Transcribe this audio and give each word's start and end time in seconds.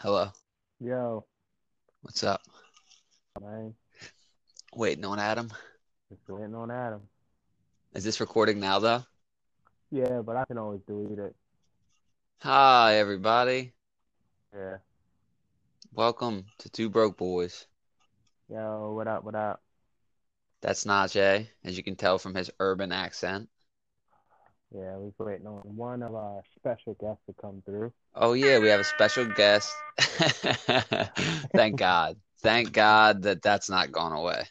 Hello. 0.00 0.30
Yo, 0.80 1.26
What's 2.00 2.24
up? 2.24 2.40
man, 3.38 3.74
Waiting 4.74 5.04
on 5.04 5.18
Adam. 5.18 5.50
just 6.08 6.22
waiting 6.28 6.54
on 6.54 6.70
Adam. 6.70 7.02
Is 7.94 8.04
this 8.04 8.18
recording 8.20 8.60
now, 8.60 8.78
though? 8.78 9.04
Yeah, 9.90 10.22
but 10.24 10.36
I 10.36 10.46
can 10.46 10.56
always 10.56 10.80
delete 10.86 11.18
it. 11.18 11.36
Hi, 12.38 12.96
everybody. 12.96 13.74
Yeah. 14.54 14.78
Welcome 15.92 16.46
to 16.60 16.70
Two 16.70 16.88
Broke 16.88 17.18
Boys. 17.18 17.66
Yo, 18.48 18.92
what 18.94 19.06
up? 19.06 19.24
What 19.24 19.34
up? 19.34 19.60
That's 20.60 20.84
Najee, 20.84 21.48
as 21.64 21.76
you 21.76 21.82
can 21.82 21.96
tell 21.96 22.18
from 22.18 22.34
his 22.34 22.50
urban 22.60 22.92
accent. 22.92 23.48
Yeah, 24.74 24.96
we're 24.96 25.26
waiting 25.26 25.46
on 25.46 25.60
one 25.76 26.02
of 26.02 26.14
our 26.14 26.42
special 26.56 26.94
guests 26.94 27.22
to 27.26 27.32
come 27.40 27.62
through. 27.64 27.92
Oh, 28.14 28.32
yeah, 28.34 28.58
we 28.58 28.68
have 28.68 28.80
a 28.80 28.84
special 28.84 29.24
guest. 29.26 29.84
Thank 31.54 31.76
God. 31.78 32.16
Thank 32.40 32.72
God 32.72 33.22
that 33.22 33.42
that's 33.42 33.70
not 33.70 33.92
gone 33.92 34.12
away. 34.12 34.44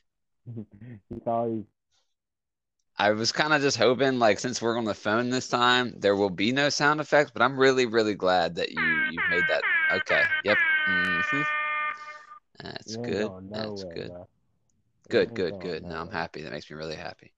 He's 1.10 1.22
always 1.28 1.64
I 3.00 3.12
was 3.12 3.32
kind 3.32 3.54
of 3.54 3.62
just 3.62 3.78
hoping, 3.78 4.20
like, 4.20 4.40
since 4.40 4.62
we're 4.62 4.78
on 4.78 4.86
the 4.86 4.94
phone 4.94 5.30
this 5.30 5.48
time, 5.48 5.94
there 6.00 6.16
will 6.16 6.30
be 6.30 6.52
no 6.52 6.70
sound 6.70 7.00
effects, 7.00 7.32
but 7.32 7.42
I'm 7.42 7.58
really, 7.60 7.86
really 7.86 8.16
glad 8.16 8.56
that 8.56 8.72
you 8.72 8.82
you 8.82 9.22
made 9.30 9.48
that. 9.48 9.64
Okay. 9.92 10.24
Yep. 10.44 10.58
hmm 10.86 11.42
That's 12.60 12.98
good. 12.98 13.32
That's 13.50 13.84
good. 13.86 14.14
bro. 14.14 14.28
You 15.10 15.12
Good, 15.26 15.34
good, 15.36 15.60
good. 15.62 15.84
No, 15.84 15.96
I'm 16.02 16.10
happy. 16.10 16.42
That 16.42 16.52
makes 16.52 16.70
me 16.70 16.76
really 16.78 16.96
happy. 16.96 17.32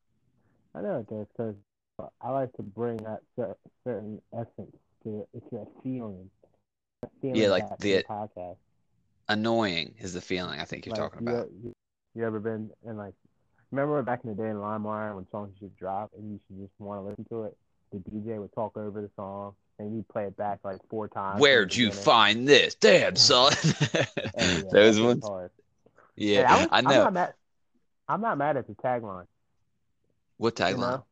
I 0.76 0.82
know 0.82 0.98
it 1.00 1.10
does 1.10 1.28
because 1.36 1.56
I 2.22 2.32
like 2.32 2.52
to 2.54 2.64
bring 2.64 2.98
that 2.98 3.20
certain 3.86 4.22
essence 4.34 4.76
to 5.04 5.20
it. 5.22 5.30
it's 5.34 5.46
that 5.52 5.68
feeling. 5.84 6.30
That 7.02 7.12
feeling 7.22 7.36
Yeah, 7.42 7.50
like 7.50 7.78
the- 7.80 8.04
podcast. 8.10 8.58
Annoying 9.28 9.94
is 10.00 10.14
the 10.14 10.22
feeling 10.22 10.60
I 10.60 10.66
think 10.66 10.86
you're 10.88 10.94
Like, 10.96 11.12
talking 11.12 11.28
you, 11.28 11.34
about. 11.34 11.50
You, 11.64 11.74
you 12.16 12.26
ever 12.26 12.40
been 12.40 12.72
in 12.88 12.98
like, 12.98 13.14
remember 13.72 14.02
back 14.02 14.22
in 14.24 14.32
the 14.32 14.36
day 14.36 14.50
in 14.50 14.56
LimeWire 14.56 15.16
when 15.16 15.28
songs 15.30 15.54
should 15.60 15.76
drop 15.78 16.10
and 16.18 16.32
you 16.32 16.40
should 16.48 16.58
just 16.60 16.72
want 16.80 17.00
to 17.04 17.10
listen 17.10 17.26
to 17.26 17.44
it? 17.44 17.58
The 17.92 17.98
DJ 18.10 18.40
would 18.40 18.52
talk 18.54 18.76
over 18.76 19.02
the 19.02 19.10
song 19.16 19.54
and 19.78 19.96
you 19.96 20.04
play 20.12 20.26
it 20.26 20.36
back 20.36 20.60
like 20.64 20.80
four 20.90 21.08
times. 21.08 21.40
Where'd 21.40 21.76
you 21.76 21.88
beginning. 21.90 22.04
find 22.06 22.48
this? 22.48 22.74
Damn, 22.76 23.16
son. 23.16 23.54
Oh, 23.94 24.04
yeah, 24.38 24.62
Those 24.72 25.00
ones. 25.00 25.24
hard. 25.24 25.52
Yeah, 26.16 26.38
Hey, 26.38 26.44
I, 26.54 26.58
was, 26.58 26.68
I 26.72 26.78
I'm 26.80 26.84
know. 26.86 27.04
not 27.04 27.14
mad. 27.14 27.34
I'm 28.10 28.22
not 28.22 28.38
mad 28.40 28.58
at 28.58 28.68
the 28.68 28.74
tagline. 28.74 29.28
What 30.38 30.56
You 30.56 30.62
tagline? 30.64 30.80
know, 30.80 31.06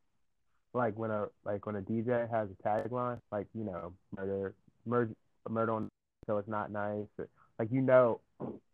like 0.73 0.97
when 0.97 1.11
a 1.11 1.27
like 1.45 1.65
when 1.65 1.75
a 1.75 1.81
DJ 1.81 2.29
has 2.29 2.49
a 2.49 2.67
tagline, 2.67 3.19
like 3.31 3.45
you 3.53 3.63
know, 3.63 3.93
murder, 4.15 4.55
murder, 4.85 5.13
murder 5.47 5.71
on, 5.73 5.89
so 6.25 6.37
it's 6.37 6.47
not 6.47 6.71
nice. 6.71 7.05
Or, 7.19 7.29
like 7.59 7.69
you 7.71 7.81
know, 7.81 8.19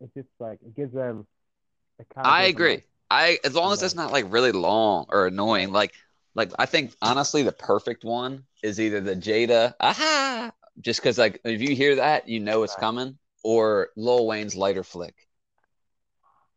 it's 0.00 0.14
just 0.14 0.28
like 0.40 0.58
it 0.64 0.74
gives 0.74 0.94
them. 0.94 1.26
I 2.16 2.44
agree. 2.44 2.82
I 3.10 3.38
as 3.44 3.54
long 3.54 3.72
as 3.72 3.82
it's 3.82 3.94
not 3.94 4.10
like 4.10 4.32
really 4.32 4.52
long 4.52 5.06
or 5.10 5.26
annoying. 5.26 5.70
Like 5.70 5.92
like 6.34 6.50
I 6.58 6.66
think 6.66 6.94
honestly 7.02 7.42
the 7.42 7.52
perfect 7.52 8.04
one 8.04 8.44
is 8.62 8.80
either 8.80 9.00
the 9.00 9.14
Jada 9.14 9.74
aha 9.80 10.50
just 10.80 11.00
because 11.00 11.18
like 11.18 11.40
if 11.44 11.60
you 11.60 11.76
hear 11.76 11.96
that 11.96 12.28
you 12.28 12.40
know 12.40 12.62
it's 12.62 12.74
coming 12.74 13.18
or 13.42 13.90
Lil 13.96 14.26
Wayne's 14.26 14.56
lighter 14.56 14.82
flick. 14.82 15.14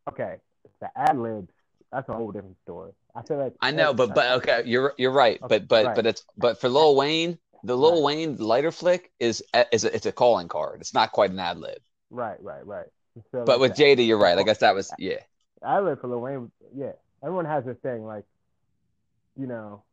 Okay, 0.10 0.38
the 0.80 0.90
ad 0.96 1.18
libs. 1.18 1.52
That's 1.92 2.10
a 2.10 2.14
whole 2.14 2.32
different 2.32 2.58
story. 2.64 2.92
I 3.16 3.22
feel 3.24 3.38
like 3.38 3.54
I 3.62 3.72
know, 3.72 3.94
but 3.94 4.14
but 4.14 4.32
okay, 4.40 4.64
you're 4.66 4.94
you're 4.98 5.12
right. 5.12 5.40
Okay, 5.42 5.48
But 5.48 5.68
but 5.68 5.86
right. 5.86 5.96
but 5.96 6.06
it's 6.06 6.24
but 6.38 6.60
for 6.60 6.70
Lil 6.70 6.96
Wayne, 6.96 7.40
the 7.64 7.78
Lil 7.78 8.04
Right. 8.04 8.04
Wayne 8.04 8.38
lighter 8.38 8.72
flick 8.72 9.12
is 9.20 9.44
is 9.72 9.84
a, 9.86 9.96
it's 9.96 10.06
a 10.06 10.12
calling 10.12 10.48
card. 10.48 10.82
It's 10.82 10.94
not 10.94 11.12
quite 11.12 11.32
an 11.32 11.40
ad 11.40 11.58
lib. 11.60 11.80
Right, 12.10 12.42
right, 12.42 12.66
right. 12.66 12.88
So, 13.32 13.46
But 13.46 13.60
like, 13.60 13.60
with 13.60 13.76
the 13.78 13.84
Jada, 13.84 14.06
you're 14.06 14.18
right. 14.18 14.38
I 14.38 14.44
guess 14.44 14.60
that 14.60 14.76
was 14.76 14.94
yeah. 14.98 15.20
I 15.64 15.80
lib 15.80 16.02
for 16.02 16.08
Lil 16.08 16.22
Wayne, 16.22 16.52
yeah. 16.76 16.94
Everyone 17.24 17.46
has 17.46 17.66
their 17.66 17.74
thing, 17.76 18.06
like, 18.06 18.26
you 19.36 19.48
know, 19.48 19.84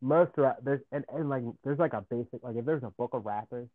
most 0.00 0.32
rap 0.36 0.58
there's 0.62 0.80
and, 0.92 1.04
and 1.12 1.28
like 1.28 1.42
there's 1.64 1.78
like 1.78 1.92
a 1.92 2.00
basic 2.02 2.42
like 2.42 2.56
if 2.56 2.64
there's 2.64 2.82
a 2.84 2.90
book 2.90 3.14
of 3.14 3.26
rappers, 3.26 3.68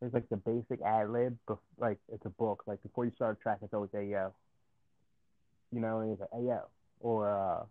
there's 0.00 0.12
like 0.12 0.28
the 0.28 0.36
basic 0.36 0.80
ad 0.84 1.10
lib, 1.10 1.38
like 1.78 1.98
it's 2.12 2.24
a 2.26 2.30
book. 2.30 2.64
Like 2.66 2.82
before 2.82 3.04
you 3.04 3.12
start 3.14 3.38
a 3.38 3.42
track, 3.42 3.58
it's 3.62 3.74
always 3.74 3.90
a 3.94 4.02
yo. 4.04 4.32
You 5.72 5.80
know, 5.80 6.00
and 6.00 6.12
it's 6.12 6.20
like, 6.20 6.30
hey 6.32 6.46
yo, 6.46 6.60
or 7.00 7.28
uh, 7.30 7.64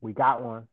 we 0.00 0.12
got 0.12 0.42
one. 0.42 0.66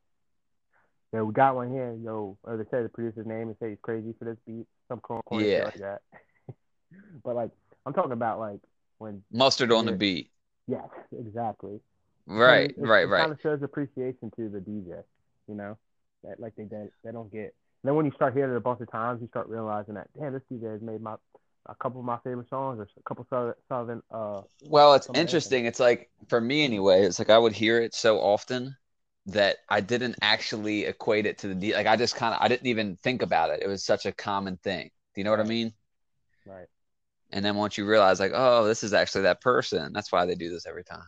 Yeah, 1.13 1.21
we 1.21 1.33
got 1.33 1.55
one 1.55 1.71
here, 1.71 1.95
yo. 2.03 2.37
Or 2.43 2.57
they 2.57 2.63
say 2.65 2.83
the 2.83 2.89
producer's 2.89 3.25
name 3.25 3.47
and 3.47 3.55
say 3.61 3.69
he's 3.69 3.77
crazy 3.81 4.13
for 4.19 4.25
this 4.25 4.37
beat, 4.45 4.65
some 4.89 4.99
corny 4.99 5.45
shit 5.45 5.47
Yeah. 5.59 5.63
like 5.65 5.75
that. 5.75 6.01
but 7.23 7.35
like 7.35 7.51
I'm 7.85 7.93
talking 7.93 8.11
about 8.11 8.39
like 8.39 8.59
when 8.97 9.23
Mustard 9.31 9.71
on 9.71 9.85
the 9.85 9.91
beat. 9.91 10.31
yes, 10.67 10.87
exactly. 11.17 11.79
Right, 12.25 12.71
it- 12.71 12.77
right, 12.79 13.03
it 13.03 13.07
right. 13.07 13.19
kind 13.21 13.31
of 13.31 13.39
shows 13.41 13.61
appreciation 13.63 14.31
to 14.35 14.49
the 14.49 14.59
DJ, 14.59 15.01
you 15.47 15.55
know, 15.55 15.77
that 16.23 16.39
like 16.39 16.55
they 16.55 16.63
they, 16.65 16.87
they 17.03 17.11
don't 17.11 17.31
get. 17.31 17.53
And 17.83 17.89
then 17.91 17.95
when 17.95 18.05
you 18.05 18.11
start 18.15 18.33
hearing 18.33 18.51
it 18.51 18.57
a 18.57 18.61
bunch 18.61 18.81
of 18.81 18.91
times, 18.91 19.21
you 19.21 19.27
start 19.27 19.47
realizing 19.47 19.93
that 19.93 20.07
damn, 20.19 20.33
this 20.33 20.41
DJ 20.51 20.71
has 20.73 20.81
made 20.81 21.01
my 21.01 21.15
a 21.67 21.75
couple 21.75 21.99
of 21.99 22.05
my 22.05 22.17
favorite 22.23 22.49
songs 22.49 22.79
or 22.79 22.83
a 22.83 23.03
couple 23.03 23.25
of 23.31 23.55
southern 23.69 24.01
uh 24.11 24.41
Well, 24.61 24.93
it's 24.95 25.07
Some 25.07 25.17
of 25.17 25.27
the 25.27 25.27
interesting. 25.29 25.65
It's 25.65 25.79
like 25.79 26.09
for 26.27 26.41
me 26.41 26.63
anyway, 26.63 27.03
it's 27.03 27.19
like 27.19 27.29
I 27.29 27.37
would 27.37 27.53
hear 27.53 27.79
it 27.81 27.93
so 27.93 28.19
often 28.19 28.75
that 29.27 29.57
I 29.69 29.81
didn't 29.81 30.15
actually 30.21 30.85
equate 30.85 31.25
it 31.25 31.39
to 31.39 31.47
the 31.49 31.55
D. 31.55 31.73
Like 31.73 31.87
I 31.87 31.95
just 31.95 32.15
kind 32.15 32.33
of 32.33 32.41
I 32.41 32.47
didn't 32.47 32.67
even 32.67 32.97
think 32.97 33.21
about 33.21 33.49
it. 33.51 33.61
It 33.61 33.67
was 33.67 33.83
such 33.83 34.05
a 34.05 34.11
common 34.11 34.57
thing. 34.57 34.89
Do 35.15 35.21
you 35.21 35.25
know 35.25 35.31
what 35.31 35.39
I 35.39 35.43
mean? 35.43 35.73
right. 36.45 36.67
And 37.31 37.43
then 37.43 37.55
once 37.55 37.77
you 37.77 37.85
realize 37.85 38.19
like, 38.19 38.31
oh, 38.33 38.65
this 38.65 38.83
is 38.83 38.93
actually 38.93 39.23
that 39.23 39.41
person. 39.41 39.93
That's 39.93 40.11
why 40.11 40.25
they 40.25 40.35
do 40.35 40.49
this 40.49 40.65
every 40.65 40.83
time. 40.83 41.07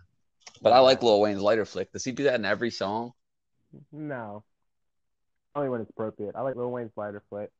But 0.61 0.73
I 0.73 0.79
like 0.79 1.03
Lil 1.03 1.21
Wayne's 1.21 1.41
lighter 1.41 1.65
flick. 1.65 1.91
Does 1.91 2.05
he 2.05 2.11
do 2.13 2.23
that 2.25 2.35
in 2.35 2.45
every 2.45 2.71
song? 2.71 3.13
No, 3.91 4.43
only 5.55 5.69
when 5.69 5.81
it's 5.81 5.89
appropriate. 5.89 6.35
I 6.35 6.41
like 6.41 6.55
Lil 6.55 6.71
Wayne's 6.71 6.91
lighter 6.95 7.23
flick 7.29 7.51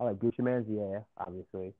I 0.00 0.04
like 0.04 0.16
Gucci 0.18 0.40
Mane's 0.40 0.66
yeah, 0.68 1.00
obviously. 1.18 1.74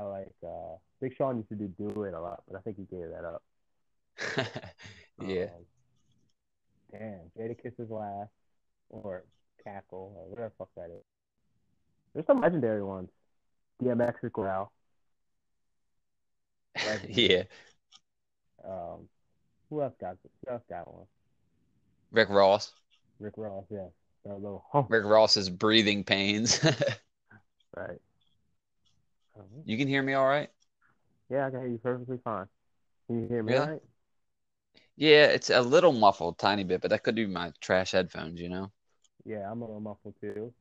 I 0.00 0.04
like 0.04 0.32
uh 0.42 0.76
Big 1.00 1.14
Sean 1.16 1.36
used 1.36 1.48
to 1.50 1.54
do 1.54 1.68
Do 1.78 2.04
It 2.04 2.14
a 2.14 2.20
lot, 2.20 2.42
but 2.48 2.56
I 2.56 2.60
think 2.60 2.76
he 2.78 2.84
gave 2.84 3.08
that 3.10 3.24
up. 3.24 3.42
yeah. 5.22 5.44
Um, 5.44 5.50
damn, 6.92 7.20
Jadakiss's 7.38 7.90
Last 7.90 8.30
or 8.88 9.24
Cackle 9.62 10.14
or 10.16 10.30
whatever 10.30 10.48
the 10.48 10.54
fuck 10.58 10.68
that 10.76 10.90
is. 10.90 11.02
There's 12.14 12.26
some 12.26 12.40
legendary 12.40 12.82
ones. 12.82 13.10
DMX 13.82 14.30
Growl. 14.32 14.72
yeah. 17.08 17.42
Um, 18.64 19.08
who 19.68 19.82
else 19.82 19.94
got 20.00 20.16
who 20.22 20.52
else 20.52 20.62
got 20.68 20.92
one? 20.92 21.06
Rick 22.10 22.30
Ross. 22.30 22.72
Rick 23.18 23.34
Ross, 23.36 23.64
yeah. 23.70 23.86
That 24.24 24.34
little 24.34 24.64
hump, 24.70 24.90
Rick 24.90 25.04
Ross's 25.04 25.48
breathing 25.48 26.04
pains. 26.04 26.62
right. 27.76 28.00
Um, 29.40 29.64
you 29.64 29.78
can 29.78 29.88
hear 29.88 30.02
me 30.02 30.14
all 30.14 30.26
right? 30.26 30.50
yeah, 31.30 31.46
I 31.46 31.50
can 31.50 31.60
hear 31.60 31.68
you 31.70 31.78
perfectly 31.78 32.18
fine. 32.24 32.46
Can 33.08 33.22
you 33.22 33.28
hear 33.28 33.42
me 33.44 33.52
Really? 33.52 33.66
all 33.66 33.70
right? 33.70 33.82
Yeah, 34.96 35.26
it's 35.26 35.50
a 35.50 35.62
little 35.62 35.92
muffled, 35.92 36.38
tiny 36.38 36.62
bit, 36.64 36.80
but 36.80 36.90
that 36.90 37.02
could 37.02 37.16
be 37.16 37.26
my 37.26 37.52
trash 37.60 37.90
headphones, 37.92 38.40
you 38.40 38.48
know. 38.48 38.72
Yeah, 39.24 39.50
I'm 39.50 39.62
a 39.62 39.66
little 39.66 39.80
muffled 39.80 40.14
too. 40.20 40.52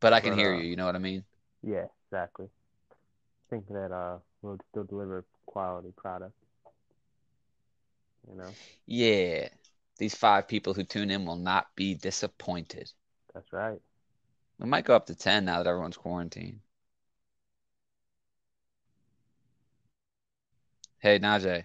But 0.00 0.12
I 0.12 0.20
can 0.20 0.32
But, 0.32 0.38
hear 0.38 0.52
uh, 0.52 0.62
you. 0.62 0.64
You 0.66 0.76
know 0.76 0.86
what 0.86 0.96
I 0.96 1.00
mean? 1.00 1.24
Yeah, 1.62 1.86
exactly. 2.06 2.46
I 2.46 3.46
think 3.50 3.68
that 3.68 3.92
uh 3.92 4.18
we'll 4.42 4.58
still 4.70 4.84
deliver 4.84 5.24
quality 5.46 5.92
product. 5.96 6.34
You 8.28 8.36
know, 8.36 8.56
Yeah. 8.86 9.50
These 9.98 10.14
five 10.16 10.48
people 10.48 10.74
who 10.74 10.84
tune 10.84 11.10
in 11.12 11.24
will 11.26 11.36
not 11.36 11.74
be 11.76 11.94
disappointed. 11.94 12.92
that's 13.34 13.52
right. 13.52 13.80
We 14.58 14.66
might 14.66 14.84
go 14.84 14.94
up 14.96 15.06
to 15.06 15.14
10 15.14 15.44
now 15.44 15.62
that 15.62 15.68
everyone's 15.68 15.96
quarantined. 15.96 16.60
Hey, 20.98 21.18
Najee. 21.20 21.64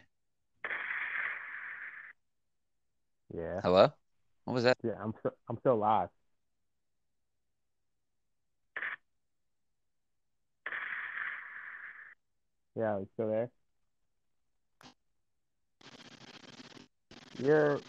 Yeah. 3.34 3.62
Hello? 3.64 3.92
What 4.44 4.54
was 4.54 4.64
that? 4.66 4.78
Yeah, 4.84 4.94
I'm 5.02 5.14
still 5.20 5.32
I'm 5.50 5.58
still 5.58 5.78
live. 5.78 6.10
Yeah, 12.76 13.00
you 13.00 13.08
still 13.14 13.30
there? 13.30 13.50
You're 17.40 17.80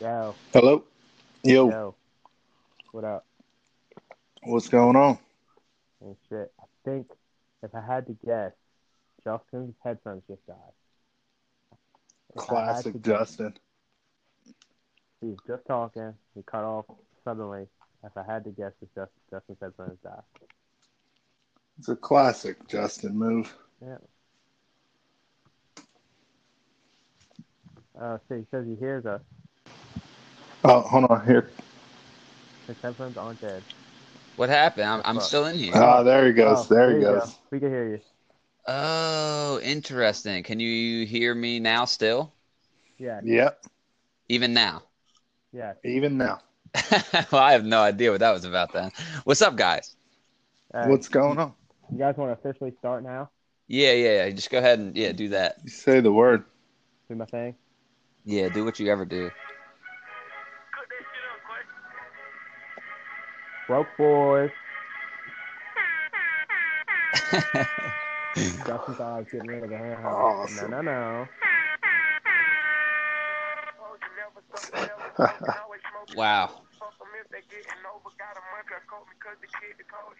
Yo, 0.00 0.34
Hello. 0.52 0.84
Yo, 1.42 1.70
yo. 1.70 1.94
What 2.92 3.04
up? 3.04 3.26
what's 4.44 4.68
going 4.68 4.94
on? 4.96 5.18
And 6.00 6.16
shit. 6.28 6.52
I 6.60 6.64
think 6.84 7.06
If 7.62 7.74
I 7.74 7.80
had 7.80 8.06
to 8.06 8.16
guess, 8.24 8.52
Justin's 9.24 9.74
headphones 9.84 10.22
just 10.28 10.46
died. 10.46 10.56
If 12.34 12.36
Classic 12.36 12.92
guess- 12.94 13.02
Justin. 13.02 13.54
He 15.20 15.26
was 15.26 15.38
just 15.48 15.66
talking. 15.66 16.14
He 16.36 16.42
cut 16.44 16.62
off 16.62 16.84
suddenly. 17.24 17.66
If 18.04 18.16
I 18.16 18.22
had 18.22 18.44
to 18.44 18.50
guess, 18.50 18.70
it's 18.80 18.94
just 18.94 19.10
Justin's 19.30 19.58
headphones 19.60 19.98
died. 20.04 20.22
It's 21.80 21.88
a 21.88 21.96
classic 21.96 22.68
Justin 22.68 23.18
move. 23.18 23.52
Yeah. 23.84 23.96
Uh, 28.00 28.18
so 28.28 28.36
he 28.36 28.44
says 28.52 28.64
he 28.68 28.76
hears 28.76 29.04
us. 29.06 29.20
Oh, 30.64 30.80
hold 30.80 31.04
on 31.10 31.24
here. 31.26 31.50
His 32.66 32.76
headphones 32.82 33.16
aren't 33.16 33.40
dead. 33.40 33.62
What 34.36 34.48
happened? 34.48 34.86
I'm, 34.86 35.02
I'm 35.04 35.20
still 35.20 35.46
in 35.46 35.56
here. 35.56 35.72
Oh, 35.74 36.04
there 36.04 36.26
he 36.26 36.32
goes. 36.32 36.70
Oh, 36.70 36.74
there 36.74 36.90
he 36.90 36.96
you 36.96 37.02
go. 37.02 37.20
goes. 37.20 37.38
We 37.50 37.60
can 37.60 37.70
hear 37.70 37.88
you. 37.88 38.00
Oh, 38.66 39.60
interesting. 39.62 40.42
Can 40.42 40.60
you 40.60 41.06
hear 41.06 41.34
me 41.34 41.58
now 41.58 41.86
still? 41.86 42.32
Yeah. 42.98 43.20
Yep. 43.24 43.64
Even 44.28 44.52
now? 44.52 44.82
Yeah. 45.52 45.72
Even 45.84 46.18
now. 46.18 46.40
well, 47.32 47.42
I 47.42 47.52
have 47.52 47.64
no 47.64 47.80
idea 47.80 48.10
what 48.10 48.20
that 48.20 48.32
was 48.32 48.44
about 48.44 48.72
then. 48.72 48.90
What's 49.24 49.40
up, 49.40 49.56
guys? 49.56 49.96
Uh, 50.74 50.86
What's 50.86 51.08
going 51.08 51.38
on? 51.38 51.54
you 51.90 51.98
guys 51.98 52.16
want 52.16 52.30
to 52.30 52.48
officially 52.48 52.74
start 52.78 53.02
now? 53.02 53.30
Yeah, 53.68 53.92
yeah, 53.92 54.24
yeah. 54.24 54.30
Just 54.30 54.50
go 54.50 54.58
ahead 54.58 54.78
and 54.78 54.96
yeah, 54.96 55.12
do 55.12 55.30
that. 55.30 55.56
You 55.64 55.70
say 55.70 56.00
the 56.00 56.12
word. 56.12 56.44
Do 57.08 57.14
my 57.14 57.24
thing. 57.24 57.54
Yeah, 58.24 58.50
do 58.50 58.64
what 58.64 58.78
you 58.78 58.92
ever 58.92 59.06
do. 59.06 59.30
Broke 63.68 63.86
boys. 63.98 64.50
Justin 68.34 68.94
thought 68.94 69.00
I 69.00 69.18
was 69.18 69.26
getting 69.30 69.46
rid 69.46 69.62
of 69.62 69.68
the 69.68 69.76
hand. 69.76 70.06
Awesome. 70.06 70.70
No, 70.70 70.80
no, 70.80 70.92
no. 70.92 71.28
wow. 76.16 76.50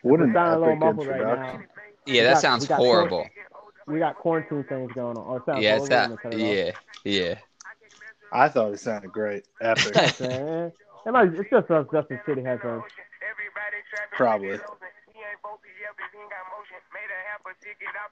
what 0.03 0.21
an 0.21 0.35
sound 0.35 0.57
a 0.57 0.59
little 0.59 0.75
epic 0.75 0.79
muffled 0.79 1.07
right 1.07 1.21
now. 1.23 1.61
Yeah, 2.05 2.25
that 2.25 2.35
got- 2.35 2.43
sounds 2.43 2.65
we 2.65 2.69
got 2.69 2.79
horrible. 2.79 3.27
We 3.87 3.99
got 3.99 4.17
quarantine 4.17 4.65
things 4.65 4.93
going 4.93 5.17
on. 5.17 5.25
Or 5.25 5.39
it 5.39 5.45
sounds 5.47 5.63
Yeah, 5.63 5.77
it's 5.77 5.89
that. 5.89 6.11
I'm 6.11 6.17
gonna 6.17 6.21
cut 6.21 6.35
it 6.35 6.41
Yeah, 6.41 6.73
yeah. 7.11 7.35
I 8.31 8.51
thought 8.51 8.75
it 8.75 8.81
sounded 8.81 9.11
great. 9.11 9.45
Epic. 9.63 9.97
off. 9.97 10.21
Man, 10.21 10.73
it 11.07 11.13
might, 11.13 11.33
it's 11.33 11.49
just 11.49 11.71
us 11.71 11.87
Justin 11.91 12.21
City 12.27 12.43
has 12.43 12.61
headphones. 12.61 12.85
Probably. 14.13 14.59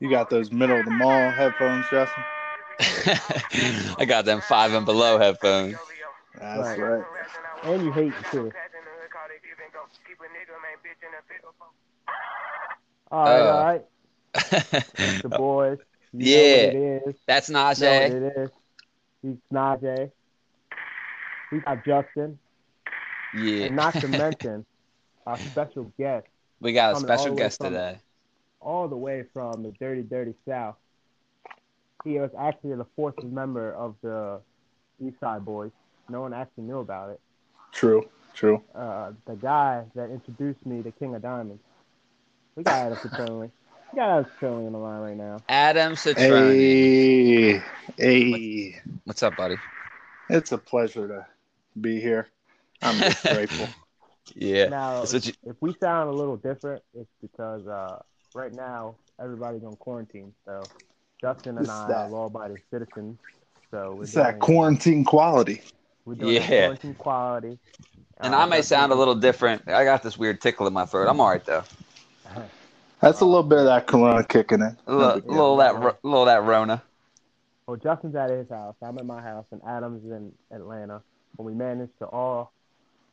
You 0.00 0.10
got 0.10 0.30
those 0.30 0.52
middle 0.52 0.78
of 0.78 0.84
the 0.84 0.90
mall 0.90 1.30
headphones, 1.30 1.86
Justin? 1.90 2.24
I 3.98 4.04
got 4.06 4.24
them 4.24 4.40
five 4.40 4.72
and 4.72 4.84
below 4.84 5.18
headphones. 5.18 5.76
That's 6.34 6.78
Right. 6.78 6.78
right. 6.78 7.04
And 7.64 7.82
you 7.82 7.92
hate 7.92 8.12
it 8.12 8.26
too. 8.30 8.52
All 13.10 13.28
right, 13.28 13.40
Oh. 13.40 13.48
all 13.48 13.64
right. 13.64 13.84
The 15.22 15.28
boys. 15.28 15.78
You 16.12 16.26
Yeah. 16.26 16.36
Know 16.36 16.48
what 16.48 16.62
it 16.62 16.74
is. 16.74 17.14
That's 17.26 17.48
You 17.70 17.76
know 17.78 17.94
what 17.94 18.12
it 18.12 18.32
is. 18.36 18.50
He's 19.22 19.36
Najee. 19.52 20.10
We 21.50 21.60
got 21.60 21.84
Justin. 21.84 22.38
Yeah. 23.34 23.66
And 23.66 23.76
not 23.76 23.98
to 24.00 24.08
mention 24.08 24.66
our 25.26 25.38
special 25.38 25.92
guest 25.98 26.26
We 26.60 26.72
got 26.72 26.96
a 26.96 27.00
special 27.00 27.34
guest 27.34 27.58
from- 27.58 27.72
today. 27.72 27.98
all 28.60 28.88
the 28.88 28.96
way 28.96 29.24
from 29.32 29.62
the 29.62 29.72
dirty, 29.72 30.02
dirty 30.02 30.34
South. 30.46 30.76
He 32.04 32.18
was 32.18 32.30
actually 32.38 32.74
the 32.76 32.86
fourth 32.96 33.22
member 33.24 33.72
of 33.74 33.96
the 34.02 34.40
East 35.04 35.18
Side 35.20 35.44
Boys. 35.44 35.72
No 36.08 36.20
one 36.20 36.32
actually 36.32 36.64
knew 36.64 36.78
about 36.78 37.10
it. 37.10 37.20
True. 37.72 38.08
True. 38.34 38.62
Uh, 38.74 39.12
the 39.26 39.34
guy 39.34 39.84
that 39.94 40.10
introduced 40.10 40.64
me 40.66 40.82
to 40.82 40.90
King 40.92 41.14
of 41.14 41.22
Diamonds. 41.22 41.62
We 42.54 42.62
got 42.62 42.74
Adam 42.92 42.98
Citrone. 42.98 43.50
We 43.92 43.96
got 43.96 44.10
Adam 44.10 44.30
Citrone 44.40 44.66
on 44.66 44.72
the 44.72 44.78
line 44.78 45.00
right 45.00 45.16
now. 45.16 45.38
Adam 45.48 45.94
Citrone. 45.94 46.52
Hey, 46.52 47.62
hey. 47.96 48.80
What's 49.04 49.22
up, 49.22 49.36
buddy? 49.36 49.56
It's 50.28 50.52
a 50.52 50.58
pleasure 50.58 51.08
to 51.08 51.26
be 51.80 52.00
here. 52.00 52.28
I'm 52.82 52.98
just 52.98 53.22
grateful. 53.32 53.68
Yeah. 54.34 54.68
Now, 54.68 55.04
That's 55.04 55.26
you, 55.26 55.32
if 55.44 55.56
we 55.60 55.74
sound 55.80 56.08
a 56.08 56.12
little 56.12 56.36
different, 56.36 56.82
it's 56.94 57.10
because 57.22 57.66
uh, 57.66 58.00
right 58.34 58.52
now 58.54 58.96
everybody's 59.20 59.62
on 59.64 59.76
quarantine. 59.76 60.32
So 60.44 60.62
Justin 61.20 61.56
and 61.58 61.66
It's 61.66 61.70
I 61.70 61.92
are 61.92 62.08
law-abiding 62.10 62.58
citizens. 62.70 63.18
So 63.70 64.00
It's 64.02 64.12
that 64.12 64.30
doing, 64.32 64.40
quarantine 64.40 65.04
quality. 65.04 65.62
we're 66.04 66.14
doing 66.14 66.34
Yeah. 66.34 66.46
quarantine 66.66 66.94
quality. 66.94 67.58
and 68.18 68.34
Uh, 68.34 68.38
I 68.38 68.44
may 68.46 68.56
Justin- 68.58 68.76
sound 68.78 68.92
a 68.92 68.96
little 68.96 69.14
different. 69.14 69.68
I 69.68 69.84
got 69.84 70.02
this 70.02 70.16
weird 70.18 70.40
tickle 70.40 70.66
in 70.66 70.72
my 70.72 70.86
throat. 70.86 71.08
I'm 71.08 71.20
all 71.20 71.28
right 71.30 71.44
though. 71.44 71.64
That's 73.00 73.20
a 73.20 73.24
little 73.24 73.42
bit 73.42 73.58
of 73.58 73.64
that 73.66 73.86
corona 73.86 74.24
kicking 74.24 74.60
in. 74.60 74.76
A 74.86 74.92
little, 74.94 75.18
Yeah. 75.18 75.30
little 75.30 75.56
that, 75.58 75.74
ro- 75.78 75.96
little 76.02 76.24
that 76.24 76.42
Rona. 76.42 76.82
Well, 77.66 77.76
Justin's 77.76 78.14
at 78.16 78.30
his 78.30 78.48
house. 78.48 78.74
I'm 78.80 78.96
at 78.98 79.04
my 79.04 79.20
house, 79.20 79.44
and 79.50 79.60
Adam's 79.66 80.04
in 80.10 80.32
Atlanta. 80.50 81.02
And 81.36 81.46
we 81.46 81.52
managed 81.52 81.98
to 81.98 82.06
all 82.06 82.52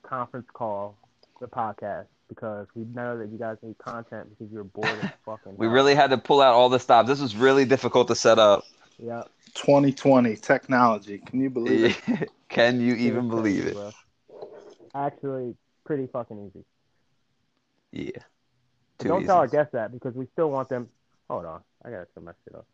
conference 0.04 0.48
call 0.54 0.95
the 1.44 1.50
podcast 1.50 2.06
because 2.30 2.68
we 2.74 2.86
know 2.86 3.18
that 3.18 3.30
you 3.30 3.38
guys 3.38 3.57
need 3.62 3.78
content 3.78 4.30
because 4.30 4.51
you're 4.51 4.63
bored 4.63 4.88
as 5.01 5.12
fucking. 5.25 5.56
We 5.57 5.68
hell. 5.68 5.75
really 5.75 5.94
had 5.94 6.10
to 6.10 6.18
pull 6.18 6.42
out 6.42 6.54
all 6.54 6.69
the 6.69 6.80
stops. 6.80 7.07
This 7.07 7.22
was 7.22 7.36
really 7.36 7.66
difficult 7.66 8.07
to 8.07 8.16
set 8.16 8.40
up. 8.40 8.63
Yep. 8.98 9.30
2020 9.56 10.36
technology. 10.38 11.19
Can 11.19 11.42
you 11.42 11.50
believe 11.50 12.01
it? 12.07 12.31
Can 12.50 12.81
you 12.81 12.95
even 12.95 13.30
believe 13.30 13.68
it? 13.68 13.78
Actually, 14.95 15.56
pretty 15.86 16.07
fucking 16.07 16.50
easy. 16.50 16.66
Yeah. 17.92 18.22
Too 19.00 19.07
don't 19.10 19.22
easy. 19.22 19.28
tell 19.28 19.38
our 19.38 19.48
guests 19.48 19.74
that 19.74 19.92
because 19.92 20.16
we 20.16 20.28
still 20.34 20.50
want 20.50 20.69
them. 20.69 20.89
Hold 21.30 21.46
on, 21.46 21.62
I 21.84 21.89
gotta 21.89 22.07
turn 22.13 22.25
my 22.25 22.31
shit 22.44 22.56
off. 22.56 22.66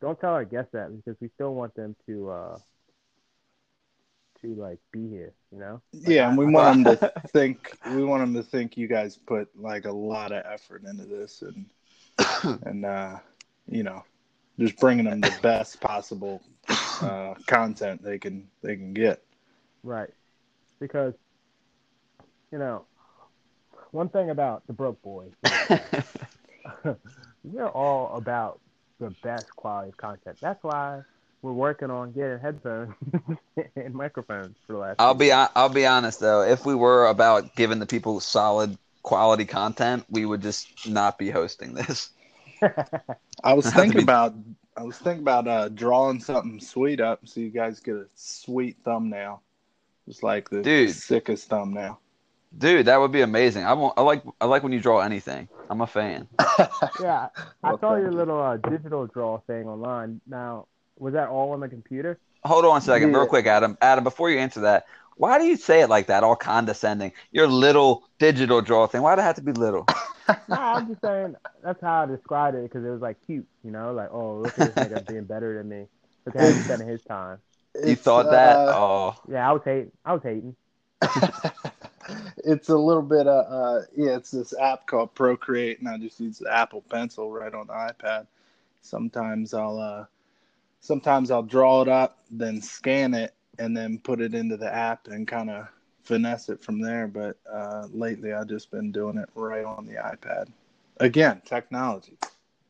Don't 0.00 0.20
tell 0.20 0.32
our 0.32 0.44
guests 0.44 0.72
that 0.72 0.94
because 0.94 1.20
we 1.20 1.30
still 1.34 1.54
want 1.54 1.74
them 1.74 1.94
to 2.06 2.30
uh 2.30 2.58
to 4.42 4.54
like 4.54 4.78
be 4.92 5.08
here. 5.08 5.32
You 5.50 5.58
know. 5.58 5.82
Like, 5.92 6.08
Yeah, 6.08 6.28
and 6.28 6.38
we 6.38 6.46
want 6.46 6.84
them 6.84 6.96
to 6.96 7.12
think. 7.28 7.76
We 7.86 8.04
want 8.04 8.22
them 8.22 8.34
to 8.34 8.42
think 8.42 8.76
you 8.76 8.86
guys 8.86 9.16
put 9.16 9.48
like 9.58 9.86
a 9.86 9.92
lot 9.92 10.32
of 10.32 10.44
effort 10.44 10.84
into 10.84 11.04
this, 11.04 11.42
and 11.42 11.66
and 12.66 12.84
uh, 12.84 13.18
you 13.68 13.82
know, 13.82 14.04
just 14.58 14.76
bringing 14.78 15.06
them 15.06 15.20
the 15.20 15.34
best 15.42 15.80
possible 15.80 16.42
uh, 16.68 17.34
content 17.46 18.02
they 18.02 18.18
can 18.18 18.48
they 18.62 18.76
can 18.76 18.92
get. 18.92 19.22
Right. 19.82 20.10
Because, 20.78 21.14
you 22.50 22.58
know, 22.58 22.84
one 23.90 24.08
thing 24.08 24.30
about 24.30 24.66
the 24.66 24.72
Broke 24.72 25.00
Boys, 25.02 25.32
we're 27.44 27.66
all 27.74 28.16
about 28.16 28.60
the 28.98 29.10
best 29.22 29.54
quality 29.56 29.90
of 29.90 29.96
content. 29.96 30.38
That's 30.40 30.62
why 30.62 31.02
we're 31.42 31.52
working 31.52 31.90
on 31.90 32.12
getting 32.12 32.38
headphones 32.38 32.94
and 33.76 33.94
microphones 33.94 34.56
for 34.66 34.74
the 34.74 34.78
last. 34.78 35.00
I'll 35.00 35.14
few 35.14 35.18
be 35.18 35.32
I'll 35.32 35.68
be 35.68 35.86
honest 35.86 36.20
though. 36.20 36.42
If 36.42 36.64
we 36.64 36.74
were 36.74 37.06
about 37.06 37.54
giving 37.56 37.78
the 37.78 37.86
people 37.86 38.20
solid 38.20 38.78
quality 39.02 39.44
content, 39.44 40.04
we 40.10 40.24
would 40.24 40.42
just 40.42 40.88
not 40.88 41.18
be 41.18 41.30
hosting 41.30 41.74
this. 41.74 42.10
I 43.44 43.54
was 43.54 43.70
thinking 43.72 43.98
be- 43.98 44.02
about 44.02 44.34
I 44.76 44.82
was 44.84 44.98
thinking 44.98 45.22
about 45.22 45.48
uh, 45.48 45.68
drawing 45.68 46.20
something 46.20 46.60
sweet 46.60 47.00
up 47.00 47.26
so 47.26 47.40
you 47.40 47.50
guys 47.50 47.80
get 47.80 47.96
a 47.96 48.06
sweet 48.14 48.76
thumbnail, 48.84 49.42
just 50.08 50.22
like 50.22 50.48
the 50.50 50.62
Dude. 50.62 50.90
sickest 50.90 51.48
thumbnail. 51.48 52.00
Dude, 52.56 52.86
that 52.86 52.98
would 53.00 53.12
be 53.12 53.22
amazing. 53.22 53.64
I 53.64 53.72
want 53.74 53.94
I 53.96 54.02
like 54.02 54.22
I 54.40 54.46
like 54.46 54.62
when 54.62 54.72
you 54.72 54.80
draw 54.80 55.00
anything. 55.00 55.48
I'm 55.70 55.80
a 55.80 55.86
fan. 55.86 56.28
yeah, 57.00 57.28
I 57.62 57.72
Well, 57.72 57.78
saw 57.80 57.96
your 57.96 58.10
you. 58.10 58.12
little 58.12 58.40
uh, 58.40 58.56
digital 58.58 59.06
draw 59.06 59.38
thing 59.40 59.66
online. 59.68 60.20
Now, 60.26 60.66
was 60.98 61.14
that 61.14 61.28
all 61.28 61.52
on 61.52 61.60
the 61.60 61.68
computer? 61.68 62.18
Hold 62.44 62.64
on 62.64 62.78
a 62.78 62.80
second, 62.80 63.12
Yeah. 63.12 63.14
real 63.14 63.26
quick, 63.26 63.46
Adam. 63.46 63.78
Adam, 63.80 64.04
before 64.04 64.30
you 64.30 64.38
answer 64.38 64.60
that, 64.62 64.86
why 65.16 65.38
do 65.38 65.44
you 65.44 65.56
say 65.56 65.82
it 65.82 65.88
like 65.88 66.06
that, 66.08 66.24
all 66.24 66.34
condescending? 66.36 67.12
Your 67.30 67.46
little 67.46 68.04
digital 68.18 68.60
draw 68.60 68.86
thing. 68.86 69.02
Why 69.02 69.14
do 69.14 69.20
it 69.20 69.24
have 69.24 69.36
to 69.36 69.42
be 69.42 69.52
little? 69.52 69.86
no, 70.48 70.56
I'm 70.56 70.88
just 70.88 71.00
saying 71.00 71.34
that's 71.62 71.80
how 71.80 72.02
I 72.02 72.06
described 72.06 72.56
it 72.56 72.62
because 72.64 72.84
it 72.84 72.90
was 72.90 73.00
like 73.00 73.18
cute, 73.26 73.46
you 73.64 73.70
know, 73.70 73.92
like 73.92 74.10
oh 74.12 74.38
look 74.38 74.58
at 74.58 74.64
this 74.64 74.74
nigga 74.76 75.06
being 75.06 75.24
better 75.24 75.56
than 75.58 75.68
me. 75.68 75.86
Look 76.26 76.34
how 76.36 76.48
he's 76.48 76.58
spending 76.60 76.88
his 76.88 77.00
time. 77.08 77.38
You 77.84 77.94
It's, 77.94 77.96
thought 77.96 78.30
that? 78.30 78.64
uh, 78.68 78.74
Oh, 78.74 79.14
Yeah, 79.28 79.48
I 79.48 79.52
was 79.52 79.62
hating. 79.64 79.92
I 80.04 80.12
was 80.14 80.22
hating. 80.22 80.56
it's 82.44 82.68
a 82.68 82.76
little 82.76 83.02
bit 83.02 83.26
of 83.26 83.46
uh 83.52 83.84
yeah 83.96 84.16
it's 84.16 84.30
this 84.30 84.54
app 84.58 84.86
called 84.86 85.14
procreate 85.14 85.78
and 85.80 85.88
i 85.88 85.96
just 85.96 86.20
use 86.20 86.38
the 86.38 86.52
apple 86.52 86.82
pencil 86.90 87.30
right 87.30 87.54
on 87.54 87.66
the 87.66 87.72
ipad 87.72 88.26
sometimes 88.82 89.54
i'll 89.54 89.78
uh 89.78 90.04
sometimes 90.82 91.30
i'll 91.30 91.42
draw 91.42 91.82
it 91.82 91.88
up 91.88 92.18
then 92.30 92.60
scan 92.60 93.14
it 93.14 93.34
and 93.58 93.76
then 93.76 93.98
put 93.98 94.20
it 94.20 94.34
into 94.34 94.58
the 94.58 94.72
app 94.72 95.08
and 95.08 95.28
kind 95.28 95.50
of 95.50 95.68
finesse 96.04 96.50
it 96.50 96.62
from 96.62 96.80
there 96.80 97.08
but 97.08 97.38
uh 97.52 97.88
lately 97.92 98.34
i've 98.34 98.48
just 98.48 98.70
been 98.70 98.92
doing 98.92 99.18
it 99.18 99.30
right 99.34 99.64
on 99.64 99.86
the 99.86 99.94
ipad 99.94 100.48
again 101.00 101.42
technology 101.46 102.18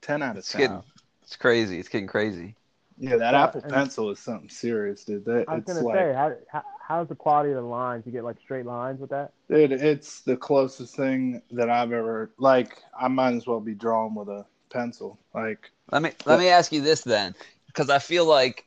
Ten 0.03 0.23
out 0.23 0.37
of 0.37 0.39
It's 0.39 0.53
ten. 0.53 0.61
getting 0.61 0.83
it's 1.23 1.37
crazy. 1.37 1.79
It's 1.79 1.89
getting 1.89 2.09
crazy. 2.09 2.57
Yeah, 2.99 3.17
that 3.17 3.35
Yeah, 3.35 3.45
Apple 3.45 3.63
Pencil 3.63 4.11
is 4.11 4.19
something 4.19 4.49
serious, 4.51 5.05
dude. 5.05 5.25
That 5.25 5.49
I 5.49 5.55
was 5.55 5.63
it's 5.63 5.73
gonna 5.75 5.85
say, 5.93 6.13
how, 6.15 6.37
how 6.51 6.63
how's 6.87 7.09
the 7.09 7.15
quality 7.15 7.51
of 7.51 7.57
the 7.57 7.63
lines? 7.63 8.05
You 8.07 8.13
get 8.13 8.25
like 8.25 8.39
straight 8.41 8.67
lines 8.67 9.01
with 9.01 9.11
that? 9.11 9.33
dude, 9.49 9.73
it's 9.73 10.21
the 10.23 10.37
closest 10.37 10.97
thing 10.97 11.43
that 11.53 11.71
I've 11.71 11.93
ever 11.93 12.31
like. 12.39 12.83
I 12.99 13.09
might 13.09 13.35
as 13.35 13.47
well 13.47 13.61
be 13.61 13.75
drawing 13.75 14.15
with 14.15 14.29
a 14.29 14.45
pencil. 14.71 15.19
Like, 15.35 15.71
Let 15.91 16.03
me 16.03 16.13
let 16.27 16.39
me 16.39 16.49
ask 16.49 16.73
you 16.73 16.81
this 16.81 17.03
then, 17.03 17.35
because 17.73 17.91
I 17.91 17.99
feel 17.99 18.25
like, 18.27 18.67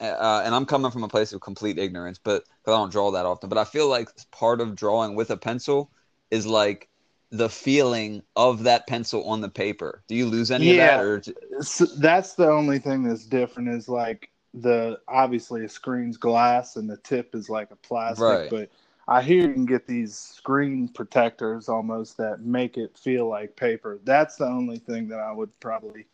uh, 0.00 0.42
and 0.44 0.54
I'm 0.54 0.66
coming 0.66 0.90
from 0.90 1.04
a 1.04 1.08
place 1.08 1.32
of 1.32 1.40
complete 1.40 1.78
ignorance, 1.78 2.18
but 2.22 2.44
because 2.62 2.74
I 2.74 2.78
don't 2.78 2.92
draw 2.92 3.10
that 3.12 3.26
often, 3.26 3.48
but 3.48 3.58
I 3.58 3.64
feel 3.64 3.88
like 3.88 4.08
part 4.30 4.60
of 4.60 4.76
drawing 4.76 5.14
with 5.14 5.30
a 5.30 5.36
pencil 5.36 5.90
is 6.30 6.46
like 6.46 6.88
the 7.30 7.48
feeling 7.48 8.22
of 8.36 8.64
that 8.64 8.86
pencil 8.86 9.28
on 9.28 9.40
the 9.40 9.48
paper. 9.48 10.02
Do 10.08 10.14
you 10.14 10.26
lose 10.26 10.50
any 10.50 10.70
Yeah. 10.70 10.72
of 10.72 10.76
that, 10.78 11.00
or 11.00 11.62
so 11.62 11.86
that's 11.86 12.34
the 12.34 12.48
only 12.48 12.78
thing 12.78 13.02
that's 13.02 13.24
different 13.24 13.68
is 13.68 13.88
like 13.88 14.30
the 14.54 14.98
obviously 15.08 15.64
a 15.64 15.68
screen's 15.68 16.16
glass 16.16 16.76
and 16.76 16.88
the 16.88 16.96
tip 16.98 17.34
is 17.34 17.50
like 17.50 17.70
a 17.70 17.76
plastic, 17.76 18.24
Right. 18.24 18.50
but 18.50 18.70
I 19.08 19.22
hear 19.22 19.42
you 19.42 19.52
can 19.54 19.66
get 19.66 19.86
these 19.86 20.16
screen 20.16 20.88
protectors 20.88 21.68
almost 21.68 22.16
that 22.18 22.40
make 22.40 22.76
it 22.76 22.96
feel 22.96 23.28
like 23.28 23.56
paper. 23.56 23.98
That's 24.04 24.36
the 24.36 24.46
only 24.46 24.78
thing 24.78 25.08
that 25.08 25.20
I 25.20 25.32
would 25.32 25.58
probably 25.60 26.06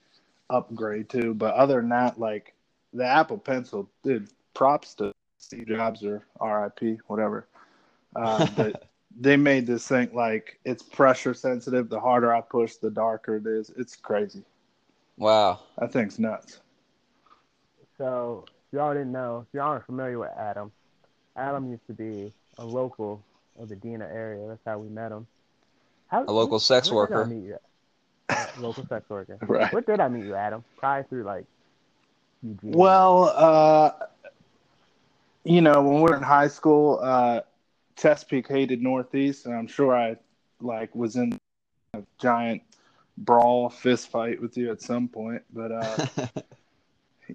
upgrade 0.50 1.08
to. 1.10 1.34
But 1.34 1.54
other 1.54 1.80
than 1.80 1.90
that, 1.90 2.18
like 2.18 2.54
the 2.92 3.04
Apple 3.04 3.38
Pencil, 3.38 3.88
dude, 4.02 4.28
props 4.54 4.94
to 4.94 5.12
Steve 5.38 5.68
Jobs 5.68 6.04
or 6.04 6.22
RIP, 6.40 6.98
whatever. 7.06 7.46
Uh, 8.16 8.46
but 8.56 8.84
they 9.18 9.36
made 9.36 9.66
this 9.66 9.86
thing 9.86 10.10
like 10.12 10.58
it's 10.64 10.82
pressure 10.82 11.34
sensitive. 11.34 11.88
The 11.88 12.00
harder 12.00 12.34
I 12.34 12.40
push, 12.40 12.76
the 12.76 12.90
darker 12.90 13.36
it 13.36 13.46
is. 13.46 13.70
It's 13.76 13.96
crazy. 13.96 14.42
wow? 15.16 15.60
That 15.78 15.92
thing's 15.92 16.18
nuts. 16.18 16.60
So 17.98 18.44
if 18.48 18.76
y'all 18.76 18.92
didn't 18.92 19.12
know, 19.12 19.46
if 19.48 19.54
y'all 19.54 19.68
aren't 19.68 19.86
familiar 19.86 20.18
with 20.18 20.30
Adam, 20.36 20.72
Adam 21.36 21.70
used 21.70 21.86
to 21.86 21.92
be 21.92 22.32
a 22.58 22.64
local 22.64 23.22
of 23.58 23.68
the 23.68 23.76
Dina 23.76 24.04
area. 24.04 24.46
That's 24.48 24.64
how 24.66 24.78
we 24.78 24.88
met 24.88 25.12
him. 25.12 25.26
How, 26.08 26.24
A 26.24 26.32
local 26.32 26.58
sex 26.58 26.90
where 26.90 27.06
did 27.06 27.14
I 27.14 27.18
worker. 27.18 27.60
Meet? 28.30 28.58
Local 28.58 28.86
sex 28.86 29.08
worker. 29.08 29.38
Right. 29.42 29.72
Where 29.72 29.82
did 29.82 30.00
I 30.00 30.08
meet 30.08 30.24
you, 30.24 30.34
Adam? 30.34 30.64
Probably 30.78 31.04
through 31.08 31.24
like 31.24 31.44
Eugene. 32.42 32.72
Well, 32.72 33.24
uh, 33.34 33.90
you 35.44 35.60
know, 35.60 35.82
when 35.82 35.96
we 35.96 36.02
were 36.02 36.16
in 36.16 36.22
high 36.22 36.48
school, 36.48 37.00
uh, 37.02 37.40
Chesapeake 37.96 38.48
hated 38.48 38.82
Northeast, 38.82 39.46
and 39.46 39.54
I'm 39.54 39.66
sure 39.66 39.94
I 39.94 40.16
like 40.60 40.94
was 40.94 41.16
in 41.16 41.38
a 41.94 42.02
giant 42.18 42.62
brawl 43.18 43.68
fist 43.68 44.08
fight 44.08 44.40
with 44.40 44.56
you 44.56 44.70
at 44.70 44.80
some 44.82 45.08
point. 45.08 45.42
But 45.52 45.72
uh, 45.72 46.06
you 46.18 46.24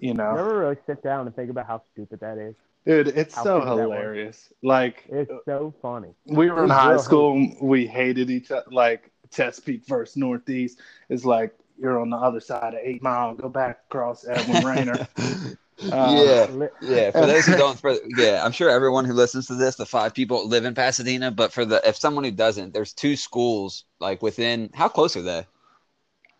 you 0.00 0.14
know, 0.14 0.34
never 0.34 0.58
really 0.58 0.76
sit 0.86 1.02
down 1.02 1.26
and 1.26 1.34
think 1.34 1.50
about 1.50 1.66
how 1.66 1.82
stupid 1.92 2.20
that 2.20 2.36
is. 2.38 2.54
dude, 2.84 3.08
it's 3.08 3.34
How 3.34 3.44
so 3.44 3.58
big 3.60 3.68
that 3.68 3.74
was. 3.76 3.82
hilarious. 3.82 4.52
Like 4.62 5.04
It's 5.08 5.30
so 5.44 5.72
funny. 5.80 6.14
we 6.26 6.50
were 6.50 6.64
in 6.64 6.70
high 6.70 6.90
real 6.92 6.98
school, 6.98 7.52
we 7.62 7.86
hated 7.86 8.30
each 8.30 8.50
other. 8.50 8.66
Like 8.70 9.10
Chesapeake 9.32 9.86
versus 9.86 10.16
Northeast 10.16 10.78
is 11.08 11.24
like 11.24 11.54
you're 11.78 12.00
on 12.00 12.10
the 12.10 12.16
other 12.16 12.40
side 12.40 12.74
of 12.74 12.80
Eight 12.82 13.02
Mile, 13.02 13.34
go 13.34 13.48
back 13.48 13.80
across 13.88 14.26
Edwin 14.26 14.64
Rayner. 14.66 15.08
Uh, 15.90 16.46
yeah, 16.52 16.66
yeah. 16.82 17.10
For 17.10 17.24
those 17.24 17.46
who 17.46 17.56
don't, 17.56 17.78
for, 17.80 17.96
yeah, 18.18 18.44
I'm 18.44 18.52
sure 18.52 18.68
everyone 18.68 19.06
who 19.06 19.14
listens 19.14 19.46
to 19.46 19.54
this, 19.54 19.76
the 19.76 19.86
five 19.86 20.12
people 20.12 20.46
live 20.46 20.66
in 20.66 20.74
Pasadena. 20.74 21.30
But 21.30 21.52
for 21.52 21.64
the 21.64 21.80
if 21.88 21.96
someone 21.96 22.24
who 22.24 22.30
doesn't, 22.30 22.74
there's 22.74 22.92
two 22.92 23.16
schools 23.16 23.84
like 23.98 24.20
within. 24.20 24.68
How 24.74 24.88
close 24.88 25.16
are 25.16 25.22
they? 25.22 25.46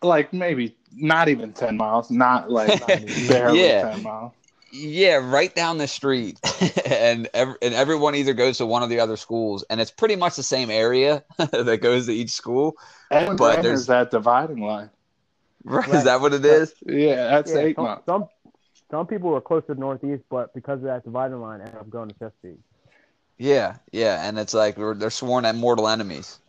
like 0.03 0.33
maybe 0.33 0.75
not 0.93 1.29
even 1.29 1.53
10 1.53 1.77
miles, 1.77 2.09
not 2.09 2.49
like 2.49 2.79
barely 3.27 3.59
Yeah. 3.67 3.91
10 3.91 4.03
miles. 4.03 4.33
Yeah, 4.71 5.15
right 5.15 5.53
down 5.53 5.77
the 5.77 5.87
street, 5.87 6.39
and 6.85 7.27
ev- 7.33 7.57
and 7.61 7.73
everyone 7.73 8.15
either 8.15 8.33
goes 8.33 8.57
to 8.59 8.65
one 8.65 8.83
of 8.83 8.89
the 8.89 8.99
other 8.99 9.17
schools, 9.17 9.65
and 9.69 9.81
it's 9.81 9.91
pretty 9.91 10.15
much 10.15 10.35
the 10.37 10.43
same 10.43 10.69
area 10.69 11.23
that 11.37 11.79
goes 11.81 12.05
to 12.05 12.13
each 12.13 12.31
school. 12.31 12.75
And 13.09 13.37
But 13.37 13.61
there's 13.61 13.85
there's- 13.85 13.85
that 13.87 14.11
dividing 14.11 14.61
line. 14.61 14.89
Right? 15.63 15.87
Is 15.89 16.05
that 16.05 16.21
what 16.21 16.33
it 16.33 16.43
is? 16.43 16.73
Yeah, 16.85 17.27
that's 17.27 17.51
yeah, 17.51 17.59
eight 17.59 17.75
some, 17.75 17.85
miles. 17.85 18.01
some 18.07 18.27
some 18.89 19.05
people 19.07 19.29
were 19.29 19.41
close 19.41 19.63
to 19.67 19.75
the 19.75 19.79
Northeast, 19.79 20.23
but 20.29 20.53
because 20.55 20.77
of 20.79 20.83
that 20.85 21.03
dividing 21.03 21.39
line, 21.39 21.61
end 21.61 21.75
up 21.75 21.87
going 21.89 22.09
to 22.09 22.15
Chesapeake. 22.15 22.59
Yeah, 23.37 23.75
yeah, 23.91 24.27
and 24.27 24.39
it's 24.39 24.53
like 24.55 24.77
we're, 24.77 24.95
they're 24.95 25.09
sworn 25.11 25.45
at 25.45 25.55
mortal 25.55 25.87
enemies. 25.87 26.39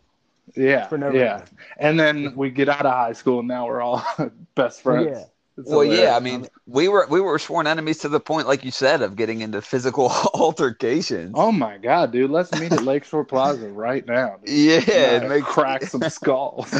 Yeah, 0.55 0.87
For 0.87 0.97
no 0.97 1.11
yeah. 1.11 1.41
reason. 1.41 1.57
And 1.77 1.99
then 1.99 2.35
we 2.35 2.49
get 2.49 2.69
out 2.69 2.85
of 2.85 2.91
high 2.91 3.13
school, 3.13 3.39
and 3.39 3.47
now 3.47 3.67
we're 3.67 3.81
all 3.81 4.03
best 4.55 4.81
friends. 4.81 5.07
Yeah. 5.11 5.23
It's 5.55 5.69
Well, 5.69 5.83
yeah, 5.83 6.15
I 6.15 6.19
mean, 6.19 6.47
we 6.65 6.87
were 6.87 7.05
we 7.09 7.21
were 7.21 7.37
sworn 7.37 7.67
enemies 7.67 7.99
to 7.99 8.09
the 8.09 8.19
point, 8.19 8.47
like 8.47 8.65
you 8.65 8.71
said, 8.71 9.01
of 9.03 9.15
getting 9.15 9.41
into 9.41 9.61
physical 9.61 10.09
altercations. 10.33 11.33
Oh 11.35 11.51
my 11.51 11.77
god, 11.77 12.11
dude! 12.11 12.31
Let's 12.31 12.51
meet 12.59 12.71
at 12.71 12.83
Lakeshore 12.83 13.23
Plaza 13.25 13.67
right 13.67 14.05
now. 14.05 14.37
dude. 14.43 14.49
Yeah, 14.53 14.81
Yeah, 14.87 15.09
and 15.17 15.29
make 15.29 15.43
crack 15.43 15.83
some 15.83 16.01
skulls. 16.09 16.73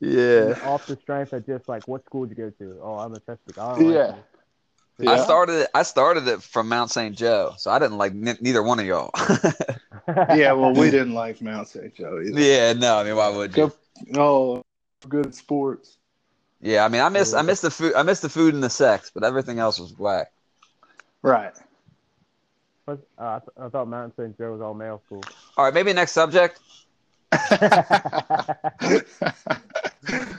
Yeah, 0.00 0.54
Off 0.64 0.86
the 0.86 0.96
strength 0.96 1.32
of 1.32 1.46
just 1.46 1.68
like, 1.68 1.88
what 1.88 2.04
school 2.04 2.26
did 2.26 2.36
you 2.36 2.44
go 2.44 2.50
to? 2.50 2.80
Oh, 2.82 2.98
I'm 2.98 3.14
a 3.14 3.20
Chesapeake. 3.20 3.58
I 3.58 3.72
like 3.72 3.80
Yeah. 3.94 4.14
Yeah. 5.00 5.12
I 5.12 5.16
started 5.18 5.52
it. 5.62 5.68
I 5.74 5.84
started 5.84 6.26
it 6.26 6.42
from 6.42 6.68
Mount 6.68 6.90
St. 6.90 7.16
Joe, 7.16 7.54
so 7.56 7.70
I 7.70 7.78
didn't 7.78 7.98
like 7.98 8.12
n- 8.12 8.36
neither 8.40 8.62
one 8.64 8.80
of 8.80 8.84
y'all. 8.86 9.10
yeah, 10.36 10.52
well, 10.52 10.74
we 10.74 10.90
didn't 10.90 11.14
like 11.14 11.40
Mount 11.40 11.68
St. 11.68 11.94
Joe 11.94 12.20
either. 12.20 12.40
yeah, 12.40 12.72
no, 12.72 12.98
I 12.98 13.04
mean, 13.04 13.14
why 13.14 13.28
would 13.28 13.56
you? 13.56 13.72
Go, 14.12 14.20
oh, 14.20 14.64
good 15.08 15.34
sports. 15.36 15.98
Yeah, 16.60 16.84
I 16.84 16.88
mean, 16.88 17.00
I 17.00 17.08
miss 17.08 17.34
I 17.34 17.42
miss 17.42 17.60
the 17.60 17.70
food. 17.70 17.94
I 17.94 18.02
miss 18.02 18.20
the 18.20 18.28
food 18.28 18.54
and 18.54 18.62
the 18.62 18.70
sex, 18.70 19.10
but 19.14 19.22
everything 19.24 19.58
else 19.58 19.78
was 19.78 19.96
whack. 19.96 20.32
Right. 21.22 21.54
What- 22.84 23.06
uh, 23.18 23.22
I, 23.22 23.38
th- 23.40 23.50
I 23.60 23.68
thought 23.68 23.86
Mount 23.88 24.14
St. 24.16 24.36
Joe 24.38 24.52
was 24.52 24.60
all 24.60 24.74
male 24.74 25.02
school. 25.06 25.22
All 25.56 25.64
right, 25.64 25.74
maybe 25.74 25.92
next 25.92 26.12
subject. 26.12 26.60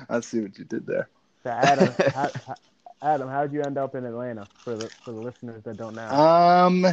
I 0.09 0.19
see 0.21 0.41
what 0.41 0.57
you 0.57 0.65
did 0.65 0.85
there. 0.87 1.09
So 1.43 1.51
Adam, 1.51 1.93
how, 2.13 2.29
how, 2.47 2.55
Adam, 3.01 3.29
how 3.29 3.43
did 3.43 3.53
you 3.53 3.61
end 3.61 3.77
up 3.77 3.95
in 3.95 4.05
Atlanta 4.05 4.47
for 4.63 4.75
the 4.75 4.89
for 5.05 5.11
the 5.11 5.19
listeners 5.19 5.63
that 5.63 5.77
don't 5.77 5.95
know? 5.95 6.09
Um, 6.09 6.85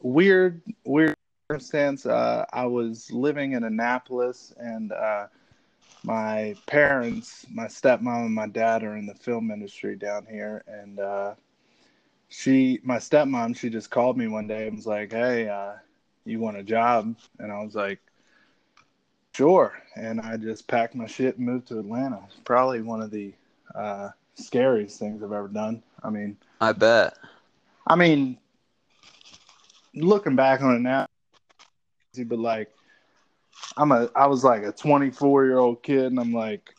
weird, 0.00 0.60
weird 0.84 1.16
circumstance. 1.50 2.06
Uh, 2.06 2.44
I 2.52 2.66
was 2.66 3.10
living 3.10 3.52
in 3.52 3.64
Annapolis, 3.64 4.52
and 4.58 4.92
uh, 4.92 5.26
my 6.02 6.56
parents, 6.66 7.46
my 7.52 7.66
stepmom 7.66 8.26
and 8.26 8.34
my 8.34 8.46
dad, 8.46 8.82
are 8.82 8.96
in 8.96 9.06
the 9.06 9.14
film 9.14 9.50
industry 9.50 9.96
down 9.96 10.26
here. 10.30 10.62
And 10.66 11.00
uh, 11.00 11.34
she, 12.28 12.80
my 12.82 12.96
stepmom, 12.96 13.56
she 13.56 13.70
just 13.70 13.90
called 13.90 14.16
me 14.16 14.28
one 14.28 14.46
day 14.46 14.68
and 14.68 14.76
was 14.76 14.86
like, 14.86 15.12
"Hey, 15.12 15.48
uh, 15.48 15.74
you 16.24 16.40
want 16.40 16.56
a 16.56 16.62
job?" 16.62 17.14
And 17.38 17.52
I 17.52 17.62
was 17.62 17.74
like, 17.74 18.00
"Sure." 19.34 19.74
And 19.96 20.20
I 20.20 20.36
just 20.36 20.68
packed 20.68 20.94
my 20.94 21.06
shit 21.06 21.36
and 21.38 21.46
moved 21.46 21.68
to 21.68 21.78
Atlanta. 21.78 22.20
It's 22.26 22.40
probably 22.44 22.82
one 22.82 23.02
of 23.02 23.10
the 23.10 23.32
uh, 23.74 24.10
scariest 24.34 24.98
things 24.98 25.22
I've 25.22 25.32
ever 25.32 25.48
done. 25.48 25.82
I 26.02 26.10
mean. 26.10 26.36
I 26.60 26.72
bet. 26.72 27.16
I 27.86 27.96
mean, 27.96 28.38
looking 29.94 30.36
back 30.36 30.60
on 30.62 30.76
it 30.76 30.80
now, 30.80 31.06
but 32.26 32.38
like, 32.38 32.70
I'm 33.76 33.92
a, 33.92 34.08
I 34.16 34.26
was 34.26 34.44
like 34.44 34.62
a 34.62 34.72
24 34.72 35.44
year 35.46 35.58
old 35.58 35.82
kid, 35.82 36.06
and 36.06 36.18
I'm 36.18 36.32
like 36.32 36.74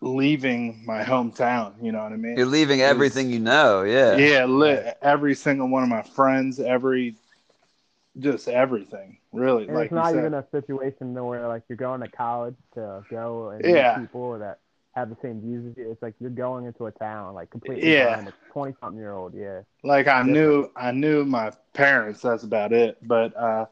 leaving 0.00 0.82
my 0.86 1.02
hometown. 1.02 1.72
You 1.82 1.92
know 1.92 2.02
what 2.02 2.12
I 2.12 2.16
mean? 2.16 2.36
You're 2.36 2.46
leaving 2.46 2.80
everything 2.82 3.30
you 3.30 3.38
know. 3.38 3.82
Yeah. 3.82 4.16
yeah, 4.16 4.44
li- 4.44 4.92
every 5.02 5.34
single 5.34 5.68
one 5.68 5.82
of 5.82 5.88
my 5.88 6.02
friends, 6.02 6.60
every, 6.60 7.16
just 8.18 8.48
everything, 8.48 9.18
really. 9.32 9.66
and 9.66 9.74
like 9.74 9.86
it's 9.86 9.92
not 9.94 10.10
said. 10.10 10.18
even 10.18 10.34
a 10.34 10.44
situation 10.50 11.14
where 11.14 11.46
like 11.48 11.62
you're 11.68 11.76
going 11.76 12.00
to 12.00 12.08
college 12.08 12.56
to 12.74 13.02
go 13.10 13.50
and 13.50 13.64
Yeah. 13.64 13.96
meet 13.98 14.06
people 14.08 14.38
that 14.38 14.58
have 14.94 15.10
the 15.10 15.16
same 15.22 15.40
views 15.40 15.70
as 15.70 15.76
you. 15.76 15.90
It's 15.92 16.02
like 16.02 16.14
you're 16.20 16.30
going 16.30 16.66
into 16.66 16.86
a 16.86 16.92
town 16.92 17.34
like 17.34 17.50
completely 17.50 17.92
Yeah. 17.92 18.26
a 18.26 18.32
twenty 18.52 18.74
something 18.80 18.98
year 18.98 19.12
old. 19.12 19.34
Yeah. 19.34 19.60
like 19.84 20.08
I 20.08 20.18
Different. 20.22 20.32
knew, 20.32 20.70
I 20.76 20.90
knew 20.92 21.24
my 21.24 21.52
parents. 21.72 22.20
That's 22.22 22.42
about 22.42 22.72
it. 22.72 22.98
But 23.06 23.36
uh, 23.36 23.66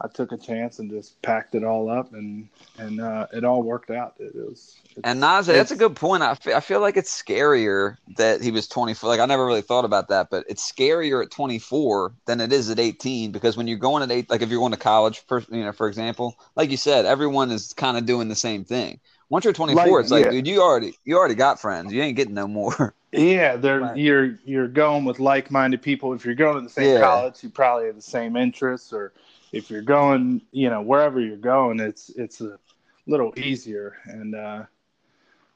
I 0.00 0.08
took 0.08 0.32
a 0.32 0.36
chance 0.36 0.78
and 0.78 0.90
just 0.90 1.20
packed 1.22 1.54
it 1.54 1.64
all 1.64 1.88
up, 1.88 2.12
and 2.12 2.48
and 2.78 3.00
uh, 3.00 3.26
it 3.32 3.44
all 3.44 3.62
worked 3.62 3.90
out. 3.90 4.14
It, 4.18 4.34
was. 4.34 4.76
And 5.04 5.22
Najee, 5.22 5.46
that's 5.52 5.70
a 5.70 5.76
good 5.76 5.96
point. 5.96 6.22
I 6.22 6.34
fe- 6.34 6.54
I 6.54 6.60
feel 6.60 6.80
like 6.80 6.96
it's 6.96 7.22
scarier 7.22 7.96
that 8.16 8.42
he 8.42 8.50
was 8.50 8.66
24. 8.68 9.08
Like 9.08 9.20
I 9.20 9.26
never 9.26 9.46
really 9.46 9.62
thought 9.62 9.84
about 9.84 10.08
that, 10.08 10.28
but 10.30 10.44
it's 10.48 10.70
scarier 10.70 11.22
at 11.22 11.30
24 11.30 12.14
than 12.26 12.40
it 12.40 12.52
is 12.52 12.70
at 12.70 12.78
18 12.80 13.30
because 13.32 13.56
when 13.56 13.66
you're 13.68 13.78
going 13.78 14.02
at 14.02 14.10
eight, 14.10 14.28
like 14.30 14.42
if 14.42 14.50
you're 14.50 14.60
going 14.60 14.72
to 14.72 14.78
college, 14.78 15.20
for 15.26 15.42
you 15.50 15.64
know, 15.64 15.72
for 15.72 15.88
example, 15.88 16.36
like 16.56 16.70
you 16.70 16.76
said, 16.76 17.04
everyone 17.04 17.50
is 17.50 17.72
kind 17.72 17.96
of 17.96 18.06
doing 18.06 18.28
the 18.28 18.34
same 18.36 18.64
thing. 18.64 19.00
Once 19.28 19.44
you're 19.44 19.54
24, 19.54 19.84
Like, 19.84 20.02
it's 20.02 20.12
like, 20.12 20.24
yeah. 20.24 20.30
dude, 20.30 20.46
you 20.46 20.60
already 20.62 20.94
you 21.04 21.16
already 21.16 21.34
got 21.34 21.60
friends. 21.60 21.92
You 21.92 22.02
ain't 22.02 22.16
getting 22.16 22.34
no 22.34 22.48
more. 22.48 22.94
Yeah, 23.14 23.56
they're 23.56 23.80
Right. 23.80 23.96
you're 23.96 24.38
you're 24.46 24.68
going 24.68 25.04
with 25.04 25.20
like-minded 25.20 25.82
people. 25.82 26.14
If 26.14 26.24
you're 26.24 26.34
going 26.34 26.54
to 26.56 26.62
the 26.62 26.70
same 26.70 26.94
Yeah. 26.94 27.00
college, 27.00 27.42
you 27.42 27.50
probably 27.50 27.86
have 27.86 27.96
the 27.96 28.00
same 28.00 28.36
interests, 28.36 28.90
or 28.90 29.12
if 29.52 29.70
you're 29.70 29.82
going, 29.82 30.42
you 30.50 30.70
know, 30.70 30.80
wherever 30.80 31.20
you're 31.20 31.36
going, 31.36 31.78
it's 31.78 32.08
it's 32.10 32.40
a 32.40 32.58
little 33.06 33.32
easier. 33.36 33.96
And 34.06 34.34
uh, 34.34 34.64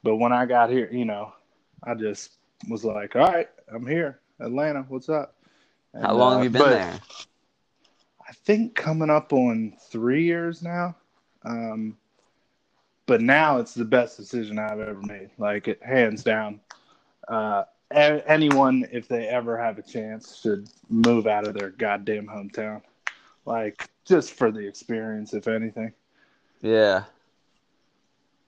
but 0.03 0.17
when 0.17 0.31
I 0.31 0.45
got 0.45 0.69
here, 0.69 0.89
you 0.91 1.05
know, 1.05 1.33
I 1.83 1.95
just 1.95 2.37
was 2.69 2.85
like, 2.85 3.15
all 3.15 3.23
right, 3.23 3.49
I'm 3.73 3.85
here, 3.85 4.19
Atlanta. 4.39 4.85
What's 4.87 5.09
up? 5.09 5.35
And, 5.93 6.05
How 6.05 6.13
long 6.13 6.33
uh, 6.33 6.35
have 6.37 6.43
you 6.45 6.49
been 6.51 6.69
there? 6.69 6.99
I 8.27 8.33
think 8.33 8.75
coming 8.75 9.09
up 9.09 9.33
on 9.33 9.73
three 9.89 10.23
years 10.25 10.61
now. 10.61 10.95
Um, 11.43 11.97
but 13.05 13.21
now 13.21 13.57
it's 13.57 13.73
the 13.73 13.85
best 13.85 14.17
decision 14.17 14.59
I've 14.59 14.81
ever 14.81 15.01
made. 15.01 15.29
Like 15.37 15.69
it, 15.69 15.81
hands 15.81 16.23
down. 16.23 16.59
Uh, 17.27 17.63
anyone, 17.89 18.85
if 18.91 19.07
they 19.07 19.27
ever 19.27 19.57
have 19.57 19.77
a 19.77 19.81
chance, 19.81 20.37
should 20.37 20.69
move 20.89 21.25
out 21.25 21.47
of 21.47 21.53
their 21.53 21.69
goddamn 21.69 22.27
hometown. 22.27 22.81
Like 23.47 23.89
just 24.05 24.33
for 24.33 24.51
the 24.51 24.67
experience, 24.67 25.33
if 25.33 25.47
anything. 25.47 25.93
Yeah. 26.61 27.05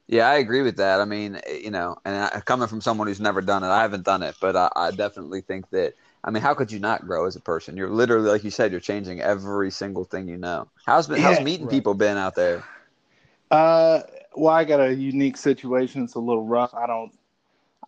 Yeah, 0.08 0.27
I 0.27 0.38
agree 0.38 0.63
with 0.63 0.77
that. 0.77 1.01
I 1.01 1.06
mean, 1.06 1.39
you 1.50 1.72
know, 1.72 1.98
and 2.06 2.15
I, 2.15 2.41
coming 2.41 2.68
from 2.68 2.82
someone 2.82 3.08
who's 3.08 3.20
never 3.22 3.41
done 3.41 3.63
it, 3.63 3.68
I 3.68 3.82
haven't 3.82 4.06
done 4.06 4.24
it, 4.24 4.36
but 4.41 4.56
I, 4.56 4.70
I 4.75 4.91
definitely 4.91 5.41
think 5.41 5.70
that. 5.72 5.94
I 6.24 6.32
mean, 6.32 6.44
how 6.44 6.53
could 6.53 6.72
you 6.72 6.79
not 6.79 7.08
grow 7.08 7.25
as 7.27 7.38
a 7.38 7.41
person? 7.41 7.77
You're 7.77 7.89
literally, 7.89 8.29
like 8.29 8.44
you 8.44 8.51
said, 8.51 8.72
you're 8.72 8.82
changing 8.82 9.22
every 9.22 9.72
single 9.72 10.03
thing 10.03 10.27
you 10.27 10.38
know. 10.38 10.68
How's 10.86 11.08
been, 11.08 11.20
how's 11.20 11.39
Yeah, 11.39 11.44
meeting 11.44 11.68
right. 11.68 11.70
people 11.70 11.94
been 11.94 12.18
out 12.18 12.36
there? 12.36 12.65
Uh, 13.51 14.01
well, 14.36 14.53
I 14.53 14.63
got 14.65 14.82
a 14.82 14.94
unique 14.94 15.38
situation. 15.38 16.03
It's 16.03 16.15
a 16.15 16.20
little 16.20 16.46
rough. 16.46 16.74
I 16.75 16.88
don't. 16.88 17.13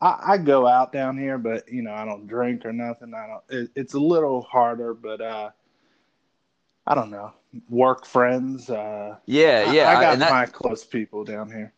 I, 0.01 0.33
I 0.33 0.37
go 0.37 0.67
out 0.67 0.93
down 0.93 1.17
here, 1.17 1.37
but 1.37 1.71
you 1.71 1.81
know, 1.81 1.93
I 1.93 2.05
don't 2.05 2.27
drink 2.27 2.65
or 2.65 2.73
nothing. 2.73 3.13
I 3.13 3.27
don't. 3.27 3.61
It, 3.63 3.71
it's 3.75 3.93
a 3.93 3.99
little 3.99 4.41
harder, 4.41 4.93
but 4.93 5.21
uh, 5.21 5.51
I 6.87 6.95
don't 6.95 7.11
know. 7.11 7.33
Work 7.69 8.05
friends. 8.05 8.69
Uh, 8.69 9.17
Yeah, 9.25 9.71
yeah, 9.71 9.89
I, 9.89 10.01
got 10.01 10.13
and 10.13 10.21
that, 10.21 10.31
my 10.31 10.45
close 10.45 10.83
people 10.83 11.23
down 11.23 11.49
here. 11.49 11.73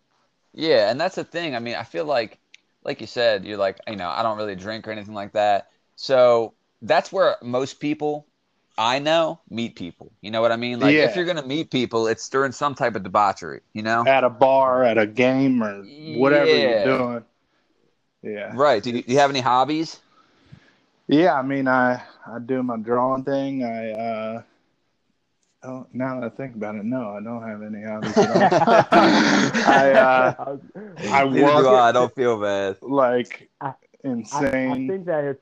Yeah, 0.53 0.89
and 0.89 0.99
that's 0.99 1.15
the 1.15 1.23
thing. 1.23 1.55
I 1.55 1.59
mean, 1.59 1.75
I 1.75 1.83
feel 1.83 2.05
like, 2.05 2.39
like 2.83 3.01
you 3.01 3.07
said, 3.07 3.43
you're 3.45 3.57
like, 3.57 3.79
you 3.87 3.95
know, 3.95 4.09
I 4.09 4.23
don't 4.23 4.37
really 4.37 4.55
drink 4.55 4.87
or 4.87 4.91
anything 4.91 5.13
like 5.15 5.33
that. 5.33 5.69
So 5.95 6.53
that's 6.81 7.11
where 7.11 7.37
most 7.41 7.79
people 7.79 8.27
I 8.77 8.99
know 8.99 9.39
meet 9.49 9.75
people. 9.75 10.11
You 10.21 10.31
know 10.31 10.41
what 10.41 10.51
I 10.51 10.55
mean? 10.55 10.79
Like, 10.79 10.95
if 10.95 11.15
you're 11.15 11.25
gonna 11.25 11.45
meet 11.45 11.69
people, 11.69 12.07
it's 12.07 12.27
during 12.29 12.51
some 12.51 12.73
type 12.75 12.95
of 12.95 13.03
debauchery. 13.03 13.61
You 13.73 13.83
know? 13.83 14.03
At 14.05 14.23
a 14.23 14.29
bar, 14.29 14.83
at 14.83 14.97
a 14.97 15.05
game, 15.05 15.63
or 15.63 15.83
whatever 16.17 16.47
Yeah. 16.47 16.85
you're 16.85 16.97
doing. 16.97 17.25
Yeah. 18.23 18.51
Right. 18.55 18.81
Do 18.81 18.91
you, 18.91 19.03
do 19.03 19.11
you 19.11 19.19
have 19.19 19.29
any 19.29 19.41
hobbies? 19.41 19.99
Yeah, 21.07 21.33
I 21.33 21.41
mean, 21.41 21.67
I 21.67 22.01
I 22.25 22.39
do 22.39 22.63
my 22.63 22.77
drawing 22.77 23.23
thing. 23.23 23.63
I 23.63 23.91
uh, 23.91 24.41
oh, 25.63 25.87
now 25.93 26.19
that 26.19 26.31
I 26.31 26.35
think 26.35 26.55
about 26.55 26.75
it, 26.75 26.85
no, 26.85 27.09
I 27.11 27.21
don't 27.23 27.41
have 27.47 27.61
any 27.61 27.83
hobbies 27.83 28.17
at 28.17 28.29
all. 28.29 28.85
I 29.71 29.91
uh, 29.91 30.35
I, 30.39 30.51
was- 30.51 30.61
I 31.11 31.23
do 31.33 31.45
I. 31.45 31.89
I 31.89 31.91
don't 31.91 32.13
feel 32.15 32.39
bad. 32.39 32.77
like 32.81 33.49
I- 33.61 33.67
I, 33.67 33.73
insane. 34.09 34.71
I 34.71 34.87
think 34.87 35.05
that 35.05 35.23
his, 35.23 35.37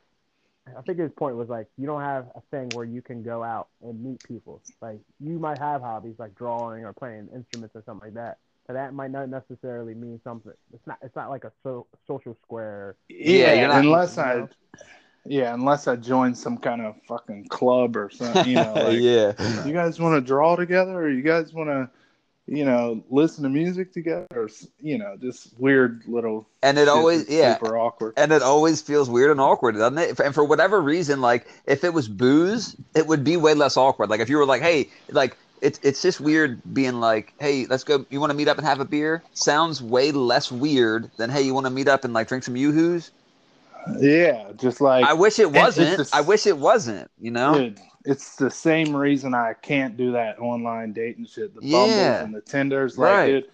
I 0.77 0.81
think 0.81 0.99
his 0.99 1.11
point 1.17 1.35
was 1.35 1.49
like 1.49 1.67
you 1.77 1.87
don't 1.87 2.01
have 2.01 2.27
a 2.35 2.41
thing 2.51 2.69
where 2.75 2.85
you 2.85 3.01
can 3.01 3.23
go 3.23 3.43
out 3.43 3.69
and 3.81 4.03
meet 4.03 4.21
people. 4.23 4.61
Like 4.81 4.99
you 5.19 5.39
might 5.39 5.57
have 5.59 5.81
hobbies 5.81 6.15
like 6.19 6.35
drawing 6.35 6.85
or 6.85 6.93
playing 6.93 7.29
instruments 7.35 7.75
or 7.75 7.83
something 7.85 8.07
like 8.07 8.13
that, 8.15 8.37
but 8.67 8.73
that 8.73 8.93
might 8.93 9.11
not 9.11 9.29
necessarily 9.29 9.95
mean 9.95 10.21
something. 10.23 10.53
It's 10.73 10.85
not. 10.85 10.99
It's 11.01 11.15
not 11.15 11.29
like 11.29 11.43
a 11.43 11.51
so, 11.63 11.87
social 12.07 12.37
square. 12.43 12.95
yeah, 13.09 13.53
you're 13.53 13.67
not- 13.67 13.79
unless 13.83 14.15
you 14.17 14.23
I, 14.23 14.35
know? 14.35 14.49
Yeah, 15.25 15.53
unless 15.53 15.87
I 15.87 15.95
join 15.95 16.33
some 16.35 16.57
kind 16.57 16.81
of 16.81 16.95
fucking 17.07 17.47
club 17.47 17.95
or 17.95 18.09
something. 18.09 18.47
You 18.47 18.55
know, 18.55 18.73
like, 18.75 18.99
yeah. 18.99 19.65
you 19.65 19.73
guys 19.73 19.99
want 19.99 20.15
to 20.15 20.21
draw 20.21 20.55
together, 20.55 20.93
or 20.93 21.09
you 21.09 21.21
guys 21.21 21.53
want 21.53 21.69
to, 21.69 21.89
you 22.47 22.65
know, 22.65 23.03
listen 23.09 23.43
to 23.43 23.49
music 23.49 23.93
together, 23.93 24.27
or 24.35 24.49
you 24.79 24.97
know, 24.97 25.15
just 25.17 25.57
weird 25.59 26.03
little. 26.07 26.47
And 26.63 26.77
it 26.77 26.87
always, 26.87 27.29
yeah. 27.29 27.53
super 27.55 27.77
awkward. 27.77 28.13
And 28.17 28.31
it 28.31 28.41
always 28.41 28.81
feels 28.81 29.09
weird 29.09 29.31
and 29.31 29.39
awkward, 29.39 29.75
doesn't 29.75 29.97
it? 29.97 30.19
And 30.19 30.33
for 30.33 30.43
whatever 30.43 30.81
reason, 30.81 31.21
like 31.21 31.47
if 31.65 31.83
it 31.83 31.93
was 31.93 32.07
booze, 32.07 32.75
it 32.95 33.05
would 33.05 33.23
be 33.23 33.37
way 33.37 33.53
less 33.53 33.77
awkward. 33.77 34.09
Like 34.09 34.21
if 34.21 34.29
you 34.29 34.37
were 34.37 34.45
like, 34.45 34.63
hey, 34.63 34.89
like 35.11 35.37
it's 35.61 35.79
it's 35.83 36.01
just 36.01 36.19
weird 36.19 36.61
being 36.73 36.99
like, 36.99 37.33
hey, 37.39 37.67
let's 37.67 37.83
go. 37.83 38.05
You 38.09 38.19
want 38.19 38.31
to 38.31 38.37
meet 38.37 38.47
up 38.47 38.57
and 38.57 38.65
have 38.65 38.79
a 38.79 38.85
beer? 38.85 39.23
Sounds 39.33 39.81
way 39.81 40.11
less 40.11 40.51
weird 40.51 41.11
than 41.17 41.29
hey, 41.29 41.43
you 41.43 41.53
want 41.53 41.67
to 41.67 41.69
meet 41.69 41.87
up 41.87 42.03
and 42.03 42.13
like 42.13 42.27
drink 42.27 42.43
some 42.43 42.55
yoo-hoos. 42.55 43.11
Yeah, 43.99 44.51
just 44.55 44.81
like 44.81 45.05
I 45.05 45.13
wish 45.13 45.39
it 45.39 45.51
wasn't. 45.51 45.97
just- 45.97 46.15
I 46.15 46.21
wish 46.21 46.45
it 46.47 46.57
wasn't. 46.57 47.09
You 47.19 47.31
know? 47.31 47.53
Dude, 47.55 47.79
it's 48.05 48.35
the 48.35 48.49
same 48.51 48.95
reason 48.95 49.33
I 49.33 49.53
can't 49.53 49.97
do 49.97 50.11
that 50.13 50.39
online 50.39 50.93
dating 50.93 51.25
shit. 51.27 51.53
The 51.55 51.61
Yeah. 51.65 51.77
bumbles 51.77 52.25
and 52.25 52.35
the 52.35 52.41
Tinders, 52.41 52.97
like, 52.97 53.13
Right. 53.15 53.25
dude, 53.27 53.45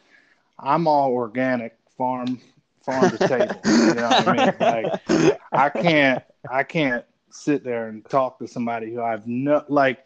I'm 0.60 0.88
all 0.88 1.12
organic, 1.12 1.78
farm, 1.98 2.40
farm 2.82 3.10
to 3.12 3.18
table. 3.28 3.56
You 3.66 3.94
know 3.96 4.08
what 4.10 4.28
I 4.28 4.46
mean? 4.46 4.54
Like, 5.10 5.42
I 5.52 5.70
can't, 5.70 6.24
I 6.50 6.64
can't 6.64 7.06
sit 7.30 7.64
there 7.64 7.88
and 7.90 8.04
talk 8.06 8.40
to 8.40 8.48
somebody 8.48 8.94
who 8.94 9.02
I've 9.02 9.28
no 9.28 9.64
like. 9.70 10.00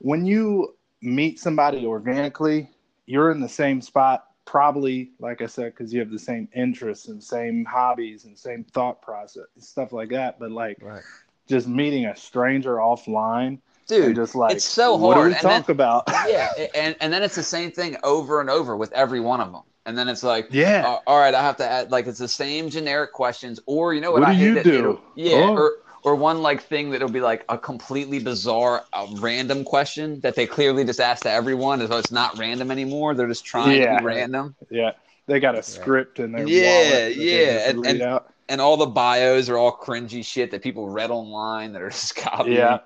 When 0.00 0.24
you 0.24 0.74
meet 1.02 1.40
somebody 1.40 1.84
organically, 1.84 2.70
you're 3.06 3.30
in 3.32 3.40
the 3.40 3.48
same 3.48 3.80
spot. 3.80 4.27
Probably, 4.52 5.10
like 5.18 5.42
I 5.42 5.46
said, 5.46 5.74
because 5.74 5.92
you 5.92 6.00
have 6.00 6.10
the 6.10 6.18
same 6.18 6.48
interests 6.56 7.08
and 7.08 7.22
same 7.22 7.66
hobbies 7.66 8.24
and 8.24 8.36
same 8.38 8.64
thought 8.72 9.02
process, 9.02 9.44
stuff 9.58 9.92
like 9.92 10.08
that. 10.08 10.38
But 10.38 10.52
like, 10.52 10.78
Right. 10.80 11.02
just 11.46 11.68
meeting 11.68 12.06
a 12.06 12.16
stranger 12.16 12.76
offline 12.76 13.58
Dude, 13.88 14.06
and 14.06 14.14
just 14.16 14.34
like 14.34 14.56
it's 14.56 14.64
so 14.64 14.96
hard 14.96 15.00
what 15.02 15.14
do 15.14 15.20
hard. 15.20 15.28
we 15.28 15.32
And 15.34 15.42
talk 15.42 15.66
then- 15.66 15.74
about 15.76 16.04
yeah, 16.26 16.48
and 16.74 16.96
and 17.02 17.12
then 17.12 17.22
it's 17.22 17.34
the 17.34 17.42
same 17.42 17.70
thing 17.72 17.98
over 18.02 18.40
and 18.40 18.48
over 18.48 18.74
with 18.74 18.90
every 18.92 19.20
one 19.20 19.42
of 19.42 19.52
them. 19.52 19.64
And 19.84 19.98
then 19.98 20.08
it's 20.08 20.22
like, 20.22 20.48
yeah 20.50 20.86
Uh, 20.88 20.98
all 21.06 21.18
right, 21.18 21.34
I 21.34 21.42
have 21.42 21.58
to 21.58 21.68
add 21.70 21.90
like 21.90 22.06
it's 22.06 22.18
the 22.18 22.26
same 22.26 22.70
generic 22.70 23.12
questions, 23.12 23.60
or 23.66 23.92
you 23.92 24.00
know 24.00 24.12
what? 24.12 24.20
What 24.22 24.30
I 24.30 24.32
do 24.32 24.38
hate 24.54 24.64
you 24.66 24.72
do? 24.72 24.78
it'll- 24.78 25.00
Yeah, 25.14 25.36
Oh. 25.50 25.56
or 25.58 25.72
or 26.04 26.14
one 26.14 26.42
like 26.42 26.62
thing 26.62 26.90
that'll 26.90 27.08
be 27.08 27.20
like 27.20 27.44
a 27.48 27.58
completely 27.58 28.18
bizarre, 28.18 28.84
uh, 28.92 29.06
random 29.16 29.64
question 29.64 30.20
that 30.20 30.34
they 30.34 30.46
clearly 30.46 30.84
just 30.84 31.00
ask 31.00 31.22
to 31.24 31.30
everyone, 31.30 31.86
so 31.86 31.98
it's 31.98 32.12
not 32.12 32.38
random 32.38 32.70
anymore. 32.70 33.14
They're 33.14 33.28
just 33.28 33.44
trying 33.44 33.80
to 33.82 33.98
be 33.98 34.04
random, 34.04 34.54
yeah. 34.70 34.92
They 35.26 35.40
got 35.40 35.54
a 35.56 35.62
script 35.62 36.20
in 36.20 36.32
their 36.32 36.46
Yeah, 36.46 36.62
wallet 36.72 37.16
that 37.16 37.16
yeah, 37.16 37.68
and- 37.70 37.86
and- 37.86 38.20
and 38.50 38.60
all 38.62 38.78
the 38.78 38.86
bios 38.86 39.50
are 39.50 39.58
all 39.58 39.76
cringy 39.76 40.24
shit 40.24 40.50
that 40.52 40.62
people 40.62 40.88
read 40.88 41.10
online 41.10 41.72
that 41.74 41.82
are 41.82 41.90
just 41.98 42.16
copying. 42.16 42.56
yeah. 42.56 42.78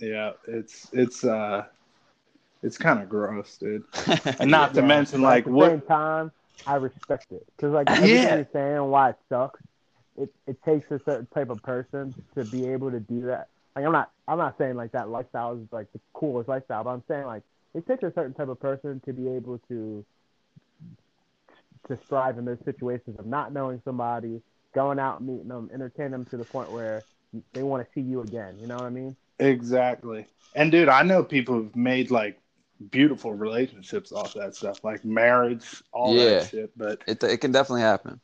Yeah. 0.00 0.32
It's 0.48 0.88
it's 0.92 1.22
uh 1.24 1.64
it's 2.62 2.76
kind 2.76 3.00
of 3.00 3.08
gross 3.08 3.56
dude. 3.58 3.84
And 4.40 4.50
not 4.50 4.74
to 4.74 4.82
mention 4.82 5.22
like 5.22 5.40
at 5.42 5.44
the 5.44 5.50
what 5.52 5.70
same 5.70 5.80
time, 5.82 6.32
I 6.66 6.74
respect 6.74 7.26
it. 7.30 7.46
Because 7.56 7.72
like 7.72 7.88
everything 7.90 8.16
Yeah. 8.16 8.34
you're 8.36 8.48
saying, 8.52 8.82
why 8.90 9.10
it 9.10 9.16
sucks. 9.28 9.60
It 10.18 10.30
it 10.46 10.56
takes 10.64 10.90
a 10.90 11.00
certain 11.04 11.26
type 11.34 11.50
of 11.50 11.62
person 11.62 12.14
to 12.36 12.44
be 12.44 12.66
able 12.66 12.90
to 12.90 13.00
do 13.00 13.22
that. 13.22 13.48
Like 13.76 13.84
I'm 13.84 13.92
not 13.92 14.10
I'm 14.26 14.38
not 14.38 14.56
saying 14.58 14.74
like 14.76 14.92
that 14.92 15.08
lifestyle 15.08 15.54
is 15.54 15.66
like 15.72 15.92
the 15.92 16.00
coolest 16.14 16.48
lifestyle, 16.48 16.84
but 16.84 16.90
I'm 16.90 17.02
saying 17.08 17.26
like 17.26 17.42
it 17.74 17.86
takes 17.86 18.02
a 18.02 18.12
certain 18.14 18.34
type 18.34 18.48
of 18.48 18.58
person 18.60 19.00
to 19.06 19.12
be 19.12 19.28
able 19.28 19.58
to 19.68 20.04
to 21.88 21.98
strive 22.06 22.38
in 22.38 22.44
those 22.44 22.58
situations 22.64 23.16
of 23.18 23.26
not 23.26 23.52
knowing 23.52 23.80
somebody, 23.84 24.40
going 24.74 24.98
out 24.98 25.20
and 25.20 25.28
meeting 25.28 25.48
them, 25.48 25.70
entertain 25.72 26.10
them 26.10 26.24
to 26.26 26.36
the 26.36 26.44
point 26.44 26.70
where 26.70 27.04
they 27.54 27.62
want 27.62 27.84
to 27.86 27.88
see 27.94 28.00
you 28.00 28.20
again. 28.22 28.56
You 28.60 28.66
know 28.66 28.76
what 28.78 28.86
I 28.86 28.90
mean? 28.90 29.16
exactly 29.38 30.26
and 30.54 30.72
dude 30.72 30.88
i 30.88 31.02
know 31.02 31.22
people 31.22 31.54
who've 31.54 31.76
made 31.76 32.10
like 32.10 32.40
beautiful 32.90 33.32
relationships 33.32 34.12
off 34.12 34.34
that 34.34 34.54
stuff 34.54 34.82
like 34.82 35.04
marriage 35.04 35.82
all 35.92 36.14
Yeah. 36.14 36.40
that 36.40 36.48
shit 36.50 36.70
but 36.76 37.00
It 37.06 37.22
it 37.22 37.40
can 37.40 37.52
definitely 37.52 37.82
happen. 37.82 38.20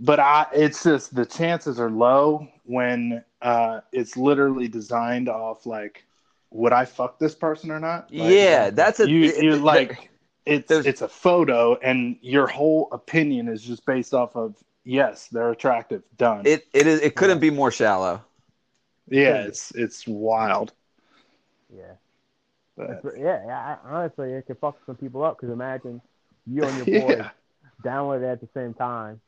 But 0.00 0.20
I 0.20 0.46
it's 0.52 0.84
just 0.84 1.14
the 1.14 1.26
chances 1.26 1.78
are 1.80 1.90
low 1.90 2.48
when 2.64 3.24
uh 3.42 3.80
it's 3.92 4.16
literally 4.16 4.68
designed 4.68 5.28
off 5.28 5.66
like 5.66 6.04
would 6.50 6.72
I 6.72 6.84
fuck 6.86 7.18
this 7.18 7.34
person 7.34 7.70
or 7.70 7.78
not? 7.80 8.10
Like, 8.12 8.30
yeah, 8.32 8.70
that's 8.70 9.00
a 9.00 9.08
you 9.08 9.24
it- 9.24 9.42
you 9.42 9.52
it- 9.54 9.60
like 9.62 10.10
it's 10.46 10.68
there's- 10.68 10.86
it's 10.86 11.02
a 11.02 11.08
photo 11.08 11.76
and 11.76 12.16
your 12.22 12.46
whole 12.46 12.88
opinion 12.92 13.48
is 13.48 13.62
just 13.62 13.84
based 13.84 14.14
off 14.14 14.34
of 14.36 14.56
yes, 14.84 15.28
they're 15.28 15.50
attractive. 15.50 16.02
Done. 16.16 16.46
it 16.46 16.66
it 16.72 16.86
is 16.86 17.00
it 17.00 17.16
couldn't 17.16 17.40
be 17.40 17.50
more 17.50 17.70
shallow. 17.70 18.22
yeah, 19.08 19.42
it's 19.42 19.70
it's 19.72 20.06
wild. 20.06 20.72
Yeah. 21.74 21.92
But, 22.76 23.02
yeah, 23.18 23.42
yeah. 23.44 23.76
I, 23.84 23.90
honestly, 23.90 24.32
it 24.32 24.46
could 24.46 24.58
fuck 24.58 24.78
some 24.86 24.94
people 24.96 25.24
up 25.24 25.36
because 25.36 25.52
imagine 25.52 26.00
you 26.46 26.62
and 26.62 26.76
your 26.86 27.00
boy 27.06 27.16
yeah. 27.16 27.30
download 27.82 28.22
it 28.22 28.26
at 28.26 28.40
the 28.40 28.48
same 28.54 28.72
time, 28.72 29.20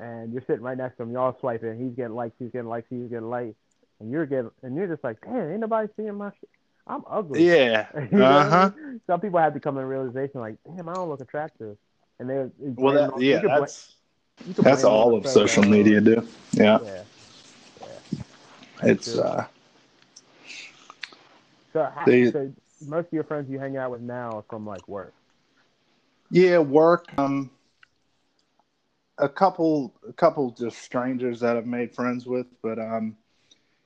and 0.00 0.32
you're 0.32 0.42
sitting 0.46 0.62
right 0.62 0.76
next 0.76 0.96
to 0.96 1.02
him. 1.04 1.12
Y'all 1.12 1.36
swiping. 1.38 1.78
He's 1.78 1.94
getting 1.94 2.14
likes. 2.14 2.34
He's 2.38 2.50
getting 2.50 2.68
likes. 2.68 2.88
He's 2.90 3.08
getting 3.08 3.28
likes, 3.30 3.54
and 4.00 4.10
you're 4.10 4.26
getting 4.26 4.50
and 4.62 4.74
you're 4.74 4.86
just 4.88 5.04
like, 5.04 5.20
damn, 5.20 5.50
ain't 5.50 5.60
nobody 5.60 5.88
seeing 5.96 6.14
my 6.16 6.30
shit. 6.40 6.48
I'm 6.86 7.02
ugly. 7.08 7.46
Yeah. 7.46 7.86
You 8.10 8.18
know 8.18 8.24
I 8.26 8.40
Uh 8.40 8.48
huh. 8.50 8.70
mean? 8.76 9.00
Some 9.06 9.20
people 9.20 9.38
have 9.38 9.54
to 9.54 9.60
come 9.60 9.76
to 9.76 9.84
realization 9.84 10.40
like, 10.40 10.56
damn, 10.66 10.88
I 10.88 10.94
don't 10.94 11.08
look 11.08 11.20
attractive, 11.20 11.76
and 12.18 12.28
they. 12.28 12.46
Well, 12.58 12.94
that, 12.94 13.12
on- 13.12 13.20
yeah, 13.22 13.42
that's 13.46 13.94
that's 14.46 14.56
blame 14.56 14.78
it 14.78 14.84
on 14.84 14.90
all 14.92 15.14
of 15.14 15.26
social 15.28 15.62
media 15.62 16.00
do. 16.00 16.26
Yeah, 16.52 16.78
Yeah. 16.82 17.02
it's 18.82 19.12
true. 19.12 19.20
uh, 19.22 19.46
So, 21.72 21.88
how, 21.94 22.04
They- 22.06 22.30
so 22.32 22.50
most 22.86 23.06
of 23.06 23.12
your 23.12 23.24
friends 23.24 23.50
you 23.50 23.58
hang 23.58 23.76
out 23.76 23.90
with 23.90 24.00
now 24.00 24.38
are 24.38 24.44
from 24.48 24.66
like 24.66 24.88
work. 24.88 25.12
yeah, 26.30 26.58
work. 26.58 27.06
Um, 27.18 27.50
a 29.20 29.28
couple, 29.28 29.92
a 30.08 30.12
couple 30.12 30.50
just 30.50 30.78
strangers 30.78 31.40
that 31.40 31.56
I've 31.56 31.66
made 31.66 31.94
friends 31.94 32.26
with, 32.26 32.46
but 32.62 32.78
um, 32.78 33.16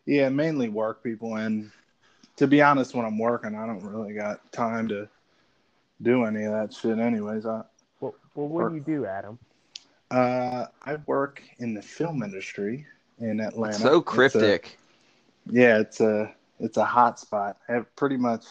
yeah, 0.06 0.28
mainly 0.28 0.68
work 0.68 1.02
people. 1.02 1.36
And 1.36 1.70
to 2.36 2.46
be 2.46 2.62
honest, 2.62 2.94
when 2.94 3.04
I'm 3.04 3.18
working, 3.18 3.54
I 3.54 3.66
don't 3.66 3.82
really 3.84 4.14
got 4.14 4.50
time 4.52 4.88
to 4.88 5.08
do 6.02 6.24
any 6.24 6.44
of 6.44 6.52
that 6.52 6.72
shit. 6.72 6.98
Anyways, 6.98 7.46
I 7.46 7.62
Well, 8.00 8.14
well 8.34 8.48
what 8.48 8.68
do 8.68 8.74
you 8.74 8.80
do, 8.80 9.06
Adam? 9.06 9.38
uh, 10.10 10.66
I 10.82 10.96
work 11.06 11.42
in 11.58 11.74
the 11.74 11.82
film 11.82 12.22
industry 12.22 12.86
in 13.18 13.40
Atlanta. 13.40 13.78
So 13.78 13.98
It's 13.98 13.98
a- 13.98 14.10
cryptic. 14.10 14.78
yeah, 15.50 15.78
it's 15.78 16.00
a 16.00 16.32
it's 16.60 16.76
a 16.76 16.84
hot 16.84 17.18
spot. 17.18 17.56
Pretty 17.96 18.16
much 18.16 18.44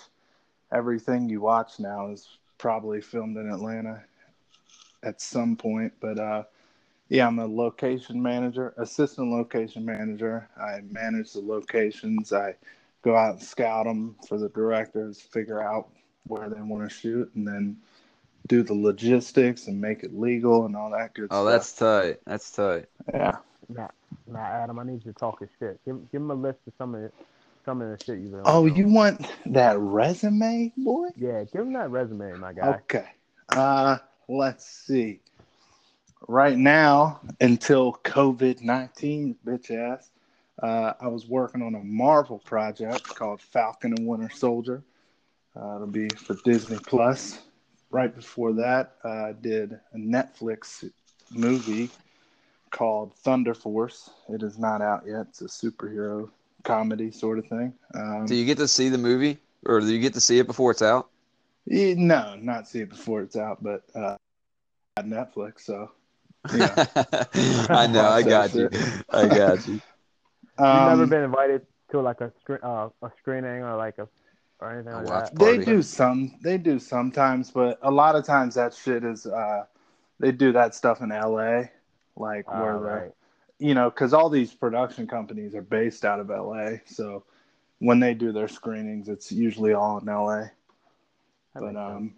everything 0.72 1.30
you 1.30 1.39
watch 1.41 1.80
now 1.80 2.10
is 2.10 2.38
probably 2.58 3.00
filmed 3.00 3.38
in 3.38 3.50
Atlanta 3.50 4.04
at 5.04 5.22
some 5.22 5.56
point. 5.56 5.93
But 6.02 6.19
uh, 6.19 6.43
yeah, 7.13 7.28
I'm 7.28 7.38
a 7.38 7.45
location 7.45 8.19
manager, 8.19 8.73
assistant 8.78 9.30
location 9.30 9.86
manager. 9.86 10.49
I 10.60 10.80
manage 10.89 11.34
the 11.34 11.41
locations. 11.41 12.34
I 12.34 12.56
go 13.04 13.15
out 13.15 13.36
and 13.36 13.43
scout 13.43 13.86
them 13.86 14.15
for 14.28 14.39
the 14.39 14.49
directors, 14.49 15.21
figure 15.21 15.62
out 15.62 15.89
where 16.26 16.49
they 16.49 16.60
want 16.60 16.89
to 16.89 16.93
shoot, 16.93 17.32
and 17.36 17.47
then 17.47 17.78
do 18.47 18.63
the 18.63 18.73
logistics 18.73 19.67
and 19.67 19.80
make 19.80 20.02
it 20.02 20.19
legal 20.19 20.65
and 20.65 20.76
all 20.76 20.89
that 20.89 21.13
good 21.13 21.28
Oh, 21.30 21.36
stuff. 21.36 21.38
Oh, 21.41 21.45
that's 21.52 21.71
tight. 21.73 22.19
That's 22.26 22.52
tight. 22.52 22.86
yeah. 23.13 23.38
Nah, 23.69 23.89
nah, 24.26 24.39
Adam, 24.39 24.80
I 24.80 24.84
need 24.84 25.06
you 25.06 25.13
to 25.13 25.19
talk 25.19 25.39
his 25.39 25.49
shit. 25.60 25.80
Give, 25.86 26.12
give 26.12 26.19
him 26.19 26.32
a 26.32 26.36
list 26.36 26.62
of 26.65 26.73
some 26.80 26.95
of 26.95 27.02
the, 27.04 27.12
some 27.63 27.80
of 27.80 27.95
the 27.95 28.04
shit 28.04 28.17
you've 28.17 28.32
been. 28.32 28.41
Oh, 28.43 28.65
you 28.65 28.86
on. 28.86 28.93
want 28.93 29.32
that 29.45 29.78
resume, 29.78 30.73
boy? 30.78 31.10
Yeah, 31.15 31.43
give 31.43 31.62
him 31.62 31.73
that 31.73 31.91
resume, 31.91 32.38
my 32.39 32.54
guy. 32.54 32.80
Okay. 32.91 33.06
Uh, 33.49 33.99
let's 34.28 34.65
see. 34.65 35.19
Right 36.28 36.58
now, 36.58 37.20
until 37.42 37.94
COVID 38.04 38.62
19, 38.62 39.36
bitch 39.46 39.72
ass, 39.72 40.10
uh, 40.62 40.94
I 41.02 41.08
was 41.08 41.28
working 41.28 41.62
on 41.62 41.76
a 41.76 41.84
Marvel 41.84 42.40
project 42.40 43.04
called 43.04 43.42
Falcon 43.42 43.94
and 43.98 44.08
Winter 44.08 44.30
Soldier. 44.34 44.84
Uh, 45.56 45.76
it'll 45.76 45.88
be 45.88 46.10
for 46.10 46.36
Disney 46.46 46.78
Plus. 46.78 47.40
Right 47.92 48.14
before 48.14 48.54
that, 48.54 48.96
uh, 49.04 49.10
I 49.10 49.34
did 49.34 49.80
a 49.94 49.98
Netflix 49.98 50.90
movie 51.30 51.90
called 52.72 53.14
Thunder 53.16 53.54
Force. 53.54 54.10
It 54.30 54.44
is 54.44 54.58
not 54.58 54.82
out 54.82 55.04
yet. 55.06 55.28
It's 55.30 55.42
a 55.42 55.46
superhero 55.46 56.30
comedy 56.64 57.12
sort 57.12 57.38
of 57.40 57.48
thing. 57.48 57.74
Um, 57.94 58.26
Do 58.26 58.36
you 58.36 58.46
get 58.46 58.58
to 58.58 58.68
see 58.68 58.90
the 58.90 58.98
movie, 58.98 59.38
or 59.66 59.80
do 59.80 59.88
you 59.88 60.00
get 60.00 60.14
to 60.16 60.22
see 60.22 60.40
it 60.40 60.48
before 60.48 60.72
it's 60.72 60.82
out? 60.82 61.10
No, 61.66 62.36
not 62.36 62.68
see 62.68 62.80
it 62.80 62.90
before 62.90 63.22
it's 63.22 63.36
out, 63.36 63.64
but 63.64 63.84
uh, 63.94 64.18
at 64.98 65.06
Netflix. 65.06 65.62
So, 65.62 65.92
yeah. 66.52 66.76
I 67.74 67.88
know. 67.88 68.06
I 68.08 68.24
got 68.24 68.54
you. 68.54 68.70
I 69.12 69.28
got 69.30 69.68
you. 69.68 69.82
You've 70.72 70.84
never 70.84 71.06
Um, 71.06 71.08
been 71.08 71.24
invited 71.24 71.66
to 71.92 72.02
like 72.02 72.22
a 72.22 72.32
screen, 72.42 72.60
uh, 72.64 72.90
a 73.02 73.12
screening 73.20 73.64
or 73.64 73.76
like 73.78 73.98
a 74.00 74.08
or 74.60 74.72
anything 74.74 74.94
like 74.94 75.08
watch 75.08 75.10
that. 75.10 75.36
They 75.38 75.58
do 75.58 75.82
some. 75.82 76.36
They 76.42 76.58
do 76.58 76.80
sometimes, 76.80 77.52
but 77.52 77.80
a 77.82 77.92
lot 77.92 78.16
of 78.16 78.26
times 78.26 78.56
that 78.56 78.74
shit 78.74 79.04
is. 79.04 79.26
Uh, 79.26 79.66
they 80.20 80.32
do 80.32 80.52
that 80.54 80.76
stuff 80.76 81.02
in 81.02 81.12
L.A. 81.12 81.72
Like 82.16 82.46
Ah, 82.48 82.54
where 82.54 82.80
right. 82.80 83.12
the, 83.60 83.66
you 83.66 83.74
know, 83.74 83.90
because 83.90 84.14
all 84.14 84.30
these 84.30 84.54
production 84.54 85.08
companies 85.08 85.56
are 85.56 85.62
based 85.62 86.06
out 86.06 86.20
of 86.20 86.30
L.A. 86.32 86.82
So 86.86 87.26
when 87.80 88.00
they 88.00 88.14
do 88.14 88.32
their 88.32 88.48
screenings, 88.48 89.10
it's 89.10 89.32
usually 89.32 89.74
all 89.74 90.00
in 90.00 90.08
L.A. 90.10 90.52
That 91.56 91.62
But 91.62 91.66
makes 91.66 91.86
sense. 91.86 91.98
um, 91.98 92.16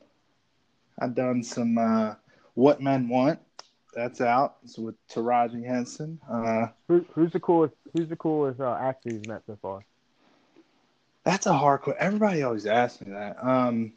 I've 0.99 1.15
done 1.15 1.43
some 1.43 1.77
uh, 1.77 2.15
What 2.53 2.81
Men 2.81 3.07
Want. 3.09 3.39
That's 3.95 4.19
out. 4.19 4.57
It's 4.63 4.77
with 4.77 4.95
Taraji 5.07 5.65
Henson. 5.65 6.19
Uh, 6.29 6.67
Who, 6.89 7.05
who's 7.13 7.31
the 7.31 7.39
coolest? 7.39 7.75
Who's 7.93 8.09
the 8.09 8.17
coolest 8.17 8.59
uh, 8.59 8.77
actor 8.79 9.09
you've 9.09 9.27
met 9.27 9.43
so 9.47 9.57
far? 9.61 9.85
That's 11.23 11.45
a 11.45 11.53
hard 11.53 11.81
question. 11.81 12.03
Everybody 12.05 12.43
always 12.43 12.65
asks 12.65 13.01
me 13.01 13.11
that. 13.13 13.37
Um, 13.43 13.93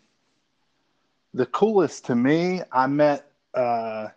the 1.35 1.47
coolest 1.47 2.07
to 2.07 2.15
me, 2.15 2.63
I 2.73 2.87
met 2.87 3.31
uh, 3.55 4.09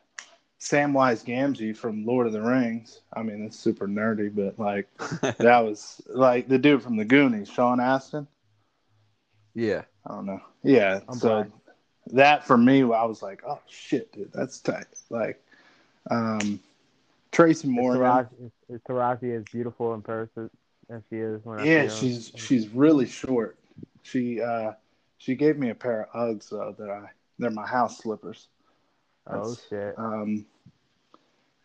Samwise 0.60 1.26
Gamgee 1.26 1.76
from 1.76 2.06
Lord 2.06 2.28
of 2.28 2.34
the 2.34 2.42
Rings. 2.42 3.02
I 3.14 3.24
mean, 3.24 3.44
it's 3.44 3.58
super 3.58 3.88
nerdy, 3.88 4.34
but 4.34 4.60
like 4.60 4.88
that 5.40 5.60
was 5.60 6.00
like 6.08 6.48
the 6.48 6.60
dude 6.60 6.84
from 6.84 6.96
the 6.96 7.06
Goonies, 7.06 7.50
Sean 7.50 7.80
Astin. 7.80 8.28
Yeah. 9.56 9.82
I 10.06 10.14
don't 10.14 10.28
know. 10.28 10.42
Yeah. 10.64 11.00
I'm 11.10 11.18
so 11.18 11.44
black. 11.44 11.48
that 12.14 12.48
for 12.48 12.58
me, 12.58 12.82
I 12.84 13.04
was 13.04 13.22
like, 13.22 13.44
oh 13.48 13.60
shit, 13.68 14.14
dude, 14.14 14.32
that's 14.32 14.60
tight. 14.60 14.86
Like, 15.10 15.44
um, 16.10 16.60
Tracy 17.32 17.68
Is 17.68 17.74
Morgan. 17.74 18.02
Taraji, 18.02 18.46
is, 18.46 18.52
is 18.76 18.82
Taraji 18.88 19.38
as 19.38 19.44
beautiful 19.52 19.94
in 19.94 20.02
person 20.02 20.50
as 20.90 21.02
she 21.10 21.18
is 21.18 21.44
when 21.46 21.60
I 21.60 21.66
Yeah, 21.66 21.82
see 21.84 21.88
her? 21.88 21.90
she's 21.90 22.32
she's 22.36 22.68
really 22.70 23.06
short. 23.06 23.58
She 24.04 24.42
uh 24.42 24.74
she 25.18 25.36
gave 25.36 25.58
me 25.58 25.70
a 25.70 25.76
pair 25.76 26.08
of 26.14 26.38
Uggs 26.38 26.50
though 26.50 26.76
that 26.78 26.90
I 26.90 27.10
they're 27.40 27.52
my 27.52 27.66
house 27.68 28.00
slippers. 28.00 28.48
Oh 29.28 29.56
shit! 29.70 29.94
Um, 29.98 30.46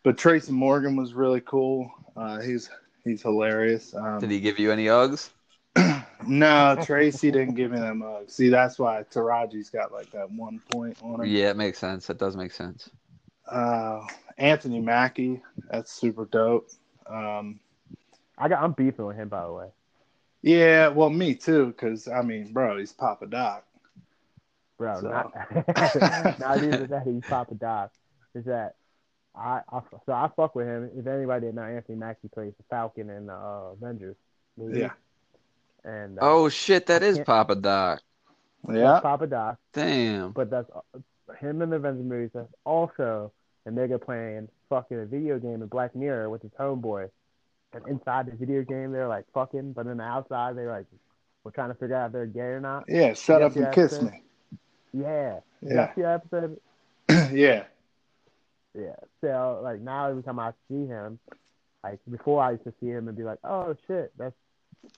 but 0.02 0.16
Tracy 0.16 0.52
Morgan 0.52 0.94
was 0.96 1.14
really 1.14 1.40
cool. 1.40 1.90
Uh, 2.16 2.40
he's 2.40 2.70
he's 3.02 3.22
hilarious. 3.22 3.94
Um, 3.94 4.20
Did 4.20 4.30
he 4.30 4.40
give 4.40 4.58
you 4.58 4.70
any 4.70 4.86
Uggs? 4.86 5.30
no, 6.26 6.78
Tracy 6.82 7.30
didn't 7.30 7.54
give 7.54 7.72
me 7.72 7.78
them 7.78 8.00
Uggs. 8.02 8.30
See, 8.30 8.48
that's 8.50 8.78
why 8.78 9.04
Taraji's 9.10 9.70
got 9.70 9.92
like 9.92 10.10
that 10.12 10.30
one 10.30 10.60
point 10.70 10.96
on 11.02 11.22
him. 11.22 11.26
Yeah, 11.26 11.50
it 11.50 11.56
makes 11.56 11.78
sense. 11.78 12.06
That 12.06 12.18
does 12.18 12.36
make 12.36 12.52
sense. 12.52 12.90
Uh, 13.50 14.00
Anthony 14.38 14.80
Mackie, 14.80 15.42
that's 15.70 15.92
super 15.92 16.26
dope. 16.26 16.68
Um, 17.08 17.60
I 18.38 18.48
got 18.48 18.62
I'm 18.62 18.72
beefing 18.72 19.06
with 19.06 19.16
him 19.16 19.28
by 19.28 19.44
the 19.46 19.52
way. 19.52 19.66
yeah, 20.42 20.88
well, 20.88 21.10
me 21.10 21.34
too, 21.34 21.66
because 21.66 22.08
I 22.08 22.22
mean, 22.22 22.52
bro, 22.52 22.78
he's 22.78 22.92
Papa 22.92 23.26
Doc. 23.26 23.64
Bro, 24.78 25.00
So- 25.00 25.08
not, 25.08 25.32
not 26.38 26.58
even 26.62 26.86
that 26.88 27.02
he's 27.06 27.22
Papa 27.28 27.54
Doc. 27.54 27.92
Is 28.34 28.44
that 28.44 28.74
I, 29.34 29.60
I 29.72 29.80
so 30.04 30.12
I 30.12 30.28
fuck 30.36 30.54
with 30.54 30.66
him. 30.66 30.90
If 30.96 31.06
anybody 31.06 31.46
didn't 31.46 31.56
know, 31.56 31.62
Anthony 31.62 31.96
Mackie 31.98 32.28
plays 32.28 32.52
the 32.58 32.64
Falcon 32.68 33.08
in 33.10 33.26
the 33.26 33.34
uh, 33.34 33.72
Avengers 33.72 34.16
movie. 34.58 34.80
Yeah. 34.80 34.90
And 35.84 36.18
uh, 36.18 36.22
Oh 36.22 36.48
shit, 36.50 36.86
that 36.86 37.02
is 37.02 37.18
Papa 37.20 37.54
Doc. 37.54 38.02
Yeah. 38.70 39.00
Papa 39.00 39.26
Doc. 39.26 39.58
Damn. 39.72 40.32
But 40.32 40.50
that's 40.50 40.68
uh, 40.74 41.34
him 41.40 41.62
in 41.62 41.70
the 41.70 41.76
Avengers 41.76 42.04
movies. 42.04 42.30
That's 42.34 42.52
also 42.64 43.32
a 43.66 43.70
nigga 43.70 44.00
playing 44.00 44.48
fucking 44.68 44.98
a 44.98 45.04
video 45.04 45.38
game 45.38 45.62
in 45.62 45.66
Black 45.68 45.94
Mirror 45.94 46.30
with 46.30 46.42
his 46.42 46.52
homeboy. 46.52 47.10
And 47.72 47.86
inside 47.88 48.26
the 48.26 48.32
video 48.36 48.62
game, 48.62 48.92
they're 48.92 49.08
like 49.08 49.24
fucking, 49.34 49.72
but 49.72 49.86
then 49.86 49.98
the 49.98 50.04
outside, 50.04 50.56
they're 50.56 50.70
like, 50.70 50.86
we're 51.44 51.50
trying 51.50 51.68
to 51.68 51.74
figure 51.74 51.96
out 51.96 52.06
if 52.06 52.12
they're 52.12 52.26
gay 52.26 52.40
or 52.40 52.60
not. 52.60 52.84
Yeah, 52.88 53.12
shut 53.14 53.42
up 53.42 53.54
and 53.56 53.72
kiss 53.72 53.92
that's 53.92 54.04
me. 54.04 54.22
Yeah. 54.92 55.40
Did 55.62 55.72
Yeah. 55.72 55.92
you 55.96 56.02
see 56.02 56.06
episode? 56.06 56.60
yeah. 57.32 57.64
Yeah. 58.74 58.96
So 59.20 59.60
like 59.62 59.80
now 59.80 60.08
every 60.08 60.22
time 60.22 60.38
I 60.38 60.52
see 60.68 60.86
him, 60.86 61.18
like 61.82 61.98
before 62.10 62.42
I 62.42 62.52
used 62.52 62.64
to 62.64 62.72
see 62.80 62.86
him 62.86 63.08
and 63.08 63.16
be 63.16 63.24
like, 63.24 63.38
oh 63.44 63.76
shit, 63.86 64.12
that's 64.18 64.34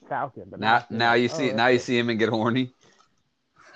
Falcon. 0.07 0.45
But 0.49 0.59
Now, 0.59 0.75
I 0.75 0.79
feel 0.81 0.97
now 0.97 1.13
you 1.13 1.29
oh, 1.31 1.37
see, 1.37 1.45
that's 1.47 1.57
now 1.57 1.67
you 1.67 1.79
see 1.79 1.97
him 1.97 2.09
and 2.09 2.19
get 2.19 2.29
horny. 2.29 2.73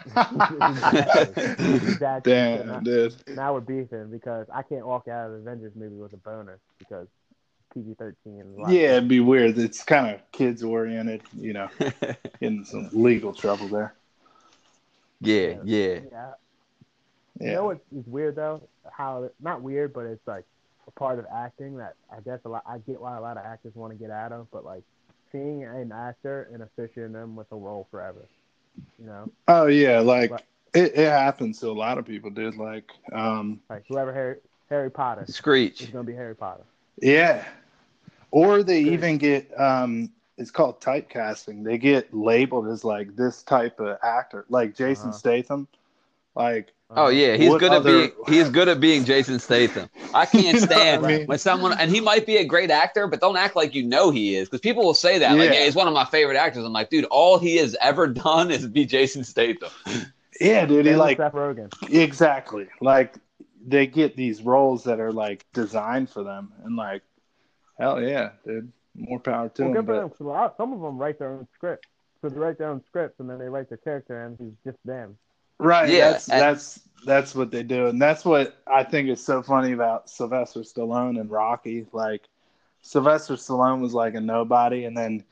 Exactly. 0.06 1.44
exactly. 1.76 2.34
So 2.34 2.64
now, 2.64 2.80
Damn, 2.80 2.84
dude. 2.84 3.16
now 3.36 3.54
we're 3.54 3.62
beefing 3.62 4.10
because 4.12 4.48
I 4.54 4.62
can't 4.64 4.86
walk 4.86 5.08
out 5.08 5.28
of 5.28 5.32
the 5.34 5.38
Avengers 5.40 5.74
movie 5.76 5.96
with 5.96 6.14
a 6.14 6.18
boner 6.18 6.60
because 6.80 7.08
PG 7.74 7.96
thirteen. 7.98 8.56
Yeah, 8.68 8.98
it'd 8.98 9.08
be 9.08 9.20
weird. 9.20 9.58
It's 9.58 9.84
kind 9.84 10.14
of 10.14 10.32
kids 10.32 10.64
oriented, 10.64 11.22
you 11.38 11.54
know, 11.54 11.70
in 12.42 12.66
some 12.66 12.90
legal 12.94 13.34
trouble 13.34 13.68
there. 13.68 13.94
yeah, 15.22 15.56
yeah. 15.64 16.00
Yeah. 16.12 16.34
You 17.40 17.48
Yeah. 17.48 17.54
know 17.56 17.66
what 17.66 17.80
is 17.98 18.06
weird 18.06 18.36
though? 18.36 18.62
How 18.92 19.30
not 19.42 19.62
weird, 19.62 19.94
but 19.94 20.06
it's 20.06 20.26
like 20.28 20.46
a 20.88 20.92
part 20.92 21.18
of 21.18 21.26
acting 21.34 21.78
that 21.78 21.96
I 22.12 22.20
guess 22.22 22.40
a 22.46 22.50
lot. 22.50 22.64
I 22.68 22.78
get 22.80 23.02
why 23.02 23.18
a 23.18 23.22
lot 23.22 23.38
of 23.38 23.46
actors 23.46 23.74
want 23.76 23.92
to 23.94 23.98
get 23.98 24.12
out 24.12 24.32
of, 24.32 24.52
but 24.52 24.64
like 24.66 24.84
seeing 25.32 25.64
an 25.64 25.92
actor 25.92 26.48
and 26.54 26.62
associating 26.62 27.14
them 27.14 27.36
with 27.36 27.52
a 27.52 27.56
role 27.56 27.88
forever. 27.90 28.24
You 29.00 29.06
know, 29.06 29.32
Oh 29.48 29.68
yeah, 29.68 30.00
like 30.00 30.30
But- 30.32 30.44
it, 30.74 30.94
it 30.98 31.10
happens 31.10 31.60
to 31.60 31.68
a 31.70 31.72
lot 31.74 31.98
of 31.98 32.06
people, 32.06 32.30
dude. 32.32 32.56
Like, 32.56 32.92
um, 33.12 33.60
like 33.70 33.84
whoever 33.88 34.12
Harry 34.14 34.38
Harry 34.70 34.90
Potter 34.90 35.26
is 35.28 35.36
Screech. 35.36 35.92
gonna 35.92 36.04
be 36.04 36.16
Harry 36.16 36.36
Potter. 36.36 36.64
yeah. 37.02 37.46
Or 38.32 38.64
they 38.64 38.84
Good. 38.84 38.94
even 38.94 39.18
get 39.20 39.52
um, 39.60 40.10
it's 40.38 40.50
called 40.50 40.82
typecasting. 40.82 41.64
They 41.64 41.78
get 41.78 42.12
labeled 42.12 42.68
as 42.68 42.84
like 42.84 43.16
this 43.16 43.44
type 43.44 43.80
of 43.80 43.98
actor, 44.02 44.46
like 44.50 44.76
Jason 44.76 45.10
Uh-huh. 45.10 45.18
Statham. 45.18 45.68
Like, 46.36 46.74
Oh 46.96 47.08
yeah, 47.08 47.36
he's 47.38 47.50
good 47.58 47.72
other- 47.72 48.04
at 48.04 48.12
being 48.26 48.38
he's 48.38 48.50
good 48.50 48.68
at 48.68 48.80
being 48.80 49.04
Jason 49.04 49.40
Statham. 49.40 49.90
I 50.14 50.26
can't 50.28 50.46
You 50.46 50.54
know 50.54 50.60
stand 50.60 51.06
I 51.06 51.18
mean? 51.18 51.28
when 51.28 51.40
someone 51.40 51.74
and 51.80 51.90
he 51.90 52.00
might 52.02 52.26
be 52.28 52.38
a 52.38 52.46
great 52.46 52.70
actor, 52.70 53.08
but 53.08 53.20
don't 53.20 53.36
act 53.38 53.56
like 53.56 53.74
you 53.74 53.84
know 53.84 54.12
he 54.12 54.36
is 54.36 54.48
because 54.48 54.62
people 54.62 54.84
will 54.84 54.94
say 54.94 55.18
that 55.20 55.32
like, 55.38 55.50
Yeah. 55.52 55.60
yeah, 55.60 55.66
he's 55.66 55.76
one 55.76 55.88
of 55.88 55.94
my 55.94 56.06
favorite 56.06 56.38
actors. 56.38 56.64
I'm 56.64 56.74
like, 56.74 56.90
dude, 56.92 57.06
all 57.06 57.40
he 57.40 57.58
has 57.58 57.76
ever 57.82 58.08
done 58.28 58.52
is 58.52 58.68
be 58.68 58.86
Jason 58.86 59.24
Statham. 59.24 59.70
yeah, 60.40 60.66
dude. 60.66 60.86
He 60.86 60.92
Same 60.92 61.00
with 61.00 61.00
like 61.00 61.18
Seth 61.18 61.34
Rogen. 61.34 61.72
exactly 61.92 62.68
like 62.82 63.16
they 63.66 63.88
get 63.88 64.16
these 64.16 64.42
roles 64.42 64.84
that 64.84 65.00
are 65.00 65.12
like 65.12 65.46
designed 65.54 66.10
for 66.12 66.24
them, 66.24 66.52
and 66.64 66.76
like, 66.76 67.02
hell 67.80 68.02
yeah, 68.02 68.32
dude, 68.46 68.72
more 68.96 69.20
power 69.20 69.50
to 69.50 69.64
Well, 69.64 69.74
them. 69.74 69.86
But 69.86 69.94
them. 70.00 70.10
'cause 70.10 70.20
a 70.20 70.24
lot- 70.26 70.58
Some 70.58 70.74
of 70.74 70.82
them 70.82 70.98
write 70.98 71.18
their 71.18 71.30
own 71.32 71.48
script. 71.56 71.88
So 72.22 72.30
they 72.30 72.38
write 72.40 72.58
their 72.58 72.70
own 72.70 72.84
scripts 72.86 73.20
and 73.20 73.30
then 73.30 73.38
they 73.40 73.50
write 73.50 73.68
their 73.70 73.78
character 73.80 74.26
and 74.26 74.38
he's 74.38 74.54
just 74.64 74.78
them. 74.86 75.18
Right, 75.64 75.90
Yeah, 75.90 76.12
that's 76.12 76.30
and- 76.30 76.42
that's 76.42 76.80
that's 77.06 77.36
what 77.36 77.52
they 77.52 77.64
do, 77.64 77.88
and 77.88 78.02
that's 78.02 78.24
what 78.24 78.58
I 78.66 78.84
think 78.84 79.10
is 79.10 79.24
so 79.24 79.42
funny 79.44 79.74
about 79.74 80.10
Sylvester 80.10 80.62
Stallone 80.62 81.20
and 81.20 81.30
Rocky. 81.30 81.86
Like, 81.92 82.30
Sylvester 82.82 83.34
Stallone 83.36 83.82
was 83.82 83.94
like 83.94 84.14
a 84.16 84.22
nobody, 84.22 84.86
and 84.86 84.96
then 84.96 85.24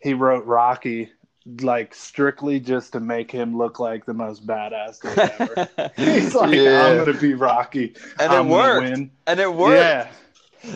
he 0.00 0.14
wrote 0.14 0.44
Rocky 0.44 1.10
like 1.60 1.94
strictly 1.94 2.58
just 2.60 2.92
to 2.92 2.98
make 3.00 3.30
him 3.30 3.56
look 3.56 3.78
like 3.80 4.04
the 4.04 4.12
most 4.14 4.44
badass 4.46 5.00
dude 5.00 5.18
ever. 5.18 5.92
He's 5.96 6.34
like, 6.34 6.54
Yeah. 6.54 6.86
I'm 6.88 7.04
gonna 7.04 7.18
be 7.18 7.34
Rocky, 7.34 7.94
and 8.18 8.32
I'm 8.32 8.46
it 8.46 8.50
gonna 8.50 8.50
worked. 8.50 8.90
win. 8.90 9.10
And 9.28 9.40
it 9.40 9.52
worked. 9.54 9.76
Yeah, 9.76 10.08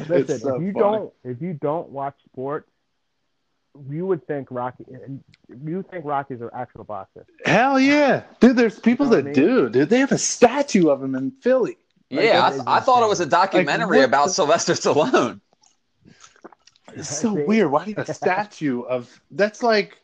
Listen, 0.09 0.15
It's 0.37 0.43
so 0.43 0.55
if 0.57 0.63
you 0.63 0.73
funny. 0.73 0.73
don't 0.73 1.13
if 1.25 1.43
you 1.43 1.53
don't 1.55 1.89
watch 1.91 2.15
sports, 2.25 2.70
you 3.91 4.07
would 4.07 4.27
think 4.27 4.49
Rocky 4.51 4.85
you 5.65 5.85
think 5.91 6.05
Rockies 6.05 6.41
are 6.41 6.53
actual 6.55 6.85
boxer. 6.85 7.25
hell 7.45 7.79
yeah, 7.79 8.25
dude. 8.41 8.57
There's 8.57 8.79
people 8.79 9.07
You 9.07 9.11
know 9.11 9.17
that 9.17 9.23
I 9.23 9.25
mean? 9.27 9.35
do, 9.35 9.69
dude. 9.71 9.89
They 9.91 10.01
have 10.01 10.13
a 10.13 10.19
statue 10.19 10.89
of 10.89 11.03
him 11.03 11.15
in 11.15 11.31
Philly. 11.31 11.77
Like, 12.11 12.25
Yeah, 12.25 12.41
that 12.51 12.55
is 12.55 12.61
I, 12.67 12.79
I 12.79 12.81
thought 12.81 13.03
it 13.05 13.09
was 13.09 13.21
a 13.21 13.27
documentary 13.27 13.99
what 13.99 14.05
about 14.07 14.27
the- 14.27 14.33
Sylvester 14.33 14.73
Stallone. 14.75 15.41
It's 16.95 17.09
so 17.09 17.33
weird. 17.47 17.71
Why 17.71 17.85
do 17.85 17.91
you 17.91 17.97
have 17.97 18.09
a 18.09 18.15
statue 18.27 18.83
of? 18.83 19.09
That's 19.31 19.63
like, 19.63 19.99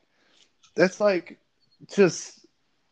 that's 0.77 1.01
like, 1.01 1.39
just 1.89 2.47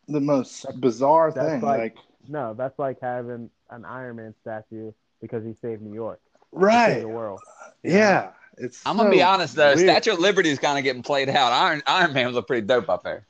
the 0.09 0.21
most 0.21 0.67
bizarre 0.81 1.31
that's 1.33 1.49
thing. 1.49 1.61
like- 1.61 1.79
Like, 1.81 1.97
No, 2.29 2.55
that's 2.55 2.79
like 2.79 2.99
having 3.01 3.51
an 3.71 3.85
Iron 3.85 4.17
Man 4.17 4.35
statue 4.43 4.93
because 5.21 5.45
he 5.45 5.55
saved 5.63 5.83
New 5.83 5.95
York, 5.95 6.21
right? 6.53 7.01
the 7.01 7.09
world. 7.09 7.41
Yeah, 7.83 8.31
it's. 8.59 8.81
I'm 8.87 8.97
gonna 8.97 9.11
be 9.11 9.23
honest 9.23 9.55
though, 9.57 9.75
weird. 9.75 9.81
Statue 9.89 10.13
of 10.13 10.19
Liberty 10.21 10.51
is 10.51 10.59
kind 10.59 10.79
of 10.79 10.85
getting 10.85 11.03
played 11.03 11.29
out. 11.29 11.53
Iron 11.53 11.83
Iron 11.87 12.13
Man 12.13 12.27
was 12.27 12.37
a 12.37 12.43
pretty 12.43 12.67
dope 12.67 12.89
up 12.89 13.03
there. 13.05 13.27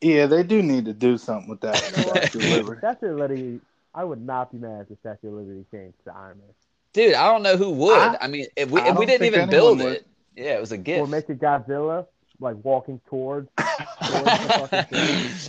Yeah, 0.00 0.26
they 0.26 0.42
do 0.42 0.62
need 0.62 0.84
to 0.86 0.92
do 0.92 1.16
something 1.16 1.48
with 1.48 1.60
that 1.60 1.80
You 1.96 2.02
know 2.02 2.08
what? 2.08 2.16
Statue 2.24 2.38
of 2.38 2.44
Liberty. 2.44 2.78
Statue 2.80 3.06
of 3.12 3.18
Liberty, 3.18 3.60
I 3.94 4.04
would 4.04 4.20
not 4.20 4.50
be 4.50 4.58
mad 4.58 4.82
if 4.82 4.88
the 4.88 4.96
Statue 4.96 5.28
of 5.28 5.34
Liberty 5.34 5.64
changed 5.70 5.96
to 6.04 6.12
Iron 6.14 6.38
Man. 6.38 6.48
Dude, 6.92 7.14
I 7.14 7.30
don't 7.30 7.42
know 7.42 7.56
who 7.56 7.70
would. 7.70 7.98
I- 7.98 8.18
I, 8.22 8.26
mean, 8.26 8.46
if 8.56 8.70
we, 8.70 8.80
I 8.80 8.88
if 8.88 8.98
we 8.98 9.06
didn't 9.06 9.26
even 9.26 9.48
build 9.48 9.78
would. 9.78 9.96
it, 9.96 10.06
yeah, 10.36 10.56
it 10.56 10.60
was 10.60 10.72
a 10.72 10.78
gift. 10.78 11.00
Or 11.00 11.06
make 11.06 11.28
it 11.30 11.38
Godzilla 11.40 12.06
like 12.40 12.56
walking 12.64 13.00
towards. 13.08 13.48
fucking 13.58 14.98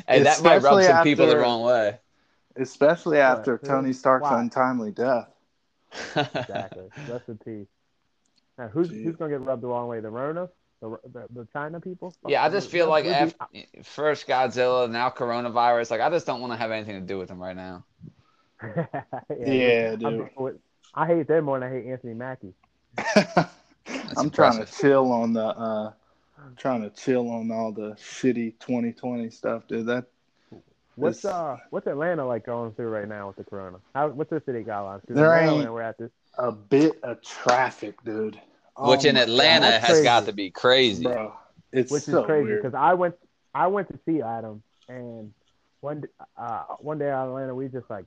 hey, 0.08 0.24
that 0.24 0.42
might 0.44 0.62
rub 0.62 0.78
Especially 0.78 0.84
some 0.84 1.04
people 1.04 1.28
the 1.28 1.38
wrong 1.38 1.64
way. 1.64 1.98
Especially 2.56 3.18
after 3.18 3.54
Right. 3.54 3.64
Tony 3.64 3.94
Stark's 3.94 4.24
Why? 4.24 4.40
untimely 4.40 4.92
death. 4.92 5.30
Exactly. 6.16 6.90
Rest 7.10 7.28
in 7.28 7.38
peace. 7.40 7.68
Now, 8.58 8.68
who's 8.68 8.90
Gee. 8.90 9.04
who's 9.04 9.16
gonna 9.16 9.32
get 9.32 9.42
rubbed 9.42 9.64
the 9.64 9.68
wrong 9.68 9.88
way? 9.88 10.00
The 10.00 10.10
Rona, 10.10 10.50
the 10.82 10.98
the, 11.12 11.26
the 11.34 11.48
China 11.54 11.80
people. 11.80 12.14
yeah, 12.28 12.44
I 12.44 12.50
just 12.50 12.70
feel 12.70 12.88
like 12.88 13.06
after, 13.06 13.36
first 13.84 14.28
Godzilla, 14.28 14.90
now 14.90 15.10
coronavirus. 15.10 15.90
Like, 15.92 16.02
I 16.02 16.10
just 16.10 16.26
don't 16.26 16.42
want 16.42 16.54
to 16.54 16.58
have 16.58 16.72
anything 16.72 17.00
to 17.02 17.06
do 17.06 17.18
with 17.18 17.30
them 17.30 17.42
right 17.42 17.56
now. 17.56 17.84
Yeah, 19.40 19.92
I'm 19.94 20.00
dude. 20.00 20.30
with- 20.38 20.56
I 20.94 21.08
hate 21.08 21.28
them 21.28 21.46
more 21.46 21.60
than 21.60 21.70
I 21.70 21.72
hate 21.74 21.88
Anthony 21.88 22.14
Mackie. 22.14 22.54
I'm 24.18 24.30
trying 24.30 24.64
to 24.64 24.72
chill 24.72 25.12
on 25.12 25.34
the. 25.34 25.46
uh 25.46 25.92
Trying 26.58 26.82
to 26.82 26.90
chill 26.90 27.30
on 27.32 27.50
all 27.52 27.72
the 27.72 27.92
shitty 27.92 28.60
2020 28.60 29.30
stuff, 29.30 29.66
dude. 29.68 29.86
That 29.86 30.06
What's 30.96 31.24
uh 31.26 31.58
what's 31.70 31.88
Atlanta 31.88 32.28
like 32.28 32.46
going 32.46 32.74
through 32.74 32.90
right 32.90 33.08
now 33.08 33.28
with 33.28 33.38
the 33.38 33.44
corona? 33.46 33.78
How 33.96 34.10
what's 34.10 34.30
the 34.30 34.42
city 34.46 34.62
guidelines? 34.64 35.02
Because 35.02 35.16
There 35.16 35.34
ain't- 35.34 35.72
we're 35.72 35.82
at 35.82 35.98
this. 35.98 36.12
A 36.38 36.52
bit 36.52 37.00
of 37.04 37.22
traffic, 37.22 38.02
dude. 38.04 38.40
Oh 38.76 38.90
Which 38.90 39.06
in 39.06 39.18
Atlanta 39.18 39.68
that's 39.68 39.88
has 39.88 40.02
got 40.02 40.26
to 40.26 40.34
be 40.34 40.50
crazy. 40.50 41.04
Bro. 41.04 41.34
It's 41.72 41.92
which 41.92 42.04
so 42.04 42.22
is 42.22 42.26
crazy 42.26 42.56
because 42.56 42.74
I 42.74 42.94
went 42.94 43.16
I 43.54 43.68
went 43.68 43.88
to 43.90 44.00
see 44.06 44.22
Adam 44.22 44.64
and 44.88 45.34
one 45.82 46.04
uh 46.38 46.64
one 46.80 46.98
day 46.98 47.10
out 47.10 47.26
in 47.26 47.30
Atlanta 47.30 47.56
we 47.56 47.68
just 47.68 47.90
like 47.90 48.06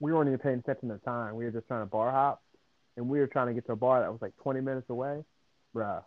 we 0.00 0.12
weren't 0.12 0.28
even 0.28 0.38
paying 0.38 0.58
attention 0.58 0.88
to 0.88 0.94
the 0.94 1.00
time. 1.00 1.36
We 1.36 1.44
were 1.44 1.50
just 1.50 1.66
trying 1.66 1.82
to 1.82 1.86
bar 1.86 2.10
hop 2.10 2.42
and 2.96 3.08
we 3.08 3.18
were 3.20 3.26
trying 3.26 3.48
to 3.48 3.54
get 3.54 3.66
to 3.66 3.72
a 3.72 3.76
bar 3.76 4.00
that 4.00 4.10
was 4.10 4.22
like 4.22 4.36
20 4.42 4.60
minutes 4.60 4.88
away, 4.88 5.22
bruh. 5.74 5.98
it 5.98 6.04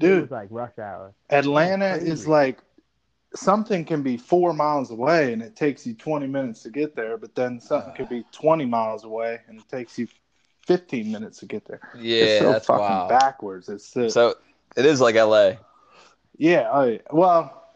dude. 0.00 0.22
was 0.22 0.30
like 0.30 0.48
rush 0.50 0.76
hour. 0.78 1.14
Atlanta 1.30 1.94
is 1.94 2.26
like 2.26 2.58
something 3.34 3.84
can 3.84 4.02
be 4.02 4.16
four 4.16 4.52
miles 4.52 4.90
away 4.90 5.32
and 5.32 5.42
it 5.42 5.54
takes 5.56 5.86
you 5.86 5.94
20 5.94 6.26
minutes 6.26 6.62
to 6.62 6.70
get 6.70 6.94
there, 6.96 7.16
but 7.18 7.34
then 7.34 7.60
something 7.60 7.92
could 7.94 8.08
be 8.08 8.24
20 8.32 8.64
miles 8.64 9.04
away 9.04 9.40
and 9.48 9.58
it 9.58 9.68
takes 9.68 9.98
you 9.98 10.08
15 10.66 11.10
minutes 11.12 11.38
to 11.40 11.46
get 11.46 11.64
there. 11.66 11.80
Yeah, 11.94 12.24
it's 12.24 12.38
so 12.44 12.52
that's 12.52 12.66
fucking 12.66 12.80
wild. 12.84 13.08
backwards. 13.08 13.68
It's 13.68 13.90
the, 13.92 14.10
So 14.10 14.34
it 14.76 14.84
is 14.86 15.00
like 15.00 15.14
LA. 15.14 15.52
yeah, 16.36 16.68
oh, 16.72 16.84
yeah. 16.84 16.98
Well, 17.10 17.72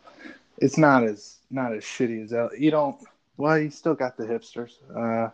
it's 0.58 0.78
not 0.78 1.04
as 1.04 1.38
not 1.50 1.74
as 1.74 1.82
shitty 1.84 2.24
as 2.24 2.32
L. 2.32 2.50
You 2.56 2.70
don't. 2.70 2.96
Well, 3.36 3.58
you 3.58 3.70
still 3.70 3.94
got 3.94 4.16
the 4.16 4.24
hipsters. 4.24 4.72
Uh, 4.94 5.30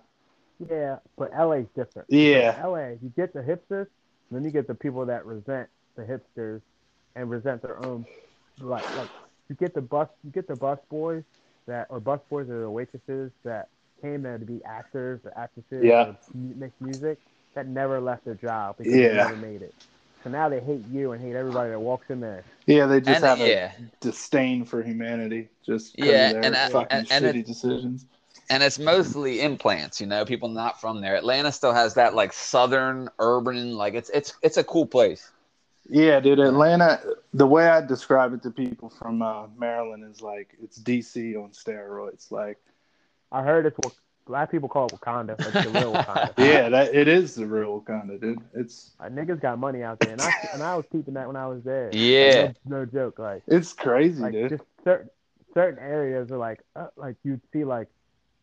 Yeah, 0.70 0.98
but 1.16 1.32
LA's 1.36 1.66
different. 1.76 2.08
yeah, 2.10 2.60
LA, 2.64 2.90
you 3.02 3.12
get 3.16 3.32
the 3.32 3.40
hipsters, 3.40 3.86
then 4.30 4.44
you 4.44 4.50
get 4.50 4.66
the 4.66 4.74
people 4.74 5.06
that 5.06 5.26
resent 5.26 5.68
the 5.96 6.02
hipsters 6.02 6.60
and 7.16 7.28
resent 7.30 7.62
their 7.62 7.84
own 7.84 8.06
like 8.60 8.84
like 8.96 9.08
you 9.48 9.56
get 9.56 9.74
the 9.74 9.80
bus 9.80 10.08
you 10.24 10.30
get 10.30 10.46
the 10.46 10.56
bus 10.56 10.78
boys 10.90 11.22
that 11.66 11.86
or 11.90 12.00
bus 12.00 12.20
boys 12.30 12.48
or 12.48 12.60
the 12.60 12.70
waitresses 12.70 13.30
that 13.44 13.68
came 14.02 14.22
there 14.22 14.38
to 14.38 14.44
be 14.44 14.62
actors 14.64 15.20
or 15.24 15.36
actresses 15.36 15.84
Yeah. 15.84 16.08
or 16.08 16.16
make 16.34 16.72
music 16.80 17.18
that 17.54 17.66
never 17.66 18.00
left 18.00 18.24
their 18.24 18.34
job 18.34 18.76
because 18.78 18.92
Yeah. 18.94 19.08
they 19.08 19.14
never 19.14 19.36
made 19.36 19.62
it. 19.62 19.74
So 20.24 20.30
now 20.30 20.48
they 20.48 20.60
hate 20.60 20.82
you 20.92 21.12
and 21.12 21.22
hate 21.22 21.34
everybody 21.34 21.70
that 21.70 21.80
walks 21.80 22.08
in 22.10 22.20
there. 22.20 22.44
yeah. 22.66 22.86
They 22.86 23.00
just 23.00 23.16
And 23.16 23.24
have 23.24 23.40
a 23.40 23.48
yeah, 23.48 23.72
disdain 24.00 24.64
for 24.64 24.82
humanity 24.82 25.48
just 25.64 25.94
because 25.96 26.08
Yeah, 26.10 26.26
of 26.28 26.32
their 26.34 26.44
and 26.44 26.56
I- 26.56 26.68
fucking 26.68 26.86
and- 26.90 27.06
and 27.10 27.24
shitty 27.24 27.40
it- 27.40 27.46
decisions. 27.46 28.06
and 28.50 28.62
it's 28.62 28.78
mostly 28.78 29.40
implants. 29.40 30.00
You 30.00 30.06
know, 30.06 30.24
people 30.24 30.48
not 30.48 30.80
from 30.80 31.00
there. 31.00 31.16
Atlanta 31.16 31.52
still 31.52 31.72
has 31.72 31.94
that 31.94 32.14
like 32.14 32.32
southern 32.32 33.08
urban. 33.18 33.76
Like 33.76 33.94
it's 33.94 34.10
it's 34.10 34.34
it's 34.42 34.56
a 34.56 34.64
cool 34.64 34.86
place. 34.86 35.30
Yeah, 35.88 36.20
dude, 36.20 36.38
Atlanta. 36.38 37.00
The 37.32 37.46
way 37.46 37.68
I 37.68 37.80
describe 37.80 38.34
it 38.34 38.42
to 38.42 38.50
people 38.50 38.90
from 38.90 39.22
uh, 39.22 39.46
Maryland 39.56 40.04
is 40.10 40.20
like 40.20 40.54
it's 40.62 40.78
DC 40.78 41.34
on 41.42 41.50
steroids. 41.50 42.30
Like, 42.30 42.58
I 43.32 43.42
heard 43.42 43.66
it's 43.66 43.76
what 43.78 43.94
black 44.26 44.50
people 44.50 44.68
call 44.68 44.86
it 44.86 44.92
Wakanda, 44.92 45.38
like 45.40 45.64
the 45.64 45.70
real 45.70 45.92
Wakanda. 45.94 46.32
yeah, 46.36 46.68
that 46.68 46.94
it 46.94 47.08
is 47.08 47.34
the 47.34 47.46
real 47.46 47.80
kind 47.80 48.10
of 48.10 48.20
dude. 48.20 48.40
It's 48.54 48.90
Uh, 49.00 49.04
niggas 49.04 49.40
got 49.40 49.58
money 49.58 49.82
out 49.82 49.98
there, 50.00 50.12
and 50.12 50.20
I 50.20 50.30
and 50.52 50.62
I 50.62 50.76
was 50.76 50.84
keeping 50.92 51.14
that 51.14 51.26
when 51.26 51.36
I 51.36 51.46
was 51.46 51.62
there. 51.64 51.90
Yeah. 51.92 52.42
Like, 52.48 52.56
no, 52.66 52.78
no 52.80 52.84
joke. 52.86 53.18
Like 53.18 53.42
it's 53.46 53.72
crazy, 53.72 54.20
like 54.22 54.32
dude. 54.32 54.50
just 54.50 54.64
certain 54.84 55.08
certain 55.54 55.78
areas 55.78 56.30
are 56.30 56.36
like 56.38 56.60
uh, 56.76 56.88
like 56.96 57.16
you'd 57.24 57.40
see 57.52 57.64
like 57.64 57.88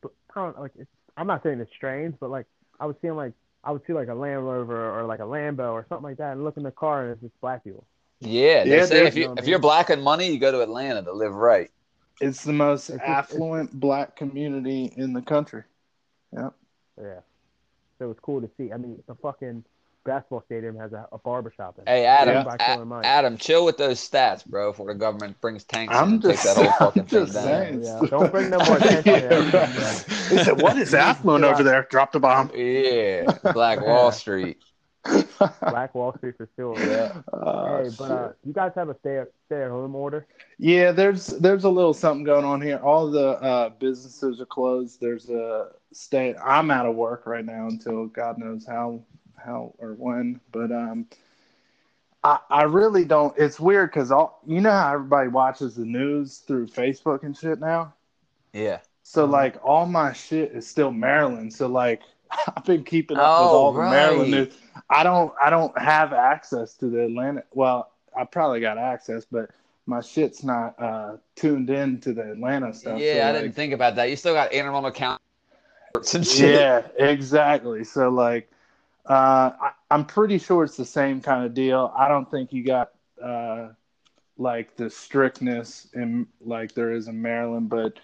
I 0.04 0.10
don't 0.36 0.60
like 0.60 0.72
it's, 0.78 0.90
I'm 1.16 1.28
not 1.28 1.44
saying 1.44 1.60
it's 1.60 1.72
strange, 1.74 2.16
but 2.20 2.30
like 2.32 2.48
I 2.80 2.88
was 2.88 2.96
seeing 3.02 3.16
like 3.16 3.34
I 3.66 3.72
would 3.72 3.82
see 3.88 3.94
like 3.94 4.08
a 4.10 4.14
Land 4.14 4.46
Rover 4.46 4.98
or 5.00 5.04
like 5.06 5.20
a 5.20 5.24
Lambo 5.24 5.72
or 5.74 5.86
something 5.90 6.04
like 6.04 6.18
that, 6.18 6.34
and 6.34 6.44
look 6.44 6.58
in 6.58 6.64
the 6.64 6.72
car 6.72 7.04
and 7.04 7.12
it's 7.14 7.22
just 7.22 7.42
black 7.42 7.64
people. 7.64 7.86
Yeah, 8.20 8.64
they 8.64 8.78
Yeah, 8.78 8.86
say 8.86 9.08
if 9.08 9.16
you, 9.16 9.24
you 9.24 9.28
know 9.30 9.34
if 9.38 9.48
you're 9.48 9.58
mean? 9.58 9.62
black 9.62 9.90
and 9.90 10.02
money, 10.04 10.28
you 10.32 10.40
go 10.40 10.52
to 10.52 10.62
Atlanta 10.62 11.02
to 11.04 11.12
live 11.12 11.34
right. 11.34 11.70
It's 12.22 12.44
the 12.44 12.54
most 12.54 12.90
It's 12.90 13.00
just- 13.00 13.10
affluent 13.10 13.78
black 13.78 14.16
community 14.16 14.94
in 14.96 15.14
the 15.14 15.22
country. 15.22 15.64
Yep. 16.32 16.54
Yeah. 17.02 17.20
So 18.00 18.12
it's 18.12 18.20
cool 18.22 18.42
to 18.42 18.50
see. 18.58 18.72
I 18.72 18.78
mean, 18.78 19.02
the 19.08 19.16
fucking 19.16 19.64
basketball 20.06 20.42
stadium 20.46 20.78
has 20.78 20.94
a, 20.94 21.08
a 21.12 21.18
barber 21.18 21.52
shop 21.56 21.76
in 21.78 21.82
it. 21.84 21.90
Hey 21.90 22.06
Adam, 22.06 22.46
Yeah. 22.60 22.78
A- 23.02 23.06
Adam, 23.06 23.38
chill 23.38 23.66
with 23.66 23.78
those 23.78 24.00
stats, 24.00 24.46
bro. 24.46 24.72
Before 24.72 24.88
the 24.88 24.94
government 24.94 25.40
brings 25.42 25.64
tanks 25.66 25.94
I'm 25.94 26.14
and 26.14 26.22
take 26.22 26.34
just- 26.42 26.56
that 26.56 26.56
whole 26.58 26.72
fucking 26.94 27.02
I'm 27.02 27.08
thing 27.08 27.20
just 27.26 27.34
down. 27.34 27.44
saying. 27.44 27.84
Yeah, 27.84 28.00
don't 28.10 28.32
bring 28.32 28.50
no 28.52 28.60
more 28.60 28.78
attention 28.78 29.14
Yeah, 29.14 29.30
to 29.30 29.48
it. 29.48 30.06
They 30.30 30.44
said, 30.44 30.62
"What 30.62 30.78
is 30.78 30.94
affluent 30.94 31.44
over 31.44 31.64
there?" 31.64 31.88
Drop 31.90 32.12
the 32.14 32.20
bomb. 32.20 32.52
Yeah, 32.56 33.26
Black 33.54 33.82
Wall 33.86 34.12
Street. 34.12 34.58
Black 35.62 35.94
Wall 35.94 36.16
Street 36.18 36.36
for 36.38 36.50
sure. 36.56 36.80
Yeah. 36.80 37.22
Oh, 37.32 37.84
hey, 37.84 37.90
but 37.98 38.12
uh, 38.12 38.30
you 38.44 38.54
guys 38.54 38.72
have 38.76 38.90
a 38.90 38.98
stay 39.00 39.22
stay 39.46 39.64
at 39.64 39.70
home 39.70 39.94
order. 39.96 40.26
Yeah, 40.58 40.92
there's 40.92 41.28
there's 41.28 41.64
a 41.64 41.70
little 41.70 41.94
something 41.94 42.24
going 42.24 42.46
on 42.46 42.60
here. 42.62 42.78
All 42.78 43.12
the 43.12 43.30
uh, 43.42 43.70
businesses 43.70 44.42
are 44.42 44.46
closed. 44.48 45.00
There's 45.00 45.30
a 45.30 45.70
stay. 45.94 46.34
I'm 46.44 46.72
out 46.72 46.86
of 46.88 46.96
work 46.96 47.28
right 47.28 47.46
now 47.46 47.68
until 47.68 48.08
God 48.08 48.38
knows 48.40 48.66
how 48.66 49.02
how 49.46 49.74
or 49.78 49.94
when. 49.94 50.40
But 50.52 50.72
um, 50.72 51.08
I 52.24 52.40
I 52.50 52.64
really 52.64 53.06
don't. 53.06 53.38
It's 53.38 53.60
weird 53.60 53.92
because 53.92 54.12
all 54.12 54.42
you 54.46 54.62
know 54.62 54.72
how 54.72 54.94
everybody 54.94 55.30
watches 55.30 55.76
the 55.76 55.86
news 55.86 56.40
through 56.40 56.68
Facebook 56.68 57.24
and 57.24 57.38
shit 57.38 57.60
now. 57.60 57.94
Yeah. 58.54 58.80
So 59.04 59.28
Mhm. 59.28 59.32
like 59.32 59.56
all 59.64 59.86
my 59.86 60.14
shit 60.14 60.52
is 60.54 60.68
still 60.68 60.92
Maryland. 60.92 61.54
So 61.54 61.68
like 61.68 62.02
I've 62.56 62.66
been 62.66 62.84
keeping 62.84 63.18
up 63.18 63.40
with 63.40 63.50
Oh, 63.50 63.58
all 63.58 63.74
the 63.74 63.82
Maryland 63.82 64.32
news. 64.32 64.58
I 64.90 65.04
don't 65.04 65.34
I 65.42 65.50
don't 65.50 65.78
have 65.78 66.14
access 66.14 66.74
to 66.76 66.88
the 66.90 67.06
Atlanta. 67.06 67.44
Well, 67.54 67.92
I 68.18 68.24
probably 68.24 68.62
got 68.62 68.78
access, 68.78 69.26
but 69.26 69.52
my 69.86 70.02
shit's 70.02 70.44
not 70.44 70.82
uh, 70.82 71.18
tuned 71.36 71.70
in 71.70 72.00
to 72.02 72.14
the 72.14 72.32
Atlanta 72.32 72.74
stuff. 72.74 73.00
Yeah, 73.00 73.14
so, 73.14 73.22
I 73.22 73.32
like, 73.32 73.42
didn't 73.44 73.56
think 73.56 73.74
about 73.74 73.96
that. 73.98 74.10
You 74.10 74.16
still 74.16 74.34
got 74.34 74.52
Anne 74.52 74.66
Arundel 74.66 74.92
County. 74.92 75.20
Yeah, 76.22 76.82
exactly. 76.98 77.84
So 77.84 78.10
like, 78.10 78.50
uh, 79.08 79.52
I, 79.62 79.72
I'm 79.92 80.06
pretty 80.06 80.38
sure 80.38 80.64
it's 80.64 80.78
the 80.78 80.86
same 80.86 81.22
kind 81.22 81.46
of 81.46 81.54
deal. 81.54 81.94
I 81.96 82.08
don't 82.08 82.30
think 82.30 82.52
you 82.52 82.64
got 82.64 82.92
uh, 83.24 83.70
like 84.38 84.76
the 84.76 84.90
strictness 84.90 85.88
in 85.94 86.28
like 86.42 86.74
there 86.74 86.92
is 86.92 87.08
in 87.08 87.22
Maryland, 87.22 87.70
but 87.70 88.00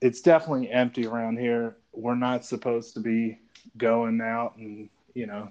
it's 0.00 0.20
definitely 0.20 0.70
empty 0.70 1.06
around 1.06 1.38
here. 1.38 1.76
We're 1.92 2.14
not 2.14 2.44
supposed 2.44 2.94
to 2.94 3.00
be 3.00 3.38
going 3.76 4.20
out 4.20 4.56
and 4.56 4.88
you 5.14 5.26
know 5.26 5.50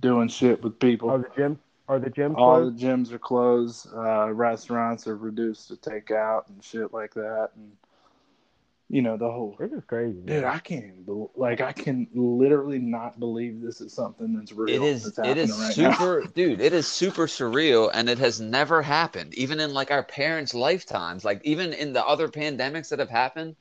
doing 0.00 0.28
shit 0.28 0.62
with 0.62 0.78
people. 0.78 1.10
Are 1.10 1.18
the 1.18 1.28
gyms 1.28 1.58
are 1.88 1.98
the 1.98 2.10
gyms 2.10 2.36
All 2.36 2.58
closed? 2.58 2.78
the 2.78 2.86
gyms 2.86 3.12
are 3.12 3.18
closed. 3.18 3.88
Uh, 3.94 4.30
restaurants 4.32 5.06
are 5.06 5.16
reduced 5.16 5.68
to 5.68 5.76
takeout 5.76 6.48
and 6.48 6.62
shit 6.62 6.92
like 6.92 7.14
that, 7.14 7.50
and 7.56 7.72
you 8.88 9.02
know 9.02 9.16
the 9.16 9.30
whole. 9.30 9.56
This 9.58 9.72
is 9.72 9.84
crazy. 9.86 10.20
Dude, 10.26 10.44
man. 10.44 10.44
I 10.44 10.58
can't 10.58 10.84
even 10.84 11.28
like 11.36 11.60
I 11.60 11.72
can 11.72 12.08
literally 12.14 12.78
not 12.78 13.18
believe 13.18 13.60
this 13.60 13.80
is 13.80 13.92
something 13.92 14.34
that's 14.34 14.52
real. 14.52 14.80
It 14.82 14.82
is 14.82 15.14
that's 15.14 15.16
it 15.22 15.36
happening 15.36 15.38
is 15.38 15.56
right 15.56 15.74
super 15.74 16.22
dude, 16.34 16.60
it 16.60 16.72
is 16.72 16.86
super 16.86 17.26
surreal 17.26 17.90
and 17.92 18.08
it 18.08 18.18
has 18.18 18.40
never 18.40 18.82
happened. 18.82 19.34
Even 19.34 19.58
in 19.60 19.72
like 19.74 19.90
our 19.90 20.02
parents' 20.04 20.54
lifetimes, 20.54 21.24
like 21.24 21.40
even 21.44 21.72
in 21.72 21.92
the 21.92 22.06
other 22.06 22.28
pandemics 22.28 22.90
that 22.90 22.98
have 23.00 23.10
happened, 23.10 23.56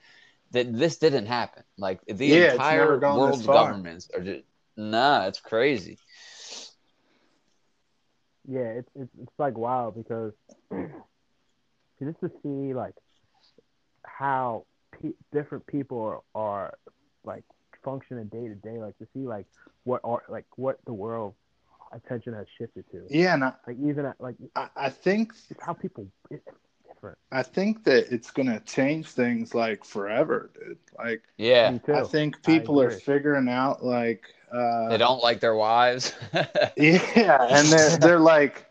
that 0.51 0.71
this 0.73 0.97
didn't 0.97 1.27
happen. 1.27 1.63
Like 1.77 2.01
the 2.05 2.33
Yeah, 2.33 2.35
entire 2.35 2.99
never 3.07 3.07
world's 3.07 3.47
governments 3.47 4.09
are 4.13 4.21
just 4.21 4.43
nah, 4.75 5.27
it's 5.27 5.39
crazy. 5.39 5.99
Yeah, 8.47 8.69
it's 8.79 8.89
it's 8.95 9.11
it's 9.21 9.39
like 9.39 9.57
wild 9.57 9.95
because 9.95 10.33
just 11.99 12.19
to 12.21 12.29
see 12.43 12.73
like 12.73 12.95
how 14.05 14.65
pe- 15.01 15.13
different 15.31 15.65
people 15.67 15.99
are, 16.01 16.21
are 16.36 16.77
like 17.23 17.43
functioning 17.83 18.25
day 18.25 18.47
to 18.47 18.55
day, 18.55 18.77
like 18.79 18.97
to 18.99 19.07
see 19.13 19.27
like 19.27 19.45
what 19.83 20.01
are 20.03 20.23
like 20.29 20.45
what 20.55 20.77
the 20.86 20.93
world 20.93 21.33
attention 21.93 22.33
has 22.33 22.45
shifted 22.57 22.86
to. 22.91 23.01
Yeah, 23.10 23.33
and 23.36 23.43
I, 23.43 23.53
Like 23.65 23.77
even 23.83 24.05
at, 24.05 24.19
like 24.19 24.36
I, 24.55 24.69
I 24.75 24.89
think 24.89 25.33
it's 25.49 25.63
how 25.63 25.73
people 25.73 26.07
it's 26.29 26.43
different. 26.88 27.17
I 27.31 27.43
think 27.43 27.83
that 27.86 28.12
it's 28.13 28.31
gonna 28.31 28.60
change 28.62 29.07
things 29.10 29.53
like 29.53 29.83
forever, 29.83 30.49
dude. 30.53 30.77
Like 30.97 31.23
Yeah. 31.38 31.77
I 31.93 32.01
think 32.03 32.43
people 32.43 32.81
are 32.81 32.91
figuring 32.91 33.49
out 33.49 33.83
like 33.83 34.23
uh, 34.51 34.89
They 34.89 34.97
don't 34.97 35.21
like 35.21 35.39
their 35.39 35.55
wives. 35.55 36.13
Yeah, 36.77 37.47
and 37.49 37.71
they're 37.71 37.97
they're 37.97 38.19
like, 38.19 38.65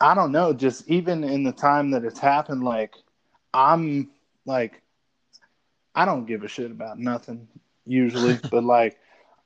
I 0.00 0.14
don't 0.14 0.32
know, 0.32 0.52
just 0.52 0.88
even 0.88 1.24
in 1.24 1.44
the 1.44 1.52
time 1.52 1.90
that 1.92 2.04
it's 2.04 2.18
happened, 2.18 2.64
like 2.64 2.94
I'm 3.52 4.10
like, 4.46 4.82
I 5.94 6.04
don't 6.04 6.26
give 6.26 6.42
a 6.42 6.48
shit 6.48 6.70
about 6.70 6.98
nothing 6.98 7.46
usually, 7.86 8.38
but 8.50 8.64
like 8.64 8.98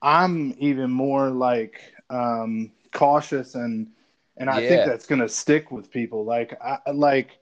I'm 0.02 0.54
even 0.58 0.90
more 0.90 1.30
like 1.30 1.80
um, 2.10 2.72
cautious 2.92 3.54
and 3.54 3.88
and 4.36 4.48
I 4.48 4.60
Yeah. 4.60 4.68
think 4.68 4.84
that's 4.84 5.06
gonna 5.06 5.28
stick 5.28 5.70
with 5.70 5.90
people. 5.90 6.24
Like 6.24 6.56
I 6.62 6.78
like 6.92 7.38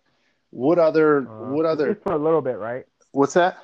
what 0.51 0.79
other 0.79 1.23
Uh, 1.23 1.45
what 1.45 1.67
other 1.67 1.93
Just 1.95 2.05
for 2.05 2.13
a 2.15 2.19
little 2.19 2.41
bit, 2.41 2.59
right? 2.59 2.87
what's 3.13 3.35
that? 3.35 3.59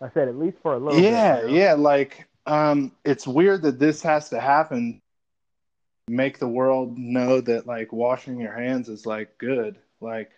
I 0.00 0.10
said 0.10 0.28
at 0.28 0.36
least 0.36 0.58
for 0.62 0.74
a 0.74 0.78
little 0.78 1.00
yeah 1.02 1.40
bit. 1.40 1.50
you 1.50 1.56
know? 1.56 1.56
yeah 1.56 1.72
like 1.74 2.28
um 2.46 2.92
it's 3.04 3.26
weird 3.26 3.62
that 3.62 3.78
this 3.78 4.02
has 4.02 4.28
to 4.30 4.40
happen 4.40 5.00
make 6.08 6.38
the 6.38 6.48
world 6.48 6.98
know 6.98 7.40
that 7.40 7.66
like 7.66 7.92
washing 7.92 8.38
your 8.38 8.52
hands 8.52 8.88
is 8.88 9.06
like 9.06 9.38
good 9.38 9.78
like 10.00 10.30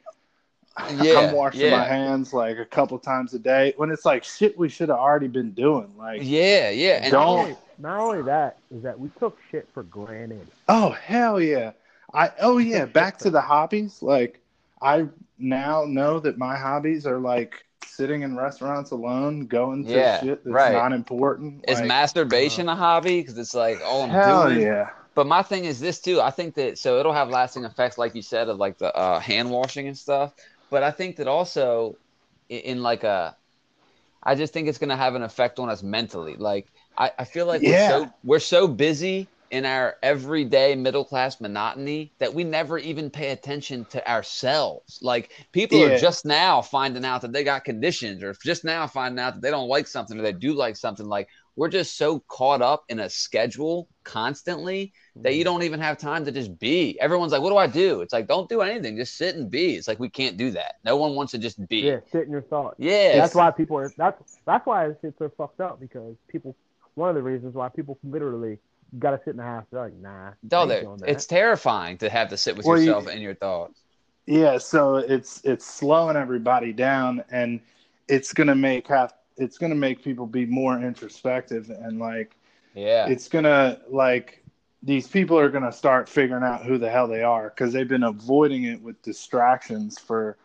Yeah, 1.01 1.21
i'm 1.21 1.33
washing 1.33 1.61
yeah. 1.63 1.79
my 1.79 1.85
hands 1.85 2.33
like 2.33 2.59
a 2.59 2.65
couple 2.65 2.99
times 2.99 3.33
a 3.35 3.39
day 3.39 3.73
when 3.77 3.91
it's 3.91 4.05
like 4.05 4.25
shit 4.25 4.59
we 4.59 4.69
should 4.69 4.89
have 4.91 4.99
already 4.99 5.29
been 5.29 5.53
doing 5.53 5.91
like 5.97 6.21
yeah, 6.23 6.71
yeah. 6.71 7.01
And 7.03 7.13
Not 7.13 7.25
Don't- 7.25 7.39
only, 7.39 7.57
not 7.79 7.99
only 7.99 8.23
that 8.23 8.59
is 8.71 8.83
that 8.83 8.99
we 8.99 9.09
took 9.19 9.39
shit 9.51 9.69
for 9.73 9.83
granted. 9.85 10.47
oh 10.69 10.91
hell 10.91 11.41
yeah 11.41 11.73
i 12.13 12.31
oh 12.41 12.59
yeah 12.59 12.85
back 12.85 13.19
to 13.19 13.31
the 13.31 13.41
hobbies 13.41 14.03
like 14.03 14.41
i 14.83 15.07
now 15.39 15.85
know 15.87 16.21
that 16.21 16.39
my 16.39 16.57
hobbies 16.57 17.07
are 17.07 17.19
like 17.19 17.65
sitting 17.87 18.23
in 18.23 18.37
restaurants 18.37 18.91
alone 18.91 19.47
going 19.47 19.85
to 19.87 19.91
Yeah, 19.93 20.21
shit 20.21 20.45
that's 20.45 20.55
right. 20.55 20.73
not 20.73 20.93
important 20.93 21.65
is 21.69 21.79
like, 21.79 21.89
masturbation 21.89 22.69
a 22.69 22.77
hobby? 22.77 23.21
Because 23.21 23.39
it's 23.39 23.55
like 23.55 23.81
all 23.85 24.03
I'm 24.03 24.11
hell 24.11 24.49
doing. 24.51 24.61
yeah 24.61 24.91
But 25.15 25.27
my 25.27 25.43
thing 25.43 25.65
is 25.65 25.81
this 25.81 26.01
too. 26.01 26.21
I 26.21 26.31
think 26.31 26.55
that 26.57 26.77
so 26.79 26.99
it'll 26.99 27.15
have 27.15 27.31
lasting 27.31 27.65
effects, 27.65 27.97
like 27.97 28.15
you 28.15 28.21
said, 28.23 28.49
of 28.51 28.59
like 28.59 28.77
the 28.77 28.95
uh, 28.95 29.19
hand 29.19 29.51
washing 29.51 29.89
and 29.89 29.97
stuff. 29.97 30.35
But 30.71 30.83
I 30.83 30.91
think 30.91 31.17
that 31.17 31.29
also 31.29 31.99
in, 32.49 32.61
in 32.61 32.83
like 32.83 33.05
a, 33.05 33.37
I 34.23 34.35
just 34.35 34.53
think 34.53 34.69
it's 34.69 34.79
gonna 34.79 34.97
have 34.97 35.15
an 35.15 35.23
effect 35.23 35.59
on 35.59 35.69
us 35.71 35.83
mentally. 35.83 36.37
Like 36.37 36.69
I, 36.99 37.13
I 37.19 37.25
feel 37.25 37.47
like 37.47 37.63
Yeah. 37.63 37.67
we're 37.67 37.77
so 37.77 38.13
we're 38.23 38.39
so 38.41 38.69
busy 38.69 39.31
in 39.51 39.65
our 39.65 39.95
everyday 40.03 40.75
middle 40.75 41.05
class 41.05 41.41
monotony 41.41 42.13
that 42.19 42.35
we 42.35 42.43
never 42.45 42.79
even 42.79 43.11
pay 43.11 43.31
attention 43.31 43.87
to 43.87 44.11
ourselves. 44.11 44.99
Like 45.03 45.31
people 45.53 45.83
Yeah. 45.83 45.85
are 45.85 45.91
just 45.91 46.25
now 46.27 46.63
finding 46.63 47.05
out 47.05 47.23
that 47.23 47.33
they 47.33 47.45
got 47.45 47.65
conditions, 47.65 48.23
or 48.25 48.35
just 48.45 48.65
now 48.65 48.87
finding 48.89 49.21
out 49.21 49.35
that 49.35 49.43
they 49.43 49.51
don't 49.51 49.69
like 49.69 49.87
something 49.87 50.19
or 50.19 50.23
they 50.23 50.33
do 50.33 50.55
like 50.55 50.77
something. 50.77 51.07
Like 51.07 51.29
we're 51.57 51.69
just 51.69 51.97
so 51.97 52.21
caught 52.29 52.63
up 52.63 52.85
in 52.89 53.01
a 53.01 53.09
schedule 53.09 53.89
constantly 54.05 54.93
that 55.17 55.35
you 55.35 55.41
mm-hmm. 55.41 55.53
don't 55.53 55.63
even 55.63 55.81
have 55.81 55.99
time 55.99 56.25
to 56.27 56.33
just 56.33 56.59
be. 56.59 56.99
Everyone's 57.01 57.33
like, 57.33 57.43
"What 57.43 57.51
do 57.51 57.57
I 57.57 57.67
do?" 57.67 58.03
It's 58.03 58.13
like, 58.13 58.29
"Don't 58.29 58.49
do 58.49 58.61
anything. 58.61 58.97
Just 58.97 59.17
sit 59.17 59.35
and 59.37 59.51
be." 59.51 59.75
It's 59.75 59.89
like 59.89 59.99
we 59.99 60.09
can't 60.09 60.37
do 60.37 60.51
that. 60.53 60.77
No 60.85 60.97
one 60.97 61.15
wants 61.15 61.33
to 61.33 61.39
just 61.39 61.67
be. 61.69 61.79
Yeah, 61.79 62.01
sit 62.13 62.25
in 62.25 62.31
your 62.31 62.43
thoughts. 62.43 62.77
Yeah, 62.79 63.17
That's 63.17 63.35
why 63.35 63.51
people 63.51 63.79
are. 63.79 63.91
That's 63.97 64.39
that's 64.45 64.67
why 64.67 64.87
it's 65.03 65.19
so 65.19 65.31
fucked 65.37 65.61
up 65.61 65.81
because 65.81 66.17
people. 66.29 66.55
One 66.95 67.11
of 67.11 67.15
the 67.15 67.23
reasons 67.23 67.55
why 67.55 67.69
people 67.69 67.99
literally 68.05 68.59
got 68.99 69.11
to 69.11 69.19
sit 69.19 69.33
in 69.33 69.37
the 69.37 69.43
house. 69.43 69.67
They're 69.71 69.83
like, 69.83 69.97
nah. 69.97 70.29
I 70.29 70.33
No, 70.51 70.61
ain't 70.61 70.69
there- 70.69 70.83
doing 70.83 70.97
that. 70.99 71.11
it's 71.11 71.27
terrifying 71.27 71.99
to 71.99 72.09
have 72.09 72.31
to 72.31 72.39
sit 72.39 72.57
with 72.57 72.65
Well, 72.65 72.79
you- 72.79 72.87
yourself 72.87 73.09
and 73.09 73.21
your 73.21 73.35
thoughts. 73.35 73.81
Yeah, 74.27 74.59
so 74.59 74.97
it's 74.97 75.41
it's 75.45 75.65
slowing 75.65 76.17
everybody 76.17 76.73
down, 76.73 77.23
and 77.31 77.61
it's 78.09 78.33
gonna 78.33 78.57
make 78.57 78.89
have 78.89 79.15
it's 79.37 79.59
gonna 79.59 79.75
make 79.75 80.03
people 80.03 80.27
be 80.27 80.47
more 80.47 80.81
introspective, 80.81 81.71
and 81.71 81.99
like 81.99 82.37
Yeah, 82.75 83.07
it's 83.07 83.29
gonna 83.29 83.81
like 83.89 84.45
these 84.83 85.09
people 85.09 85.39
are 85.39 85.49
gonna 85.49 85.73
start 85.73 86.09
figuring 86.09 86.45
out 86.45 86.65
who 86.65 86.79
the 86.79 86.91
hell 86.91 87.09
they 87.09 87.23
are 87.23 87.49
because 87.51 87.73
they've 87.73 87.89
been 87.89 88.05
avoiding 88.05 88.65
it 88.65 88.83
with 88.83 89.01
distractions 89.03 89.99
for 89.99 90.37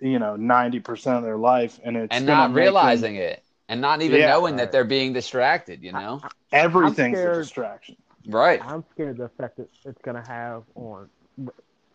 you 0.00 0.18
know 0.18 0.36
ninety 0.36 0.80
percent 0.80 1.18
of 1.18 1.22
their 1.24 1.36
life, 1.38 1.80
and 1.84 1.96
it's 1.96 2.16
and 2.16 2.26
not 2.26 2.50
make 2.50 2.54
them- 2.54 2.64
realizing 2.64 3.16
it, 3.16 3.42
and 3.68 3.80
not 3.80 4.02
even 4.02 4.20
Yeah. 4.20 4.26
knowing 4.26 4.56
that 4.56 4.72
they're 4.72 4.84
being 4.84 5.12
distracted. 5.12 5.82
You 5.82 5.92
know, 5.92 6.22
everything's 6.52 7.24
a 7.24 7.30
distraction. 7.30 7.96
right? 8.26 8.60
I'm 8.62 8.84
scared 8.92 9.18
the 9.18 9.24
effect 9.24 9.56
that 9.58 9.68
it's 9.84 10.00
gonna 10.02 10.24
have 10.26 10.62
on 10.74 11.08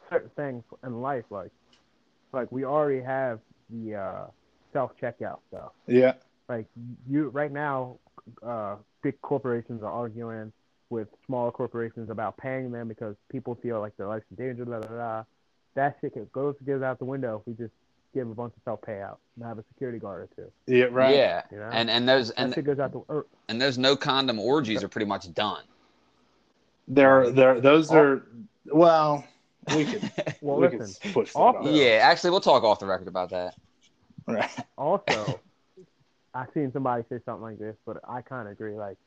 certain 0.10 0.30
things 0.36 0.63
in 0.84 1.02
life. 1.02 1.25
Like, 1.30 1.52
like 2.34 2.52
we 2.52 2.65
already 2.65 3.02
have 3.04 3.39
the 3.69 3.95
uh, 3.95 4.25
self 4.73 4.91
checkout 5.02 5.39
stuff. 5.49 5.71
Yeah, 5.88 6.13
Like 6.49 6.65
you 7.09 7.29
right 7.29 7.51
now, 7.51 7.97
uh, 8.43 8.75
big 9.03 9.21
corporations 9.21 9.83
are 9.83 9.91
arguing 9.91 10.51
with 10.89 11.07
smaller 11.27 11.51
corporations 11.51 12.09
about 12.09 12.35
paying 12.38 12.71
them 12.71 12.88
because 12.88 13.15
people 13.31 13.55
feel 13.62 13.79
like 13.79 13.95
their 13.97 14.07
life's 14.07 14.25
in 14.31 14.43
danger. 14.43 14.65
Blah, 14.65 14.79
blah, 14.79 14.88
blah. 14.89 15.23
That 15.75 15.97
shit 16.01 16.13
could- 16.13 16.31
goes 16.31 16.55
goes 16.65 16.81
out 16.81 16.97
the 16.99 17.05
window 17.05 17.39
if 17.41 17.47
we 17.47 17.53
just 17.53 17.73
give 18.15 18.27
a 18.27 18.33
bunch 18.33 18.53
of 18.57 18.63
self 18.65 18.81
payouts 18.81 19.17
and 19.35 19.45
have 19.45 19.59
a 19.59 19.63
security 19.71 19.99
guard 19.99 20.23
or 20.23 20.29
two. 20.35 20.51
yeah, 20.75 20.85
right. 20.85 21.15
Yeah, 21.15 21.43
You 21.51 21.57
know? 21.59 21.69
and 21.71 21.89
and 21.91 22.09
those 22.09 22.31
and 22.31 22.51
shit 22.55 22.65
goes 22.65 22.79
out 22.79 22.91
the. 22.91 22.99
Or, 23.07 23.27
and 23.47 23.62
those 23.62 23.77
no 23.77 23.95
condom 23.95 24.39
orgies 24.39 24.83
are 24.83 24.88
pretty 24.89 25.05
much 25.05 25.31
done. 25.33 25.62
They're 26.88 27.29
they're 27.29 27.62
those 27.62 27.91
are 27.91 28.23
well, 28.65 29.23
we 29.75 29.85
could 29.85 30.12
well, 30.41 30.57
we 30.57 30.67
listen. 30.69 30.95
could 31.01 31.13
push 31.13 31.33
that 31.33 31.39
off. 31.39 31.63
Yeah, 31.67 31.99
actually, 32.01 32.31
we'll 32.31 32.41
talk 32.41 32.63
off 32.63 32.79
the 32.79 32.88
record 32.88 33.07
about 33.07 33.29
that. 33.29 33.53
Right. 34.27 34.49
Also, 34.77 35.39
I 36.33 36.45
seen 36.53 36.71
somebody 36.71 37.03
say 37.09 37.19
something 37.25 37.41
like 37.43 37.60
this, 37.60 37.75
but 37.85 37.97
I 38.08 38.21
kind 38.21 38.47
of 38.47 38.51
agree. 38.54 38.75
Like 38.75 38.97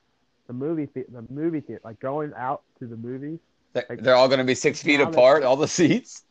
the 0.47 0.53
movie, 0.53 0.88
the, 0.94 1.05
the 1.09 1.24
movie 1.32 1.61
theater, 1.61 1.80
like 1.84 2.01
going 2.01 2.32
out 2.36 2.62
to 2.80 2.86
the 2.86 2.97
movies. 2.97 3.38
They're, 3.72 3.86
Like- 3.88 4.03
they're 4.03 4.16
all 4.16 4.28
going 4.28 4.38
to 4.38 4.44
be 4.44 4.55
six 4.55 4.82
feet 4.82 5.01
apart, 5.01 5.42
all 5.44 5.57
the 5.57 5.68
seats. 5.68 6.24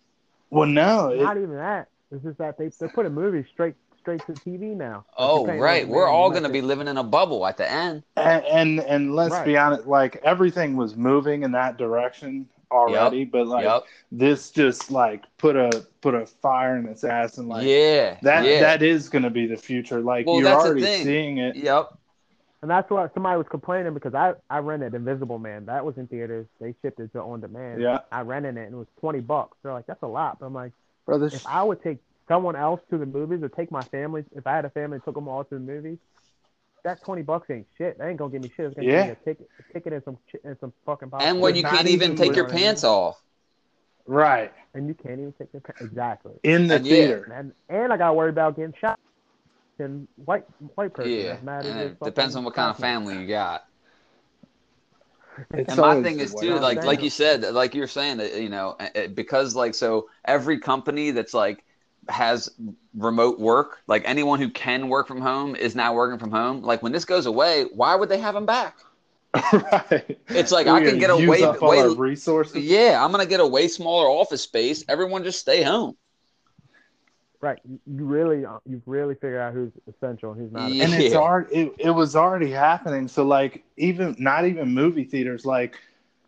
Well, 0.50 0.68
no, 0.68 1.10
it, 1.10 1.22
Not 1.22 1.38
even 1.38 1.56
that. 1.56 1.88
It's 2.12 2.24
just 2.24 2.38
that 2.40 2.58
they 2.58 2.68
they're 2.78 2.90
putting 2.90 3.14
movies 3.14 3.46
straight 3.54 3.76
straight 4.00 4.20
to 4.26 4.34
TV 4.34 4.76
now. 4.76 5.06
Oh, 5.18 5.46
right. 5.48 5.88
We're 5.88 6.08
all 6.10 6.30
going 6.30 6.44
to 6.44 6.50
be 6.50 6.62
living 6.62 6.88
in 6.90 6.98
a 6.98 7.04
bubble 7.04 7.46
at 7.48 7.56
the 7.56 7.72
end. 7.72 8.04
and 8.18 8.44
and, 8.46 8.80
and 8.82 9.16
let's 9.16 9.32
Right. 9.32 9.46
be 9.46 9.58
honest, 9.58 9.88
like 9.88 10.20
everything 10.24 10.76
was 10.76 10.96
moving 10.96 11.44
in 11.44 11.52
that 11.54 11.78
direction 11.78 12.48
already, 12.72 13.26
but 13.26 13.48
like 13.48 13.66
yep. 13.66 13.84
this 14.12 14.50
just 14.52 14.92
like 14.92 15.26
put 15.38 15.56
a 15.56 15.86
put 16.02 16.16
a 16.16 16.26
fire 16.26 16.78
in 16.78 16.88
its 16.88 17.04
ass 17.04 17.38
and 17.38 17.48
like 17.48 17.66
yeah. 17.66 18.18
that 18.22 18.46
yeah. 18.46 18.62
that 18.62 18.82
is 18.82 19.10
going 19.10 19.24
to 19.24 19.30
be 19.30 19.46
the 19.46 19.58
future. 19.58 20.02
Like 20.02 20.26
Well, 20.26 20.40
you're 20.40 20.50
already 20.50 21.04
seeing 21.04 21.38
it. 21.38 21.56
Yep. 21.56 21.98
And 22.62 22.70
that's 22.70 22.90
why 22.92 23.10
somebody 23.14 23.38
was 23.38 23.48
complaining 23.50 23.94
because 23.94 24.14
I 24.14 24.34
I 24.50 24.60
rented 24.60 24.94
Invisible 24.94 25.40
Man. 25.40 25.66
That 25.66 25.86
was 25.86 25.98
in 25.98 26.08
theaters. 26.08 26.48
They 26.60 26.76
shipped 26.82 27.00
it 27.00 27.12
to 27.14 27.22
on 27.22 27.42
demand. 27.42 27.82
Yeah, 27.82 28.00
I 28.12 28.22
rented 28.22 28.58
it 28.58 28.66
and 28.66 28.74
it 28.74 28.78
was 28.78 28.88
twenty 29.00 29.20
bucks. 29.20 29.58
They're 29.64 29.74
like, 29.74 29.88
that's 29.88 30.04
a 30.04 30.08
lot. 30.08 30.40
But 30.40 30.48
I'm 30.48 30.54
like, 30.54 30.72
brother. 31.06 31.28
if 31.28 31.46
I 31.48 31.64
would 31.64 31.82
take 31.84 31.98
someone 32.28 32.56
else 32.56 32.80
to 32.90 32.98
the 32.98 33.06
movies 33.06 33.44
or 33.44 33.50
take 33.50 33.72
my 33.72 33.82
family, 33.82 34.24
if 34.36 34.48
I 34.48 34.56
had 34.56 34.66
a 34.66 34.70
family, 34.70 34.96
and 34.96 35.04
took 35.04 35.16
them 35.16 35.28
all 35.28 35.44
to 35.44 35.56
the 35.56 35.60
movies, 35.60 35.98
that 36.84 37.04
twenty 37.04 37.22
bucks 37.22 37.50
ain't 37.50 37.68
shit. 37.78 37.98
That 37.98 38.08
ain't 38.08 38.18
gonna 38.18 38.32
give 38.32 38.42
me 38.42 38.52
shit. 38.56 38.66
It's 38.68 38.76
gonna 38.76 38.88
Yeah. 38.88 39.08
give 39.08 39.08
me 39.08 39.12
a 39.12 39.26
ticket, 39.26 39.50
a 39.60 39.74
ticket 39.74 39.94
and 39.94 40.04
some 40.04 40.18
and 40.44 40.58
some 40.60 40.74
fucking 40.86 41.10
And 41.20 41.40
when 41.40 41.56
you 41.56 41.64
Not 41.64 41.74
can't 41.74 41.88
even 41.88 42.12
even 42.14 42.18
take 42.18 42.36
your 42.36 42.48
pants 42.50 42.84
off. 42.84 43.22
Right. 44.08 44.52
and 44.74 44.88
you 44.88 44.94
can't 44.94 45.20
even 45.20 45.34
take 45.34 45.54
your 45.54 45.62
pa- 45.62 45.74
exactly. 45.80 46.34
In 46.44 46.68
the 46.68 46.76
And 46.76 46.88
yeah. 46.88 46.94
theater. 46.94 47.34
And 47.36 47.54
and 47.70 47.94
I 47.94 47.98
gotta 47.98 48.14
worry 48.14 48.30
about 48.30 48.56
getting 48.56 48.74
shot. 48.80 48.98
And 49.80 50.08
white 50.26 50.46
white 50.76 50.94
person. 50.94 51.12
Yeah, 51.12 51.38
mad 51.42 51.66
and 51.66 51.80
it 51.80 52.00
depends 52.04 52.36
on 52.36 52.44
what 52.44 52.54
kind 52.54 52.70
of 52.70 52.78
family 52.78 53.20
you 53.20 53.28
got. 53.28 53.66
It's 55.54 55.70
And 55.70 55.80
my 55.80 56.04
thing 56.04 56.20
is 56.20 56.36
too, 56.36 56.56
like 56.60 56.84
like 56.84 57.02
you 57.02 57.10
said, 57.10 57.42
like 57.54 57.74
you're 57.74 57.88
saying 57.88 58.20
you 58.20 58.50
know, 58.50 58.78
because 59.16 59.56
like 59.56 59.74
so 59.74 60.10
every 60.26 60.60
company 60.60 61.12
that's 61.12 61.34
like 61.34 61.64
has 62.12 62.50
remote 62.94 63.40
work, 63.40 63.80
like 63.88 64.04
anyone 64.06 64.40
who 64.40 64.50
can 64.50 64.90
work 64.90 65.08
from 65.08 65.22
home 65.22 65.56
is 65.56 65.76
now 65.76 65.94
working 65.94 66.20
from 66.20 66.32
home. 66.32 66.62
Like 66.62 66.84
when 66.84 66.92
this 66.92 67.06
goes 67.06 67.26
away, 67.26 67.66
why 67.74 67.96
would 67.96 68.10
they 68.10 68.20
have 68.20 68.34
them 68.34 68.46
back? 68.46 68.78
right. 69.54 70.20
It's 70.30 70.52
like 70.52 70.68
We're 70.68 70.76
I 70.76 70.84
can 70.84 71.00
get 71.00 71.10
a 71.10 71.18
use 71.18 71.30
way, 71.30 71.44
up 71.44 71.62
way 71.62 71.88
resources. 71.96 72.64
yeah, 72.64 73.04
I'm 73.04 73.12
gonna 73.12 73.26
get 73.26 73.40
a 73.40 73.48
way 73.48 73.68
smaller 73.68 74.08
office 74.08 74.42
space. 74.42 74.84
Everyone 74.90 75.24
just 75.24 75.40
stay 75.40 75.64
home. 75.64 75.96
Right. 77.40 77.60
You 77.68 77.80
you 77.88 78.06
really 78.06 78.46
uh, 78.46 78.58
you've 78.68 78.84
really 78.86 79.16
figured 79.16 79.40
out 79.40 79.54
who's 79.54 79.72
essential 79.88 80.32
and 80.32 80.42
who's 80.42 80.52
not. 80.52 80.72
Yeah. 80.72 80.84
and 80.84 80.94
it's 80.94 81.16
already 81.16 81.56
it, 81.56 81.74
it 81.80 81.90
was 81.92 82.16
already 82.16 82.52
happening 82.52 83.08
so 83.08 83.24
like 83.24 83.64
even 83.78 84.16
not 84.20 84.46
even 84.46 84.74
movie 84.74 85.06
theaters 85.06 85.46
like 85.46 85.80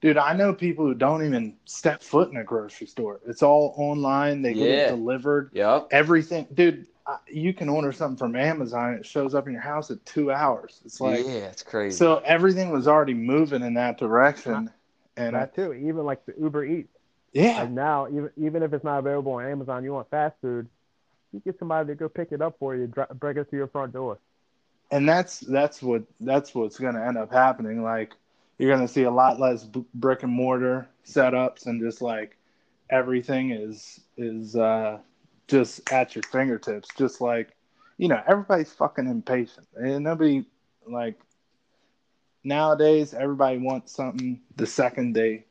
dude 0.03 0.17
i 0.17 0.33
know 0.33 0.53
people 0.53 0.85
who 0.85 0.93
don't 0.93 1.25
even 1.25 1.57
step 1.65 2.03
foot 2.03 2.29
in 2.31 2.37
a 2.37 2.43
grocery 2.43 2.87
store 2.87 3.21
it's 3.25 3.41
all 3.41 3.73
online 3.77 4.43
they 4.43 4.53
get 4.53 4.69
Yeah. 4.69 4.85
it 4.85 4.87
delivered 4.89 5.49
Yep. 5.53 5.87
everything 5.91 6.47
dude 6.53 6.87
uh, 7.07 7.17
you 7.27 7.53
can 7.53 7.69
order 7.69 7.91
something 7.91 8.17
from 8.17 8.35
amazon 8.35 8.93
it 8.93 9.05
shows 9.05 9.33
up 9.33 9.47
in 9.47 9.53
your 9.53 9.61
house 9.61 9.91
at 9.91 10.05
two 10.05 10.31
hours 10.31 10.81
it's 10.85 11.01
like 11.01 11.25
yeah, 11.25 11.49
it's 11.49 11.63
crazy. 11.63 11.97
so 11.97 12.17
everything 12.25 12.69
was 12.71 12.87
already 12.87 13.13
moving 13.15 13.63
in 13.63 13.73
that 13.75 13.97
direction 13.97 14.69
and 15.17 15.35
I, 15.35 15.41
that 15.41 15.55
too. 15.55 15.73
Even 15.73 16.05
like 16.05 16.25
the 16.25 16.33
Uber 16.39 16.65
Eats. 16.65 16.89
yeah 17.33 17.61
Like 17.61 17.71
now, 17.71 18.07
even 18.07 18.29
even 18.37 18.63
if 18.63 18.73
it's 18.73 18.83
not 18.83 18.99
available 18.99 19.33
on 19.33 19.45
Amazon, 19.45 19.83
you 19.83 19.93
want 19.93 20.09
fast 20.09 20.35
food, 20.41 20.67
you 21.31 21.39
get 21.41 21.59
somebody 21.59 21.87
to 21.89 21.95
go 21.95 22.09
pick 22.09 22.31
it 22.31 22.41
up 22.41 22.55
for 22.59 22.75
you, 22.75 22.87
dri- 22.87 23.05
bring 23.15 23.37
it 23.37 23.49
to 23.51 23.55
your 23.55 23.67
front 23.67 23.93
door. 23.93 24.19
and 24.91 25.07
that's 25.07 25.39
that's 25.41 25.81
what 25.81 26.03
that's 26.21 26.53
what's 26.55 26.79
going 26.79 26.95
to 26.95 27.05
end 27.05 27.17
up 27.17 27.31
happening 27.31 27.83
like 27.83 28.13
you're 28.64 28.74
going 28.74 28.88
to 28.88 28.93
see 28.93 29.03
a 29.03 29.11
lot 29.11 29.41
less 29.41 29.66
b- 29.66 29.84
brick 29.93 30.24
and 30.24 30.32
mortar 30.32 30.88
setups 31.05 31.66
and 31.66 31.82
just 31.82 32.01
like 32.01 32.38
everything 32.89 33.51
is 33.51 33.99
is 34.16 34.55
uh 34.55 34.97
just 35.49 35.91
at 35.91 36.16
your 36.16 36.24
fingertips. 36.32 36.88
Just 36.97 37.20
like 37.20 37.49
you 37.97 38.07
know 38.07 38.22
everybody's 38.26 38.72
fucking 38.72 39.05
impatient. 39.05 39.68
And 39.76 40.05
nobody 40.05 40.45
like 40.88 41.20
nowadays 42.45 43.14
everybody 43.14 43.57
wants 43.57 43.91
something 43.91 44.39
the 44.55 44.66
second 44.66 45.11
they 45.11 45.43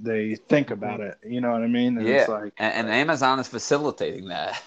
they 0.00 0.34
think 0.34 0.72
about 0.72 0.98
it. 0.98 1.16
You 1.24 1.40
know 1.40 1.52
what 1.52 1.62
i 1.62 1.68
mean? 1.68 1.96
And 1.96 2.08
yeah, 2.08 2.22
it's 2.22 2.28
like 2.28 2.54
and, 2.58 2.74
and 2.74 2.90
Amazon 2.90 3.38
is 3.38 3.46
facilitating 3.46 4.26
that. 4.30 4.60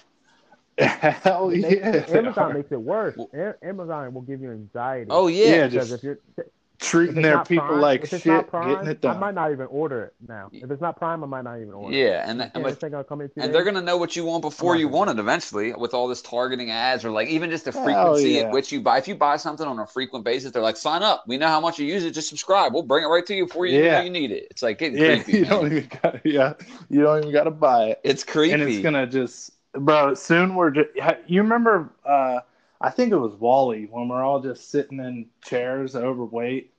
hell 0.78 1.52
yeah. 1.54 2.06
Amazon 2.08 2.54
makes 2.54 2.72
it 2.72 2.80
worse. 2.80 3.20
Amazon 3.62 4.14
will 4.14 4.22
give 4.22 4.40
you 4.40 4.50
anxiety. 4.50 5.10
Oh 5.10 5.26
yeah, 5.26 5.56
Yeah, 5.56 5.66
because 5.66 5.90
just 5.90 5.98
if 5.98 6.04
you're 6.04 6.18
if 6.38 6.46
treating 6.84 7.22
their 7.22 7.44
people 7.44 7.66
Prime- 7.66 7.80
like 7.80 8.06
shit 8.06 8.48
Prime, 8.48 8.68
getting 8.74 8.88
it 8.90 9.04
I 9.04 9.16
might 9.18 9.34
not 9.34 9.50
even 9.52 9.66
order 9.66 10.02
it 10.04 10.14
now. 10.28 10.48
If 10.52 10.70
it's 10.70 10.80
not 10.80 10.96
Prime, 10.96 11.24
I 11.24 11.26
might 11.26 11.42
not 11.42 11.56
even 11.60 11.72
order. 11.72 11.94
it. 11.96 11.98
yeah, 11.98 12.28
and, 12.30 12.38
Yeah, 12.40 12.50
and, 12.54 12.64
this 12.64 12.76
gonna 12.76 13.02
come 13.04 13.20
in 13.20 13.30
and 13.36 13.44
days. 13.46 13.52
they're 13.52 13.64
gonna 13.64 13.80
know 13.82 13.96
what 13.96 14.14
you 14.16 14.24
want 14.24 14.42
before 14.42 14.76
you 14.76 14.88
want 14.88 15.10
it 15.10 15.18
eventually 15.18 15.72
with 15.74 15.94
all 15.94 16.06
this 16.08 16.22
targeting 16.22 16.70
ads 16.70 17.04
or 17.04 17.10
like 17.10 17.28
even 17.28 17.50
just 17.50 17.64
the 17.64 17.72
Hell 17.72 17.84
frequency 17.84 18.30
yeah. 18.30 18.42
at 18.42 18.50
which 18.52 18.70
you 18.70 18.80
buy. 18.80 18.98
If 18.98 19.08
you 19.08 19.14
buy 19.14 19.36
something 19.36 19.66
on 19.66 19.78
a 19.78 19.86
frequent 19.86 20.24
basis, 20.24 20.52
they're 20.52 20.62
like, 20.62 20.76
sign 20.76 21.02
up. 21.02 21.24
We 21.26 21.36
know 21.38 21.48
how 21.48 21.60
much 21.60 21.78
you 21.78 21.86
use 21.86 22.04
it. 22.04 22.12
Just 22.12 22.28
subscribe. 22.28 22.72
We'll 22.74 22.82
bring 22.82 23.04
it 23.04 23.08
right 23.08 23.24
to 23.26 23.34
you 23.34 23.46
before 23.46 23.66
you 23.66 23.82
Yeah. 23.82 23.98
know 23.98 24.04
you 24.04 24.10
need 24.10 24.30
it. 24.30 24.46
It's 24.50 24.62
like 24.62 24.78
getting 24.78 24.98
yeah 24.98 25.22
creepy. 25.22 25.32
you 25.38 25.40
man. 25.42 25.50
don't 25.50 25.66
even 25.72 25.90
got 26.02 26.26
yeah 26.26 26.52
you 26.90 27.02
don't 27.02 27.18
even 27.20 27.32
got 27.32 27.44
to 27.44 27.50
buy 27.50 27.86
it 27.90 28.00
It's 28.04 28.24
creepy. 28.24 28.52
and 28.52 28.62
it's 28.62 28.82
gonna 28.82 29.06
just 29.06 29.52
bro 29.72 30.14
soon 30.14 30.54
we're 30.54 30.70
just 30.70 30.88
you 31.26 31.42
remember 31.42 31.90
uh 32.04 32.38
i 32.80 32.90
think 32.90 33.10
it 33.12 33.16
was 33.16 33.32
WALL-E 33.34 33.88
when 33.90 34.08
we're 34.08 34.22
all 34.22 34.40
just 34.40 34.70
sitting 34.70 35.00
in 35.00 35.26
chairs 35.44 35.96
overweight 35.96 36.72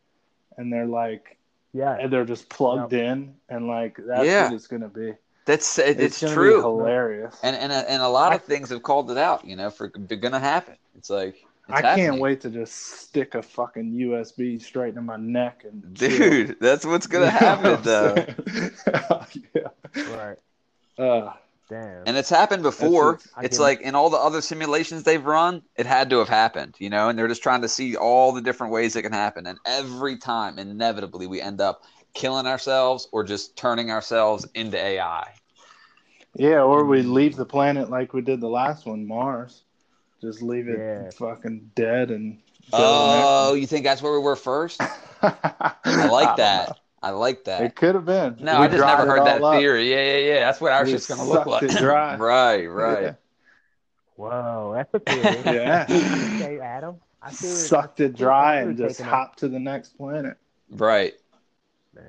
and 0.58 0.72
they're 0.72 0.86
like 0.88 1.38
yeah. 1.74 1.98
and 2.00 2.12
they're 2.12 2.26
just 2.26 2.50
plugged 2.50 2.94
in 2.94 3.36
and 3.50 3.68
like 3.68 3.98
that's 3.98 4.26
Yeah. 4.26 4.46
what 4.46 4.54
it's 4.54 4.68
gonna 4.68 4.88
be 4.90 5.14
That's 5.46 5.78
it, 5.78 6.00
it's, 6.00 6.22
gonna 6.22 6.32
be 6.32 6.36
true. 6.36 6.62
hilarious 6.62 7.38
And 7.44 7.56
and 7.56 7.72
and 7.72 8.02
a 8.02 8.08
lot 8.08 8.34
of 8.34 8.44
things 8.44 8.70
have 8.70 8.82
called 8.84 9.12
it 9.12 9.18
out. 9.18 9.46
You 9.46 9.56
know, 9.56 9.70
for 9.70 9.88
gonna 9.90 10.40
happen. 10.40 10.76
It's 10.98 11.10
like 11.10 11.36
it's 11.68 11.80
i 11.80 11.82
can't 11.96 12.20
wait 12.22 12.42
to 12.42 12.50
just 12.50 12.76
stick 12.76 13.34
a 13.36 13.42
fucking 13.42 13.92
usb 13.94 14.62
straight 14.62 14.96
in 14.96 15.04
my 15.06 15.18
neck 15.18 15.66
and 15.70 15.96
chill. 15.96 16.10
dude. 16.10 16.58
That's 16.60 16.86
what's 16.86 17.08
gonna 17.08 17.30
happen 17.32 17.82
though. 17.84 18.16
yeah 19.54 19.68
Right. 20.16 20.38
uh, 20.98 21.34
Damn. 21.70 22.04
And 22.06 22.16
it's 22.16 22.30
happened 22.30 22.64
before. 22.64 23.14
That's 23.14 23.46
it's 23.46 23.58
get 23.58 23.62
it. 23.62 23.64
like 23.64 23.82
in 23.82 23.96
all 23.96 24.10
the 24.10 24.18
other 24.18 24.42
simulations 24.42 25.04
they've 25.04 25.26
run, 25.26 25.64
it 25.76 25.86
had 25.86 26.10
to 26.12 26.20
have 26.20 26.30
happened, 26.30 26.76
you 26.78 26.90
know, 26.90 27.10
and 27.10 27.18
they're 27.18 27.28
just 27.28 27.42
trying 27.42 27.62
to 27.62 27.70
see 27.70 27.96
all 27.96 28.32
the 28.32 28.42
different 28.42 28.72
ways 28.72 28.96
it 28.96 29.02
can 29.02 29.12
happen. 29.12 29.48
And 29.48 29.58
every 29.66 30.18
time, 30.18 30.60
inevitably, 30.60 31.26
we 31.26 31.42
end 31.42 31.62
up 31.62 31.84
killing 32.14 32.46
ourselves 32.46 33.08
or 33.12 33.24
just 33.24 33.56
turning 33.56 33.90
ourselves 33.90 34.46
into 34.54 34.78
AI. 34.78 35.34
Yeah, 36.36 36.62
or 36.62 36.86
we 36.86 37.02
mm. 37.02 37.14
leave 37.14 37.36
the 37.36 37.46
planet 37.46 37.90
like 37.90 38.14
we 38.14 38.22
did 38.22 38.42
the 38.42 38.50
last 38.50 38.86
one, 38.86 39.08
Mars. 39.08 39.64
Just 40.22 40.42
leave 40.42 40.68
it 40.68 40.80
Yeah. 40.80 41.10
fucking 41.12 41.72
dead 41.76 42.12
and. 42.12 42.40
Oh, 42.74 43.54
you 43.54 43.68
think 43.68 43.86
that's 43.86 44.02
where 44.02 44.14
we 44.14 44.20
were 44.20 44.36
first? 44.36 44.82
I 44.82 44.92
I 45.86 46.08
like 46.08 46.38
that. 46.38 46.80
I 47.06 47.12
like 47.12 47.44
that. 47.46 47.62
It 47.62 47.76
could 47.76 47.94
have 47.96 48.06
been. 48.06 48.38
No, 48.40 48.60
We 48.62 48.66
I 48.66 48.68
just 48.68 48.84
never 48.84 49.06
heard 49.06 49.26
that 49.28 49.42
up. 49.44 49.60
theory. 49.60 49.92
Yeah, 49.92 50.02
yeah, 50.18 50.34
yeah. 50.34 50.40
That's 50.40 50.60
what 50.60 50.72
our 50.72 50.84
We 50.86 50.92
shit's 50.92 51.06
gonna 51.08 51.24
look 51.24 51.46
like. 51.46 51.68
dry. 51.70 52.16
right, 52.18 52.66
right. 52.70 53.04
Yeah. 53.04 53.14
Whoa, 54.16 54.74
that's 54.76 54.94
a 54.94 55.00
theory. 55.00 55.38
Yeah. 55.56 55.86
okay, 55.90 56.60
Adam. 56.60 56.96
I 57.22 57.32
see 57.32 57.48
Sucked 57.48 58.00
it 58.00 58.16
dry 58.16 58.62
and 58.62 58.76
just 58.78 58.98
taking 58.98 59.06
that. 59.10 59.16
hopped 59.16 59.40
to 59.40 59.48
the 59.48 59.60
next 59.60 59.98
planet. 59.98 60.38
Right. 60.72 61.14
Damn. 61.94 62.04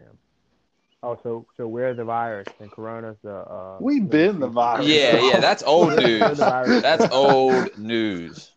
Oh, 1.03 1.19
so 1.23 1.47
so 1.59 1.69
we're 1.69 1.93
the 1.95 2.05
virus 2.05 2.49
and 2.59 2.71
Corona's 2.71 3.17
the. 3.23 3.35
Uh, 3.35 3.77
We've 3.81 4.09
been 4.09 4.41
the 4.41 4.49
virus. 4.49 4.87
Yeah, 4.87 5.21
yeah. 5.21 5.41
That's 5.41 5.63
old 5.63 5.95
news. 5.97 6.39
That's 6.39 7.13
old 7.13 7.77
news. 7.79 8.51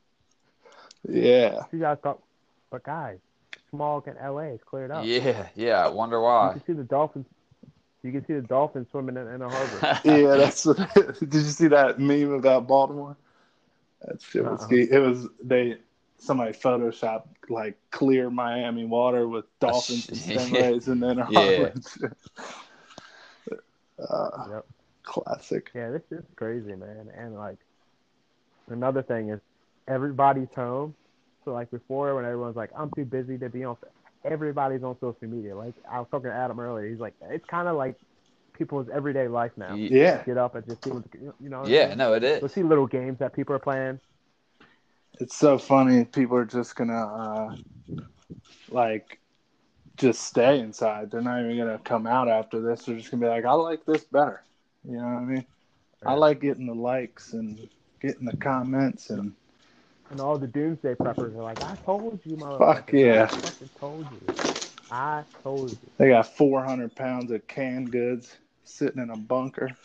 Yeah. 1.07 1.63
You 1.71 1.79
guys 1.79 1.97
thought, 2.03 2.19
but 2.71 2.83
guys, 2.83 3.17
smog 3.69 4.07
in 4.07 4.15
LA 4.15 4.53
is 4.53 4.59
cleared 4.65 4.91
up. 4.91 5.05
Yeah, 5.05 5.47
yeah. 5.55 5.85
I 5.85 5.89
wonder 5.89 6.19
why. 6.21 6.41
You 6.43 6.47
why. 6.47 6.53
can 6.53 6.65
see 6.65 6.73
the 6.73 6.83
dolphins. 6.83 7.25
You 8.03 8.11
can 8.11 8.25
see 8.25 8.33
the 8.33 8.41
dolphins 8.41 8.87
swimming 8.91 9.17
in, 9.17 9.27
in 9.27 9.41
a 9.41 9.49
harbor. 9.49 9.99
Yeah, 10.05 10.35
that's 10.37 10.65
what 10.65 10.77
did 11.19 11.33
you 11.33 11.41
see 11.41 11.67
that 11.67 11.99
meme 11.99 12.31
about 12.33 12.67
Baltimore? 12.67 13.17
That 14.01 14.21
shit 14.21 14.43
was 14.43 14.61
Uh-uh. 14.61 14.67
It 14.75 14.99
was 14.99 15.27
they 15.43 15.77
somebody 16.17 16.51
photoshopped 16.53 17.27
like 17.49 17.77
clear 17.91 18.29
Miami 18.29 18.85
water 18.85 19.27
with 19.27 19.45
dolphins 19.59 20.07
and 20.09 20.17
Yeah. 20.27 20.37
stingrays 20.37 20.87
and 20.87 21.01
then 21.03 21.19
a 21.19 21.29
Yeah. 21.29 21.39
harbor 21.39 21.65
and. 21.67 22.13
Uh, 23.99 24.47
Yep. 24.51 24.65
classic. 25.03 25.71
Yeah, 25.75 25.91
this 25.91 26.03
is 26.11 26.23
crazy, 26.35 26.73
man. 26.75 27.09
And 27.17 27.35
like, 27.35 27.57
another 28.69 29.03
thing 29.03 29.29
is 29.29 29.41
everybody's 29.87 30.53
home. 30.55 30.95
So 31.49 31.53
like 31.53 31.71
before, 31.71 32.13
when 32.15 32.25
everyone's 32.25 32.55
like, 32.55 32.69
"I'm 32.77 32.91
too 32.91 33.05
busy 33.05 33.35
to 33.39 33.49
be 33.49 33.63
on," 33.63 33.75
everybody's 34.23 34.83
on 34.83 34.95
social 34.99 35.27
media. 35.27 35.55
Like 35.55 35.73
I 35.91 35.99
was 35.99 36.07
talking 36.11 36.29
to 36.29 36.35
Adam 36.35 36.59
earlier. 36.59 36.87
He's 36.87 36.99
like, 36.99 37.15
it's 37.27 37.45
kind 37.45 37.67
of 37.67 37.75
like 37.75 37.95
people's 38.53 38.87
everyday 38.93 39.27
life 39.27 39.51
now. 39.57 39.75
Yeah, 39.75 40.23
Get 40.27 40.37
up 40.37 40.53
and 40.53 40.63
just 40.67 40.83
see 40.83 40.91
what 40.91 41.03
you 41.41 41.49
know. 41.49 41.61
what 41.61 41.69
I 41.69 41.69
Yeah, 41.69 41.87
mean? 41.87 41.97
no, 41.97 42.13
it 42.13 42.23
Let's 42.39 42.53
is. 42.53 42.53
see 42.53 42.61
little 42.61 42.85
games 42.85 43.17
that 43.17 43.33
people 43.33 43.55
are 43.55 43.59
playing. 43.59 43.99
it's 45.19 45.35
so 45.35 45.57
funny. 45.57 46.05
People 46.05 46.37
are 46.37 46.45
just 46.45 46.75
gonna 46.75 46.93
uh, 46.93 47.55
like 48.69 49.19
just 49.97 50.21
stay 50.21 50.59
inside. 50.59 51.09
They're 51.09 51.21
not 51.21 51.39
even 51.43 51.57
gonna 51.57 51.79
come 51.79 52.05
out 52.05 52.29
after 52.29 52.61
this. 52.61 52.85
They're 52.85 52.97
just 52.97 53.09
gonna 53.09 53.21
be 53.25 53.29
like, 53.29 53.45
I 53.45 53.53
like 53.53 53.85
this 53.85 54.03
better. 54.03 54.43
You 54.83 54.97
know 54.97 55.03
what 55.03 55.17
I 55.17 55.25
mean? 55.25 55.45
I 56.05 56.13
like 56.13 56.41
getting 56.41 56.67
the 56.67 56.75
likes 56.75 57.33
and 57.33 57.69
getting 58.01 58.25
the 58.25 58.37
comments 58.37 59.09
and 59.09 59.33
And 60.11 60.19
all 60.19 60.37
the 60.37 60.47
doomsday 60.47 60.95
preppers 60.95 61.35
are 61.35 61.43
like, 61.43 61.61
"I 61.61 61.75
told 61.85 62.19
you, 62.25 62.35
motherfucker. 62.35 62.75
Fuck 62.75 62.93
yeah. 62.93 63.31
I 63.31 63.41
fucking 63.41 63.69
told 63.79 64.05
you. 64.11 64.31
I 64.89 65.23
told 65.43 65.77
you." 65.81 65.91
they 65.97 66.09
got 66.09 66.35
400 66.35 66.95
pounds 66.95 67.31
of 67.31 67.45
canned 67.47 67.91
goods 67.91 68.37
sitting 68.63 69.01
in 69.01 69.09
a 69.09 69.17
bunker. 69.17 69.77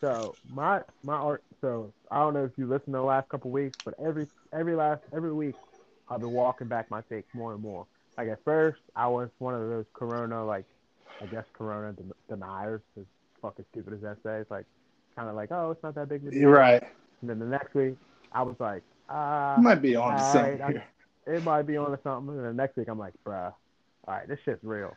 So 0.00 0.36
my 0.48 0.82
my 1.02 1.14
art. 1.14 1.42
So 1.60 1.92
I 2.10 2.18
don't 2.18 2.34
know 2.34 2.44
if 2.44 2.52
you 2.58 2.66
listened 2.66 2.94
to 2.94 2.98
the 2.98 3.02
last 3.02 3.28
couple 3.28 3.50
weeks, 3.50 3.76
but 3.84 3.94
every 4.04 4.26
every 4.52 4.74
last 4.76 5.02
every 5.14 5.32
week 5.32 5.56
I've 6.08 6.20
been 6.20 6.30
walking 6.32 6.68
back 6.68 6.90
my 6.90 7.00
takes 7.10 7.28
more 7.34 7.52
and 7.54 7.62
more. 7.62 7.86
Like 8.18 8.28
at 8.28 8.44
first 8.44 8.78
I 8.94 9.08
was 9.08 9.30
one 9.38 9.54
of 9.54 9.68
those 9.68 9.86
Corona 9.94 10.44
like 10.44 10.66
I 11.22 11.26
guess 11.26 11.44
Corona 11.54 11.92
den- 11.94 12.12
deniers. 12.28 12.82
As 12.98 13.04
fucking 13.42 13.64
stupid 13.72 13.94
as 13.94 14.00
that 14.02 14.18
say, 14.24 14.38
it's 14.40 14.50
like 14.50 14.66
kind 15.16 15.28
of 15.28 15.34
like 15.34 15.50
oh 15.50 15.70
it's 15.70 15.82
not 15.82 15.94
that 15.94 16.08
big 16.08 16.22
of 16.22 16.28
a 16.28 16.30
deal. 16.32 16.40
You're 16.42 16.50
right. 16.50 16.82
And 17.22 17.30
then 17.30 17.38
the 17.38 17.46
next 17.46 17.74
week 17.74 17.96
I 18.32 18.42
was 18.42 18.56
like 18.58 18.82
uh, 19.08 19.56
might 19.60 19.82
be 19.82 19.96
on 19.96 20.16
to 20.18 20.22
something 20.32 20.58
right, 20.58 20.76
I- 20.76 21.30
it 21.32 21.42
might 21.44 21.62
be 21.62 21.76
on 21.76 21.90
to 21.90 21.98
something. 22.02 22.36
And 22.36 22.44
the 22.46 22.52
next 22.52 22.76
week, 22.76 22.88
I'm 22.88 22.98
like, 22.98 23.14
bruh, 23.24 23.52
all 24.06 24.14
right, 24.14 24.28
this 24.28 24.38
shit's 24.44 24.62
real. 24.62 24.96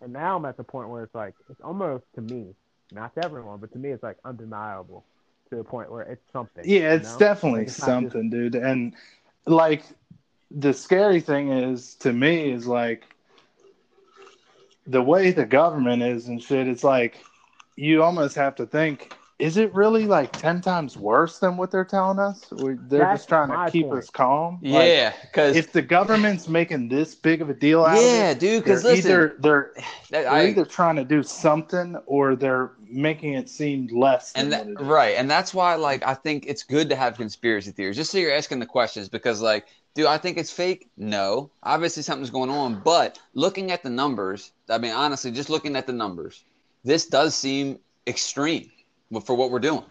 And 0.00 0.12
now 0.12 0.36
I'm 0.36 0.44
at 0.44 0.56
the 0.56 0.62
point 0.64 0.88
where 0.88 1.02
it's 1.02 1.14
like, 1.14 1.34
it's 1.50 1.60
almost 1.62 2.04
to 2.14 2.20
me, 2.20 2.54
not 2.92 3.14
to 3.16 3.24
everyone, 3.24 3.58
but 3.58 3.72
to 3.72 3.78
me, 3.78 3.90
it's 3.90 4.02
like 4.02 4.16
undeniable 4.24 5.04
to 5.50 5.56
the 5.56 5.64
point 5.64 5.90
where 5.90 6.02
it's 6.02 6.22
something. 6.32 6.64
Yeah, 6.66 6.78
you 6.80 6.86
it's 6.98 7.12
know? 7.14 7.18
definitely 7.18 7.60
Like, 7.60 7.68
it's 7.68 7.80
not 7.80 8.02
just- 8.02 8.12
something, 8.12 8.30
dude. 8.30 8.54
And 8.54 8.94
like 9.46 9.82
the 10.50 10.72
scary 10.72 11.20
thing 11.20 11.50
is 11.50 11.94
to 11.96 12.12
me 12.12 12.50
is 12.52 12.66
like 12.66 13.04
the 14.86 15.02
way 15.02 15.30
the 15.32 15.46
government 15.46 16.02
is 16.02 16.28
and 16.28 16.42
shit, 16.42 16.68
it's 16.68 16.84
like 16.84 17.16
you 17.76 18.02
almost 18.02 18.36
have 18.36 18.54
to 18.56 18.66
think, 18.66 19.16
is 19.38 19.56
it 19.56 19.74
really 19.74 20.06
like 20.06 20.32
ten 20.32 20.60
times 20.60 20.96
worse 20.96 21.38
than 21.38 21.56
what 21.56 21.70
they're 21.70 21.84
telling 21.84 22.18
us? 22.18 22.50
We, 22.52 22.74
they're 22.74 23.00
That's 23.00 23.20
just 23.20 23.28
trying 23.28 23.48
to 23.48 23.70
keep 23.70 23.86
point. 23.86 23.98
us 23.98 24.10
calm. 24.10 24.58
Yeah, 24.62 25.12
because 25.22 25.56
if 25.56 25.72
the 25.72 25.82
government's 25.82 26.48
making 26.48 26.88
this 26.88 27.14
big 27.14 27.42
of 27.42 27.50
a 27.50 27.54
deal 27.54 27.84
out 27.84 27.96
yeah, 27.96 28.30
of 28.30 28.36
it, 28.36 28.40
dude. 28.40 28.62
Because 28.62 28.84
listen, 28.84 29.10
either 29.10 29.36
they're 29.40 29.72
they're 30.10 30.30
I, 30.30 30.46
either 30.46 30.64
trying 30.64 30.96
to 30.96 31.04
do 31.04 31.22
something 31.22 31.96
or 32.06 32.36
they're 32.36 32.72
making 32.94 33.32
it 33.32 33.48
seem 33.48 33.88
less 33.88 34.32
than 34.32 34.44
and 34.44 34.52
that, 34.52 34.66
what 34.66 34.68
it 34.68 34.80
is. 34.80 34.86
right 34.86 35.16
and 35.16 35.28
that's 35.28 35.52
why 35.52 35.74
like 35.74 36.06
i 36.06 36.14
think 36.14 36.44
it's 36.46 36.62
good 36.62 36.88
to 36.88 36.96
have 36.96 37.16
conspiracy 37.16 37.72
theories 37.72 37.96
just 37.96 38.10
so 38.12 38.18
you're 38.18 38.32
asking 38.32 38.60
the 38.60 38.66
questions 38.66 39.08
because 39.08 39.42
like 39.42 39.66
do 39.94 40.06
i 40.06 40.16
think 40.16 40.38
it's 40.38 40.52
fake 40.52 40.88
no 40.96 41.50
obviously 41.64 42.02
something's 42.04 42.30
going 42.30 42.50
on 42.50 42.80
but 42.84 43.18
looking 43.34 43.72
at 43.72 43.82
the 43.82 43.90
numbers 43.90 44.52
i 44.68 44.78
mean 44.78 44.92
honestly 44.92 45.30
just 45.32 45.50
looking 45.50 45.74
at 45.74 45.86
the 45.86 45.92
numbers 45.92 46.44
this 46.84 47.06
does 47.06 47.34
seem 47.34 47.78
extreme 48.06 48.70
for 49.20 49.34
what 49.34 49.50
we're 49.50 49.58
doing 49.60 49.84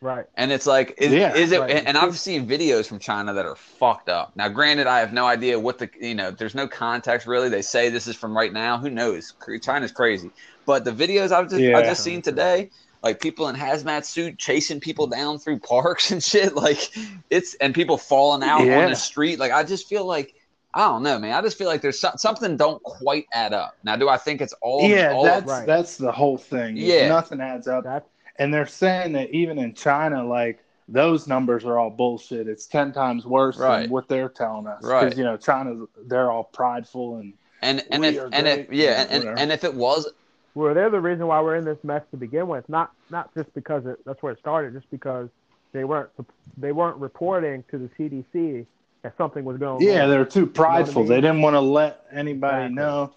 Right. 0.00 0.26
and 0.36 0.52
it's 0.52 0.64
like 0.64 0.94
is, 0.98 1.12
Yeah, 1.12 1.34
is 1.34 1.50
it 1.50 1.58
right. 1.58 1.82
and 1.84 1.98
i've 1.98 2.16
seen 2.16 2.46
videos 2.46 2.86
from 2.86 3.00
china 3.00 3.32
that 3.34 3.44
are 3.44 3.56
fucked 3.56 4.08
up 4.08 4.30
now 4.36 4.48
granted 4.48 4.86
i 4.86 5.00
have 5.00 5.12
no 5.12 5.26
idea 5.26 5.58
what 5.58 5.78
the 5.78 5.90
you 6.00 6.14
know 6.14 6.30
there's 6.30 6.54
no 6.54 6.68
context 6.68 7.26
really 7.26 7.48
they 7.48 7.62
say 7.62 7.88
this 7.88 8.06
is 8.06 8.14
from 8.14 8.36
right 8.36 8.52
now 8.52 8.78
who 8.78 8.90
knows 8.90 9.34
china's 9.60 9.90
crazy 9.90 10.30
but 10.66 10.84
the 10.84 10.92
videos 10.92 11.32
i've 11.32 11.48
just 11.48 11.60
Yeah. 11.60 11.76
i 11.76 11.82
just 11.82 12.04
seen 12.04 12.22
today 12.22 12.70
like 13.02 13.20
people 13.20 13.48
in 13.48 13.56
hazmat 13.56 14.04
suit 14.04 14.38
chasing 14.38 14.78
people 14.78 15.08
down 15.08 15.36
through 15.40 15.58
parks 15.58 16.10
and 16.12 16.22
shit 16.22 16.54
like 16.54 16.94
it's 17.28 17.54
and 17.54 17.74
people 17.74 17.98
falling 17.98 18.48
out 18.48 18.60
on 18.60 18.90
the 18.90 18.94
street 18.96 19.40
like 19.40 19.50
i 19.50 19.64
just 19.64 19.88
feel 19.88 20.04
like 20.04 20.32
i 20.74 20.80
don't 20.86 21.02
know 21.02 21.18
man 21.18 21.34
i 21.34 21.40
just 21.42 21.58
feel 21.58 21.66
like 21.66 21.80
there's 21.82 21.98
some, 21.98 22.16
something 22.16 22.56
don't 22.56 22.80
quite 22.84 23.26
add 23.32 23.52
up 23.52 23.76
now 23.82 23.96
do 23.96 24.08
i 24.08 24.16
think 24.16 24.40
it's 24.40 24.52
all 24.62 24.88
yeah, 24.88 25.10
all 25.12 25.24
that's 25.24 25.44
Right. 25.44 25.66
that's 25.66 25.96
the 25.96 26.12
whole 26.12 26.38
thing. 26.38 26.76
Yeah. 26.76 27.08
nothing 27.08 27.40
adds 27.40 27.66
up. 27.66 27.82
That's 27.82 28.08
And 28.38 28.52
they're 28.54 28.66
saying 28.66 29.12
that 29.12 29.30
even 29.30 29.58
in 29.58 29.74
China, 29.74 30.24
like 30.24 30.60
those 30.88 31.26
numbers 31.26 31.64
are 31.64 31.78
all 31.78 31.90
bullshit. 31.90 32.48
It's 32.48 32.66
ten 32.66 32.92
times 32.92 33.26
worse 33.26 33.58
Right. 33.58 33.82
than 33.82 33.90
what 33.90 34.08
they're 34.08 34.28
telling 34.28 34.66
us. 34.66 34.82
Right. 34.82 35.04
Because 35.04 35.18
you 35.18 35.24
know, 35.24 35.36
China, 35.36 35.84
they're 36.06 36.30
all 36.30 36.44
prideful 36.44 37.16
and 37.16 37.34
and 37.62 37.84
and 37.90 38.04
if 38.04 38.18
are 38.18 38.28
and 38.32 38.46
if 38.46 38.72
yeah 38.72 39.06
and, 39.10 39.24
and, 39.24 39.38
and 39.38 39.52
if 39.52 39.64
it 39.64 39.74
was 39.74 40.08
well, 40.54 40.74
they're 40.74 40.90
the 40.90 41.00
reason 41.00 41.26
why 41.26 41.40
we're 41.40 41.56
in 41.56 41.64
this 41.64 41.78
mess 41.84 42.02
to 42.10 42.16
begin 42.16 42.48
with. 42.48 42.68
Not 42.68 42.92
not 43.10 43.32
just 43.34 43.52
because 43.54 43.86
it, 43.86 43.98
that's 44.04 44.22
where 44.22 44.32
it 44.32 44.38
started, 44.38 44.72
just 44.72 44.90
because 44.90 45.28
they 45.72 45.84
weren't 45.84 46.10
they 46.56 46.72
weren't 46.72 46.96
reporting 46.96 47.64
to 47.70 47.78
the 47.78 47.88
CDC 47.98 48.66
that 49.02 49.16
something 49.16 49.44
was 49.44 49.58
going 49.58 49.82
yeah, 49.82 50.04
on. 50.04 50.10
they 50.10 50.18
were 50.18 50.24
too 50.24 50.46
prideful. 50.46 51.02
mean? 51.02 51.10
They 51.10 51.20
didn't 51.20 51.42
want 51.42 51.54
to 51.54 51.60
let 51.60 52.06
anybody 52.12 52.66
Exactly. 52.66 52.74
know. 52.74 53.12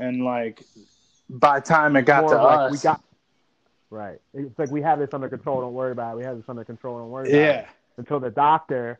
And 0.00 0.24
like 0.24 0.64
by 1.30 1.60
the 1.60 1.66
time 1.66 1.96
it 1.96 2.02
got 2.02 2.24
More 2.24 2.34
to 2.34 2.42
like, 2.42 2.58
us, 2.58 2.72
we 2.72 2.78
got 2.78 3.00
right. 3.94 4.18
It's 4.34 4.58
like 4.58 4.70
we 4.70 4.82
have 4.82 4.98
this 4.98 5.10
under 5.12 5.28
control. 5.28 5.60
Don't 5.60 5.72
worry 5.74 5.92
about 5.92 6.14
it. 6.14 6.16
We 6.18 6.24
have 6.24 6.36
this 6.36 6.48
under 6.48 6.64
control. 6.64 6.98
Don't 6.98 7.10
worry 7.10 7.28
about 7.30 7.38
it. 7.40 7.40
yeah, 7.40 7.66
Until 7.96 8.20
the 8.20 8.30
doctor 8.30 8.98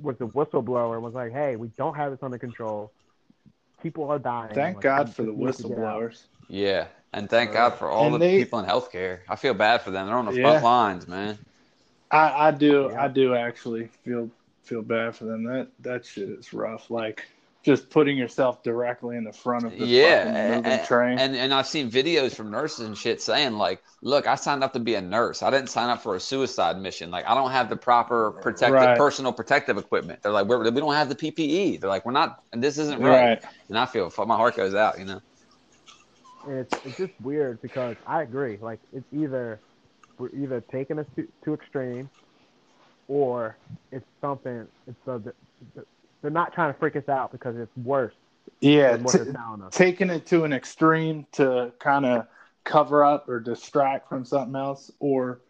was 0.00 0.16
the 0.18 0.28
whistleblower 0.28 0.94
and 0.94 1.02
was 1.02 1.14
like, 1.14 1.32
"Hey, 1.32 1.56
we 1.56 1.68
don't 1.76 1.94
have 1.94 2.10
this 2.12 2.22
under 2.22 2.38
control. 2.38 2.92
People 3.82 4.10
are 4.10 4.18
dying." 4.18 4.54
thank 4.54 4.76
Like, 4.76 4.82
God 4.84 5.14
for 5.14 5.22
the 5.22 5.32
just 5.32 5.38
needs 5.40 5.56
to 5.58 5.68
get 5.68 5.78
out." 5.78 6.00
whistleblowers. 6.02 6.22
Yeah, 6.48 6.86
and 7.12 7.28
thank 7.28 7.52
God 7.52 7.70
for 7.74 7.88
all 7.88 8.06
And 8.06 8.14
the 8.14 8.18
they- 8.18 8.38
people 8.38 8.58
in 8.60 8.66
healthcare. 8.66 9.20
I 9.28 9.36
feel 9.36 9.54
bad 9.54 9.80
for 9.82 9.90
them. 9.90 10.06
They're 10.06 10.16
on 10.16 10.26
the 10.26 10.32
Yeah. 10.34 10.42
front 10.50 10.64
lines, 10.64 11.08
man. 11.08 11.38
I, 12.10 12.48
I 12.48 12.50
do 12.52 12.88
Yeah. 12.92 13.02
I 13.04 13.08
do 13.08 13.34
actually 13.34 13.86
feel 14.04 14.30
feel 14.62 14.82
bad 14.82 15.16
for 15.16 15.24
them. 15.24 15.44
That 15.44 15.68
that 15.80 16.04
shit 16.06 16.28
is 16.28 16.52
rough. 16.52 16.90
Like 16.90 17.26
just 17.64 17.90
putting 17.90 18.16
yourself 18.16 18.62
directly 18.62 19.16
in 19.16 19.24
the 19.24 19.32
front 19.32 19.66
of 19.66 19.72
the 19.72 19.84
Yeah, 19.84 20.24
fucking 20.24 20.36
and, 20.36 20.64
moving 20.64 20.86
train. 20.86 21.18
and 21.18 21.36
and 21.36 21.52
I've 21.52 21.66
seen 21.66 21.90
videos 21.90 22.34
from 22.34 22.50
nurses 22.50 22.86
and 22.86 22.96
shit 22.96 23.20
saying 23.20 23.54
like, 23.54 23.82
"Look, 24.00 24.26
I 24.26 24.36
signed 24.36 24.62
up 24.62 24.72
to 24.74 24.80
be 24.80 24.94
a 24.94 25.02
nurse. 25.02 25.42
I 25.42 25.50
didn't 25.50 25.68
sign 25.68 25.90
up 25.90 26.02
for 26.02 26.14
a 26.14 26.20
suicide 26.20 26.78
mission. 26.78 27.10
Like, 27.10 27.26
I 27.26 27.34
don't 27.34 27.50
have 27.50 27.68
the 27.68 27.76
proper 27.76 28.32
protective, 28.40 28.74
Right. 28.74 28.96
personal 28.96 29.32
protective 29.32 29.76
equipment." 29.76 30.20
They're 30.22 30.32
like, 30.32 30.46
We're, 30.46 30.62
"We 30.62 30.80
don't 30.80 30.94
have 30.94 31.08
the 31.08 31.16
PPE." 31.16 31.80
They're 31.80 31.90
like, 31.90 32.06
"We're 32.06 32.12
not, 32.12 32.38
and 32.52 32.62
this 32.62 32.78
isn't 32.78 33.00
right." 33.00 33.30
right. 33.30 33.44
And 33.68 33.78
I 33.78 33.86
feel 33.86 34.10
my 34.26 34.36
heart 34.36 34.56
goes 34.56 34.74
out, 34.74 34.98
you 34.98 35.04
know. 35.04 35.20
And 36.46 36.58
it's 36.60 36.74
it's 36.86 36.96
just 36.96 37.12
weird 37.20 37.60
because 37.60 37.96
I 38.06 38.22
agree. 38.22 38.58
Like 38.60 38.80
it's 38.92 39.06
either 39.12 39.60
we're 40.18 40.30
either 40.30 40.60
taking 40.72 40.98
us 40.98 41.06
to, 41.16 41.26
to 41.44 41.54
extreme, 41.54 42.08
or 43.08 43.58
it's 43.92 44.06
something. 44.20 44.66
It's 44.86 45.06
a, 45.06 45.20
they're 46.22 46.30
not 46.30 46.52
trying 46.52 46.72
to 46.72 46.78
freak 46.78 46.96
us 46.96 47.08
out 47.08 47.32
because 47.32 47.56
it's 47.56 47.76
worse 47.78 48.14
Yeah, 48.60 48.96
t- 48.96 49.02
they're 49.18 49.32
telling 49.32 49.62
us. 49.62 49.74
taking 49.74 50.10
it 50.10 50.26
to 50.26 50.44
an 50.44 50.52
extreme 50.52 51.26
to 51.32 51.72
kind 51.78 52.04
of 52.06 52.26
cover 52.64 53.04
up 53.04 53.28
or 53.28 53.40
distract 53.40 54.08
from 54.08 54.24
something 54.24 54.56
else, 54.56 54.90
or 55.00 55.40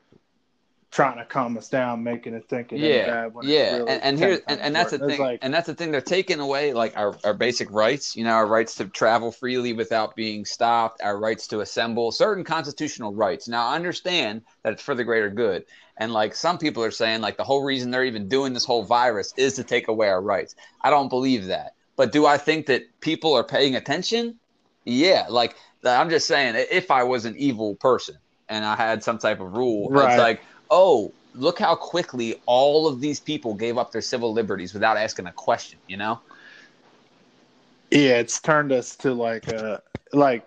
trying 0.90 1.18
to 1.18 1.24
calm 1.24 1.56
us 1.58 1.68
down, 1.68 2.02
making 2.02 2.32
it 2.34 2.48
think 2.48 2.72
it 2.72 2.76
ain't 2.76 2.84
yeah, 2.84 3.06
bad. 3.06 3.34
When 3.34 3.44
it's 3.44 3.52
yeah, 3.52 3.76
really 3.76 3.90
and, 3.90 4.02
and 4.02 4.18
here 4.18 4.40
and, 4.48 4.60
and 4.60 4.74
that's 4.74 4.90
the 4.90 4.98
thing, 4.98 5.20
like- 5.20 5.38
and 5.42 5.52
that's 5.52 5.66
the 5.66 5.74
thing. 5.74 5.90
They're 5.90 6.00
taking 6.00 6.40
away 6.40 6.72
like 6.72 6.96
our, 6.96 7.16
our 7.24 7.34
basic 7.34 7.70
rights. 7.70 8.16
You 8.16 8.24
know, 8.24 8.32
our 8.32 8.46
rights 8.46 8.74
to 8.76 8.86
travel 8.86 9.30
freely 9.30 9.72
without 9.74 10.16
being 10.16 10.44
stopped, 10.44 11.02
our 11.02 11.18
rights 11.18 11.46
to 11.48 11.60
assemble, 11.60 12.10
certain 12.10 12.44
constitutional 12.44 13.14
rights. 13.14 13.48
Now, 13.48 13.66
I 13.68 13.76
understand 13.76 14.42
that 14.62 14.72
it's 14.72 14.82
for 14.82 14.94
the 14.94 15.04
greater 15.04 15.30
good, 15.30 15.64
and 15.98 16.12
like 16.12 16.34
some 16.34 16.58
people 16.58 16.82
are 16.82 16.90
saying, 16.90 17.20
like 17.20 17.36
the 17.36 17.44
whole 17.44 17.62
reason 17.62 17.90
they're 17.90 18.04
even 18.04 18.28
doing 18.28 18.54
this 18.54 18.64
whole 18.64 18.82
virus 18.82 19.34
is 19.36 19.54
to 19.54 19.64
take 19.64 19.88
away 19.88 20.08
our 20.08 20.22
rights. 20.22 20.54
I 20.80 20.90
don't 20.90 21.08
believe 21.08 21.46
that, 21.46 21.74
but 21.96 22.12
do 22.12 22.24
I 22.24 22.38
think 22.38 22.66
that 22.66 22.84
people 23.00 23.34
are 23.34 23.44
paying 23.44 23.76
attention? 23.76 24.38
Yeah, 24.84 25.26
like 25.28 25.54
I'm 25.84 26.08
just 26.08 26.26
saying, 26.26 26.54
if 26.70 26.90
I 26.90 27.02
was 27.04 27.26
an 27.26 27.36
evil 27.36 27.74
person 27.74 28.16
and 28.48 28.64
I 28.64 28.74
had 28.74 29.04
some 29.04 29.18
type 29.18 29.40
of 29.40 29.52
rule, 29.52 29.90
Right. 29.90 30.12
it's 30.12 30.18
like, 30.18 30.40
oh, 30.70 31.14
look 31.34 31.58
how 31.58 31.74
quickly 31.74 32.42
all 32.46 32.86
of 32.86 33.00
these 33.00 33.20
people 33.20 33.54
gave 33.54 33.78
up 33.78 33.92
their 33.92 34.02
civil 34.02 34.32
liberties 34.32 34.74
without 34.74 34.96
asking 34.96 35.26
a 35.26 35.32
question, 35.32 35.78
you 35.86 35.96
know? 35.96 36.20
yeah, 37.90 38.18
it's 38.18 38.40
turned 38.40 38.72
us 38.72 38.96
to 38.96 39.14
like 39.14 39.48
uh 39.48 39.78
like 40.12 40.46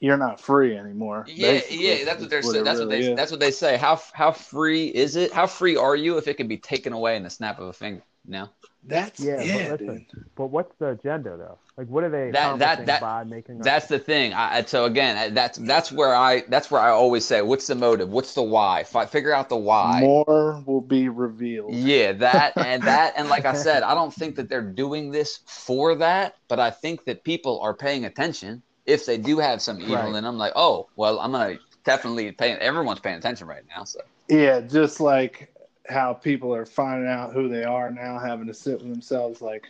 you're 0.00 0.16
not 0.16 0.40
free 0.40 0.76
anymore. 0.76 1.24
Yeah, 1.28 1.52
basically, 1.52 1.98
yeah, 1.98 2.04
that's 2.04 2.20
what 2.20 2.30
they're 2.30 2.42
saying. 2.42 2.64
That's 2.64 2.78
what 2.78 2.88
really 2.88 3.02
they 3.02 3.10
is. 3.10 3.16
that's 3.16 3.30
what 3.30 3.40
they 3.40 3.50
say. 3.50 3.76
How 3.76 4.00
how 4.12 4.32
free 4.32 4.86
is 4.86 5.16
it? 5.16 5.32
How 5.32 5.46
free 5.46 5.76
are 5.76 5.96
you 5.96 6.18
if 6.18 6.28
it 6.28 6.36
can 6.36 6.48
be 6.48 6.58
taken 6.58 6.92
away 6.92 7.16
in 7.16 7.22
the 7.22 7.30
snap 7.30 7.58
of 7.58 7.68
a 7.68 7.72
finger? 7.72 8.02
No. 8.26 8.48
That's 8.88 9.18
Yeah, 9.18 9.40
yeah, 9.42 9.70
but 9.70 9.80
listen, 9.80 10.06
dude. 10.14 10.24
but 10.36 10.46
what's 10.46 10.72
the 10.78 10.90
agenda 10.90 11.36
though? 11.36 11.58
Like, 11.76 11.88
what 11.88 12.04
are 12.04 12.08
they 12.08 12.30
That- 12.30 12.58
that- 12.60 12.86
that- 12.86 13.00
by 13.00 13.24
making? 13.24 13.58
us- 13.58 13.64
That's 13.64 13.86
the 13.86 13.98
thing. 13.98 14.32
I, 14.32 14.58
I- 14.58 14.62
so 14.62 14.84
again, 14.84 15.34
that's 15.34 15.58
that's 15.58 15.90
where 15.90 16.14
I 16.14 16.42
that's 16.48 16.70
where 16.70 16.80
I 16.80 16.90
always 16.90 17.24
say, 17.24 17.42
what's 17.42 17.66
the 17.66 17.74
motive? 17.74 18.08
What's 18.10 18.34
the 18.34 18.42
why? 18.44 18.84
Fi- 18.84 19.06
figure 19.06 19.32
out 19.32 19.48
the 19.48 19.56
why. 19.56 20.00
More 20.02 20.62
will 20.66 20.80
be 20.80 21.08
revealed. 21.08 21.74
Yeah, 21.74 22.12
that 22.12 22.56
and 22.64 22.82
that 22.84 23.14
and 23.16 23.28
like 23.28 23.44
I 23.44 23.54
said, 23.54 23.82
I 23.82 23.94
don't 23.94 24.14
think 24.14 24.36
that 24.36 24.48
they're 24.48 24.62
doing 24.62 25.10
this 25.10 25.40
for 25.46 25.96
that, 25.96 26.36
but 26.46 26.60
I 26.60 26.70
think 26.70 27.04
that 27.06 27.24
people 27.24 27.60
are 27.60 27.74
paying 27.74 28.04
attention 28.04 28.62
if 28.86 29.04
they 29.04 29.18
do 29.18 29.38
have 29.40 29.60
some 29.60 29.80
evil 29.80 29.96
Right. 29.96 30.14
in 30.14 30.22
them. 30.22 30.38
Like, 30.38 30.52
oh, 30.54 30.86
well, 30.94 31.18
I'm 31.18 31.32
gonna 31.32 31.58
definitely 31.84 32.30
pay. 32.30 32.52
Everyone's 32.52 33.00
paying 33.00 33.16
attention 33.16 33.48
right 33.48 33.64
now, 33.76 33.82
so 33.82 33.98
Yeah, 34.28 34.60
just 34.60 35.00
like 35.00 35.52
how 35.88 36.12
people 36.12 36.54
are 36.54 36.66
finding 36.66 37.08
out 37.08 37.32
who 37.32 37.48
they 37.48 37.64
are 37.64 37.90
now, 37.90 38.18
having 38.18 38.46
to 38.46 38.54
sit 38.54 38.80
with 38.80 38.90
themselves. 38.90 39.40
Like 39.40 39.66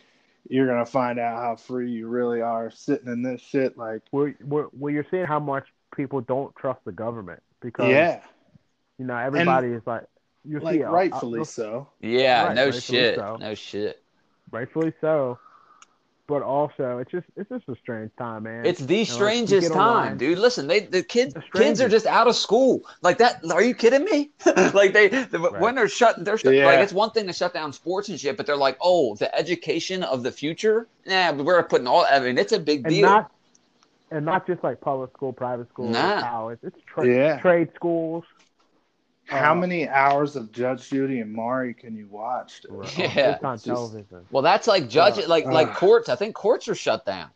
you're 0.49 0.67
gonna 0.67 0.85
find 0.85 1.19
out 1.19 1.41
how 1.41 1.55
free 1.55 1.91
you 1.91 2.07
really 2.07 2.41
are 2.41 2.69
sitting 2.71 3.07
in 3.07 3.21
this 3.21 3.41
shit. 3.41 3.77
Like 3.77 4.01
well, 4.11 4.31
well, 4.43 4.69
well, 4.73 4.93
you're 4.93 5.05
seeing 5.09 5.25
how 5.25 5.39
much 5.39 5.67
people 5.95 6.21
don't 6.21 6.55
trust 6.55 6.79
the 6.85 6.91
government 6.91 7.41
because 7.61 7.89
yeah, 7.89 8.21
you 8.97 9.05
know 9.05 9.17
everybody 9.17 9.69
is 9.69 9.81
like 9.85 10.03
you 10.45 10.59
like 10.59 10.75
see 10.75 10.83
rightfully 10.83 11.41
uh, 11.41 11.45
so. 11.45 11.89
yeah, 12.01 12.45
Right, 12.45 12.55
no 12.55 12.71
shit, 12.71 13.15
so. 13.15 13.37
no 13.39 13.53
shit. 13.55 14.01
rightfully 14.51 14.93
so. 15.01 15.39
But 16.27 16.41
also, 16.43 16.97
it's 16.97 17.09
just 17.09 17.25
it's 17.37 17.47
just 17.49 17.69
a 17.69 17.75
strange 17.81 18.11
time, 18.17 18.43
man. 18.43 18.65
It's 18.65 18.81
the 18.81 18.97
You 18.97 19.05
know, 19.05 19.13
strangest 19.15 19.71
time, 19.71 19.79
online- 19.79 20.17
dude. 20.17 20.37
Listen, 20.37 20.67
they 20.67 20.81
the 20.81 21.01
kids 21.01 21.33
The 21.33 21.41
kids 21.55 21.79
are 21.79 21.87
just 21.87 22.05
out 22.05 22.27
of 22.27 22.35
school 22.35 22.81
like 23.01 23.17
that. 23.19 23.41
Are 23.49 23.63
you 23.63 23.73
kidding 23.73 24.03
me? 24.03 24.31
like 24.73 24.91
they 24.91 25.07
the, 25.07 25.39
Right. 25.39 25.61
when 25.61 25.75
they're 25.75 25.87
shut, 25.87 26.23
they're 26.25 26.37
shut, 26.37 26.53
Yeah. 26.53 26.65
like 26.65 26.79
it's 26.79 26.91
one 26.91 27.11
thing 27.11 27.27
to 27.27 27.33
shut 27.33 27.53
down 27.53 27.71
sports 27.71 28.09
and 28.09 28.19
shit, 28.19 28.35
but 28.35 28.45
they're 28.45 28.57
like, 28.57 28.77
oh, 28.81 29.15
the 29.15 29.33
education 29.33 30.03
of 30.03 30.21
the 30.23 30.31
future. 30.33 30.87
Nah, 31.05 31.31
we're 31.31 31.63
putting 31.63 31.87
all. 31.87 32.05
I 32.11 32.19
mean, 32.19 32.37
it's 32.37 32.51
a 32.51 32.59
big 32.59 32.79
and 32.85 32.93
deal. 32.93 33.07
not 33.07 33.31
and 34.11 34.25
not 34.25 34.45
just 34.47 34.63
like 34.65 34.81
public 34.81 35.11
school, 35.13 35.31
private 35.31 35.69
school, 35.69 35.87
Nah. 35.89 36.21
college. 36.21 36.59
It's 36.61 36.77
tra- 36.87 37.07
Yeah. 37.07 37.39
trade 37.39 37.69
schools. 37.73 38.25
How 39.27 39.51
Uh, 39.51 39.55
many 39.55 39.87
hours 39.87 40.35
of 40.35 40.51
Judge 40.51 40.89
Judy 40.89 41.19
and 41.19 41.31
Mari 41.33 41.73
can 41.73 41.95
you 41.95 42.07
watch? 42.07 42.61
dude? 42.61 42.97
Yeah, 42.97 43.31
It's 43.35 43.43
on 43.43 43.57
television. 43.59 44.25
Well, 44.31 44.43
that's 44.43 44.67
like 44.67 44.87
judge 44.89 45.17
Uh, 45.19 45.27
like 45.27 45.45
like 45.45 45.69
uh. 45.69 45.73
courts. 45.75 46.09
I 46.09 46.15
think 46.15 46.35
courts 46.35 46.67
are 46.67 46.75
shut 46.75 47.05
down. 47.05 47.29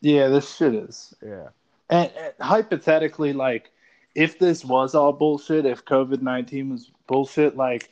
Yeah, 0.00 0.28
this 0.28 0.54
shit 0.56 0.74
is. 0.74 1.14
Yeah. 1.24 1.48
And, 1.90 2.10
and 2.16 2.32
hypothetically, 2.40 3.32
like, 3.32 3.70
if 4.14 4.38
this 4.38 4.64
was 4.64 4.94
all 4.94 5.12
bullshit, 5.12 5.66
if 5.66 5.84
COVID 5.84 6.22
nineteen 6.22 6.70
was 6.70 6.90
bullshit, 7.06 7.56
like, 7.56 7.90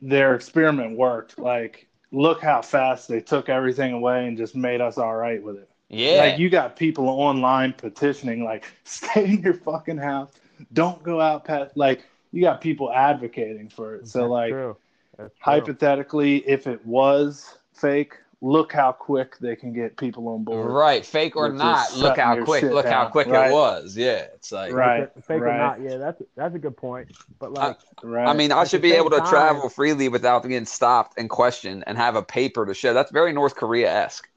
their 0.00 0.34
experiment 0.34 0.96
worked. 0.96 1.38
Like, 1.38 1.88
look 2.10 2.40
how 2.42 2.60
fast 2.62 3.08
they 3.08 3.20
took 3.20 3.48
everything 3.48 3.92
away 3.92 4.26
and 4.26 4.36
just 4.36 4.54
made 4.54 4.80
us 4.80 4.98
all 4.98 5.14
right 5.14 5.42
with 5.42 5.56
it. 5.56 5.68
Yeah. 5.88 6.20
Like, 6.20 6.38
you 6.38 6.48
got 6.50 6.76
people 6.76 7.08
online 7.08 7.72
petitioning, 7.74 8.44
like, 8.44 8.64
stay 8.84 9.24
in 9.26 9.42
your 9.42 9.54
fucking 9.54 9.98
house, 9.98 10.30
don't 10.72 11.02
go 11.02 11.20
out 11.20 11.44
past. 11.44 11.76
Like, 11.76 12.04
you 12.32 12.42
got 12.42 12.60
people 12.60 12.92
advocating 12.92 13.68
for 13.68 13.96
it. 13.96 14.08
So, 14.08 14.20
That's 14.20 14.30
like, 14.30 14.50
true. 14.52 14.76
True. 15.16 15.30
hypothetically, 15.40 16.38
if 16.48 16.66
it 16.66 16.84
was 16.86 17.58
fake, 17.74 18.14
look 18.40 18.72
how 18.72 18.90
quick 18.90 19.38
they 19.38 19.54
can 19.54 19.72
get 19.72 19.96
people 19.96 20.26
on 20.28 20.42
board. 20.42 20.68
Right, 20.70 21.04
fake 21.06 21.36
or 21.36 21.52
not, 21.52 21.94
look 21.96 22.16
how 22.18 22.42
quick 22.44 22.62
shit 22.62 22.72
look 22.72 22.86
how 22.86 23.06
quick 23.08 23.28
Right. 23.28 23.50
it 23.50 23.52
was. 23.52 23.96
Yeah, 23.96 24.26
it's 24.34 24.50
like 24.50 24.72
Right. 24.72 25.08
Fake, 25.24 25.42
or 25.42 25.56
not, 25.56 25.80
yeah, 25.80 25.96
that's 25.98 26.20
that's 26.34 26.54
a 26.56 26.58
good 26.58 26.76
point. 26.76 27.12
But 27.38 27.52
like, 27.52 27.76
Right. 28.02 28.26
I 28.26 28.32
mean, 28.32 28.50
I 28.50 28.62
At 28.62 28.68
should 28.70 28.82
be 28.82 28.94
able 28.94 29.10
to 29.10 29.18
time- 29.18 29.28
travel 29.28 29.68
freely 29.68 30.08
without 30.08 30.42
being 30.42 30.64
stopped 30.64 31.18
and 31.18 31.30
questioned 31.30 31.84
and 31.86 31.96
have 31.96 32.16
a 32.16 32.22
paper 32.22 32.66
to 32.66 32.74
show. 32.74 32.92
That's 32.94 33.12
very 33.12 33.32
North 33.32 33.54
Korea 33.54 33.92
esque. 33.92 34.28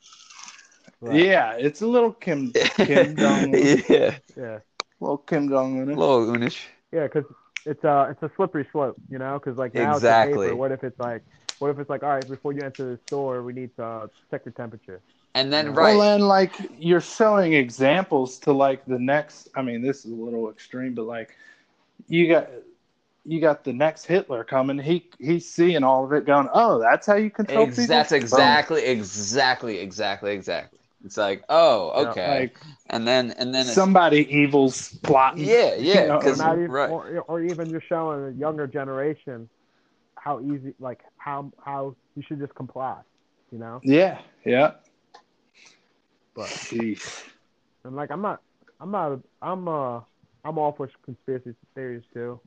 right, 1.01 1.15
yeah, 1.15 1.53
it's 1.53 1.81
a 1.81 1.87
little 1.87 2.11
Kim 2.13 2.51
Kim 2.51 3.15
Jong, 3.17 3.53
yeah, 3.89 4.17
yeah, 4.37 4.59
little 4.99 5.17
Kim 5.17 5.49
Jong 5.49 5.81
Un. 5.81 5.95
little 5.95 6.25
Unish. 6.25 6.61
yeah, 6.91 7.03
because 7.03 7.25
it's 7.65 7.83
a 7.83 8.07
it's 8.11 8.21
a 8.23 8.31
slippery 8.35 8.67
slope, 8.71 8.97
you 9.09 9.17
know. 9.17 9.39
Because 9.39 9.57
like 9.57 9.73
now 9.75 9.95
Exactly. 9.95 10.31
it's 10.33 10.35
a 10.35 10.49
paper. 10.49 10.55
What 10.55 10.71
if 10.71 10.83
it's 10.83 10.99
like, 10.99 11.23
what 11.59 11.69
if 11.71 11.79
it's 11.79 11.89
like, 11.89 12.03
all 12.03 12.09
right, 12.09 12.27
before 12.29 12.53
you 12.53 12.63
enter 12.63 12.95
the 12.95 12.99
store, 13.07 13.43
we 13.43 13.53
need 13.53 13.75
to 13.77 13.83
uh, 13.83 14.07
check 14.31 14.41
your 14.45 14.53
temperature. 14.53 15.01
And 15.33 15.51
then 15.51 15.73
right, 15.73 15.95
Well, 15.97 16.15
and 16.15 16.27
like 16.27 16.53
you're 16.77 17.01
showing 17.01 17.53
examples 17.53 18.39
to 18.39 18.53
like 18.53 18.85
the 18.85 18.99
next. 18.99 19.49
I 19.55 19.61
mean, 19.61 19.81
this 19.81 20.05
is 20.05 20.11
a 20.11 20.15
little 20.15 20.49
extreme, 20.49 20.93
but 20.93 21.05
like 21.05 21.35
you 22.07 22.27
got 22.29 22.49
you 23.25 23.41
got 23.41 23.63
the 23.63 23.73
next 23.73 24.05
Hitler 24.05 24.43
coming. 24.43 24.79
He 24.79 25.09
he's 25.19 25.49
seeing 25.49 25.83
all 25.83 26.05
of 26.05 26.13
it, 26.13 26.25
going, 26.25 26.47
"Oh, 26.53 26.79
that's 26.79 27.05
how 27.07 27.15
you 27.15 27.29
control 27.29 27.67
ex- 27.67 27.75
people." 27.75 27.87
that's 27.87 28.11
Boom. 28.11 28.21
exactly, 28.21 28.83
exactly, 28.85 29.79
exactly, 29.79 30.31
exactly. 30.31 30.79
It's 31.05 31.17
like, 31.17 31.43
oh, 31.49 31.91
Yeah, 32.01 32.09
okay, 32.09 32.39
Like 32.39 32.57
and 32.89 33.07
then 33.07 33.31
and 33.31 33.53
then 33.53 33.61
it's, 33.61 33.73
somebody 33.73 34.27
evil's 34.35 34.97
plotting. 35.03 35.45
yeah, 35.45 35.75
yeah, 35.79 36.01
you 36.01 36.07
know, 36.07 36.15
Or, 36.15 36.19
because 36.19 36.39
even, 36.41 36.71
right, 36.71 36.89
or, 36.89 37.19
or 37.27 37.41
even 37.41 37.71
just 37.71 37.87
showing 37.87 38.25
a 38.25 38.31
younger 38.39 38.65
generation 38.67 39.47
how 40.15 40.41
easy, 40.41 40.73
like 40.79 41.01
how 41.17 41.51
how 41.63 41.95
you 42.15 42.23
should 42.27 42.39
just 42.39 42.55
comply, 42.55 42.97
you 43.51 43.59
know. 43.59 43.79
yeah, 43.83 44.19
yeah. 44.45 44.71
But 46.35 46.49
Jeez. 46.49 47.23
and 47.83 47.95
like 47.95 48.09
I'm 48.09 48.21
not, 48.23 48.41
I'm 48.81 48.89
not, 48.91 49.19
I'm 49.43 49.67
uh, 49.67 49.99
I'm 50.43 50.57
all 50.57 50.73
for 50.73 50.89
conspiracy 51.05 51.53
theories 51.75 52.03
too, 52.13 52.39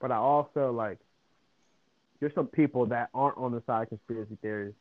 but 0.00 0.10
I 0.10 0.16
also 0.16 0.72
like 0.72 0.98
there's 2.18 2.34
some 2.34 2.48
people 2.48 2.86
that 2.86 3.10
aren't 3.14 3.38
on 3.38 3.52
the 3.52 3.62
side 3.66 3.84
of 3.84 3.88
conspiracy 3.90 4.36
theories. 4.42 4.74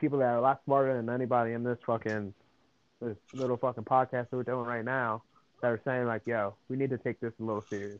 Some 0.00 0.06
s- 0.06 0.10
people 0.10 0.18
that 0.18 0.26
are 0.26 0.36
a 0.36 0.40
lot 0.40 0.60
smarter 0.64 0.96
than 0.96 1.08
anybody 1.10 1.52
in 1.52 1.62
this 1.62 1.78
fucking 1.86 2.34
this 3.00 3.16
little 3.32 3.56
fucking 3.56 3.84
podcast 3.84 4.30
that 4.30 4.32
we're 4.32 4.42
doing 4.42 4.66
right 4.66 4.84
now 4.84 5.22
that 5.62 5.68
are 5.68 5.80
saying 5.84 6.06
like, 6.06 6.22
yo, 6.26 6.54
we 6.68 6.76
need 6.76 6.90
to 6.90 6.98
take 6.98 7.20
this 7.20 7.32
a 7.40 7.42
little 7.42 7.62
serious. 7.62 7.98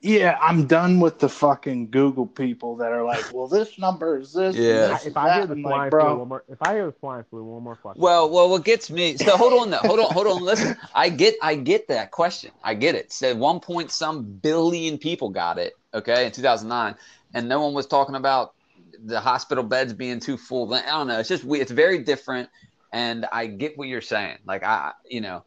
Yeah, 0.00 0.36
I'm 0.40 0.66
done 0.66 1.00
with 1.00 1.18
the 1.18 1.28
fucking 1.28 1.90
Google 1.90 2.26
people 2.26 2.76
that 2.76 2.92
are 2.92 3.04
like, 3.04 3.32
"Well, 3.32 3.46
this 3.46 3.78
number 3.78 4.18
is 4.18 4.32
this." 4.32 4.56
Yeah. 4.56 4.88
this 4.88 5.06
If 5.06 5.16
I 5.16 5.34
hear 5.34 5.46
that." 5.46 5.54
the 5.54 5.62
swine 5.62 5.72
like, 5.72 5.90
flu 5.90 6.00
bro, 6.00 6.16
one 6.16 6.28
more, 6.28 6.44
if 6.48 6.60
I 6.60 6.74
hear 6.74 6.86
the 6.86 6.94
swine 6.98 7.24
flu 7.30 7.44
one 7.44 7.62
more 7.62 7.76
fucking. 7.76 8.02
Well, 8.02 8.28
well, 8.28 8.50
what 8.50 8.64
gets 8.64 8.90
me? 8.90 9.16
So 9.16 9.36
hold 9.36 9.52
on, 9.62 9.70
though. 9.70 9.78
hold 9.78 10.00
on, 10.00 10.12
hold 10.12 10.26
on. 10.26 10.42
Listen, 10.42 10.76
I 10.94 11.08
get, 11.08 11.36
I 11.40 11.54
get 11.54 11.88
that 11.88 12.10
question. 12.10 12.50
I 12.62 12.74
get 12.74 12.96
it. 12.96 13.12
Said 13.12 13.38
one 13.38 13.60
point 13.60 13.90
some 13.90 14.24
billion 14.24 14.98
people 14.98 15.30
got 15.30 15.58
it. 15.58 15.74
Okay, 15.94 16.26
in 16.26 16.32
2009, 16.32 16.96
and 17.32 17.48
no 17.48 17.62
one 17.62 17.72
was 17.72 17.86
talking 17.86 18.16
about 18.16 18.52
the 19.04 19.20
hospital 19.20 19.64
beds 19.64 19.92
being 19.92 20.20
too 20.20 20.36
full. 20.36 20.72
I 20.74 20.82
don't 20.82 21.06
know. 21.06 21.18
It's 21.18 21.28
just 21.28 21.44
we. 21.44 21.60
It's 21.60 21.72
very 21.72 21.98
different, 21.98 22.48
and 22.92 23.26
I 23.32 23.46
get 23.46 23.76
what 23.78 23.88
you're 23.88 24.00
saying. 24.00 24.38
Like 24.46 24.62
I, 24.64 24.92
you 25.08 25.20
know, 25.20 25.44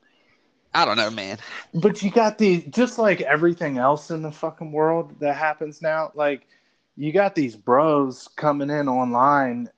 I 0.74 0.86
don't 0.86 0.98
know, 0.98 1.10
man. 1.10 1.38
But 1.74 2.02
you 2.04 2.12
got 2.12 2.38
the 2.38 2.62
just 2.70 2.98
like 3.00 3.22
everything 3.22 3.78
else 3.78 4.12
in 4.12 4.22
the 4.22 4.32
fucking 4.32 4.72
world 4.72 5.20
that 5.20 5.36
happens 5.36 5.82
now. 5.82 6.12
Like 6.16 6.48
you 6.95 7.12
got 7.12 7.36
these 7.36 7.56
bros 7.56 8.28
coming 8.36 8.70
in 8.70 8.88
online, 8.88 9.70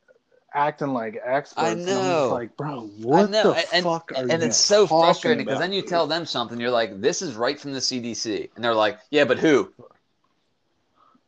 acting 0.54 0.94
like 0.94 1.22
experts. 1.24 1.68
I 1.68 1.72
and 1.72 1.82
I'm 1.82 1.86
just 1.86 2.04
know. 2.04 2.30
like, 2.32 2.56
bro, 2.58 2.88
what 2.98 3.32
the 3.32 3.66
and- 3.74 3.84
fuck 3.84 4.12
are 4.16 4.24
you? 4.26 4.32
and 4.32 4.44
it's 4.44 4.58
so 4.58 4.88
frustrating 4.88 5.46
because 5.46 5.60
then 5.60 5.74
you 5.74 5.82
tell 5.82 6.08
them 6.08 6.26
something, 6.26 6.60
you're 6.60 6.72
like, 6.72 7.02
"This 7.02 7.22
is 7.22 7.36
right 7.36 7.60
from 7.60 7.74
the 7.74 7.80
CDC," 7.80 8.50
and 8.56 8.64
they're 8.64 8.74
like, 8.74 9.00
"Yeah, 9.10 9.26
but 9.26 9.40
who?" 9.40 9.72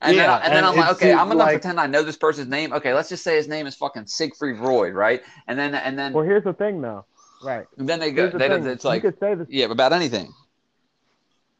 And 0.03 0.15
Yeah, 0.15 0.23
then, 0.23 0.29
I, 0.29 0.35
and 0.37 0.45
then 0.45 0.57
and 0.57 0.65
I'm 0.65 0.75
like, 0.75 0.91
okay, 0.95 1.11
I'm 1.13 1.27
gonna 1.27 1.35
like- 1.35 1.53
pretend 1.53 1.79
I 1.79 1.87
know 1.87 2.01
this 2.03 2.17
person's 2.17 2.47
name. 2.49 2.73
Okay, 2.73 2.93
let's 2.93 3.09
just 3.09 3.23
say 3.23 3.35
his 3.35 3.47
name 3.47 3.67
is 3.67 3.75
fucking 3.75 4.07
Siegfried 4.07 4.57
Royd, 4.59 4.93
right? 4.95 5.21
And 5.47 5.59
then 5.59 5.75
and 5.75 5.97
then 5.97 6.13
well, 6.13 6.23
here's 6.25 6.43
the 6.43 6.53
thing 6.53 6.81
though, 6.81 7.05
right? 7.43 7.65
and 7.77 7.87
then 7.87 7.99
they 7.99 8.11
go, 8.11 8.29
the 8.29 8.37
they, 8.37 8.49
thing. 8.49 8.65
it's 8.67 8.83
like, 8.83 9.03
you 9.03 9.11
could 9.11 9.19
say 9.19 9.35
the 9.35 9.45
yeah, 9.49 9.65
about 9.65 9.93
anything, 9.93 10.33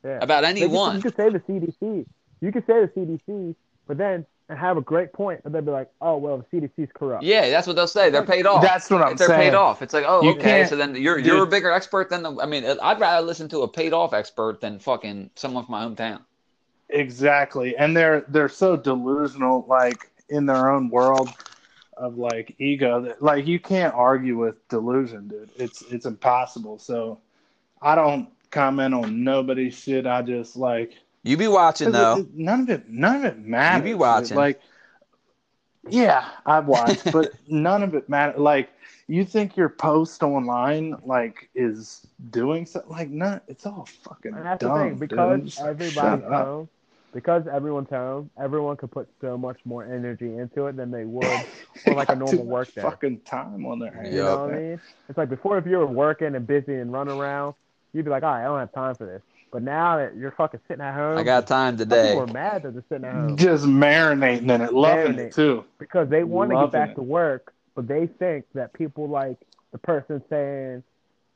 yeah. 0.03 0.19
about 0.21 0.41
They 0.41 0.47
anyone. 0.49 0.95
You 0.97 1.01
could 1.03 1.15
say 1.15 1.29
the 1.29 1.39
CDC. 1.39 2.05
You 2.41 2.51
could 2.51 2.65
say 2.65 2.81
the 2.85 2.87
CDC, 2.95 3.55
but 3.87 3.97
then 3.97 4.25
and 4.49 4.59
have 4.59 4.75
a 4.75 4.81
great 4.81 5.13
point, 5.13 5.41
but 5.43 5.53
they'd 5.53 5.63
be 5.63 5.71
like, 5.71 5.89
oh 6.01 6.17
well, 6.17 6.43
the 6.51 6.57
CDC's 6.61 6.89
corrupt. 6.93 7.23
Yeah, 7.23 7.49
that's 7.51 7.67
what 7.67 7.75
they'll 7.75 7.87
say. 7.87 8.09
They're 8.09 8.25
paid 8.25 8.45
off. 8.45 8.61
That's 8.61 8.89
what 8.89 9.01
I'm 9.01 9.15
They're 9.15 9.27
saying. 9.27 9.51
paid 9.51 9.53
off. 9.55 9.81
It's 9.81 9.93
like, 9.93 10.03
oh, 10.07 10.21
You 10.23 10.31
okay. 10.31 10.65
So 10.65 10.75
then 10.75 10.95
you're 10.95 11.17
dude. 11.17 11.25
you're 11.27 11.43
a 11.43 11.47
bigger 11.47 11.71
expert 11.71 12.09
than 12.09 12.23
the. 12.23 12.35
I 12.41 12.47
mean, 12.47 12.65
I'd 12.65 12.99
rather 12.99 13.25
listen 13.25 13.47
to 13.49 13.59
a 13.61 13.67
paid 13.67 13.93
off 13.93 14.13
expert 14.13 14.59
than 14.59 14.79
fucking 14.79 15.29
someone 15.35 15.65
from 15.65 15.71
my 15.73 15.85
hometown. 15.85 16.21
Exactly, 16.91 17.75
and 17.77 17.95
they're 17.95 18.21
they're 18.27 18.49
so 18.49 18.75
delusional, 18.75 19.65
like 19.67 20.09
in 20.29 20.45
their 20.45 20.69
own 20.71 20.89
world 20.89 21.29
of 21.97 22.17
like 22.17 22.55
ego 22.57 23.01
that 23.01 23.21
like 23.21 23.45
you 23.47 23.59
can't 23.59 23.93
argue 23.93 24.37
with 24.37 24.67
delusion, 24.69 25.27
dude. 25.27 25.49
It's 25.57 25.81
it's 25.83 26.05
impossible. 26.05 26.79
So 26.79 27.19
I 27.81 27.95
don't 27.95 28.29
comment 28.49 28.93
on 28.93 29.23
nobody's 29.23 29.75
shit. 29.77 30.05
I 30.05 30.21
just 30.21 30.55
like 30.57 30.93
You 31.23 31.37
be 31.37 31.47
watching 31.47 31.91
though. 31.91 32.17
it- 32.17 32.19
it- 32.21 32.33
none 32.35 32.61
of 32.61 32.69
it 32.69 32.89
none 32.89 33.15
of 33.17 33.25
it 33.25 33.39
matters. 33.39 33.87
You 33.87 33.93
be 33.95 33.99
watching. 33.99 34.37
like 34.37 34.59
yeah, 35.89 36.25
I 36.45 36.59
watch, 36.59 36.99
but 37.11 37.31
none 37.47 37.81
of 37.83 37.95
it 37.95 38.07
matters. 38.07 38.39
Like 38.39 38.69
you 39.07 39.25
think 39.25 39.57
your 39.57 39.69
post 39.69 40.21
online 40.23 40.95
like 41.05 41.49
is 41.55 42.05
doing 42.29 42.65
something 42.65 42.91
like 42.91 43.09
none. 43.09 43.41
It's 43.47 43.65
all 43.65 43.87
fucking 44.03 44.33
And 44.33 44.45
that's 44.45 44.61
dumb. 44.61 44.73
the 44.77 44.83
thing, 44.83 44.89
dude. 44.91 45.09
because 45.09 45.19
I'm 45.61 45.77
just 45.77 45.95
like, 45.97 46.45
everybody's 47.13 47.23
shut 47.23 47.39
up. 47.39 47.45
home, 47.45 47.45
because 47.45 47.47
everyone's 47.55 47.89
home, 47.89 48.29
everyone 48.41 48.77
could 48.77 48.91
put 48.91 49.09
so 49.21 49.37
much 49.37 49.59
more 49.65 49.83
energy 49.83 50.35
into 50.37 50.67
it 50.67 50.75
than 50.77 50.91
they 50.91 51.05
would 51.05 51.45
for 51.83 51.93
like 51.93 52.09
a 52.09 52.15
normal 52.15 52.45
much 52.45 52.45
work 52.45 52.75
day. 52.75 52.81
Fucking 52.81 53.19
time 53.21 53.65
on 53.65 53.79
their 53.79 53.91
hands. 53.93 54.13
You 54.13 54.23
know 54.23 54.45
what 54.45 54.53
I 54.53 54.59
mean? 54.59 54.81
It's 55.09 55.17
like 55.17 55.29
before, 55.29 55.57
if 55.57 55.65
you 55.65 55.77
were 55.77 55.87
working 55.87 56.35
and 56.35 56.47
busy 56.47 56.75
and 56.75 56.91
running 56.91 57.17
around, 57.19 57.55
you'd 57.93 58.05
be 58.05 58.11
like, 58.11 58.23
all 58.23 58.31
right, 58.31 58.41
I 58.41 58.45
don't 58.45 58.59
have 58.59 58.73
time 58.73 58.95
for 58.95 59.05
this. 59.05 59.21
But 59.51 59.63
now 59.63 59.97
that 59.97 60.15
you're 60.15 60.31
fucking 60.31 60.61
sitting 60.67 60.81
at 60.83 60.93
home, 60.95 61.17
I 61.17 61.23
got 61.23 61.45
time 61.45 61.75
today. 61.77 62.09
people 62.15 62.23
are 62.29 62.33
mad 62.33 62.63
that 62.63 62.73
they're 62.73 62.83
sitting 62.87 63.03
at 63.05 63.13
home 63.13 63.35
Just 63.35 63.65
marinating 63.65 64.49
in 64.49 64.61
it, 64.61 64.73
loving 64.73 65.13
Marinate. 65.15 65.19
it 65.19 65.33
too. 65.33 65.65
because 65.77 66.09
they 66.09 66.23
want 66.23 66.51
to 66.51 66.55
get 66.57 66.71
back 66.71 66.89
it. 66.91 66.95
to 66.95 67.01
work, 67.01 67.53
but 67.75 67.85
they 67.87 68.07
think 68.07 68.45
that 68.53 68.71
people 68.73 69.09
like 69.09 69.37
the 69.73 69.77
person 69.77 70.23
saying, 70.29 70.83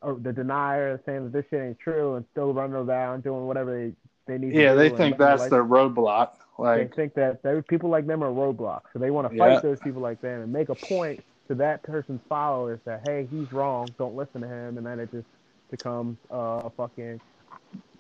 or 0.02 0.14
the 0.16 0.32
denier 0.32 1.02
saying 1.06 1.26
that 1.26 1.34
this 1.34 1.46
shit 1.50 1.62
ain't 1.62 1.80
true 1.80 2.16
and 2.16 2.26
still 2.32 2.54
running 2.54 2.76
around 2.78 3.24
doing 3.24 3.48
whatever 3.48 3.76
they, 3.78 3.92
they 4.28 4.38
need 4.38 4.56
Yeah, 4.56 4.74
they 4.74 4.90
think 4.90 5.18
that's 5.18 5.48
their 5.48 5.64
roadblock. 5.64 6.32
Like 6.58 6.90
they 6.92 6.96
think 6.96 7.14
that 7.16 7.44
they, 7.44 7.62
people 7.68 7.90
like 7.90 8.08
them 8.08 8.24
are 8.24 8.32
roadblocks, 8.32 8.84
so 8.94 9.00
they 9.00 9.12
want 9.12 9.30
to 9.30 9.38
fight 9.38 9.54
Yeah. 9.54 9.62
those 9.62 9.80
people 9.82 10.02
like 10.02 10.22
them 10.22 10.42
and 10.42 10.54
make 10.54 10.70
a 10.70 10.76
point 10.76 11.20
to 11.50 11.56
that 11.56 11.84
person's 11.84 12.22
followers 12.30 12.80
that 12.86 13.02
hey, 13.06 13.28
he's 13.32 13.52
wrong, 13.52 13.94
don't 14.00 14.16
listen 14.16 14.42
to 14.42 14.48
him, 14.48 14.78
and 14.78 14.86
then 14.86 15.00
it 15.00 15.12
just 15.12 15.28
becomes 15.72 16.18
uh, 16.32 16.62
a 16.66 16.72
fucking 16.78 17.20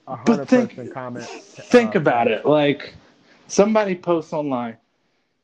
a 0.07 0.15
hundred 0.15 0.47
person 0.47 0.87
comment. 0.87 1.29
think 1.61 1.95
uh, 1.95 1.99
about 1.99 2.27
it. 2.27 2.45
Like, 2.45 2.95
somebody 3.47 3.95
posts 3.95 4.33
online, 4.33 4.77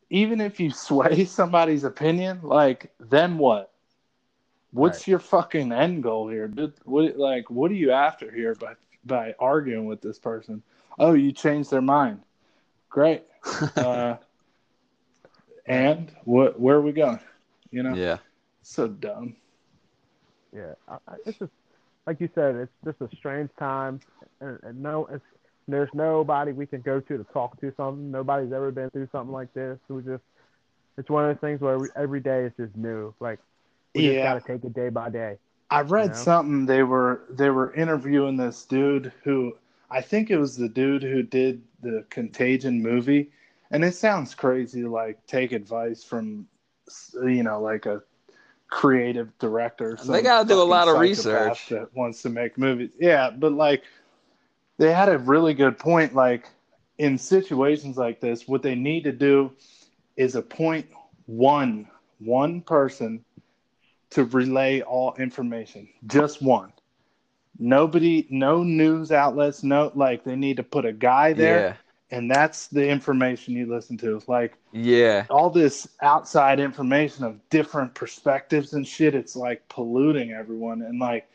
even 0.10 0.42
if 0.42 0.60
you 0.60 0.72
sway 0.72 1.26
somebody's 1.26 1.84
opinion, 1.84 2.40
like, 2.44 2.92
then 3.00 3.38
what? 3.38 3.72
What's 4.72 5.00
Right. 5.00 5.08
your 5.08 5.20
fucking 5.20 5.72
end 5.74 6.04
goal 6.04 6.30
here, 6.30 6.48
dude? 6.48 6.74
What, 6.86 7.18
like, 7.18 7.50
what 7.50 7.72
are 7.72 7.76
you 7.76 7.92
after 7.92 8.32
here 8.32 8.56
by 8.56 8.74
by 9.06 9.34
arguing 9.40 9.86
with 9.86 10.02
this 10.02 10.20
person? 10.20 10.62
Oh, 11.00 11.14
you 11.14 11.32
changed 11.32 11.72
their 11.72 11.82
mind. 11.82 12.22
Great. 12.90 13.24
Uh, 13.76 14.18
and 15.66 16.12
what? 16.26 16.60
Where 16.60 16.76
are 16.78 16.82
we 16.82 16.92
going? 16.92 17.20
You 17.72 17.84
know, 17.84 17.96
yeah. 17.96 18.18
so 18.62 18.88
dumb. 18.88 19.36
Yeah, 20.56 20.74
I, 20.88 20.98
I- 21.08 21.16
it's 21.26 21.40
just 21.40 21.52
like 22.06 22.20
you 22.20 22.30
said, 22.34 22.56
it's 22.56 22.72
just 22.84 23.02
a 23.02 23.16
strange 23.16 23.50
time, 23.60 24.02
and, 24.42 24.60
and 24.64 24.82
no, 24.82 25.08
it's 25.12 25.24
there's 25.68 25.90
nobody 25.94 26.52
we 26.52 26.66
can 26.66 26.82
go 26.82 27.00
to 27.00 27.18
to 27.18 27.24
talk 27.26 27.60
to 27.62 27.74
something. 27.78 28.12
Nobody's 28.12 28.52
ever 28.52 28.72
been 28.72 28.90
through 28.90 29.08
something 29.12 29.32
like 29.32 29.54
this. 29.54 29.78
We 29.88 30.02
just 30.02 30.24
it's 30.98 31.10
one 31.10 31.30
of 31.30 31.36
those 31.36 31.42
things 31.42 31.62
where 31.62 31.80
we, 31.80 31.88
every 31.96 32.20
day 32.20 32.46
is 32.46 32.54
just 32.58 32.76
new. 32.76 33.14
Like 33.20 33.40
we 33.96 34.02
just 34.04 34.24
gotta 34.24 34.42
take 34.42 34.64
it 34.64 34.74
day 34.74 34.90
by 34.90 35.10
day. 35.10 35.38
I 35.72 35.82
read 35.82 36.10
know? 36.10 36.16
something 36.16 36.66
they 36.66 36.84
were 36.84 37.22
they 37.30 37.50
were 37.50 37.74
interviewing 37.74 38.36
this 38.36 38.66
dude 38.66 39.14
who 39.24 39.58
I 39.90 40.02
think 40.02 40.30
it 40.30 40.38
was 40.38 40.58
the 40.58 40.70
dude 40.70 41.02
who 41.02 41.24
did 41.24 41.64
the 41.82 42.06
Contagion 42.10 42.82
movie, 42.82 43.32
and 43.72 43.84
it 43.84 43.96
sounds 43.96 44.36
crazy 44.36 44.82
to 44.82 44.90
like 44.90 45.26
take 45.28 45.54
advice 45.54 46.04
from 46.04 46.48
you 47.24 47.44
know 47.44 47.62
like 47.62 47.86
a 47.86 48.04
creative 48.68 49.38
director. 49.40 49.98
They 50.06 50.22
gotta 50.22 50.48
do 50.48 50.62
a 50.62 50.64
lot 50.64 50.90
of 50.90 51.00
research. 51.00 51.70
that 51.70 51.96
wants 51.96 52.22
to 52.24 52.30
make 52.30 52.58
movies. 52.58 52.92
Yeah, 53.00 53.30
but 53.32 53.54
like 53.54 53.84
they 54.78 54.92
had 54.92 55.08
a 55.08 55.18
really 55.20 55.54
good 55.54 55.80
point. 55.80 56.14
Like 56.14 56.50
in 56.98 57.18
situations 57.18 57.98
like 57.98 58.20
this, 58.20 58.46
what 58.46 58.62
they 58.62 58.76
need 58.76 59.06
to 59.06 59.14
do 59.14 59.54
is 60.18 60.36
appoint 60.36 60.88
one 61.28 61.88
one 62.20 62.62
person 62.62 63.24
to 64.12 64.26
relay 64.26 64.82
all 64.82 65.16
information. 65.16 65.88
Just 66.08 66.42
one. 66.42 66.72
Nobody, 67.60 68.28
no 68.30 68.64
news 68.64 69.12
outlets, 69.12 69.64
no 69.64 69.92
like 69.96 70.24
they 70.24 70.36
need 70.36 70.58
to 70.58 70.64
put 70.64 70.86
a 70.86 70.94
guy 70.94 71.34
there, 71.34 71.78
and 72.10 72.30
that's 72.30 72.68
the 72.68 72.88
information 72.88 73.54
you 73.54 73.68
listen 73.68 73.98
to. 73.98 74.16
It's 74.16 74.28
like 74.28 74.58
Yeah. 74.72 75.26
all 75.30 75.50
this 75.50 75.88
outside 76.02 76.60
information 76.60 77.24
of 77.24 77.50
different 77.50 77.94
perspectives 77.94 78.74
and 78.74 78.88
shit, 78.88 79.16
it's 79.16 79.36
like 79.36 79.68
polluting 79.70 80.32
everyone. 80.32 80.82
And 80.82 81.00
like 81.00 81.30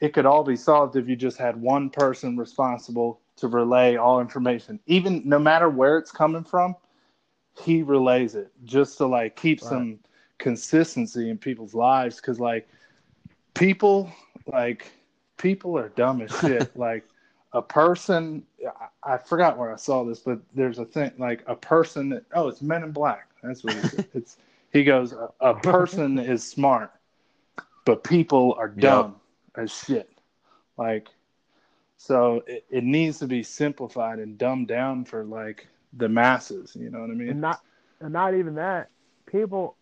it 0.00 0.12
could 0.12 0.26
all 0.26 0.44
be 0.44 0.56
solved 0.56 0.96
if 0.96 1.08
you 1.08 1.16
just 1.16 1.38
had 1.38 1.60
one 1.60 1.90
person 1.90 2.36
responsible 2.36 3.20
to 3.36 3.48
relay 3.48 3.96
all 3.96 4.20
information, 4.20 4.80
even 4.86 5.22
no 5.24 5.38
matter 5.38 5.68
where 5.68 5.98
it's 5.98 6.10
coming 6.10 6.44
from. 6.44 6.74
He 7.64 7.82
relays 7.82 8.34
it 8.36 8.52
just 8.64 8.98
to 8.98 9.06
like 9.06 9.36
keep 9.36 9.60
Right. 9.60 9.68
some 9.68 9.98
consistency 10.38 11.30
in 11.30 11.38
people's 11.38 11.74
lives 11.74 12.16
because 12.16 12.38
like 12.38 12.68
people 13.54 14.10
like 14.46 14.90
people 15.36 15.76
are 15.76 15.88
dumb 15.90 16.20
as 16.22 16.30
shit 16.38 16.74
like 16.76 17.04
a 17.52 17.62
person 17.62 18.44
I, 19.04 19.14
I 19.14 19.18
forgot 19.18 19.58
where 19.58 19.72
i 19.72 19.76
saw 19.76 20.04
this 20.04 20.20
but 20.20 20.38
there's 20.54 20.78
a 20.78 20.84
thing 20.84 21.10
like 21.18 21.42
a 21.46 21.56
person 21.56 22.08
that 22.10 22.24
oh 22.34 22.48
it's 22.48 22.62
men 22.62 22.84
in 22.84 22.92
black 22.92 23.28
that's 23.42 23.64
what 23.64 23.76
it 23.76 23.84
is. 23.84 24.04
it's 24.14 24.36
he 24.72 24.84
goes 24.84 25.12
a, 25.12 25.28
a 25.40 25.54
person 25.54 26.18
is 26.18 26.46
smart 26.48 26.92
but 27.84 28.04
people 28.04 28.54
are 28.58 28.68
dumb 28.68 29.16
as 29.56 29.72
shit 29.72 30.10
like 30.76 31.08
so 31.96 32.44
it, 32.46 32.64
it 32.70 32.84
needs 32.84 33.18
to 33.18 33.26
be 33.26 33.42
simplified 33.42 34.20
and 34.20 34.38
dumbed 34.38 34.68
down 34.68 35.04
for 35.04 35.24
like 35.24 35.66
the 35.94 36.08
masses 36.08 36.76
you 36.78 36.90
know 36.90 37.00
what 37.00 37.10
i 37.10 37.14
mean 37.14 37.30
And 37.30 37.40
not 37.40 37.60
and 38.00 38.12
not 38.12 38.34
even 38.34 38.54
that. 38.56 38.90
People 39.26 39.76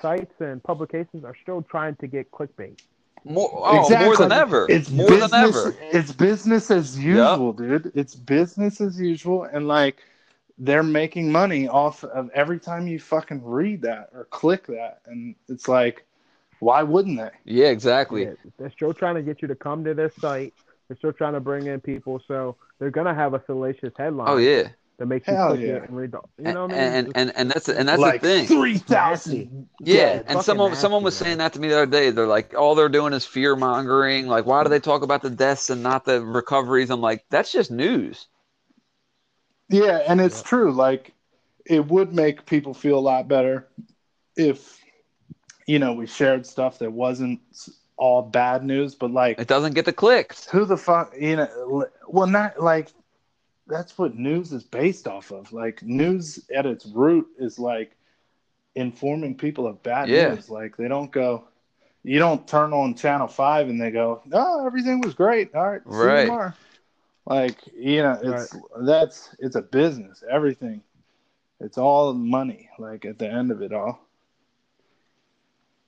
sites 0.00 0.34
and 0.40 0.62
publications 0.62 1.24
are 1.24 1.34
still 1.42 1.62
trying 1.62 1.96
to 1.96 2.06
get 2.06 2.30
clickbait. 2.30 2.80
More, 3.24 3.50
oh, 3.52 4.04
more 4.04 4.16
than 4.16 4.32
ever. 4.32 4.66
It's 4.68 4.90
more 4.90 5.08
business, 5.08 5.30
than 5.30 5.44
ever. 5.44 5.74
It's 5.80 6.12
business 6.12 6.70
as 6.70 6.98
usual, 6.98 7.52
dude. 7.52 7.92
It's 7.94 8.14
business 8.14 8.80
as 8.80 8.98
usual, 9.00 9.44
and 9.44 9.66
like 9.66 10.02
they're 10.56 10.82
making 10.82 11.30
money 11.30 11.68
off 11.68 12.04
of 12.04 12.30
every 12.30 12.58
time 12.58 12.86
you 12.86 12.98
fucking 12.98 13.44
read 13.44 13.82
that 13.82 14.10
or 14.14 14.24
click 14.26 14.66
that, 14.68 15.00
and 15.06 15.34
it's 15.48 15.68
like, 15.68 16.04
why 16.60 16.82
wouldn't 16.82 17.18
they? 17.18 17.30
Yeah, 17.44 17.68
exactly. 17.68 18.24
Yeah, 18.24 18.32
they're 18.58 18.70
still 18.70 18.94
trying 18.94 19.16
to 19.16 19.22
get 19.22 19.42
you 19.42 19.48
to 19.48 19.56
come 19.56 19.84
to 19.84 19.94
their 19.94 20.12
site. 20.20 20.54
They're 20.86 20.96
still 20.96 21.12
trying 21.12 21.34
to 21.34 21.40
bring 21.40 21.66
in 21.66 21.80
people, 21.80 22.22
so 22.26 22.56
they're 22.78 22.90
gonna 22.90 23.14
have 23.14 23.34
a 23.34 23.42
salacious 23.46 23.92
headline 23.96 24.28
Oh 24.28 24.36
yeah. 24.36 24.68
That 24.98 25.06
makes 25.06 25.28
you 25.28 25.34
Hell 25.34 25.48
click 25.48 25.60
yeah. 25.60 25.66
it 25.76 25.84
and 25.84 25.96
read. 25.96 26.12
The, 26.12 26.20
you 26.38 26.44
And, 26.46 26.54
know 26.54 26.66
what 26.66 26.72
I 26.72 26.74
mean? 26.74 26.92
and, 26.94 27.12
and 27.14 27.32
and 27.36 27.50
that's 27.50 27.68
and 27.68 27.88
that's 27.88 28.00
like 28.00 28.20
the 28.22 28.28
thing. 28.28 28.46
three 28.46 28.78
thousand. 28.78 29.68
Yeah, 29.80 29.96
Yeah, 29.96 30.22
and 30.26 30.42
someone 30.42 30.70
nasty, 30.70 30.82
someone 30.82 31.02
was 31.04 31.18
man. 31.20 31.24
saying 31.26 31.38
that 31.38 31.52
to 31.54 31.60
me 31.60 31.68
the 31.68 31.76
other 31.76 31.86
day. 31.86 32.10
They're 32.10 32.26
like, 32.26 32.54
all 32.54 32.74
they're 32.74 32.88
doing 32.88 33.12
is 33.12 33.24
fear 33.24 33.56
mongering. 33.56 34.26
Like, 34.26 34.46
why 34.46 34.62
do 34.64 34.68
they 34.70 34.80
talk 34.80 35.02
about 35.02 35.22
the 35.22 35.30
deaths 35.30 35.70
and 35.70 35.82
not 35.82 36.04
the 36.04 36.20
recoveries? 36.24 36.90
I'm 36.90 37.00
like, 37.00 37.24
that's 37.30 37.52
just 37.52 37.70
news. 37.70 38.26
Yeah, 39.68 39.98
and 40.06 40.20
it's 40.20 40.40
Yeah. 40.40 40.48
true. 40.48 40.72
Like, 40.72 41.12
it 41.66 41.86
would 41.86 42.12
make 42.14 42.46
people 42.46 42.74
feel 42.74 42.98
a 42.98 43.00
lot 43.00 43.28
better 43.28 43.68
if, 44.36 44.78
you 45.66 45.78
know, 45.78 45.92
we 45.92 46.06
shared 46.06 46.46
stuff 46.46 46.78
that 46.78 46.92
wasn't 46.92 47.40
all 47.96 48.22
bad 48.22 48.64
news, 48.64 48.94
but 48.94 49.10
like, 49.10 49.38
It 49.38 49.48
doesn't 49.48 49.74
get 49.74 49.84
the 49.84 49.92
clicks. 49.92 50.46
who 50.48 50.64
the 50.64 50.76
fuck 50.76 51.12
you 51.18 51.36
know 51.36 51.86
well 52.08 52.26
not 52.28 52.60
like 52.62 52.88
that's 53.68 53.98
what 53.98 54.16
news 54.16 54.52
is 54.52 54.64
based 54.64 55.06
off 55.06 55.30
of. 55.32 55.52
Like 55.52 55.82
news 55.82 56.48
at 56.54 56.66
its 56.66 56.86
root 56.86 57.26
is 57.38 57.58
like 57.58 57.96
informing 58.74 59.36
people 59.36 59.66
of 59.66 59.82
bad 59.82 60.10
Yeah. 60.10 60.34
news. 60.34 60.50
Like 60.50 60.76
they 60.76 60.88
don't 60.88 61.12
go 61.12 61.44
you 62.04 62.18
don't 62.18 62.46
turn 62.48 62.72
on 62.72 62.94
channel 62.94 63.28
5 63.28 63.68
and 63.68 63.80
they 63.80 63.90
go 63.90 64.22
oh 64.32 64.66
everything 64.66 65.00
was 65.00 65.14
great. 65.14 65.54
All 65.54 65.68
right 65.68 65.82
see 65.90 66.06
Right. 66.06 66.26
you 66.26 66.52
like 67.26 67.58
you 67.76 68.02
know 68.02 68.18
it's 68.22 68.56
that's 68.86 69.34
it's 69.38 69.56
a 69.56 69.62
business. 69.62 70.22
Everything 70.30 70.82
it's 71.60 71.78
all 71.78 72.14
money 72.14 72.70
like 72.78 73.04
at 73.04 73.18
the 73.18 73.30
end 73.30 73.50
of 73.50 73.62
it 73.62 73.72
all 73.72 74.07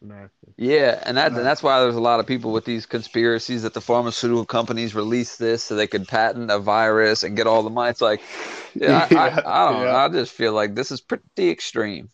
Nasty. 0.02 0.54
Yeah, 0.56 1.02
and 1.06 1.16
that 1.16 1.28
and 1.32 1.38
that's 1.46 1.62
why 1.62 1.80
there's 1.80 1.94
a 1.96 2.00
lot 2.00 2.20
of 2.20 2.26
people 2.26 2.52
with 2.52 2.66
these 2.66 2.84
conspiracies 2.84 3.62
that 3.62 3.72
the 3.72 3.80
pharmaceutical 3.80 4.44
companies 4.44 4.94
release 4.94 5.36
this 5.36 5.64
so 5.64 5.74
they 5.74 5.86
could 5.86 6.06
patent 6.06 6.50
a 6.50 6.58
virus 6.58 7.22
and 7.22 7.34
get 7.36 7.46
all 7.46 7.62
the 7.62 7.70
money. 7.70 7.90
It's 7.90 8.02
like, 8.02 8.20
yeah, 8.74 9.08
I, 9.14 9.28
I, 9.28 9.62
I 9.66 9.72
don't 9.72 9.88
know. 9.88 9.90
yeah. 9.90 9.96
I 9.96 10.08
just 10.10 10.32
feel 10.32 10.52
like 10.52 10.74
this 10.74 10.90
is 10.90 11.00
pretty 11.00 11.48
extreme. 11.48 12.10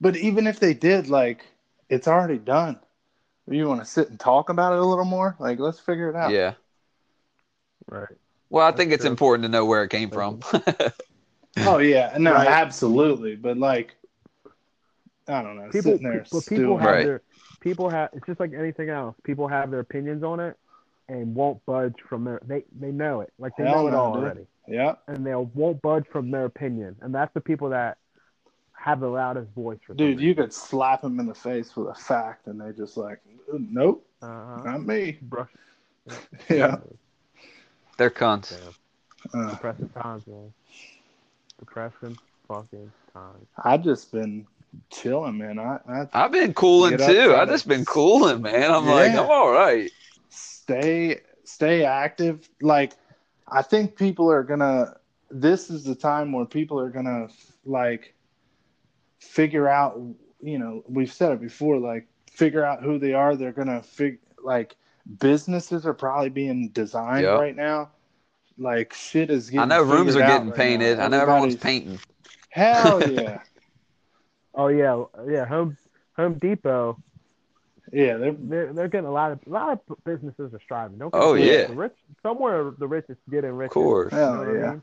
But 0.00 0.16
even 0.16 0.48
if 0.48 0.58
they 0.58 0.74
did, 0.74 1.08
like, 1.08 1.46
it's 1.88 2.08
already 2.08 2.38
done. 2.38 2.80
You 3.48 3.68
want 3.68 3.80
to 3.80 3.86
sit 3.86 4.10
and 4.10 4.20
talk 4.20 4.50
about 4.50 4.74
it 4.74 4.80
a 4.80 4.84
little 4.84 5.04
more? 5.06 5.36
Like, 5.40 5.58
let's 5.60 5.80
figure 5.80 6.10
it 6.10 6.16
out. 6.16 6.30
Yeah. 6.30 6.54
Right. 7.86 8.08
Well, 8.50 8.66
I 8.66 8.70
That's 8.70 8.78
think 8.78 8.92
it's 8.92 9.04
true. 9.04 9.10
important 9.10 9.44
to 9.44 9.48
know 9.48 9.64
where 9.66 9.82
it 9.84 9.90
came 9.90 10.10
from. 10.10 10.40
Oh 11.60 11.78
yeah, 11.78 12.16
no, 12.18 12.34
Right. 12.34 12.46
absolutely. 12.46 13.36
But 13.36 13.58
like, 13.58 13.96
I 15.28 15.42
don't 15.42 15.56
know, 15.56 15.68
People, 15.70 15.92
sitting 15.92 16.08
there 16.10 16.18
but 16.20 16.24
people 16.30 16.40
stewing. 16.40 16.78
have 16.78 16.88
Right. 16.90 17.04
their 17.04 17.22
people 17.60 17.90
have. 17.90 18.10
It's 18.14 18.26
just 18.26 18.40
like 18.40 18.52
anything 18.54 18.88
else. 18.88 19.14
People 19.24 19.48
have 19.48 19.70
their 19.70 19.80
opinions 19.80 20.22
on 20.22 20.40
it 20.40 20.56
and 21.08 21.34
won't 21.34 21.64
budge 21.66 21.94
from 22.08 22.24
their. 22.24 22.40
They 22.46 22.64
they 22.80 22.90
know 22.92 23.20
it. 23.20 23.32
Like 23.38 23.52
they 23.58 23.64
Hell 23.64 23.82
know 23.82 23.88
it 23.88 23.90
no, 23.92 23.96
all 23.98 24.14
dude. 24.14 24.22
already. 24.24 24.46
Yeah, 24.66 24.94
and 25.06 25.24
they 25.26 25.34
won't 25.34 25.80
budge 25.82 26.06
from 26.10 26.30
their 26.30 26.44
opinion. 26.44 26.96
And 27.00 27.14
that's 27.14 27.32
the 27.34 27.40
people 27.40 27.70
that 27.70 27.98
have 28.72 29.00
the 29.00 29.08
loudest 29.08 29.50
voice 29.54 29.78
for 29.86 29.94
dude, 29.94 30.20
you 30.20 30.34
could 30.34 30.52
slap 30.52 31.02
them 31.02 31.18
in 31.20 31.26
the 31.26 31.34
face 31.34 31.74
with 31.76 31.88
a 31.88 31.94
fact, 31.94 32.46
and 32.46 32.60
they 32.60 32.72
just 32.72 32.96
like, 32.96 33.18
nope, 33.52 34.06
uh-huh. 34.22 34.62
not 34.64 34.82
me. 34.86 35.18
brush. 35.22 35.48
Yeah. 36.48 36.76
They're 37.98 38.08
cunts. 38.10 38.56
Damn. 39.34 39.46
Uh, 39.46 39.50
Depressing 39.50 39.88
times, 39.90 40.26
man. 40.28 40.52
Depressing 41.58 42.16
fucking 42.46 42.92
times. 43.12 43.46
I've 43.64 43.82
just 43.82 44.12
been 44.12 44.46
chilling, 44.90 45.38
man. 45.38 45.58
I, 45.58 45.78
I 45.88 46.06
I've 46.12 46.32
been 46.32 46.54
cooling 46.54 46.98
too. 46.98 47.34
I've 47.34 47.48
just 47.48 47.68
been 47.68 47.84
cooling, 47.84 48.42
man. 48.42 48.70
I'm 48.70 48.86
like, 48.86 49.12
I'm 49.12 49.30
all 49.30 49.50
right. 49.50 49.90
stay 50.28 51.20
stay 51.44 51.84
active. 51.84 52.48
Like, 52.60 52.92
I 53.46 53.62
think 53.62 53.96
people 53.96 54.30
are 54.30 54.42
gonna. 54.42 54.96
This 55.30 55.68
is 55.70 55.84
the 55.84 55.94
time 55.94 56.32
where 56.32 56.46
people 56.46 56.78
are 56.80 56.90
gonna 56.90 57.28
like 57.64 58.14
figure 59.20 59.68
out. 59.68 60.00
You 60.40 60.58
know, 60.58 60.84
we've 60.86 61.12
said 61.12 61.32
it 61.32 61.40
before. 61.40 61.78
Like, 61.78 62.06
figure 62.30 62.64
out 62.64 62.82
who 62.82 62.98
they 62.98 63.12
are. 63.14 63.36
They're 63.36 63.52
gonna 63.52 63.82
fig 63.82 64.18
like 64.42 64.76
businesses 65.18 65.86
are 65.86 65.94
probably 65.94 66.28
being 66.30 66.68
designed 66.68 67.24
Yep. 67.24 67.38
right 67.38 67.56
now. 67.56 67.90
Like 68.58 68.92
shit 68.92 69.30
is 69.30 69.50
getting. 69.50 69.60
I 69.72 69.76
know 69.76 69.82
rooms 69.82 70.16
are 70.16 70.20
getting 70.20 70.48
right 70.48 70.56
painted. 70.56 70.98
now. 70.98 71.04
I 71.04 71.08
know 71.08 71.20
everyone's 71.20 71.56
painting. 71.56 71.98
Hell 72.50 73.02
yeah, 73.10 73.38
Oh 74.58 74.68
yeah, 74.68 75.04
yeah. 75.26 75.46
Home 75.46 75.76
Home 76.16 76.34
Depot. 76.34 76.98
yeah. 77.92 78.16
They're 78.18 78.32
They're 78.32 78.72
they're 78.72 78.88
getting 78.88 79.06
a 79.08 79.12
lot 79.12 79.32
of 79.32 79.38
a 79.46 79.50
lot 79.50 79.80
of 79.88 80.04
businesses 80.04 80.52
are 80.52 80.60
striving. 80.64 80.98
Don't 80.98 81.12
get 81.12 81.22
Oh, 81.22 81.34
yeah. 81.34 81.68
The 81.68 81.74
rich 81.74 81.94
somewhere 82.22 82.72
the 82.76 82.86
rich 82.88 83.06
is 83.08 83.16
getting 83.30 83.52
rich. 83.52 83.68
Of 83.68 83.74
course. 83.74 84.12
Hell 84.12 84.32
You 84.32 84.34
know 84.34 84.38
what 84.40 84.48
I 84.48 84.60
yeah. 84.60 84.70
mean? 84.72 84.82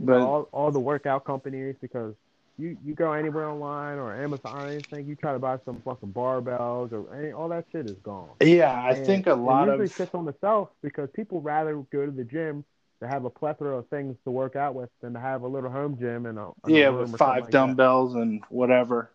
You 0.00 0.06
But- 0.06 0.18
know, 0.20 0.26
all, 0.26 0.48
all 0.52 0.70
the 0.70 0.80
workout 0.80 1.24
companies 1.24 1.74
because 1.80 2.14
you, 2.60 2.76
you 2.84 2.92
go 2.94 3.12
anywhere 3.12 3.48
online 3.48 3.98
or 3.98 4.14
Amazon 4.14 4.60
or 4.64 4.66
anything, 4.66 5.06
you 5.06 5.14
try 5.14 5.32
to 5.32 5.38
buy 5.38 5.58
some 5.64 5.80
fucking 5.84 6.12
barbells 6.12 6.92
or 6.92 7.06
any, 7.14 7.30
all 7.30 7.48
that 7.50 7.66
shit 7.70 7.86
is 7.86 7.96
gone. 8.02 8.30
yeah. 8.42 8.72
I 8.72 8.90
And 8.94 9.06
think 9.06 9.26
a 9.28 9.34
lot 9.34 9.68
of 9.68 9.74
it 9.80 9.82
usually 9.82 9.84
of 9.84 9.92
sits 9.92 10.14
on 10.14 10.24
the 10.24 10.34
shelf 10.40 10.68
because 10.82 11.08
people 11.14 11.40
rather 11.40 11.76
go 11.92 12.04
to 12.04 12.10
the 12.10 12.24
gym 12.24 12.64
to 13.00 13.08
have 13.08 13.24
a 13.24 13.30
plethora 13.30 13.78
of 13.78 13.86
things 13.88 14.16
to 14.24 14.30
work 14.30 14.56
out 14.56 14.74
with 14.74 14.90
than 15.00 15.12
to 15.14 15.20
have 15.20 15.42
a 15.42 15.48
little 15.48 15.70
home 15.70 15.96
gym 15.98 16.26
and 16.26 16.38
a, 16.38 16.50
a 16.64 16.70
yeah 16.70 16.88
with 16.88 17.16
five 17.16 17.42
like 17.42 17.44
that. 17.46 17.52
dumbbells 17.52 18.14
and 18.14 18.42
whatever. 18.48 19.10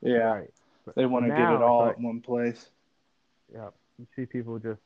Yeah. 0.00 0.16
Right. 0.18 0.50
They 0.94 1.06
want 1.06 1.26
to 1.26 1.30
get 1.30 1.38
it 1.40 1.62
all 1.62 1.82
like- 1.82 1.92
at 1.92 2.00
one 2.00 2.20
place. 2.20 2.68
Yeah, 3.52 3.68
you 3.98 4.06
see 4.14 4.26
people 4.26 4.58
just 4.58 4.80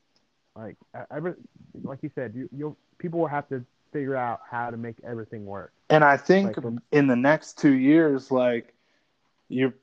like 0.56 0.76
every 1.10 1.34
like 1.82 1.98
you 2.02 2.10
said, 2.14 2.32
you 2.34 2.48
you'll 2.56 2.76
people 2.98 3.20
will 3.20 3.26
have 3.28 3.48
to 3.48 3.64
figure 3.92 4.16
out 4.16 4.40
how 4.48 4.70
to 4.70 4.76
make 4.76 4.96
everything 5.04 5.44
work. 5.44 5.72
And 5.90 6.02
I 6.04 6.16
think 6.16 6.56
Like, 6.56 6.74
in 6.92 7.06
the 7.06 7.16
next 7.16 7.58
two 7.58 7.72
years, 7.72 8.30
like 8.30 8.72
you're 9.48 9.74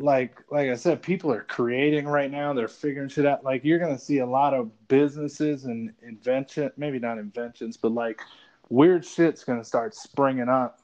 like 0.00 0.40
like 0.50 0.70
I 0.70 0.74
said, 0.74 1.02
people 1.02 1.30
are 1.32 1.42
creating 1.44 2.06
right 2.06 2.30
now. 2.30 2.52
They're 2.52 2.68
figuring 2.68 3.08
shit 3.08 3.26
out. 3.26 3.44
Like 3.44 3.64
you're 3.64 3.78
gonna 3.78 3.98
see 3.98 4.18
a 4.18 4.26
lot 4.26 4.54
of 4.54 4.70
businesses 4.88 5.64
and 5.66 5.92
invention, 6.02 6.70
maybe 6.76 6.98
not 6.98 7.18
inventions, 7.18 7.76
but 7.76 7.92
like 7.92 8.20
weird 8.68 9.04
shit's 9.04 9.44
gonna 9.44 9.64
start 9.64 9.94
springing 9.94 10.48
up 10.48 10.80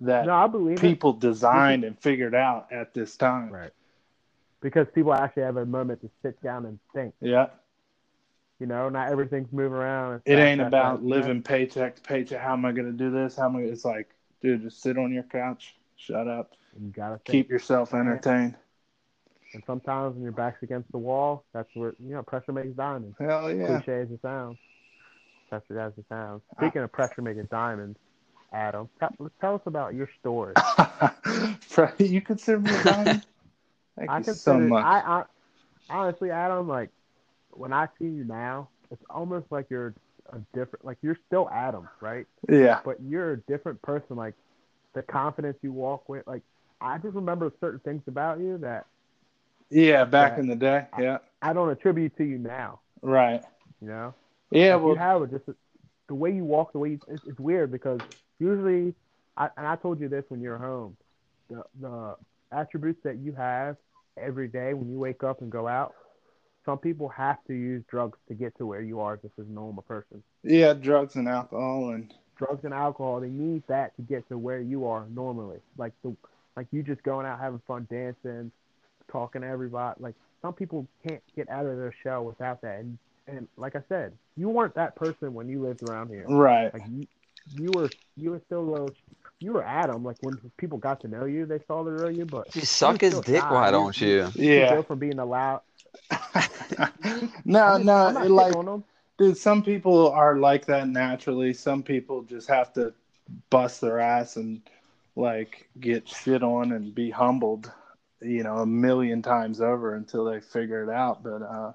that 0.00 0.26
No, 0.26 0.34
I 0.34 0.46
believe 0.48 0.76
it. 0.78 0.80
people 0.80 1.12
designed 1.12 1.84
and 1.84 1.98
figured 1.98 2.34
out 2.34 2.70
at 2.72 2.92
this 2.94 3.16
time. 3.16 3.50
Right. 3.50 3.70
Because 4.60 4.86
people 4.94 5.12
actually 5.14 5.42
have 5.44 5.56
a 5.56 5.66
moment 5.66 6.00
to 6.02 6.10
sit 6.22 6.40
down 6.42 6.66
and 6.66 6.78
think. 6.94 7.14
Yeah, 7.20 7.46
You 8.60 8.66
know, 8.66 8.88
not 8.88 9.10
everything's 9.10 9.52
moving 9.52 9.72
around. 9.78 10.22
it 10.24 10.36
ain't 10.38 10.60
about 10.60 11.02
know? 11.02 11.08
living 11.08 11.42
paycheck 11.42 11.96
to 11.96 12.02
paycheck. 12.02 12.40
How 12.40 12.52
am 12.52 12.64
I 12.64 12.72
gonna 12.72 12.92
do 12.92 13.10
this? 13.10 13.36
How 13.36 13.46
am 13.46 13.56
I? 13.56 13.60
It's 13.62 13.84
like, 13.84 14.10
dude, 14.40 14.62
just 14.62 14.82
sit 14.82 14.98
on 14.98 15.12
your 15.12 15.22
couch, 15.24 15.74
shut 15.96 16.28
up, 16.28 16.52
You 16.80 16.90
gotta 16.90 17.18
think. 17.18 17.28
keep 17.28 17.50
yourself 17.50 17.94
entertained. 17.94 18.56
And 19.54 19.62
sometimes 19.66 20.14
when 20.14 20.22
your 20.22 20.32
back's 20.32 20.62
against 20.62 20.90
the 20.92 20.98
wall, 20.98 21.44
that's 21.52 21.68
where 21.74 21.94
you 21.98 22.14
know 22.14 22.22
pressure 22.22 22.52
makes 22.52 22.74
diamonds. 22.76 23.16
Hell 23.18 23.52
yeah. 23.52 23.78
Cliche 23.78 24.00
as 24.00 24.10
it 24.10 24.20
sounds. 24.22 24.56
Pressure 25.50 25.78
as 25.78 25.92
it 25.98 26.04
sounds. 26.08 26.42
Speaking 26.56 26.82
of 26.82 26.92
pressure 26.92 27.20
making 27.22 27.48
diamonds, 27.50 27.98
Adam, 28.52 28.88
tell, 28.98 29.30
tell 29.40 29.54
us 29.56 29.60
about 29.66 29.94
your 29.94 30.08
story. 30.20 30.54
You 31.98 32.20
consider 32.20 32.60
me 32.60 32.74
a 32.74 32.82
diamond? 32.82 33.22
Thank 33.96 34.10
I 34.10 34.18
you 34.18 34.24
so 34.24 34.58
much. 34.58 34.84
I, 34.84 35.00
I 35.00 35.22
honestly, 35.90 36.30
Adam, 36.30 36.68
like 36.68 36.90
when 37.50 37.72
I 37.72 37.88
see 37.98 38.06
you 38.06 38.24
now, 38.24 38.68
it's 38.90 39.02
almost 39.10 39.46
like 39.50 39.66
you're 39.70 39.94
a 40.32 40.38
different. 40.54 40.84
Like 40.84 40.98
you're 41.02 41.18
still 41.26 41.48
Adam, 41.50 41.88
right? 42.00 42.26
yeah, 42.48 42.80
But 42.84 42.98
you're 43.02 43.32
a 43.32 43.36
different 43.42 43.80
person. 43.82 44.16
Like 44.16 44.34
the 44.94 45.02
confidence 45.02 45.56
you 45.62 45.72
walk 45.72 46.08
with. 46.08 46.26
Like 46.26 46.42
I 46.82 46.98
just 46.98 47.14
remember 47.14 47.52
certain 47.60 47.80
things 47.80 48.02
about 48.08 48.40
you 48.40 48.58
that 48.58 48.86
yeah. 49.70 50.04
Back 50.04 50.36
Yeah. 50.36 50.40
in 50.40 50.46
the 50.48 50.56
day, 50.56 50.86
yeah, 50.98 51.18
I 51.42 51.52
don't 51.52 51.70
attribute 51.70 52.16
to 52.18 52.24
you 52.24 52.38
now. 52.38 52.80
right. 53.02 53.42
You 53.80 53.88
know. 53.88 54.14
Yeah, 54.50 54.74
Like, 54.74 54.84
well, 54.84 54.92
you 54.94 54.98
have 54.98 55.30
just 55.30 55.44
the 56.08 56.14
way 56.14 56.30
you 56.32 56.44
walk, 56.44 56.72
the 56.72 56.78
way 56.78 56.90
you, 56.90 57.00
it's, 57.08 57.24
it's 57.26 57.40
weird 57.40 57.70
because 57.72 58.00
usually, 58.38 58.94
I, 59.36 59.48
and 59.56 59.66
I 59.66 59.76
told 59.76 60.00
you 60.00 60.08
this 60.08 60.24
when 60.28 60.40
you're 60.40 60.58
home, 60.58 60.96
the 61.48 61.62
the 61.80 62.16
attributes 62.52 63.00
that 63.04 63.16
you 63.18 63.32
have 63.32 63.76
every 64.18 64.48
day 64.48 64.74
when 64.74 64.90
you 64.90 64.98
wake 64.98 65.22
up 65.24 65.40
and 65.40 65.50
go 65.50 65.66
out. 65.66 65.94
Some 66.64 66.78
people 66.78 67.08
have 67.08 67.38
to 67.48 67.54
use 67.54 67.82
drugs 67.90 68.18
to 68.28 68.34
get 68.34 68.56
to 68.58 68.66
where 68.66 68.82
you 68.82 69.00
are 69.00 69.16
just 69.16 69.34
as 69.38 69.46
a 69.46 69.50
normal 69.52 69.82
person. 69.82 70.22
yeah, 70.44 70.74
drugs 70.74 71.16
and 71.16 71.28
alcohol 71.28 71.90
and 71.90 72.12
Drugs 72.36 72.64
and 72.64 72.74
alcohol, 72.74 73.20
they 73.20 73.28
need 73.28 73.62
that 73.68 73.94
to 73.96 74.02
get 74.02 74.28
to 74.28 74.36
where 74.38 74.60
you 74.60 74.86
are 74.86 75.06
normally. 75.08 75.58
Like 75.76 75.92
the 76.02 76.14
like 76.56 76.66
you 76.70 76.82
just 76.82 77.02
going 77.02 77.26
out 77.26 77.40
having 77.40 77.60
fun 77.66 77.86
dancing, 77.90 78.50
talking 79.10 79.42
to 79.42 79.48
everybody. 79.48 79.98
Like 80.00 80.14
some 80.42 80.52
people 80.52 80.86
can't 81.06 81.22
get 81.36 81.48
out 81.48 81.66
of 81.66 81.76
their 81.76 81.94
shell 82.02 82.24
without 82.24 82.60
that. 82.62 82.80
And 82.80 82.98
and 83.28 83.48
like 83.56 83.76
I 83.76 83.82
said, 83.88 84.12
you 84.36 84.48
weren't 84.48 84.74
that 84.74 84.96
person 84.96 85.32
when 85.34 85.48
you 85.48 85.62
lived 85.62 85.82
around 85.82 86.08
here. 86.08 86.24
right. 86.28 86.72
Like 86.72 86.82
you, 86.90 87.06
you 87.56 87.70
were 87.72 87.90
you 88.16 88.30
were 88.30 88.40
still 88.46 88.60
a 88.60 88.70
little, 88.70 88.94
you 89.40 89.52
were 89.52 89.64
Adam. 89.64 90.04
Like 90.04 90.16
when 90.20 90.38
people 90.56 90.78
got 90.78 91.00
to 91.02 91.08
know 91.08 91.24
you, 91.24 91.46
they 91.46 91.60
saw 91.66 91.82
the 91.84 91.90
real 91.92 92.10
you. 92.10 92.24
But 92.24 92.54
You 92.54 92.62
suck 92.62 93.00
his 93.00 93.20
dick, 93.20 93.40
shy. 93.40 93.52
why 93.52 93.70
don't 93.70 93.98
you? 94.00 94.30
you 94.34 94.44
Yeah. 94.50 94.74
go 94.76 94.82
from 94.82 94.98
being 94.98 95.18
allowed. 95.18 95.60
no, 97.44 97.60
I'm 97.60 97.84
no, 97.84 97.94
I'm 97.94 98.14
not 98.14 98.26
it, 98.26 98.30
like, 98.30 98.52
shitting 98.52 98.56
on 98.58 98.64
them. 98.66 98.84
dude, 99.18 99.36
some 99.36 99.62
people 99.62 100.10
are 100.10 100.36
like 100.36 100.66
that 100.66 100.88
naturally. 100.88 101.52
Some 101.54 101.82
people 101.82 102.22
just 102.22 102.48
have 102.48 102.72
to 102.74 102.92
bust 103.50 103.80
their 103.80 103.98
ass 104.00 104.36
and 104.36 104.60
like 105.16 105.68
get 105.78 106.08
shit 106.08 106.42
on 106.42 106.72
and 106.72 106.94
be 106.94 107.10
humbled, 107.10 107.70
you 108.20 108.42
know, 108.42 108.58
a 108.58 108.66
million 108.66 109.22
times 109.22 109.60
over 109.60 109.94
until 109.94 110.24
they 110.24 110.40
figure 110.40 110.82
it 110.82 110.90
out. 110.90 111.22
But 111.22 111.42
uh, 111.42 111.72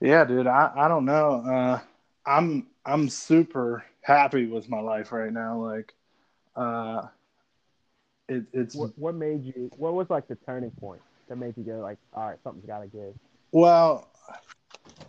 yeah, 0.00 0.24
dude, 0.24 0.46
I, 0.46 0.70
I 0.76 0.88
don't 0.88 1.04
know. 1.04 1.42
Uh, 1.46 1.80
I'm 2.26 2.66
I'm 2.84 3.08
super 3.08 3.84
happy 4.02 4.46
with 4.46 4.68
my 4.68 4.80
life 4.80 5.12
right 5.12 5.32
now. 5.32 5.58
Like, 5.58 5.94
uh, 6.56 7.06
it, 8.28 8.44
it's 8.52 8.74
What 8.74 8.98
what 8.98 9.14
made 9.14 9.44
you? 9.44 9.70
What 9.76 9.94
was 9.94 10.10
like 10.10 10.28
the 10.28 10.36
turning 10.36 10.70
point 10.72 11.00
that 11.28 11.36
made 11.36 11.56
you 11.56 11.64
go 11.64 11.80
like, 11.80 11.98
all 12.12 12.28
right, 12.28 12.38
something's 12.44 12.66
got 12.66 12.80
to 12.80 12.86
give. 12.86 13.14
Well, 13.52 14.08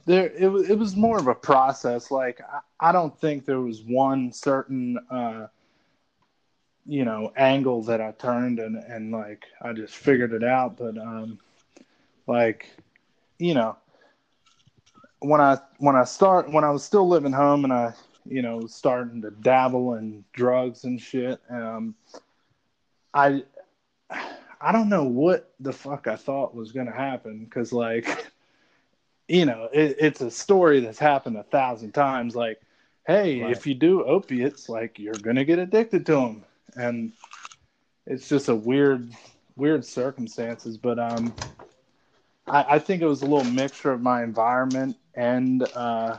there 0.06 0.30
it 0.30 0.48
was. 0.48 0.70
It 0.70 0.78
was 0.78 0.96
more 0.96 1.18
of 1.18 1.28
a 1.28 1.36
process. 1.36 2.12
Like 2.12 2.40
I, 2.42 2.90
I 2.90 2.92
don't 2.92 3.18
think 3.20 3.46
there 3.46 3.62
was 3.62 3.84
one 3.84 4.32
certain, 4.32 4.98
uh, 5.10 5.48
you 6.86 7.06
know, 7.06 7.32
angle 7.36 7.84
that 7.84 8.02
I 8.02 8.12
turned 8.12 8.60
and 8.60 8.76
and 8.76 9.12
like 9.12 9.46
I 9.62 9.74
just 9.74 9.96
figured 9.96 10.34
it 10.34 10.44
out. 10.44 10.78
But 10.78 10.98
um, 10.98 11.40
like, 12.28 12.70
you 13.40 13.54
know, 13.54 13.78
when 15.20 15.42
I 15.42 15.58
when 15.80 15.96
I 15.96 16.04
start 16.04 16.52
when 16.52 16.64
I 16.64 16.72
was 16.72 16.84
still 16.84 17.08
living 17.08 17.34
home 17.34 17.64
and 17.64 17.74
I 17.74 17.94
you 18.26 18.42
know 18.42 18.58
was 18.58 18.74
starting 18.74 19.22
to 19.22 19.32
dabble 19.32 19.96
in 19.96 20.24
drugs 20.34 20.84
and 20.84 21.00
shit, 21.00 21.40
um, 21.50 21.96
I 23.14 23.44
I 24.62 24.72
don't 24.72 24.90
know 24.90 25.04
what 25.06 25.54
the 25.60 25.74
fuck 25.74 26.08
I 26.08 26.16
thought 26.16 26.56
was 26.56 26.72
gonna 26.72 26.96
happen 26.96 27.46
because 27.46 27.74
like 27.74 28.32
you 29.28 29.46
know 29.46 29.70
it, 29.74 29.96
it's 30.00 30.22
a 30.22 30.32
story 30.32 30.80
that's 30.80 31.00
happened 31.00 31.38
a 31.38 31.44
thousand 31.44 31.92
times 31.94 32.36
like 32.36 32.62
hey 33.08 33.40
Right. 33.40 33.52
if 33.52 33.66
you 33.68 33.76
do 33.76 34.04
opiates 34.04 34.70
like 34.70 35.00
you're 35.00 35.20
gonna 35.20 35.46
get 35.46 35.60
addicted 35.60 36.06
to 36.08 36.14
them 36.14 36.46
and 36.76 37.12
it's 38.06 38.28
just 38.30 38.50
a 38.50 38.56
weird 38.56 39.10
weird 39.56 39.86
circumstances 39.86 40.78
but 40.78 41.00
um 41.00 41.34
I, 42.48 42.76
I 42.76 42.80
think 42.80 43.02
it 43.02 43.08
was 43.08 43.22
a 43.22 43.26
little 43.26 43.52
mixture 43.52 43.92
of 43.92 44.02
my 44.02 44.24
environment 44.24 44.98
and 45.16 45.64
uh 45.76 46.18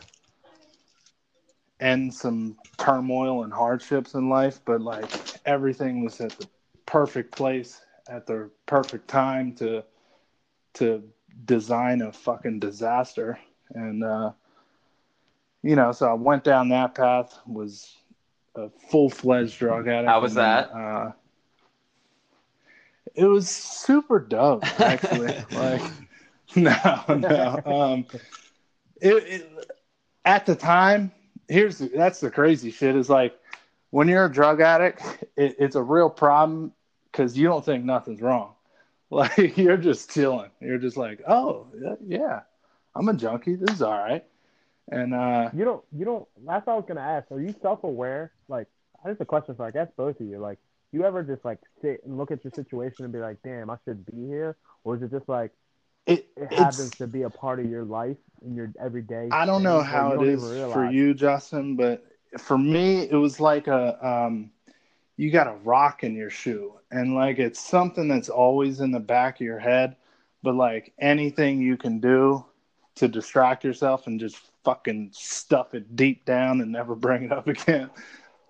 and 1.81 2.13
some 2.13 2.57
turmoil 2.79 3.45
and 3.45 3.53
hardships 3.53 4.15
in 4.15 4.29
life 4.29 4.61
but 4.65 4.81
like 4.81 5.11
everything 5.45 6.03
was 6.03 6.21
at 6.21 6.31
the 6.39 6.49
perfect 6.87 7.35
place 7.37 7.81
at 8.09 8.27
the 8.27 8.51
perfect 8.67 9.09
time 9.09 9.55
to 9.57 9.85
to 10.75 11.03
design 11.45 12.03
a 12.03 12.13
fucking 12.13 12.61
disaster. 12.61 13.39
And 13.75 14.05
uh 14.05 14.33
you 15.63 15.75
know 15.75 15.91
so 15.91 16.09
i 16.09 16.15
went 16.15 16.45
down 16.45 16.69
that 16.69 16.95
path 16.95 17.39
was 17.47 17.97
a 18.57 18.71
full-fledged 18.91 19.59
drug 19.59 19.89
addict 19.89 20.09
How 20.09 20.21
was 20.21 20.35
then, 20.35 20.45
that? 20.45 20.71
uh 20.73 21.13
it 23.15 23.25
was 23.25 23.49
super 23.49 24.19
dope 24.19 24.65
actually. 24.81 25.35
Like 25.53 25.83
no 26.55 27.03
no 27.09 27.61
um 27.67 28.07
it, 29.01 29.15
it 29.15 29.71
at 30.25 30.47
the 30.47 30.55
time 30.55 31.13
here's 31.49 31.79
that's 31.79 32.21
the 32.21 32.31
crazy 32.31 32.71
shit 32.71 32.97
is 32.97 33.09
like 33.11 33.35
when 33.91 34.09
you're 34.09 34.27
a 34.27 34.33
drug 34.33 34.61
addict 34.61 35.03
it, 35.37 35.57
it's 35.59 35.77
a 35.77 35.83
real 35.83 36.11
problem 36.11 36.73
because 37.11 37.37
you 37.37 37.47
don't 37.47 37.65
think 37.65 37.85
nothing's 37.85 38.21
wrong. 38.23 38.53
Like 39.09 39.57
you're 39.57 39.77
just 39.77 40.11
chilling. 40.11 40.51
You're 40.61 40.79
just 40.79 40.97
like 40.97 41.23
oh 41.29 41.69
yeah 42.05 42.41
i'm 42.97 43.09
a 43.09 43.15
junkie. 43.15 43.55
This 43.55 43.77
is 43.77 43.83
all 43.83 43.93
right 43.93 44.25
and 44.91 45.15
uh 45.15 45.51
You 45.55 45.65
don't 45.65 45.85
you 45.93 46.05
don't. 46.05 46.27
That's 46.47 46.67
what 46.67 46.75
I 46.75 46.77
was 46.77 46.85
gonna 46.87 47.01
ask. 47.01 47.31
Are 47.31 47.41
you 47.41 47.55
self 47.63 47.85
aware? 47.85 48.33
Like, 48.49 48.69
that's 49.05 49.21
a 49.21 49.25
question 49.25 49.55
for 49.55 49.67
I 49.67 49.71
guess 49.71 49.89
both 49.97 50.21
of 50.21 50.27
you. 50.27 50.39
Like, 50.39 50.59
you 50.93 51.05
ever 51.05 51.23
just 51.23 51.45
like 51.45 51.59
sit 51.83 52.03
and 52.05 52.17
look 52.17 52.31
at 52.31 52.45
your 52.45 52.53
situation 52.53 53.05
and 53.05 53.13
be 53.13 53.19
like, 53.19 53.39
damn, 53.45 53.71
I 53.71 53.77
should 53.85 54.05
be 54.07 54.27
here, 54.27 54.57
or 54.85 54.97
is 54.97 55.03
it 55.03 55.11
just 55.11 55.29
like 55.29 55.53
it, 56.07 56.27
it 56.37 56.49
happens 56.53 56.93
to 56.99 57.07
be 57.07 57.23
a 57.23 57.31
part 57.31 57.61
of 57.61 57.67
your 57.67 57.85
life 57.85 58.17
in 58.45 58.55
your 58.55 58.73
everyday? 58.81 59.29
I 59.31 59.47
don't 59.47 59.63
know 59.63 59.83
how 59.83 60.09
you 60.09 60.15
it 60.15 60.17
don't 60.17 60.29
is 60.29 60.43
even 60.43 60.71
for 60.73 60.85
you, 60.87 61.15
Justin, 61.15 61.77
but 61.77 62.05
for 62.39 62.59
me, 62.59 63.09
it 63.11 63.17
was 63.17 63.41
like 63.41 63.67
a 63.67 64.07
um, 64.07 64.51
you 65.17 65.31
got 65.31 65.47
a 65.47 65.55
rock 65.65 66.05
in 66.05 66.15
your 66.15 66.31
shoe, 66.31 66.75
and 66.91 67.15
like 67.15 67.39
it's 67.39 67.61
something 67.61 68.09
that's 68.09 68.29
always 68.29 68.81
in 68.81 68.93
the 68.93 69.01
back 69.01 69.37
of 69.41 69.45
your 69.45 69.59
head, 69.59 69.97
but 70.43 70.55
like 70.55 70.93
anything 70.99 71.61
you 71.61 71.77
can 71.77 72.01
do 72.01 72.45
to 72.97 73.09
distract 73.09 73.65
yourself 73.65 74.07
and 74.07 74.19
just 74.19 74.51
fucking 74.65 75.11
stuff 75.13 75.75
it 75.75 75.95
deep 75.97 76.25
down 76.25 76.61
and 76.61 76.73
never 76.73 76.95
bring 76.95 77.25
it 77.25 77.33
up 77.33 77.47
again. 77.57 77.89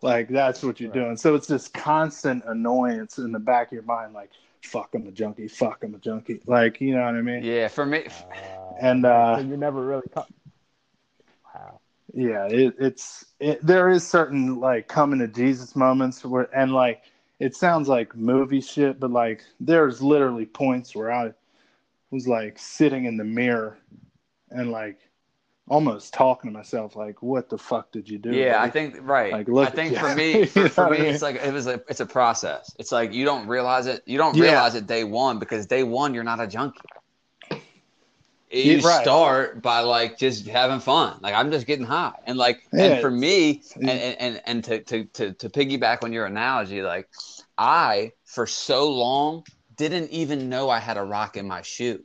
Like 0.02 0.28
that's 0.28 0.62
what 0.62 0.80
you're 0.80 0.90
Right. 0.90 0.94
doing. 1.04 1.16
So 1.16 1.34
it's 1.34 1.46
this 1.46 1.68
constant 1.68 2.44
annoyance 2.46 3.18
in 3.18 3.32
the 3.32 3.38
back 3.38 3.68
of 3.68 3.72
your 3.72 3.82
mind, 3.82 4.14
like 4.14 4.30
fuck, 4.62 4.94
I'm 4.94 5.06
a 5.06 5.12
junkie. 5.12 5.48
Fuck, 5.48 5.84
I'm 5.84 5.94
a 5.94 5.98
junkie. 5.98 6.40
Like 6.46 6.80
you 6.80 6.94
know 6.94 7.04
what 7.04 7.14
I 7.14 7.22
mean? 7.22 7.42
Yeah, 7.44 7.68
for 7.68 7.86
me, 7.86 8.06
Uh, 8.06 8.74
And 8.80 9.04
uh, 9.04 9.36
so 9.36 9.42
you 9.42 9.56
never 9.56 9.84
really. 9.84 10.02
Co- 10.14 10.26
wow. 11.54 11.80
yeah 12.14 12.46
it, 12.46 12.74
it's 12.78 13.26
it, 13.40 13.64
there 13.66 13.88
is 13.88 14.06
certain 14.06 14.60
like 14.60 14.86
coming 14.88 15.18
to 15.18 15.26
jesus 15.28 15.74
moments 15.74 16.24
where 16.24 16.48
and 16.56 16.72
like 16.72 17.02
it 17.40 17.54
sounds 17.54 17.88
like 17.88 18.14
movie 18.14 18.60
shit 18.60 19.00
but 19.00 19.10
like 19.10 19.42
there's 19.60 20.00
literally 20.00 20.46
points 20.46 20.94
where 20.94 21.12
i 21.12 21.32
was 22.10 22.28
like 22.28 22.58
sitting 22.58 23.04
in 23.06 23.16
the 23.16 23.24
mirror 23.24 23.76
and 24.56 24.70
like 24.70 24.98
almost 25.68 26.14
talking 26.14 26.50
to 26.50 26.56
myself 26.56 26.96
like, 26.96 27.22
"What 27.22 27.48
the 27.48 27.58
fuck 27.58 27.92
did 27.92 28.08
you 28.08 28.18
do?" 28.18 28.32
Yeah, 28.32 28.60
I 28.60 28.68
think 28.70 28.96
right. 29.00 29.32
Like, 29.32 29.48
look 29.48 29.68
I 29.68 29.70
think 29.70 29.94
for 29.96 30.08
me, 30.08 30.44
for, 30.46 30.68
for 30.68 30.86
me, 30.86 30.98
it's 30.98 31.22
like 31.22 31.36
it 31.36 31.52
was 31.52 31.66
a 31.66 31.80
it's 31.88 32.00
a 32.00 32.06
process. 32.06 32.74
It's 32.78 32.92
like 32.92 33.12
you 33.12 33.24
don't 33.24 33.46
realize 33.46 33.86
it. 33.86 34.02
You 34.06 34.18
don't 34.18 34.34
Yeah. 34.34 34.40
realize 34.40 34.74
it 34.74 34.86
day 34.86 35.04
one 35.04 35.38
because 35.38 35.66
day 35.66 35.82
one 35.82 36.14
you're 36.14 36.24
not 36.24 36.40
a 36.40 36.46
junkie. 36.46 36.80
You 38.50 38.80
right. 38.82 39.02
start 39.02 39.60
by 39.62 39.80
like 39.80 40.18
just 40.18 40.46
having 40.46 40.80
fun. 40.80 41.18
Like 41.20 41.34
I'm 41.34 41.50
just 41.50 41.66
getting 41.66 41.84
high, 41.84 42.14
and 42.24 42.38
like 42.38 42.60
Yeah, 42.72 42.84
and 42.84 43.00
for 43.00 43.10
me, 43.10 43.62
and 43.86 43.90
and 44.00 44.16
and, 44.20 44.42
and 44.46 44.64
to, 44.64 44.82
to 44.84 45.04
to 45.04 45.32
to 45.34 45.50
piggyback 45.50 46.02
on 46.04 46.12
your 46.12 46.26
analogy, 46.26 46.80
like 46.82 47.08
I 47.58 48.12
for 48.24 48.46
so 48.46 48.92
long 48.92 49.44
didn't 49.76 50.10
even 50.10 50.48
know 50.48 50.70
I 50.70 50.78
had 50.78 50.96
a 50.96 51.02
rock 51.02 51.36
in 51.36 51.46
my 51.48 51.62
shoe. 51.62 52.04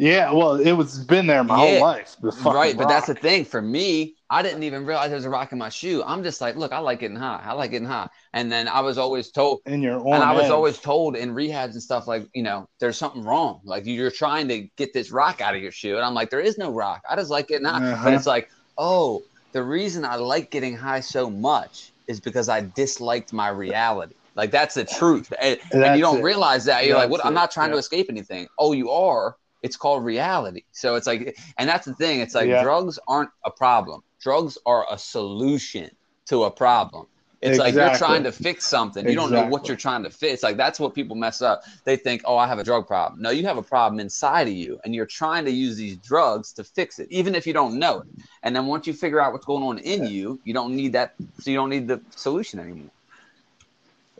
Yeah, 0.00 0.32
well, 0.32 0.54
it 0.54 0.72
was 0.72 1.04
been 1.04 1.26
there 1.26 1.44
my 1.44 1.56
Yeah. 1.56 1.72
whole 1.72 1.80
life. 1.80 2.16
Right, 2.22 2.74
but 2.74 2.88
that's 2.88 3.08
the 3.08 3.14
thing. 3.14 3.44
For 3.44 3.60
me, 3.60 4.14
I 4.30 4.40
didn't 4.40 4.62
even 4.62 4.86
realize 4.86 5.10
there 5.10 5.16
was 5.16 5.26
a 5.26 5.30
rock 5.30 5.52
in 5.52 5.58
my 5.58 5.68
shoe. 5.68 6.02
I'm 6.06 6.22
just 6.22 6.40
like, 6.40 6.56
look, 6.56 6.72
I 6.72 6.78
like 6.78 7.00
getting 7.00 7.18
high. 7.18 7.42
I 7.44 7.52
like 7.52 7.70
getting 7.70 7.86
high. 7.86 8.08
And 8.32 8.50
then 8.50 8.66
I 8.66 8.80
was 8.80 8.96
always 8.96 9.30
told, 9.30 9.60
and 9.66 9.82
you're 9.82 10.00
on 10.00 10.14
and 10.14 10.22
I 10.24 10.32
was 10.32 10.48
always 10.48 10.78
told 10.78 11.16
in 11.16 11.34
rehabs 11.34 11.72
and 11.72 11.82
stuff 11.82 12.06
like, 12.06 12.26
you 12.32 12.42
know, 12.42 12.66
there's 12.80 12.96
something 12.96 13.22
wrong. 13.22 13.60
Like 13.62 13.84
you're 13.84 14.10
trying 14.10 14.48
to 14.48 14.68
get 14.78 14.94
this 14.94 15.10
rock 15.10 15.42
out 15.42 15.54
of 15.54 15.60
your 15.60 15.72
shoe. 15.72 15.96
And 15.96 16.04
I'm 16.04 16.14
like, 16.14 16.30
there 16.30 16.40
is 16.40 16.56
no 16.56 16.72
rock. 16.72 17.02
I 17.08 17.14
just 17.14 17.30
like 17.30 17.48
getting 17.48 17.66
high. 17.66 17.92
Uh-huh. 17.92 18.04
But 18.04 18.14
it's 18.14 18.26
like, 18.26 18.48
oh, 18.78 19.22
the 19.52 19.62
reason 19.62 20.06
I 20.06 20.14
like 20.14 20.50
getting 20.50 20.76
high 20.76 21.00
so 21.00 21.28
much 21.28 21.92
is 22.08 22.20
because 22.20 22.48
I 22.48 22.62
disliked 22.74 23.34
my 23.34 23.48
reality. 23.48 24.14
Like 24.34 24.50
that's 24.50 24.76
the 24.76 24.84
truth. 24.84 25.30
And, 25.38 25.58
and 25.72 25.96
you 25.96 26.02
don't 26.02 26.20
it. 26.20 26.24
realize 26.24 26.64
that. 26.64 26.86
You're 26.86 26.96
like, 26.96 27.10
That's 27.10 27.22
what? 27.22 27.26
I'm 27.26 27.34
not 27.34 27.50
trying 27.50 27.72
to 27.72 27.76
escape 27.76 28.06
anything. 28.08 28.48
Oh, 28.58 28.72
you 28.72 28.90
are. 28.90 29.36
It's 29.62 29.76
called 29.76 30.04
reality. 30.04 30.62
So 30.72 30.94
it's 30.94 31.06
like, 31.06 31.36
and 31.58 31.68
that's 31.68 31.86
the 31.86 31.94
thing. 31.94 32.20
It's 32.20 32.34
like 32.34 32.48
Yeah. 32.48 32.62
drugs 32.62 32.98
aren't 33.06 33.30
a 33.44 33.50
problem. 33.50 34.02
Drugs 34.20 34.58
are 34.66 34.86
a 34.90 34.98
solution 34.98 35.90
to 36.26 36.44
a 36.44 36.50
problem. 36.50 37.06
It's 37.42 37.58
like 37.58 37.72
you're 37.74 37.96
trying 37.96 38.24
to 38.24 38.32
fix 38.32 38.66
something. 38.66 39.08
You 39.08 39.14
don't 39.14 39.32
know 39.32 39.46
what 39.46 39.66
you're 39.66 39.76
trying 39.76 40.02
to 40.04 40.10
fix. 40.10 40.42
Like 40.42 40.58
that's 40.58 40.78
what 40.78 40.94
people 40.94 41.16
mess 41.16 41.40
up. 41.40 41.62
They 41.86 41.96
think, 41.96 42.20
"Oh, 42.26 42.36
I 42.36 42.46
have 42.46 42.58
a 42.58 42.64
drug 42.64 42.86
problem." 42.86 43.22
No, 43.22 43.30
you 43.30 43.46
have 43.46 43.56
a 43.56 43.62
problem 43.62 43.98
inside 43.98 44.46
of 44.46 44.52
you, 44.52 44.78
and 44.84 44.94
you're 44.94 45.06
trying 45.06 45.46
to 45.46 45.50
use 45.50 45.76
these 45.76 45.96
drugs 45.96 46.52
to 46.54 46.64
fix 46.64 46.98
it, 46.98 47.08
even 47.10 47.34
if 47.34 47.46
you 47.46 47.54
don't 47.54 47.78
know 47.78 48.00
it. 48.00 48.06
And 48.42 48.54
then 48.54 48.66
once 48.66 48.86
you 48.86 48.92
figure 48.92 49.20
out 49.20 49.32
what's 49.32 49.46
going 49.46 49.62
on 49.62 49.78
in 49.78 50.04
you, 50.04 50.38
you 50.44 50.52
don't 50.52 50.76
need 50.76 50.92
that. 50.92 51.14
So 51.40 51.50
you 51.50 51.56
don't 51.56 51.70
need 51.70 51.88
the 51.88 52.02
solution 52.10 52.60
anymore. 52.60 52.90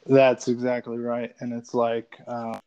That's 0.07 0.49
exactly 0.49 0.97
right, 0.97 1.34
and 1.41 1.53
it's 1.53 1.74
like 1.74 2.18
uh, 2.26 2.59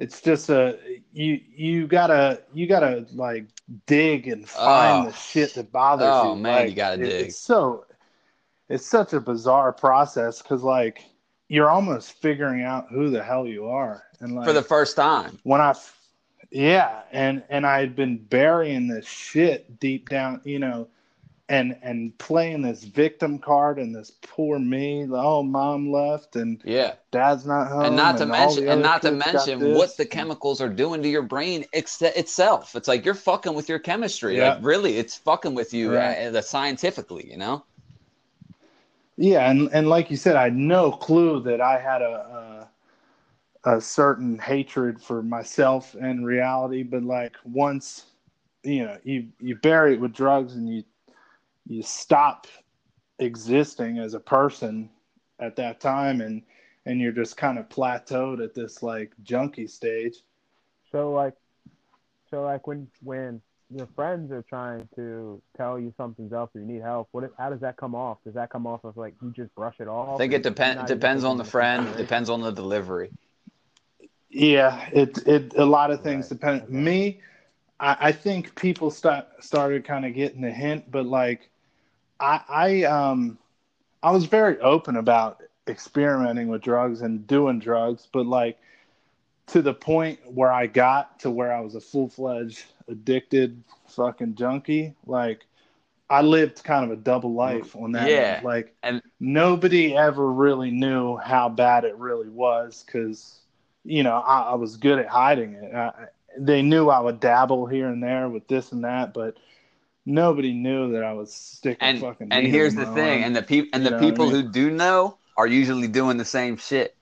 it's 0.00 0.20
just 0.20 0.48
a 0.50 0.76
you 1.12 1.38
you 1.54 1.86
gotta 1.86 2.42
you 2.52 2.66
gotta 2.66 3.06
like 3.12 3.46
dig 3.86 4.26
and 4.26 4.48
find 4.48 5.06
Oh. 5.06 5.10
the 5.10 5.16
shit 5.16 5.54
that 5.54 5.70
bothers 5.70 6.08
Oh, 6.10 6.24
you. 6.24 6.30
Oh 6.30 6.34
man, 6.34 6.54
Like, 6.62 6.70
you 6.70 6.74
gotta 6.74 7.02
it- 7.02 7.06
dig. 7.08 7.26
It's 7.28 7.38
so 7.38 7.84
it's 8.68 8.86
such 8.86 9.12
a 9.12 9.20
bizarre 9.20 9.72
process 9.72 10.40
because 10.42 10.62
like 10.62 11.04
you're 11.48 11.70
almost 11.70 12.12
figuring 12.22 12.62
out 12.62 12.86
who 12.90 13.10
the 13.10 13.22
hell 13.22 13.46
you 13.46 13.66
are, 13.66 14.02
and 14.20 14.34
like 14.34 14.46
For 14.46 14.52
the 14.52 14.62
first 14.62 14.94
time. 14.96 15.38
when 15.42 15.60
I, 15.60 15.74
yeah, 16.50 17.02
and 17.12 17.42
and 17.50 17.66
I 17.66 17.80
had 17.80 17.94
been 17.96 18.16
burying 18.18 18.88
this 18.88 19.06
shit 19.06 19.78
deep 19.80 20.08
down, 20.08 20.40
you 20.44 20.58
know, 20.60 20.88
and 21.50 21.76
and 21.82 22.16
playing 22.18 22.62
this 22.62 22.84
victim 22.84 23.38
card 23.38 23.78
and 23.78 23.94
this 23.94 24.12
poor 24.22 24.58
me. 24.58 25.06
Oh, 25.10 25.42
mom 25.42 25.90
left 25.90 26.36
and 26.36 26.62
Yeah. 26.64 26.94
dad's 27.10 27.44
not 27.44 27.68
home, 27.68 27.84
and 27.86 27.96
not 27.96 28.16
to 28.18 28.24
all 28.24 28.28
mention 28.30 28.68
and 28.68 28.82
not 28.82 29.02
to 29.02 29.10
mention 29.10 29.74
what 29.74 29.96
the 29.96 30.06
chemicals 30.06 30.60
are 30.60 30.68
doing 30.68 31.02
to 31.02 31.08
your 31.08 31.22
brain 31.22 31.64
ex- 31.72 32.00
itself 32.00 32.76
it's 32.76 32.86
like 32.88 33.04
you're 33.04 33.14
fucking 33.14 33.52
with 33.52 33.68
your 33.68 33.80
chemistry 33.80 34.36
Yeah. 34.36 34.54
like 34.54 34.64
really 34.64 34.96
it's 34.96 35.16
fucking 35.16 35.54
with 35.54 35.74
you 35.74 35.92
Right. 35.94 36.16
uh, 36.34 36.40
scientifically 36.40 37.28
you 37.28 37.36
know 37.36 37.64
Yeah, 39.16 39.50
and 39.50 39.68
and 39.72 39.88
like 39.88 40.10
you 40.10 40.16
said, 40.16 40.36
I 40.36 40.44
had 40.44 40.56
no 40.56 40.90
clue 40.92 41.40
that 41.42 41.60
I 41.60 41.78
had 41.78 42.00
a 42.00 42.68
a, 43.64 43.76
a 43.76 43.80
certain 43.80 44.38
hatred 44.38 45.00
for 45.00 45.22
myself 45.22 45.94
and 46.00 46.24
reality. 46.24 46.82
But 46.82 47.02
like 47.02 47.34
once, 47.44 48.06
you 48.62 48.84
know, 48.84 48.96
you 49.04 49.28
you 49.38 49.56
bury 49.56 49.94
it 49.94 50.00
with 50.00 50.14
drugs 50.14 50.54
and 50.54 50.68
you 50.68 50.84
you 51.70 51.82
stop 51.82 52.48
existing 53.20 53.98
as 53.98 54.14
a 54.14 54.20
person 54.20 54.90
at 55.38 55.56
that 55.56 55.80
time, 55.80 56.20
and 56.20 56.42
and 56.86 57.00
you're 57.00 57.12
just 57.12 57.36
kind 57.36 57.58
of 57.58 57.68
plateaued 57.68 58.42
at 58.42 58.54
this 58.54 58.82
like 58.82 59.12
junkie 59.22 59.68
stage. 59.68 60.16
So 60.90 61.12
like, 61.12 61.34
so 62.30 62.42
like 62.42 62.66
when 62.66 62.88
when 63.02 63.40
your 63.72 63.88
friends 63.94 64.32
are 64.32 64.42
trying 64.42 64.88
to 64.96 65.40
tell 65.56 65.78
you 65.78 65.94
something's 65.96 66.32
up 66.32 66.50
or 66.56 66.60
you 66.60 66.66
need 66.66 66.82
help, 66.82 67.08
what? 67.12 67.30
How 67.38 67.50
does 67.50 67.60
that 67.60 67.76
come 67.76 67.94
off? 67.94 68.18
Does 68.24 68.34
that 68.34 68.50
come 68.50 68.66
off 68.66 68.82
of 68.84 68.96
like 68.96 69.14
you 69.22 69.30
just 69.30 69.54
brush 69.54 69.76
it 69.78 69.86
off? 69.88 70.08
i 70.14 70.16
think 70.18 70.32
it 70.32 70.36
and 70.36 70.44
you're 70.44 70.52
depends 70.54 70.82
depends 70.86 71.24
on 71.24 71.36
the 71.38 71.44
friend 71.44 71.84
consideration? 71.84 72.06
depends 72.06 72.30
on 72.30 72.40
the 72.40 72.50
delivery 72.50 73.12
Yeah, 74.30 74.88
it 74.92 75.18
it 75.26 75.54
a 75.56 75.64
lot 75.64 75.90
of 75.90 76.02
things 76.02 76.28
Right, 76.30 76.40
depend. 76.40 76.62
okay. 76.62 76.72
Me, 76.72 77.20
I, 77.80 77.96
I 78.00 78.12
think 78.12 78.54
people 78.56 78.90
start 78.90 79.26
started 79.40 79.84
kind 79.84 80.04
of 80.04 80.14
getting 80.14 80.40
the 80.40 80.50
hint, 80.50 80.90
but 80.90 81.06
like, 81.06 81.50
I 82.20 82.40
I 82.48 82.82
um 82.84 83.38
I 84.02 84.10
was 84.10 84.26
very 84.26 84.58
open 84.60 84.96
about 84.96 85.42
experimenting 85.66 86.48
with 86.48 86.62
drugs 86.62 87.00
and 87.02 87.26
doing 87.26 87.58
drugs, 87.58 88.08
but 88.12 88.26
like 88.26 88.58
to 89.48 89.62
the 89.62 89.74
point 89.74 90.20
where 90.26 90.52
I 90.52 90.66
got 90.66 91.20
to 91.20 91.30
where 91.30 91.52
I 91.52 91.60
was 91.60 91.74
a 91.74 91.80
full 91.80 92.08
fledged 92.08 92.64
addicted 92.88 93.62
fucking 93.88 94.34
junkie, 94.36 94.94
like. 95.06 95.46
I 96.12 96.22
lived 96.22 96.64
kind 96.64 96.84
of 96.84 96.90
a 96.90 97.00
double 97.00 97.34
life 97.34 97.76
on 97.76 97.92
that. 97.92 98.10
Yeah, 98.10 98.34
end. 98.38 98.44
Like 98.44 98.74
and- 98.82 99.02
nobody 99.20 99.96
ever 99.96 100.32
really 100.32 100.72
knew 100.72 101.16
how 101.18 101.48
bad 101.48 101.84
it 101.84 101.96
really 101.98 102.28
was 102.28 102.82
because 102.84 103.38
you 103.84 104.02
know 104.02 104.16
I, 104.16 104.40
I 104.40 104.54
was 104.56 104.76
good 104.76 104.98
at 104.98 105.06
hiding 105.06 105.52
it. 105.54 105.72
I, 105.72 106.06
they 106.36 106.62
knew 106.62 106.88
I 106.88 106.98
would 106.98 107.20
dabble 107.20 107.66
here 107.66 107.86
and 107.86 108.02
there 108.02 108.28
with 108.28 108.48
this 108.48 108.72
and 108.72 108.82
that, 108.82 109.14
but 109.14 109.36
nobody 110.06 110.52
knew 110.52 110.92
that 110.92 111.04
I 111.04 111.12
was 111.12 111.32
sticking 111.32 111.78
and 111.80 112.00
fucking. 112.00 112.28
and 112.32 112.46
here's 112.46 112.74
the 112.74 112.86
thing 112.86 113.18
arm. 113.18 113.24
and 113.24 113.36
the 113.36 113.42
people 113.42 113.70
and 113.74 113.82
You 113.84 113.90
the 113.90 113.96
know 113.96 113.96
what 113.98 114.06
I 114.06 114.10
people 114.10 114.26
mean? 114.30 114.34
who 114.46 114.50
do 114.50 114.70
know 114.70 115.18
are 115.36 115.46
usually 115.46 115.88
doing 115.88 116.16
the 116.16 116.24
same 116.24 116.56
shit 116.56 116.94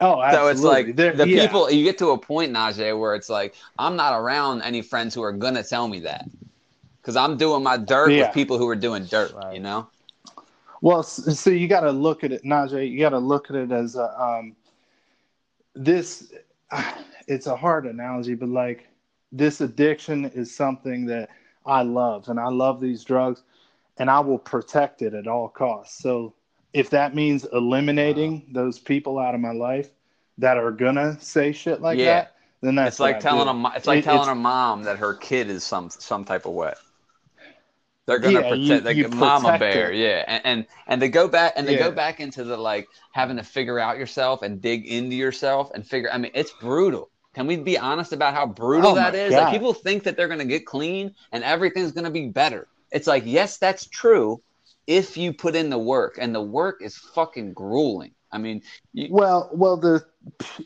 oh, 0.00 0.22
so 0.30 0.48
it's 0.48 0.62
like 0.62 0.96
There- 0.96 1.14
the 1.14 1.28
yeah. 1.28 1.46
people 1.46 1.70
you 1.70 1.84
get 1.84 1.96
to 1.98 2.10
a 2.10 2.18
point 2.18 2.52
najee 2.52 2.98
where 2.98 3.14
it's 3.14 3.28
like 3.30 3.54
i'm 3.78 3.96
not 3.96 4.12
around 4.18 4.62
any 4.62 4.82
friends 4.82 5.14
who 5.14 5.22
are 5.22 5.32
gonna 5.32 5.62
tell 5.62 5.88
me 5.88 6.00
that 6.00 6.28
because 7.00 7.16
i'm 7.16 7.36
doing 7.36 7.62
my 7.62 7.76
dirt 7.76 8.10
Yeah. 8.12 8.26
with 8.26 8.34
people 8.34 8.58
who 8.58 8.68
are 8.68 8.76
doing 8.76 9.04
dirt 9.06 9.32
Right. 9.32 9.54
you 9.54 9.60
know 9.60 9.88
Well, 10.82 11.02
so 11.02 11.50
you 11.50 11.66
got 11.68 11.80
to 11.80 11.90
look 11.90 12.22
at 12.22 12.32
it, 12.32 12.44
Najee. 12.44 12.90
You 12.92 12.98
got 13.00 13.08
to 13.16 13.18
look 13.18 13.48
at 13.48 13.56
it 13.56 13.72
as 13.72 13.96
a 13.96 14.08
um, 14.22 14.54
this. 15.74 16.32
It's 17.28 17.46
a 17.48 17.56
hard 17.56 17.86
analogy, 17.86 18.34
but 18.36 18.50
like 18.50 18.86
this 19.32 19.60
addiction 19.60 20.26
is 20.26 20.54
something 20.54 21.06
that 21.06 21.28
I 21.66 21.82
love, 21.82 22.28
and 22.28 22.38
I 22.38 22.48
love 22.48 22.80
these 22.80 23.04
drugs, 23.04 23.42
and 23.98 24.10
I 24.10 24.20
will 24.20 24.38
protect 24.38 25.02
it 25.02 25.14
at 25.14 25.26
all 25.26 25.48
costs. 25.48 25.98
So 26.02 26.34
if 26.72 26.90
that 26.90 27.14
means 27.14 27.44
eliminating 27.52 28.46
those 28.52 28.78
people 28.78 29.18
out 29.18 29.34
of 29.34 29.40
my 29.40 29.52
life 29.52 29.90
that 30.38 30.58
are 30.58 30.70
gonna 30.70 31.18
say 31.20 31.52
shit 31.52 31.80
like 31.80 31.98
Yeah. 31.98 32.04
that, 32.06 32.32
then 32.60 32.74
that's 32.74 32.94
it's 32.94 33.00
like 33.00 33.20
telling 33.20 33.48
a 33.48 33.72
it's 33.76 33.86
like 33.86 33.98
It- 34.00 34.04
telling 34.04 34.28
a 34.28 34.34
mom 34.34 34.84
that 34.84 34.98
her 34.98 35.14
kid 35.14 35.48
is 35.50 35.64
some 35.64 35.90
some 35.90 36.24
type 36.24 36.46
of 36.46 36.52
way. 36.52 36.74
They're 38.06 38.18
gonna 38.18 38.42
Yeah, 38.42 38.48
protect 38.50 38.84
like 38.84 38.96
you 38.96 39.08
mama 39.08 39.48
protect 39.48 39.60
bear, 39.60 39.92
it. 39.92 39.98
yeah, 39.98 40.24
and, 40.28 40.42
and 40.44 40.66
and 40.86 41.02
they 41.02 41.08
go 41.08 41.26
back 41.26 41.54
and 41.56 41.66
they 41.66 41.74
go 41.76 41.90
back 41.90 42.20
into 42.20 42.44
the 42.44 42.56
like 42.56 42.88
having 43.12 43.36
to 43.36 43.42
figure 43.42 43.78
out 43.80 43.98
yourself 43.98 44.42
and 44.42 44.60
dig 44.60 44.86
into 44.86 45.16
yourself 45.16 45.70
and 45.74 45.84
figure. 45.86 46.10
I 46.12 46.18
mean, 46.18 46.30
it's 46.34 46.52
brutal. 46.52 47.10
Can 47.36 47.46
we 47.46 47.56
be 47.58 47.76
honest 47.76 48.14
about 48.14 48.32
how 48.32 48.46
brutal 48.46 48.92
Oh 48.92 48.94
that 48.94 49.12
my? 49.12 49.36
Like 49.36 49.52
people 49.52 49.74
think 49.74 50.04
that 50.04 50.16
they're 50.16 50.26
gonna 50.26 50.46
get 50.46 50.64
clean 50.64 51.14
and 51.32 51.44
everything's 51.44 51.92
gonna 51.92 52.10
be 52.10 52.28
better. 52.28 52.66
It's 52.90 53.06
like 53.06 53.24
yes, 53.26 53.58
that's 53.58 53.86
true 53.86 54.40
if 54.86 55.18
you 55.18 55.34
put 55.34 55.54
in 55.54 55.68
the 55.68 55.76
work, 55.76 56.16
and 56.18 56.34
the 56.34 56.40
work 56.40 56.80
is 56.80 56.96
fucking 56.96 57.52
grueling. 57.52 58.12
I 58.32 58.38
mean, 58.38 58.62
you, 58.94 59.08
Well, 59.10 59.50
well, 59.52 59.76
the 59.76 60.06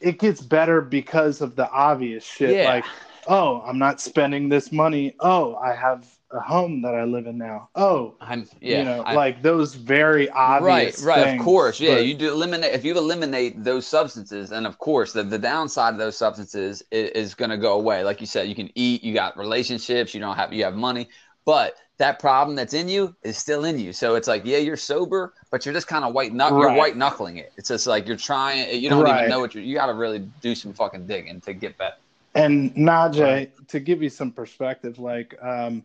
it 0.01 0.21
gets 0.21 0.41
better 0.41 0.81
because 0.81 1.41
of 1.41 1.57
the 1.57 1.69
obvious 1.69 2.25
shit. 2.25 2.55
Yeah. 2.55 2.69
Like, 2.69 2.85
oh, 3.27 3.63
I'm 3.63 3.79
not 3.79 4.01
spending 4.01 4.49
this 4.49 4.71
money. 4.71 5.17
Oh, 5.19 5.57
I 5.57 5.75
have 5.75 6.05
a 6.05 6.20
home 6.39 6.81
that 6.83 6.95
I 6.95 7.05
live 7.05 7.27
in 7.27 7.39
now. 7.39 7.69
Oh, 7.75 8.15
I'm 8.21 8.49
yeah, 8.61 8.79
you 8.79 8.85
know, 8.85 9.03
I- 9.03 9.15
like 9.15 9.43
those 9.43 9.75
very 9.75 10.29
obvious. 10.31 11.03
right 11.03 11.17
right 11.17 11.25
things, 11.25 11.41
of 11.41 11.45
course 11.45 11.81
yeah 11.81 11.97
but- 11.97 12.07
you 12.07 12.15
do 12.15 12.31
eliminate 12.31 12.73
if 12.73 12.85
you 12.85 12.97
eliminate 12.97 13.65
those 13.65 13.87
substances 13.87 14.53
and 14.53 14.67
of 14.67 14.79
course 14.79 15.13
the, 15.13 15.23
the 15.25 15.39
downside 15.39 15.95
of 15.95 15.99
those 15.99 16.17
substances 16.17 16.83
is, 16.93 17.11
is 17.11 17.35
going 17.35 17.51
to 17.51 17.57
go 17.59 17.73
away 17.75 18.05
like 18.05 18.21
you 18.21 18.27
said 18.27 18.47
you 18.49 18.55
can 18.55 18.71
eat 18.77 19.03
you 19.03 19.13
got 19.13 19.37
relationships 19.37 20.15
you 20.15 20.21
don't 20.21 20.37
have 20.37 20.53
you 20.53 20.63
have 20.63 20.75
money 20.77 21.09
but 21.45 21.75
that 21.99 22.19
problem 22.19 22.55
that's 22.57 22.75
in 22.75 22.89
you 22.89 23.15
is 23.25 23.37
still 23.37 23.65
in 23.65 23.79
you 23.79 23.93
so 23.93 24.15
it's 24.15 24.29
like 24.29 24.43
yeah 24.45 24.59
you're 24.59 24.77
sober 24.77 25.35
but 25.51 25.67
you're 25.67 25.75
just 25.75 25.89
kind 25.89 26.05
of 26.05 26.15
white 26.15 26.33
knuck- 26.33 26.51
you're 26.51 26.73
white 26.75 26.97
knuckling 26.97 27.39
it 27.39 27.53
it's 27.57 27.69
just 27.69 27.87
like 27.89 28.07
you're 28.07 28.17
trying 28.17 28.81
you 28.81 28.89
don't 28.89 29.03
Right. 29.03 29.19
even 29.19 29.31
know 29.31 29.41
what 29.41 29.55
you're 29.55 29.65
you 29.65 29.75
got 29.75 29.87
to 29.87 29.95
really 29.95 30.21
do 30.41 30.55
some 30.55 30.73
fucking 30.73 31.07
digging 31.09 31.41
to 31.43 31.53
get 31.53 31.77
better 31.77 31.97
And 32.37 32.73
Najee, 32.77 33.51
to 33.67 33.81
give 33.81 34.03
you 34.05 34.09
some 34.09 34.31
perspective, 34.31 35.01
like 35.01 35.35
um, 35.43 35.83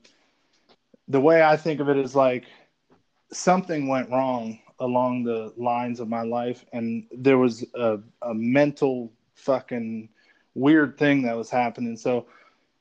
the 1.08 1.20
way 1.20 1.44
I 1.44 1.58
think 1.58 1.80
of 1.80 1.90
it 1.90 1.98
is 1.98 2.16
like 2.16 2.46
something 3.32 3.88
went 3.88 4.10
wrong 4.10 4.60
along 4.80 5.24
the 5.24 5.54
lines 5.58 6.00
of 6.00 6.10
my 6.10 6.22
life, 6.24 6.66
and 6.74 7.06
there 7.12 7.38
was 7.38 7.66
a, 7.76 8.00
a 8.22 8.34
mental 8.34 9.12
fucking 9.36 10.10
weird 10.54 10.98
thing 10.98 11.22
that 11.24 11.38
was 11.38 11.50
happening. 11.50 11.96
So 11.96 12.26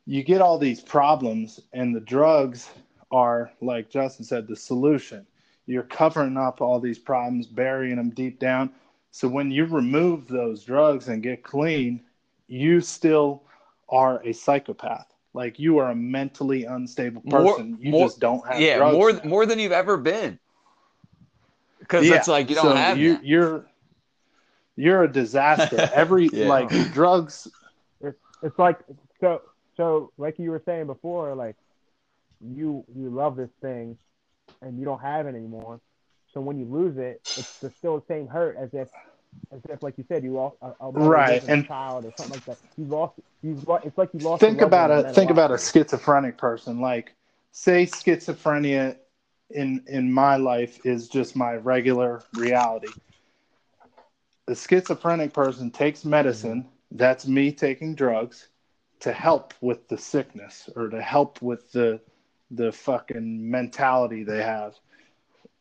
you 0.07 0.23
get 0.23 0.41
all 0.41 0.59
these 0.59 0.81
problems, 0.81 1.61
and 1.73 1.95
the 1.95 2.01
drugs 2.01 2.71
are, 3.11 3.51
like 3.61 3.91
Justin 3.91 4.25
said, 4.25 4.47
the 4.47 4.57
solution. 4.57 5.27
You're 5.67 5.85
covering 5.85 6.37
up 6.37 6.61
all 6.61 6.81
these 6.81 6.99
problems, 6.99 7.47
burying 7.47 7.97
them 7.97 8.11
deep 8.11 8.39
down. 8.39 8.71
So 9.13 9.29
when 9.29 9.51
you 9.51 9.65
remove 9.65 10.27
those 10.27 10.65
drugs 10.65 11.09
and 11.09 11.23
get 11.23 11.45
clean, 11.45 12.03
you 12.49 12.81
still 12.81 13.45
are 13.89 14.21
a 14.25 14.33
psychopath. 14.33 15.14
Like 15.35 15.59
you 15.59 15.79
are 15.79 15.91
a 15.91 15.95
mentally 15.97 16.65
unstable 16.65 17.21
person. 17.23 17.71
More- 17.73 17.79
you 17.81 17.91
more- 17.91 18.07
just 18.07 18.21
don't 18.21 18.47
have 18.49 18.61
yeah, 18.61 18.77
drugs 18.79 18.95
more 18.97 19.13
now. 19.13 19.21
more 19.25 19.47
than 19.47 19.59
you've 19.59 19.73
ever 19.73 19.97
been. 19.97 20.39
Because 21.81 22.09
Yeah, 22.09 22.15
it's 22.17 22.29
like 22.29 22.49
you 22.49 22.55
don't 22.55 22.65
so 22.65 22.75
have 22.75 22.97
you, 22.97 23.15
that. 23.15 23.27
you're 23.27 23.67
you're 24.77 25.03
a 25.03 25.13
disaster. 25.13 25.91
Every 25.95 26.29
Yeah. 26.33 26.49
like 26.49 26.71
drugs. 26.93 27.49
It's 28.43 28.59
like 28.59 28.79
so 29.21 29.43
so 29.77 30.13
like 30.19 30.39
you 30.39 30.51
were 30.51 30.63
saying 30.65 30.87
before, 30.87 31.35
like 31.35 31.57
you 32.41 32.85
you 32.95 33.11
love 33.11 33.37
this 33.37 33.51
thing 33.61 33.99
and 34.63 34.79
you 34.79 34.85
don't 34.85 35.01
have 35.01 35.27
it 35.27 35.35
anymore. 35.35 35.81
So 36.33 36.41
when 36.41 36.59
you 36.59 36.65
lose 36.67 36.97
it, 36.97 37.21
it's 37.37 37.59
the, 37.61 37.71
still 37.71 37.99
the 37.99 38.07
same 38.07 38.27
hurt 38.27 38.57
as 38.57 38.71
if 38.73 38.89
as 39.53 39.61
if 39.69 39.83
like 39.83 39.95
you 39.97 40.05
said 40.09 40.25
you 40.25 40.33
lost 40.33 40.57
a, 40.63 40.73
a 40.81 40.91
Right, 40.91 41.43
and- 41.47 41.67
child 41.67 42.05
or 42.05 42.13
something 42.17 42.35
like 42.35 42.47
that. 42.47 42.59
You 42.77 42.85
lost 42.87 43.15
you 43.43 43.61
lost 43.67 43.87
it's 43.87 43.99
like 43.99 44.11
you 44.13 44.21
lost. 44.21 44.41
Think 44.41 44.61
about 44.61 44.91
a 44.91 45.13
think 45.13 45.31
about 45.31 45.51
a 45.51 45.59
schizophrenic 45.59 46.39
person. 46.39 46.81
Like 46.81 47.15
say 47.53 47.87
schizophrenia 47.87 48.97
in 49.51 49.85
in 49.87 50.13
my 50.13 50.37
life 50.37 50.85
is 50.85 51.09
just 51.09 51.37
my 51.37 51.55
regular 51.55 52.23
reality. 52.35 52.89
The 54.47 54.55
schizophrenic 54.55 55.33
person 55.33 55.71
takes 55.71 56.05
medicine. 56.05 56.69
That's 56.91 57.27
me 57.27 57.53
taking 57.53 57.95
drugs 57.95 58.49
to 59.01 59.13
help 59.13 59.55
with 59.61 59.89
the 59.89 59.99
sickness 59.99 60.69
or 60.77 60.89
to 60.89 61.01
help 61.01 61.41
with 61.43 61.73
the 61.73 62.01
the 62.51 62.73
fucking 62.73 63.51
mentality 63.51 64.23
they 64.23 64.43
have. 64.43 64.75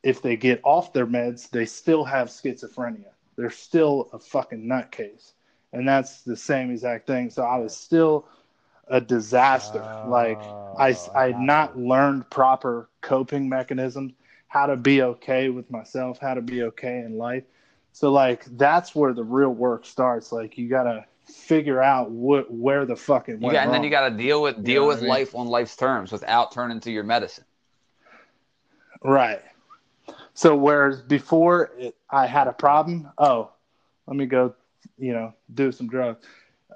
If 0.04 0.22
they 0.22 0.36
get 0.36 0.60
off 0.64 0.94
their 0.94 1.08
meds, 1.08 1.50
they 1.50 1.66
still 1.66 2.04
have 2.04 2.28
schizophrenia. 2.28 3.12
They're 3.36 3.50
still 3.50 4.10
a 4.14 4.20
fucking 4.20 4.66
nutcase. 4.66 5.34
And 5.72 5.88
that's 5.88 6.22
the 6.22 6.36
same 6.36 6.72
exact 6.72 7.08
thing. 7.08 7.30
So 7.30 7.44
I 7.44 7.58
was 7.58 7.76
still 7.76 8.28
a 8.88 9.02
disaster. 9.02 9.80
like 10.06 10.40
I, 10.78 10.92
Oh, 10.92 11.12
I 11.16 11.26
had 11.28 11.40
not 11.40 11.74
oh, 11.76 11.80
learned 11.80 12.30
proper 12.30 12.90
coping 13.02 13.50
mechanisms, 13.50 14.14
how 14.48 14.68
to 14.68 14.76
be 14.76 15.02
okay 15.02 15.50
with 15.50 15.70
myself, 15.72 16.20
how 16.20 16.34
to 16.34 16.42
be 16.42 16.64
okay 16.64 17.00
in 17.00 17.18
life. 17.18 17.44
So 17.92 18.12
like 18.12 18.46
that's 18.58 18.94
where 18.96 19.14
the 19.14 19.24
real 19.24 19.50
work 19.50 19.86
starts. 19.86 20.32
Like 20.32 20.58
you 20.58 20.68
gotta 20.68 21.06
figure 21.26 21.82
out 21.82 22.12
what 22.12 22.52
where 22.52 22.86
the 22.86 22.96
fucking 22.96 23.36
You 23.36 23.42
went 23.48 23.54
got, 23.54 23.66
and 23.66 23.74
then 23.74 23.84
you 23.84 23.90
got 23.90 24.10
to 24.10 24.16
deal 24.16 24.42
with 24.42 24.58
You 24.58 24.64
deal 24.64 24.82
know 24.82 24.88
with 24.90 24.98
I 24.98 25.02
mean? 25.02 25.10
life 25.10 25.36
on 25.36 25.48
life's 25.48 25.76
terms 25.76 26.12
without 26.12 26.52
turning 26.52 26.80
to 26.82 26.92
your 26.92 27.04
medicine. 27.04 27.46
Right. 29.04 29.42
So 30.34 30.56
whereas 30.56 31.02
before 31.02 31.72
it, 31.78 31.96
I 32.10 32.26
had 32.26 32.48
a 32.48 32.54
problem, 32.54 33.10
oh, 33.18 33.52
let 34.08 34.16
me 34.18 34.26
go, 34.26 34.56
you 34.98 35.14
know, 35.14 35.34
do 35.54 35.72
some 35.72 35.88
drugs. 35.88 36.26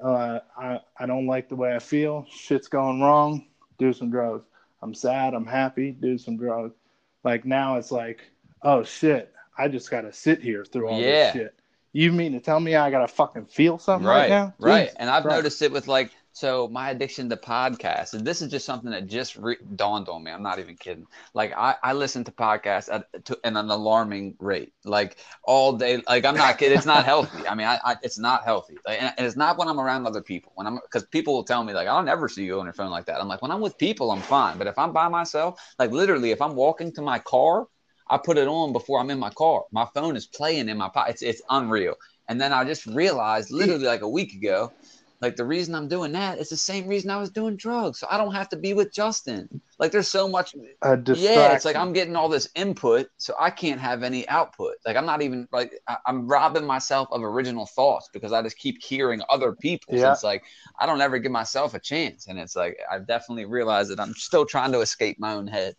Uh, 0.02 0.40
I 0.58 0.80
I 0.98 1.06
don't 1.08 1.26
like 1.26 1.50
the 1.50 1.56
way 1.56 1.76
I 1.76 1.80
feel. 1.80 2.26
Shit's 2.30 2.68
going 2.68 3.02
wrong. 3.02 3.48
Do 3.80 3.94
some 3.94 4.12
drugs. 4.12 4.46
I'm 4.82 4.94
sad. 4.94 5.34
I'm 5.34 5.46
happy. 5.46 5.92
Do 5.92 6.18
some 6.20 6.38
drugs. 6.38 6.76
Like 7.24 7.46
now 7.46 7.78
it's 7.78 7.92
like, 7.92 8.22
oh 8.62 8.84
shit, 8.84 9.34
I 9.58 9.68
just 9.68 9.90
gotta 9.90 10.14
sit 10.14 10.42
here 10.42 10.64
through 10.64 10.88
all 10.88 11.00
Yeah. 11.00 11.06
this 11.12 11.34
shit. 11.34 11.54
You 11.94 12.12
mean 12.12 12.34
to 12.34 12.40
tell 12.40 12.60
me 12.60 12.76
I 12.76 12.92
gotta 12.92 13.08
fucking 13.08 13.46
feel 13.48 13.80
something 13.80 14.08
right, 14.08 14.20
right, 14.22 14.30
now? 14.30 14.54
right. 14.60 14.92
And 14.98 15.10
I've 15.10 15.24
Christ. 15.24 15.36
noticed 15.36 15.62
it 15.64 15.72
with 15.72 15.88
like 15.88 16.12
so 16.38 16.68
my 16.68 16.92
addiction 16.92 17.30
to 17.32 17.36
podcasts, 17.36 18.14
and 18.14 18.24
this 18.24 18.44
is 18.44 18.52
just 18.52 18.64
something 18.64 18.92
that 18.92 19.08
just 19.08 19.38
re- 19.38 19.58
dawned 19.76 20.08
on 20.08 20.24
me. 20.24 20.30
I'm 20.30 20.44
not 20.44 20.60
even 20.60 20.76
kidding. 20.76 21.08
Like 21.34 21.52
I, 21.58 21.74
I 21.82 21.94
listen 21.94 22.24
to 22.26 22.32
podcasts 22.32 22.94
at 22.94 23.26
to, 23.26 23.40
an 23.44 23.56
alarming 23.56 24.36
rate, 24.38 24.72
like 24.86 25.18
all 25.44 25.74
day. 25.74 26.04
Like 26.08 26.26
I'm 26.26 26.36
not 26.36 26.60
kidding. 26.60 26.78
It's 26.78 26.86
not 26.86 27.06
healthy. 27.12 27.48
I 27.48 27.56
mean, 27.56 27.66
I, 27.66 27.80
I 27.84 27.96
it's 28.04 28.20
not 28.20 28.44
healthy, 28.44 28.78
like, 28.86 29.02
and, 29.02 29.16
and 29.18 29.26
it's 29.26 29.36
not 29.36 29.58
when 29.58 29.68
I'm 29.68 29.80
around 29.80 30.06
other 30.06 30.22
people. 30.22 30.52
When 30.54 30.68
I'm 30.68 30.76
because 30.76 31.08
people 31.08 31.34
will 31.34 31.44
tell 31.44 31.64
me 31.64 31.74
like 31.74 31.88
I'll 31.88 32.04
never 32.04 32.30
see 32.30 32.46
you 32.46 32.60
on 32.60 32.68
your 32.68 32.74
phone 32.74 32.92
like 32.92 33.08
that. 33.08 33.20
I'm 33.20 33.28
like 33.28 33.42
when 33.42 33.50
I'm 33.50 33.62
with 33.62 33.76
people, 33.80 34.12
I'm 34.12 34.22
fine. 34.22 34.60
But 34.60 34.68
if 34.68 34.78
I'm 34.78 34.94
by 34.94 35.08
myself, 35.08 35.60
like 35.80 35.90
literally, 35.90 36.30
if 36.30 36.40
I'm 36.40 36.54
walking 36.54 36.94
to 36.94 37.02
my 37.02 37.18
car, 37.18 37.66
I 38.12 38.20
put 38.20 38.38
it 38.38 38.48
on 38.48 38.74
before 38.74 39.00
I'm 39.00 39.10
in 39.10 39.18
my 39.18 39.32
car. 39.32 39.64
My 39.72 39.88
phone 39.96 40.16
is 40.16 40.28
playing 40.28 40.70
in 40.70 40.78
my 40.78 40.90
pocket. 40.90 41.14
It's 41.14 41.24
it's 41.24 41.42
unreal. 41.50 41.96
And 42.30 42.40
then 42.40 42.54
I 42.54 42.64
just 42.64 42.86
realized 42.86 43.50
literally 43.52 43.86
like 43.86 44.02
a 44.02 44.10
week 44.10 44.34
ago, 44.34 44.72
like 45.20 45.36
the 45.36 45.46
reason 45.46 45.74
I'm 45.74 45.88
doing 45.88 46.12
that 46.12 46.38
is 46.38 46.50
the 46.50 46.58
same 46.58 46.88
reason 46.88 47.10
I 47.10 47.18
was 47.18 47.32
doing 47.32 47.56
drugs. 47.56 48.00
So 48.00 48.08
I 48.10 48.18
don't 48.18 48.36
have 48.36 48.50
to 48.50 48.58
be 48.58 48.74
with 48.74 48.94
Justin. 48.94 49.62
Like 49.80 49.92
there's 49.92 50.08
so 50.08 50.28
much 50.28 50.54
a 50.84 51.00
yeah, 51.16 51.54
it's 51.54 51.66
like. 51.66 51.76
I'm 51.76 51.92
getting 51.94 52.16
all 52.16 52.30
this 52.30 52.50
input, 52.56 53.08
so 53.18 53.34
I 53.40 53.50
can't 53.50 53.82
have 53.82 54.04
any 54.04 54.28
output. 54.30 54.76
Like 54.86 54.96
I'm 54.96 55.06
not 55.06 55.24
even 55.24 55.48
like 55.52 55.74
I- 55.88 55.98
I'm 56.06 56.28
robbing 56.28 56.66
myself 56.66 57.08
of 57.12 57.24
original 57.24 57.66
thoughts 57.66 58.10
because 58.14 58.32
I 58.32 58.42
just 58.44 58.58
keep 58.58 58.82
hearing 58.82 59.22
other 59.30 59.54
people. 59.54 59.96
So 59.96 60.02
Yeah. 60.04 60.12
it's 60.12 60.24
like 60.24 60.44
I 60.80 60.86
don't 60.86 61.02
ever 61.02 61.18
give 61.18 61.32
myself 61.32 61.74
a 61.74 61.80
chance, 61.80 62.28
and 62.28 62.38
it's 62.38 62.56
like 62.56 62.78
I've 62.92 63.08
definitely 63.08 63.46
realized 63.46 63.90
that 63.92 64.00
I'm 64.00 64.14
still 64.14 64.46
trying 64.46 64.72
to 64.74 64.82
escape 64.82 65.18
my 65.20 65.34
own 65.34 65.48
head. 65.48 65.76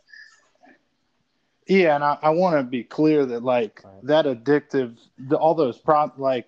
Yeah, 1.69 1.95
and 1.97 2.03
I, 2.03 2.19
I 2.23 2.31
want 2.31 2.57
to 2.57 2.63
be 2.63 2.83
clear 2.83 3.27
that 3.27 3.45
like 3.45 3.85
that 4.05 4.25
addictive, 4.25 4.97
the, 5.19 5.37
all 5.37 5.55
those 5.55 5.79
prop 5.79 6.19
like 6.19 6.47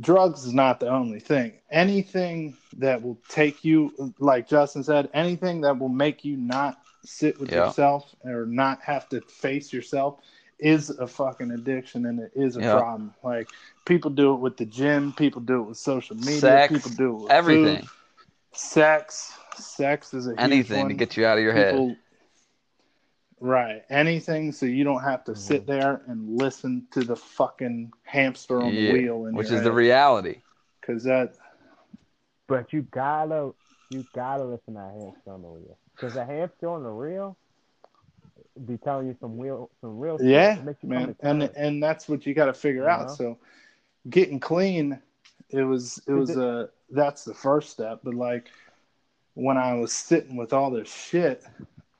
drugs 0.00 0.44
is 0.44 0.52
not 0.54 0.80
the 0.80 0.88
only 0.88 1.20
thing. 1.20 1.54
Anything 1.70 2.56
that 2.78 3.02
will 3.02 3.18
take 3.28 3.64
you, 3.64 4.14
like 4.18 4.48
Justin 4.48 4.82
said, 4.82 5.08
anything 5.14 5.62
that 5.62 5.78
will 5.78 5.88
make 5.88 6.24
you 6.24 6.36
not 6.36 6.78
sit 7.04 7.38
with 7.38 7.52
Yeah. 7.52 7.56
yourself 7.56 8.14
or 8.24 8.46
not 8.46 8.82
have 8.82 9.08
to 9.10 9.20
face 9.22 9.72
yourself 9.72 10.20
is 10.58 10.90
a 10.90 11.06
fucking 11.06 11.50
addiction 11.50 12.06
and 12.06 12.18
it 12.20 12.32
is 12.34 12.56
a 12.56 12.62
Yeah. 12.62 12.72
problem. 12.72 13.14
Like 13.22 13.48
people 13.84 14.10
do 14.10 14.34
it 14.34 14.40
with 14.40 14.56
the 14.56 14.66
gym, 14.66 15.12
people 15.12 15.40
do 15.40 15.60
it 15.62 15.68
with 15.68 15.78
social 15.78 16.16
media, 16.16 16.40
Sex, 16.40 16.68
people 16.68 16.90
do 16.90 17.14
it 17.16 17.20
with 17.20 17.32
Everything, 17.32 17.82
food, 17.82 17.88
sex. 18.52 19.32
Sex 19.56 20.12
is 20.14 20.28
anything 20.38 20.88
to 20.88 20.94
get 20.94 21.16
you 21.16 21.26
out 21.26 21.38
of 21.38 21.44
your 21.44 21.52
head. 21.52 21.84
People 23.38 23.48
right 23.48 23.82
anything 23.90 24.52
so 24.52 24.66
you 24.66 24.84
don't 24.84 25.02
have 25.02 25.24
to 25.24 25.32
Mhm. 25.32 25.36
sit 25.36 25.66
there 25.66 26.02
and 26.06 26.36
listen 26.36 26.86
to 26.92 27.04
the 27.04 27.16
fucking 27.16 27.92
hamster 28.04 28.62
on 28.62 28.74
Yeah, 28.74 28.92
the 28.92 28.92
wheel 28.92 29.26
in 29.26 29.34
which 29.34 29.48
your 29.48 29.58
is 29.58 29.64
the 29.64 29.72
reality. 29.72 30.42
because 30.80 31.04
that 31.04 31.34
But 32.48 32.72
you 32.72 32.82
gotta 32.82 33.52
you 33.90 34.06
gotta 34.14 34.44
listen 34.44 34.74
to 34.74 34.80
that 34.80 34.94
hamster 35.00 35.32
on 35.32 35.42
the 35.42 35.48
wheel. 35.48 35.78
Because 35.94 36.14
the 36.14 36.24
hamster 36.24 36.68
on 36.68 36.82
the 36.82 36.92
wheel 36.92 37.36
be 38.66 38.76
telling 38.78 39.06
you 39.06 39.16
some 39.20 39.38
real 39.38 39.70
some 39.80 39.98
real 39.98 40.18
shit 40.18 40.28
yeah 40.28 40.54
that 40.64 40.76
you 40.82 40.88
man 40.88 41.16
and 41.20 41.42
and 41.56 41.82
that's 41.82 42.08
what 42.08 42.26
you 42.26 42.34
got 42.34 42.46
to 42.46 42.54
figure 42.54 42.84
You 42.84 42.88
out 42.88 43.08
know? 43.08 43.14
so 43.14 43.38
getting 44.08 44.40
clean 44.40 45.00
it 45.50 45.62
was 45.62 46.00
it 46.06 46.12
was 46.12 46.30
it- 46.30 46.38
a 46.38 46.70
that's 46.90 47.24
the 47.24 47.34
first 47.34 47.70
step 47.70 48.00
but 48.02 48.14
like 48.14 48.50
when 49.34 49.56
i 49.56 49.74
was 49.74 49.92
sitting 49.92 50.36
with 50.36 50.52
all 50.52 50.70
this 50.70 50.92
shit 50.92 51.44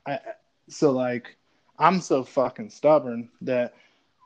i 0.07 0.19
so 0.69 0.91
like 0.91 1.37
i'm 1.79 1.99
so 1.99 2.23
fucking 2.23 2.69
stubborn 2.69 3.29
that 3.41 3.73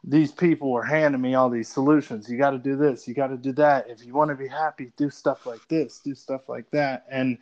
these 0.04 0.32
people 0.32 0.72
were 0.72 0.84
handing 0.84 1.22
me 1.22 1.36
all 1.36 1.50
these 1.50 1.70
solutions. 1.70 2.30
You 2.30 2.38
got 2.38 2.52
to 2.52 2.58
do 2.58 2.76
this 2.76 3.08
you 3.08 3.14
got 3.14 3.28
to 3.28 3.38
do 3.38 3.52
that. 3.54 3.90
If 3.90 4.06
you 4.06 4.14
want 4.14 4.30
to 4.30 4.36
be 4.36 4.48
happy 4.48 4.92
do 4.98 5.10
stuff 5.10 5.46
like 5.46 5.66
this 5.68 6.00
do 6.00 6.16
stuff 6.16 6.50
like 6.50 6.70
that. 6.72 7.06
And 7.10 7.38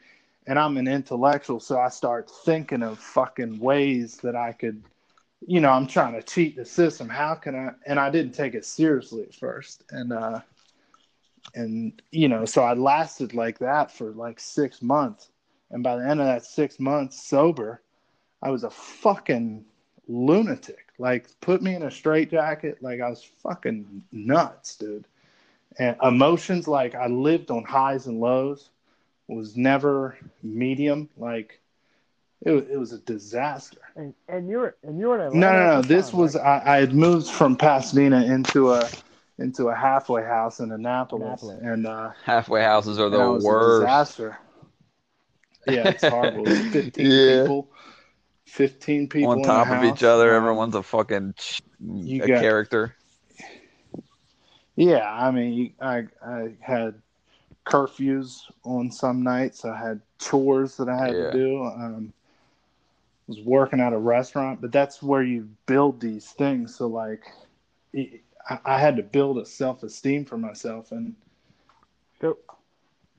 and 0.47 0.57
i'm 0.57 0.77
an 0.77 0.87
intellectual 0.87 1.59
so 1.59 1.79
i 1.79 1.89
start 1.89 2.31
thinking 2.43 2.81
of 2.81 2.97
fucking 2.97 3.59
ways 3.59 4.17
that 4.17 4.35
i 4.35 4.51
could 4.51 4.83
you 5.45 5.61
know 5.61 5.69
i'm 5.69 5.85
trying 5.85 6.13
to 6.13 6.23
cheat 6.23 6.55
the 6.55 6.65
system. 6.65 7.07
How 7.07 7.35
can 7.35 7.55
i 7.55 7.69
and 7.85 7.99
i 7.99 8.09
didn't 8.09 8.33
take 8.33 8.55
it 8.55 8.65
seriously 8.65 9.23
at 9.23 9.33
first. 9.33 9.83
And 9.91 10.11
uh 10.11 10.41
and 11.55 12.01
you 12.11 12.27
know 12.27 12.45
so 12.45 12.63
i 12.63 12.73
lasted 12.73 13.33
like 13.33 13.59
that 13.59 13.91
for 13.91 14.11
like 14.11 14.39
six 14.39 14.81
months. 14.81 15.29
And 15.71 15.83
by 15.83 15.95
the 15.95 16.07
end 16.07 16.19
of 16.19 16.25
that 16.25 16.45
six 16.45 16.79
months 16.79 17.23
sober 17.23 17.81
i 18.41 18.49
was 18.49 18.63
a 18.63 18.69
fucking 18.69 19.63
lunatic 20.07 20.87
like 20.97 21.27
put 21.41 21.61
me 21.61 21.73
in 21.75 21.83
a 21.83 21.91
straitjacket 21.91 22.81
like 22.81 22.99
i 23.01 23.09
was 23.09 23.23
fucking 23.23 24.03
nuts 24.11 24.75
dude 24.75 25.05
and 25.79 25.95
emotions 26.03 26.67
like 26.67 26.95
i 26.95 27.07
lived 27.07 27.49
on 27.51 27.63
highs 27.63 28.07
and 28.07 28.19
lows 28.19 28.69
was 29.27 29.55
never 29.57 30.17
medium 30.43 31.09
like 31.17 31.59
it, 32.41 32.51
it 32.71 32.77
was 32.77 32.91
a 32.93 32.99
disaster 32.99 33.79
And 33.95 34.13
and 34.27 34.49
you're 34.49 34.75
and 34.83 34.99
you're 34.99 35.15
in 35.15 35.21
Atlanta. 35.21 35.33
no, 35.33 35.51
no, 35.53 35.65
no. 35.75 35.81
the 35.81 35.83
This 35.83 36.11
time, 36.11 36.13
was 36.13 36.35
right? 36.35 36.35
I, 36.35 36.61
I 36.65 36.77
had 36.77 36.93
moved 36.93 37.27
from 37.29 37.55
Pasadena 37.55 38.23
into 38.25 38.71
a 38.71 38.89
into 39.37 39.69
a 39.69 39.75
halfway 39.75 40.23
house 40.23 40.59
in 40.59 40.71
Annapolis, 40.71 41.41
Annapolis. 41.41 41.61
and 41.61 41.85
uh, 41.87 42.11
Halfway 42.25 42.61
houses 42.63 42.99
are 42.99 43.09
the 43.09 43.19
it 43.19 43.27
was 43.27 43.49
a 43.49 43.55
worst. 43.55 43.55
disaster. 43.55 44.37
Yeah, 45.65 45.89
it's 45.89 46.03
horrible. 46.03 46.55
Fifteen 46.71 47.17
Yeah. 47.17 47.19
people, 47.19 47.69
fifteen 48.49 49.07
people 49.07 49.31
on 49.31 49.41
top 49.43 49.67
the 49.67 49.77
of 49.77 49.83
each 49.83 50.03
other. 50.03 50.33
Everyone's 50.33 50.75
a 50.75 50.83
fucking 50.83 51.33
you 51.79 52.23
a 52.23 52.27
got- 52.27 52.41
character. 52.41 52.95
Yeah, 54.75 55.11
I 55.11 55.31
mean, 55.31 55.73
I 55.81 56.05
I 56.25 56.53
had 56.61 56.95
curfews 57.65 58.39
on 58.63 58.91
some 58.91 59.23
nights. 59.23 59.65
I 59.65 59.77
had 59.77 60.01
chores 60.19 60.77
that 60.77 60.87
I 60.89 60.97
had 60.97 61.15
Yeah. 61.15 61.31
to 61.31 61.31
do. 61.31 61.63
Um, 61.65 62.13
was 63.27 63.41
working 63.41 63.79
at 63.79 63.93
a 63.93 63.97
restaurant, 63.97 64.59
but 64.59 64.71
that's 64.71 65.03
where 65.03 65.21
you 65.21 65.47
build 65.67 65.99
these 65.99 66.31
things. 66.31 66.73
So 66.75 66.87
like, 66.87 67.21
it, 67.93 68.21
I, 68.49 68.57
I 68.65 68.79
had 68.79 68.95
to 68.97 69.03
build 69.03 69.37
a 69.37 69.45
self 69.45 69.83
esteem 69.83 70.25
for 70.25 70.37
myself, 70.37 70.91
and 70.91 71.13
So, 72.21 72.37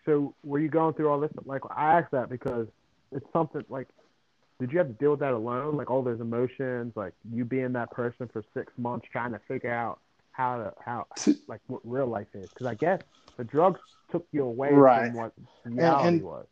so 0.04 0.34
were 0.42 0.58
you 0.58 0.68
going 0.68 0.94
through 0.94 1.10
all 1.10 1.20
this? 1.20 1.30
Like, 1.44 1.62
I 1.70 1.98
asked 1.98 2.10
that 2.10 2.28
because 2.28 2.66
it's 3.12 3.30
something 3.32 3.64
like, 3.68 3.86
did 4.60 4.70
you 4.72 4.78
have 4.78 4.88
to 4.88 4.92
deal 4.94 5.12
with 5.12 5.20
that 5.20 5.32
alone? 5.32 5.76
Like 5.76 5.90
all 5.90 6.02
those 6.02 6.20
emotions, 6.20 6.92
like 6.94 7.14
you 7.32 7.44
being 7.44 7.72
that 7.72 7.90
person 7.90 8.28
for 8.28 8.44
six 8.54 8.72
months 8.76 9.08
trying 9.10 9.32
to 9.32 9.40
figure 9.48 9.72
out 9.72 9.98
how 10.32 10.58
to 10.58 10.72
how 10.84 11.06
like 11.48 11.60
what 11.66 11.80
real 11.84 12.06
life 12.06 12.28
is. 12.34 12.48
Because 12.50 12.66
I 12.66 12.74
guess 12.74 13.00
the 13.36 13.44
drugs 13.44 13.80
took 14.12 14.26
you 14.32 14.44
away 14.44 14.72
Right. 14.72 15.06
from 15.10 15.14
what 15.16 15.32
reality 15.64 16.08
and- 16.08 16.22
was. 16.22 16.46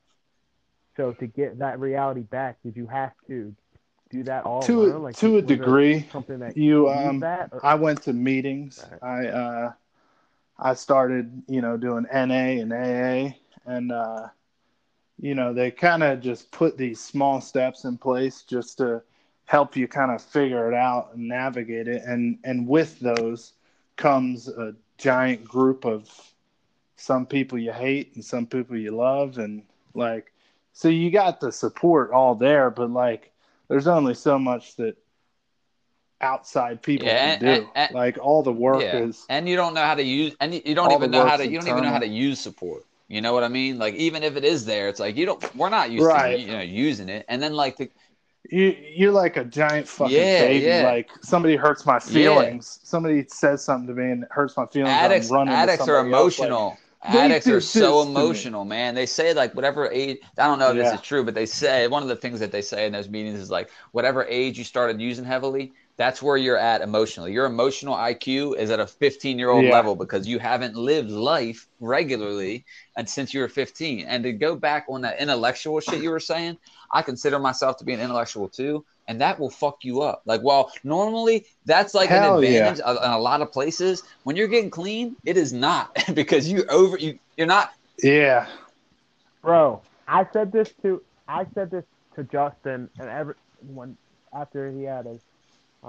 So 0.97 1.13
to 1.13 1.27
get 1.29 1.59
that 1.61 1.79
reality 1.79 2.23
back, 2.23 2.57
did 2.65 2.77
you 2.77 2.87
have 2.89 3.13
to 3.29 3.55
do 4.11 4.25
that 4.25 4.45
all 4.45 4.63
to 4.63 4.83
alone? 4.83 5.03
Like, 5.05 5.17
to 5.19 5.37
a 5.37 5.43
degree, 5.43 6.09
something 6.11 6.41
that 6.41 6.57
you 6.57 6.89
um, 6.89 7.21
that? 7.21 7.53
I 7.63 7.77
went 7.77 8.03
to 8.05 8.13
meetings. 8.13 8.85
Right. 8.91 9.03
I 9.03 9.29
uh, 9.29 9.73
I 10.59 10.75
started, 10.75 11.43
you 11.47 11.61
know, 11.61 11.77
doing 11.77 12.05
NA 12.13 12.61
and 12.63 12.73
AA, 12.73 13.37
and 13.65 13.93
uh, 13.93 14.27
you 15.21 15.35
know, 15.35 15.53
they 15.53 15.71
kind 15.71 16.03
of 16.03 16.21
just 16.21 16.51
put 16.53 16.77
these 16.77 17.01
small 17.01 17.41
steps 17.41 17.85
in 17.85 17.97
place 17.99 18.43
just 18.43 18.79
to 18.79 19.03
help 19.47 19.77
you 19.77 19.89
kind 19.89 20.11
of 20.11 20.23
figure 20.23 20.71
it 20.71 20.75
out 20.75 21.11
and 21.15 21.27
navigate 21.29 21.89
it. 21.89 22.03
And 22.05 22.39
and 22.45 22.67
with 22.69 23.01
those 23.01 23.55
comes 23.97 24.49
a 24.49 24.75
giant 24.97 25.45
group 25.45 25.85
of 25.85 26.09
some 26.97 27.27
people 27.27 27.59
you 27.59 27.73
hate 27.73 28.15
and 28.15 28.25
some 28.25 28.47
people 28.47 28.77
you 28.77 28.91
love, 28.93 29.39
and 29.39 29.63
like, 29.95 30.33
so 30.73 30.89
you 30.89 31.11
got 31.11 31.41
the 31.41 31.51
support 31.51 32.11
all 32.11 32.35
there, 32.35 32.71
but 32.71 32.91
like, 32.91 33.33
there's 33.69 33.87
only 33.87 34.15
so 34.15 34.39
much 34.39 34.77
that 34.77 34.97
outside 36.21 36.83
people 36.83 37.07
Yeah, 37.07 37.37
can 37.37 37.47
and- 37.47 37.63
do. 37.65 37.71
and- 37.77 37.95
like 37.95 38.19
all 38.21 38.43
the 38.43 38.53
work 38.53 38.83
Yeah. 38.83 38.99
is 38.99 39.25
And 39.29 39.49
you 39.49 39.55
don't 39.57 39.75
know 39.75 39.85
how 39.85 39.95
to 39.95 40.03
use, 40.03 40.35
and 40.41 40.55
you- 40.55 40.63
you 40.65 40.75
don't 40.75 40.91
even 40.93 41.11
know 41.11 41.27
how 41.27 41.37
to. 41.37 41.47
You 41.47 41.61
don't 41.61 41.69
even 41.69 41.83
know 41.85 41.91
how 41.91 41.99
to 42.01 42.09
use 42.09 42.41
support. 42.41 42.85
You 43.09 43.21
know 43.21 43.33
what 43.33 43.43
I 43.45 43.49
mean? 43.49 43.79
Like 43.79 43.95
even 43.95 44.23
if 44.23 44.37
it 44.37 44.45
is 44.45 44.65
there, 44.67 44.89
it's 44.89 45.01
like 45.01 45.17
you 45.17 45.27
don't. 45.27 45.57
We're 45.57 45.71
not 45.71 45.91
used 45.91 46.07
Right. 46.07 46.39
to 46.39 46.41
you 46.41 46.53
know 46.53 46.61
using 46.61 47.09
it. 47.09 47.25
And 47.29 47.43
then 47.43 47.55
like 47.55 47.77
the 47.77 47.91
you 48.51 48.77
you're 48.95 49.13
like 49.13 49.37
a 49.37 49.45
giant 49.45 49.89
fucking 49.89 50.13
Yeah, 50.15 50.47
baby. 50.47 50.67
yeah. 50.67 50.83
Like 50.85 51.09
somebody 51.23 51.57
hurts 51.57 51.87
my 51.87 51.99
feelings. 51.99 52.81
Somebody 52.83 53.25
says 53.29 53.65
something 53.65 53.87
to 53.89 53.95
me 54.01 54.11
and 54.13 54.23
it 54.25 54.29
hurts 54.31 54.57
my 54.57 54.67
feelings. 54.67 54.91
I'm 54.91 55.05
addicts, 55.05 55.31
addicts 55.33 55.89
are 55.89 55.97
like, 55.99 56.07
emotional. 56.07 56.77
"They 57.09 57.19
addicts 57.19 57.47
are 57.49 57.61
so 57.61 57.81
this 57.81 58.05
to 58.05 58.11
me." 58.11 58.11
emotional, 58.11 58.65
man. 58.65 58.95
They 58.95 59.07
say 59.07 59.33
like 59.35 59.55
whatever 59.55 59.91
age. 59.91 60.19
I 60.39 60.47
don't 60.47 60.59
know 60.59 60.71
if 60.71 60.77
Yeah. 60.77 60.85
this 60.85 60.93
is 60.95 61.01
true, 61.01 61.25
but 61.25 61.35
they 61.35 61.47
say 61.47 61.89
one 61.89 62.03
of 62.03 62.09
the 62.09 62.17
things 62.17 62.41
that 62.41 62.53
they 62.53 62.63
say 62.63 62.87
in 62.87 62.93
those 62.93 63.09
meetings 63.09 63.39
is 63.41 63.51
like 63.51 63.71
whatever 63.93 64.25
age 64.25 64.59
you 64.59 64.65
started 64.65 65.01
using 65.01 65.25
heavily, 65.25 65.73
that's 65.99 66.23
where 66.23 66.37
you're 66.37 66.57
at 66.57 66.81
emotionally. 66.81 67.33
Your 67.33 67.47
emotional 67.47 67.95
IQ 67.95 68.57
is 68.57 68.71
at 68.71 68.79
a 68.81 68.87
15 68.87 69.39
year 69.39 69.51
old 69.51 69.65
Yeah. 69.65 69.73
level 69.73 69.97
because 69.97 70.27
you 70.29 70.39
haven't 70.39 70.77
lived 70.77 71.11
life 71.11 71.67
regularly 71.81 72.65
and 72.97 73.09
since 73.09 73.35
you 73.35 73.41
were 73.41 73.49
15. 73.49 74.07
And 74.07 74.23
to 74.25 74.33
go 74.33 74.55
back 74.57 74.87
on 74.89 75.03
that 75.03 75.21
intellectual 75.21 75.81
shit 75.81 76.01
you 76.03 76.11
were 76.11 76.21
saying, 76.21 76.57
I 76.93 77.03
consider 77.03 77.39
myself 77.41 77.77
to 77.79 77.85
be 77.85 77.93
an 77.95 78.01
intellectual 78.01 78.49
too. 78.49 78.85
And 79.09 79.21
that 79.21 79.41
will 79.41 79.51
fuck 79.51 79.79
you 79.83 80.03
up. 80.03 80.23
Like, 80.25 80.43
well, 80.43 80.71
normally 80.85 81.47
that's 81.67 81.95
like 81.95 82.11
Hell 82.11 82.39
an 82.39 82.45
yeah. 82.45 82.69
advantage 82.71 82.81
in 82.81 83.11
a 83.11 83.19
lot 83.19 83.43
of 83.43 83.51
places. 83.53 84.03
When 84.23 84.37
you're 84.37 84.49
getting 84.49 84.71
clean, 84.71 85.17
it 85.25 85.37
is 85.37 85.53
not 85.53 85.97
because 86.15 86.47
you 86.49 86.65
over 86.69 86.97
you. 86.97 87.19
You're 87.37 87.47
not. 87.49 87.73
yeah. 88.03 88.47
Bro, 89.43 89.83
I 90.07 90.27
said 90.33 90.53
this 90.53 90.73
to 90.83 91.03
I 91.27 91.47
said 91.55 91.71
this 91.71 91.85
to 92.17 92.25
Justin 92.25 92.89
and 92.99 93.09
every 93.09 93.35
when 93.67 93.97
after 94.33 94.71
he 94.71 94.83
had 94.85 95.07
his 95.07 95.21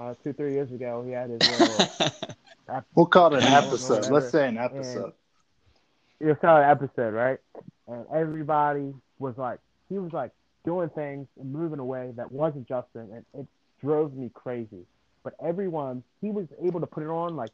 uh, 0.00 0.14
two 0.24 0.32
three 0.32 0.52
years 0.52 0.70
ago 0.72 1.02
he 1.06 1.12
had 1.12 1.30
his 1.30 1.60
little 1.60 2.10
We'll 2.94 3.06
call 3.06 3.34
it 3.34 3.42
an 3.42 3.52
episode. 3.52 4.08
Let's 4.10 4.30
say 4.30 4.46
an 4.46 4.56
episode. 4.56 5.12
it 6.20 6.26
was 6.26 6.36
kind 6.40 6.58
of 6.58 6.64
an 6.64 6.70
episode, 6.70 7.14
right? 7.14 7.38
And 7.88 8.06
everybody 8.14 8.94
was 9.18 9.36
like, 9.36 9.58
he 9.88 9.98
was 9.98 10.12
like 10.12 10.30
doing 10.64 10.88
things 10.90 11.26
and 11.40 11.52
moving 11.52 11.80
away 11.80 12.12
that 12.16 12.30
wasn't 12.30 12.68
Justin, 12.68 13.08
and 13.12 13.24
it 13.34 13.46
drove 13.80 14.14
me 14.14 14.30
crazy. 14.32 14.86
But 15.24 15.34
everyone, 15.44 16.02
he 16.20 16.30
was 16.30 16.46
able 16.62 16.80
to 16.80 16.86
put 16.86 17.02
it 17.02 17.08
on 17.08 17.36
like 17.36 17.50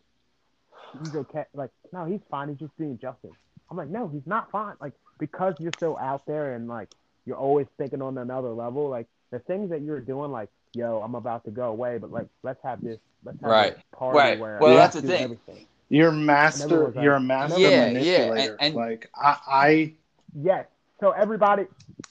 he's 1.03 1.15
okay. 1.15 1.45
Like, 1.55 1.71
no, 1.93 2.05
he's 2.05 2.21
fine. 2.31 2.49
He's 2.49 2.59
just 2.59 2.77
being 2.77 2.99
Justin. 2.99 3.31
I'm 3.71 3.77
like, 3.77 3.89
no, 3.89 4.09
he's 4.09 4.27
not 4.27 4.51
fine. 4.51 4.75
Like, 4.81 4.93
because 5.19 5.55
you're 5.59 5.73
so 5.81 5.99
out 5.99 6.27
there 6.27 6.55
and 6.55 6.69
like 6.69 6.91
you're 7.25 7.37
always 7.37 7.67
thinking 7.79 8.03
on 8.03 8.19
another 8.19 8.51
level. 8.51 8.89
Like 8.89 9.07
the 9.31 9.39
things 9.41 9.71
that 9.71 9.83
you're 9.83 10.01
doing, 10.01 10.31
like, 10.31 10.51
yo, 10.77 11.01
I'm 11.03 11.15
about 11.15 11.45
to 11.45 11.51
go 11.51 11.69
away, 11.69 11.99
but 11.99 12.11
like, 12.13 12.27
let's 12.43 12.63
have 12.63 12.81
this, 12.83 12.99
let's 13.25 13.41
have 13.41 13.51
Right. 13.51 13.75
this 13.75 13.85
party 13.93 14.19
Right. 14.19 14.39
where 14.39 14.59
Well, 14.61 14.73
I 14.73 14.77
that's 14.77 14.95
the 14.97 15.03
thing. 15.03 15.23
Everything. 15.25 15.67
You're 15.89 16.13
master. 16.13 16.85
was 16.87 16.95
that. 16.95 17.03
You're 17.03 17.15
a 17.15 17.21
master 17.21 17.61
Yeah, 17.61 17.89
yeah, 17.91 18.35
and- 18.35 18.57
and- 18.61 18.75
like 18.75 19.09
I, 19.15 19.37
I, 19.47 19.95
Yes. 20.39 20.67
So 21.01 21.11
everybody, 21.13 21.65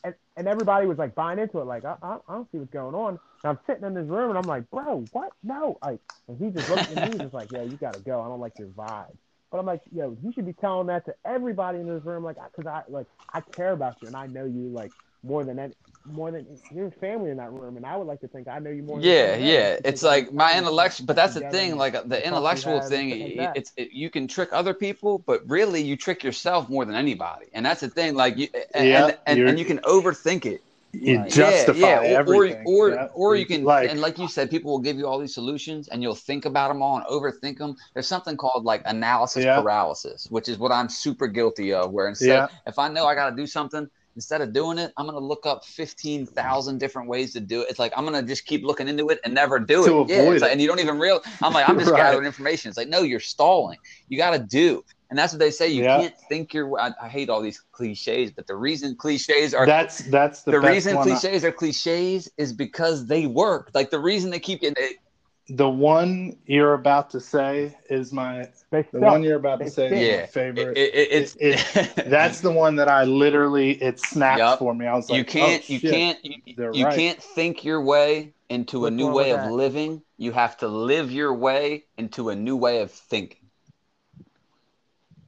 and, 0.04 0.14
and 0.38 0.48
everybody 0.48 0.88
was 0.88 0.98
like 0.98 1.14
buying 1.16 1.38
into 1.40 1.60
it. 1.60 1.66
Like, 1.66 1.86
I, 1.86 1.96
I, 2.02 2.18
I 2.28 2.34
don't 2.34 2.50
see 2.52 2.58
what's 2.58 2.72
going 2.72 2.96
on. 2.96 3.20
And 3.44 3.50
I'm 3.52 3.60
sitting 3.68 3.84
in 3.84 3.94
this 3.94 4.08
room, 4.08 4.30
and 4.30 4.38
I'm 4.38 4.48
like, 4.48 4.70
bro, 4.72 5.08
what? 5.12 5.32
No. 5.44 5.78
Like, 5.84 6.00
and 6.28 6.38
he 6.40 6.50
just 6.50 6.70
looked 6.70 6.90
at 6.92 6.96
me, 6.96 7.02
and 7.12 7.20
just 7.20 7.34
like, 7.34 7.52
yo, 7.52 7.64
you 7.64 7.78
gotta 7.78 8.00
go. 8.00 8.22
I 8.22 8.28
don't 8.28 8.40
like 8.40 8.54
your 8.58 8.70
vibe. 8.70 9.12
But 9.52 9.60
I'm 9.60 9.66
like, 9.66 9.82
yo, 9.94 10.18
you 10.24 10.32
should 10.34 10.46
be 10.46 10.54
telling 10.54 10.88
that 10.88 11.06
to 11.06 11.14
everybody 11.26 11.80
in 11.80 11.88
this 11.88 12.04
room, 12.04 12.24
like, 12.24 12.38
because 12.56 12.66
I 12.66 12.82
like 12.90 13.06
I 13.34 13.42
care 13.42 13.74
about 13.74 13.96
you, 14.02 14.08
and 14.08 14.16
I 14.16 14.26
know 14.28 14.46
you 14.46 14.70
like 14.70 14.92
more 15.24 15.44
than 15.44 15.60
any, 15.60 15.74
more 16.06 16.32
than 16.32 16.46
your 16.72 16.92
family 16.92 17.32
in 17.32 17.38
that 17.38 17.52
room, 17.52 17.78
and 17.78 17.86
I 17.86 17.96
would 17.98 18.08
like 18.08 18.20
to 18.22 18.28
think 18.28 18.48
I 18.48 18.60
know 18.60 18.70
you 18.70 18.84
more. 18.84 19.00
than 19.00 19.08
Yeah, 19.10 19.14
anyone 19.34 19.50
yeah. 19.52 19.78
It's 19.84 20.04
like 20.04 20.32
my 20.34 20.52
we 20.54 20.58
intellectual, 20.60 21.06
but 21.08 21.16
that's 21.16 21.34
the 21.34 21.50
thing. 21.50 21.78
Like 21.78 21.94
the 21.94 22.02
the 22.04 22.16
talk 22.16 22.22
we 22.24 22.28
intellectual 22.28 22.82
thing, 22.82 23.12
and 23.12 23.22
shit 23.22 23.38
like 23.38 23.50
it- 23.50 23.58
it's 23.60 23.72
it, 23.78 23.92
you 23.92 24.10
can 24.10 24.28
trick 24.28 24.50
other 24.52 24.74
people, 24.74 25.20
but 25.20 25.42
really 25.50 25.82
you 25.82 25.96
trick 25.98 26.24
yourself 26.24 26.70
more 26.70 26.86
than 26.86 26.96
anybody. 26.96 27.48
And 27.54 27.66
that's 27.66 27.82
the 27.82 27.90
thing. 27.90 28.16
Like 28.16 28.38
you, 28.38 28.48
and, 28.74 28.88
Yeah, 28.88 29.06
and, 29.06 29.18
and, 29.26 29.38
you're- 29.38 29.50
and 29.50 29.60
you 29.60 29.66
can 29.66 29.80
overthink 29.80 30.46
it. 30.46 30.62
you 30.94 31.18
Right. 31.20 31.30
justify 31.30 31.80
yeah, 31.80 32.02
yeah. 32.04 32.14
Or, 32.16 32.20
everything. 32.20 32.64
or, 32.66 32.90
Yeah. 32.92 33.08
or 33.14 33.36
you 33.36 33.46
can, 33.46 33.66
like, 33.66 33.90
and 33.90 34.00
like 34.00 34.18
you 34.18 34.30
said, 34.30 34.50
people 34.50 34.72
will 34.72 34.80
give 34.80 34.96
you 34.98 35.06
all 35.06 35.20
these 35.20 35.34
solutions, 35.34 35.90
and 35.90 36.02
you'll 36.02 36.16
think 36.16 36.46
about 36.46 36.70
them 36.70 36.82
all 36.82 36.96
and 36.96 37.06
overthink 37.08 37.58
them. 37.58 37.76
There's 37.94 38.08
something 38.08 38.38
called 38.38 38.64
like 38.64 38.82
analysis 38.86 39.44
Yeah. 39.44 39.60
paralysis, 39.60 40.28
which 40.30 40.48
is 40.48 40.58
what 40.58 40.72
I'm 40.72 40.88
super 40.88 41.28
guilty 41.28 41.74
of. 41.74 41.92
Where 41.92 42.08
instead, 42.08 42.28
Yeah. 42.28 42.48
if 42.66 42.80
I 42.80 42.88
know 42.88 43.06
I 43.08 43.14
got 43.16 43.30
to 43.32 43.36
do 43.36 43.46
something, 43.46 43.90
instead 44.16 44.42
of 44.42 44.54
doing 44.54 44.78
it, 44.78 44.92
I'm 44.98 45.06
gonna 45.06 45.20
look 45.20 45.46
up 45.46 45.64
fifteen 45.66 46.26
thousand 46.26 46.80
different 46.80 47.08
ways 47.10 47.34
to 47.34 47.40
do 47.40 47.62
it. 47.62 47.68
It's 47.70 47.80
like 47.80 47.94
I'm 47.96 48.06
gonna 48.06 48.24
just 48.24 48.46
keep 48.46 48.64
looking 48.64 48.88
into 48.88 49.10
it 49.10 49.20
and 49.24 49.34
never 49.34 49.60
do 49.60 49.86
To 49.86 50.02
it. 50.02 50.10
yeah, 50.10 50.32
it's 50.32 50.42
like- 50.42 50.52
and 50.52 50.62
you 50.62 50.68
don't 50.68 50.80
even 50.80 50.98
real. 51.00 51.22
I'm 51.42 51.54
like 51.54 51.68
I'm 51.70 51.78
just 51.80 51.92
Right. 51.92 51.98
gathering 51.98 52.26
information. 52.26 52.70
It's 52.70 52.78
like 52.78 52.90
no, 52.90 53.02
you're 53.02 53.20
stalling. 53.20 53.78
You 54.10 54.18
got 54.18 54.32
to 54.32 54.40
do. 54.40 54.84
And 55.12 55.20
that's 55.20 55.32
what 55.32 55.40
they 55.40 55.52
say. 55.52 55.68
You 55.68 55.84
Yeah. 55.84 56.00
can't 56.02 56.16
think 56.30 56.54
your. 56.54 56.80
I, 56.80 56.92
I 57.02 57.08
hate 57.08 57.30
all 57.30 57.40
these 57.42 57.60
cliches, 57.72 58.32
but 58.32 58.48
the 58.48 58.56
reason 58.56 58.96
cliches 58.96 59.54
are 59.54 59.66
that's 59.66 60.00
that's 60.10 60.42
the, 60.42 60.52
the, 60.52 60.60
reason 60.60 60.96
one 60.96 61.08
I- 61.12 61.12
cliches 61.20 61.46
are 61.46 61.52
cliches 61.52 62.28
is 62.38 62.52
because 62.54 63.06
they 63.06 63.28
work. 63.28 63.70
Like 63.76 63.92
the 63.92 64.00
reason 64.00 64.32
they 64.32 64.40
keep 64.40 64.62
getting 64.62 64.84
it, 64.84 64.98
the 65.48 65.70
one 65.70 66.36
you're 66.48 66.74
about 66.74 67.12
to 67.12 67.20
say 67.20 67.78
is 67.90 68.12
my 68.12 68.50
They 68.72 68.82
the 68.82 68.88
suck. 68.94 69.02
one 69.02 69.22
you're 69.24 69.36
about 69.38 69.60
to 69.60 69.66
They 69.66 69.70
say 69.70 69.86
is 69.88 70.08
Yeah. 70.08 70.20
my 70.22 70.26
favorite. 70.28 70.78
it, 70.78 70.96
it, 70.96 71.08
it's 71.12 71.36
It- 71.40 72.10
That's 72.10 72.42
the 72.42 72.52
one 72.52 72.76
that 72.78 72.88
I 72.88 73.04
literally 73.04 73.72
it 73.82 74.00
snapped 74.00 74.40
Yup. 74.40 74.60
for 74.60 74.74
me. 74.74 74.88
I 74.88 74.96
was 74.96 75.10
like, 75.10 75.18
you 75.20 75.26
can't 75.26 75.64
oh, 75.64 75.72
you 75.74 75.80
shit. 75.80 75.92
can't 75.92 76.26
you, 76.26 76.36
you 76.74 76.86
right. 76.86 76.96
can't 76.96 77.22
think 77.22 77.64
your 77.64 77.82
way 77.82 78.34
into 78.50 78.86
a 78.88 78.92
new 78.92 79.12
way 79.12 79.32
of 79.32 79.42
that? 79.42 79.52
living. 79.52 80.02
You 80.18 80.32
have 80.32 80.58
to 80.58 80.68
live 80.68 81.12
your 81.12 81.34
way 81.34 81.86
into 81.98 82.30
a 82.30 82.36
new 82.36 82.56
way 82.56 82.82
of 82.82 82.92
thinking. 82.92 83.38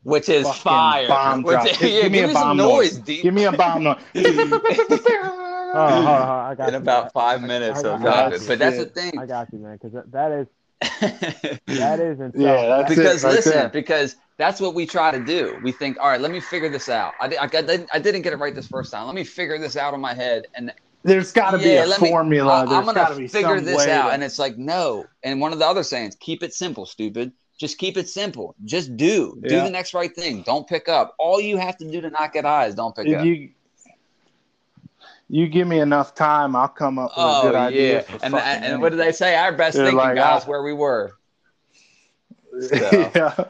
Which 0.04 0.30
is 0.30 0.46
Fucking 0.48 0.62
fire. 0.62 1.08
bomb 1.10 1.44
Which- 1.44 1.54
drop. 1.54 1.68
yeah, 1.82 2.02
Give 2.04 2.12
me 2.12 2.20
a 2.22 2.34
bomb 2.34 2.58
noise, 2.58 2.98
noise. 2.98 3.22
Give 3.22 3.34
me 3.34 3.44
a 3.44 3.52
bomb 3.52 3.84
noise. 3.84 3.98
Oh, 5.74 5.88
hold 5.88 6.06
on, 6.06 6.06
hold 6.06 6.08
on, 6.08 6.52
I 6.52 6.56
got 6.58 6.68
in 6.70 6.74
you. 6.74 6.80
about 6.80 7.14
five 7.14 7.44
I- 7.44 7.48
minutes 7.48 7.84
I- 7.84 7.88
of 7.90 8.02
I- 8.02 8.04
dropping. 8.04 8.42
I- 8.42 8.48
But 8.48 8.60
that's 8.60 8.78
the 8.78 8.86
thing. 8.86 9.18
I 9.18 9.26
got 9.26 9.52
you, 9.54 9.60
man, 9.60 9.74
because 9.82 9.94
that, 9.94 10.12
that 10.12 10.32
is 10.32 10.48
that 11.80 12.00
is 12.00 12.20
insane. 12.20 12.42
Yeah, 12.42 12.68
that's 12.68 12.90
because 12.96 13.24
it 13.24 13.28
right 13.28 13.36
listen, 13.36 13.52
there. 13.54 13.70
because 13.70 14.16
that's 14.38 14.62
what 14.62 14.76
we 14.76 14.86
try 14.86 15.12
to 15.12 15.24
do. 15.24 15.58
We 15.64 15.72
think, 15.72 15.98
all 16.00 16.08
right, 16.10 16.22
let 16.22 16.32
me 16.32 16.40
figure 16.40 16.70
this 16.70 16.90
out. 16.90 17.14
I, 17.20 17.28
di- 17.28 17.38
I, 17.38 17.48
got, 17.48 17.70
I 17.94 18.00
didn't 18.00 18.22
get 18.22 18.34
it 18.34 18.38
right 18.38 18.54
this 18.54 18.68
first 18.68 18.92
time. 18.92 19.06
Let 19.08 19.16
me 19.16 19.24
figure 19.24 19.58
this 19.58 19.76
out 19.76 19.94
in 19.96 20.00
my 20.02 20.14
head, 20.14 20.46
and 20.56 20.72
There's 21.04 21.32
got 21.32 21.52
to 21.52 21.58
be 21.58 21.76
a 21.78 21.86
let 21.86 22.02
me- 22.02 22.10
formula. 22.10 22.54
I, 22.62 22.66
There's 22.66 22.88
am 22.88 22.94
got 22.94 22.94
to 22.94 23.00
gonna 23.14 23.16
be 23.18 23.28
figure 23.28 23.60
this 23.62 23.88
out. 23.88 24.08
to- 24.10 24.14
And 24.14 24.24
it's 24.24 24.38
like, 24.38 24.58
no. 24.58 25.06
And 25.24 25.42
one 25.42 25.54
of 25.54 25.60
the 25.60 25.66
other 25.66 25.84
sayings, 25.84 26.16
keep 26.20 26.44
it 26.44 26.54
simple, 26.54 26.86
stupid. 26.86 27.32
Just 27.58 27.80
keep 27.80 27.98
it 27.98 28.08
simple. 28.08 28.54
Just 28.66 28.96
do. 28.98 29.36
Do 29.42 29.56
Yeah. 29.56 29.64
the 29.64 29.72
next 29.72 29.96
right 29.96 30.16
thing. 30.16 30.44
Don't 30.44 30.68
pick 30.68 30.88
up. 30.88 31.16
All 31.18 31.42
you 31.42 31.58
have 31.58 31.76
to 31.78 31.90
do 31.90 32.02
to 32.02 32.12
not 32.12 32.32
get 32.32 32.46
eyes, 32.46 32.76
don't 32.76 32.96
pick 32.96 33.08
If 33.08 33.18
up. 33.18 33.26
you 33.26 33.50
you 35.30 35.48
give 35.48 35.68
me 35.68 35.80
enough 35.80 36.16
time, 36.16 36.56
I'll 36.56 36.68
come 36.68 36.98
up 37.00 37.12
with 37.12 37.26
a 37.26 37.28
Oh 37.28 37.42
good 37.44 37.56
idea. 37.56 38.06
yeah, 38.10 38.18
and 38.24 38.36
and 38.36 38.82
what 38.82 38.90
did 38.90 39.00
they 39.00 39.12
say? 39.12 39.36
Our 39.36 39.52
best 39.52 39.76
They're 39.78 39.86
thinking, 39.88 39.98
like, 39.98 40.16
guys, 40.16 40.44
ah. 40.46 40.50
where 40.50 40.64
we 40.64 40.74
were. 40.74 41.14
So. 42.62 43.12
yeah. 43.16 43.46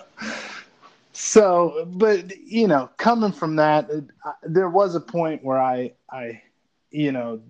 So, 1.14 1.88
but 1.94 2.38
you 2.38 2.68
know, 2.68 2.90
coming 2.98 3.32
from 3.32 3.56
that, 3.56 3.90
it, 3.90 4.04
I, 4.24 4.34
there 4.44 4.70
was 4.70 4.96
a 4.96 5.00
point 5.00 5.44
where 5.44 5.60
I, 5.60 5.94
I, 6.12 6.42
you 6.92 7.12
know, 7.12 7.42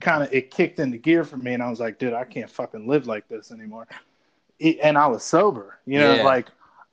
kind 0.00 0.22
of 0.22 0.32
it 0.32 0.50
kicked 0.50 0.80
into 0.80 0.98
gear 0.98 1.24
for 1.24 1.36
me, 1.36 1.54
and 1.54 1.62
I 1.62 1.70
was 1.70 1.78
like, 1.80 1.98
dude, 1.98 2.14
I 2.14 2.24
can't 2.24 2.50
fucking 2.50 2.88
live 2.88 3.06
like 3.06 3.28
this 3.28 3.52
anymore. 3.52 3.86
It- 4.58 4.78
and 4.82 4.98
I 4.98 5.06
was 5.06 5.22
sober, 5.22 5.78
you 5.86 5.98
know, 5.98 6.14
Yeah. 6.16 6.22
like 6.24 6.48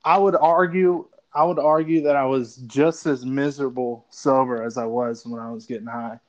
I 0.06 0.18
would 0.18 0.36
argue, 0.36 1.08
I 1.34 1.44
would 1.44 1.60
argue 1.60 2.02
that 2.04 2.16
I 2.16 2.26
was 2.26 2.58
just 2.68 3.06
as 3.08 3.26
miserable 3.26 4.06
sober 4.10 4.64
as 4.64 4.78
I 4.78 4.86
was 4.86 5.26
when 5.26 5.42
I 5.42 5.52
was 5.52 5.66
getting 5.66 5.88
high, 5.88 6.20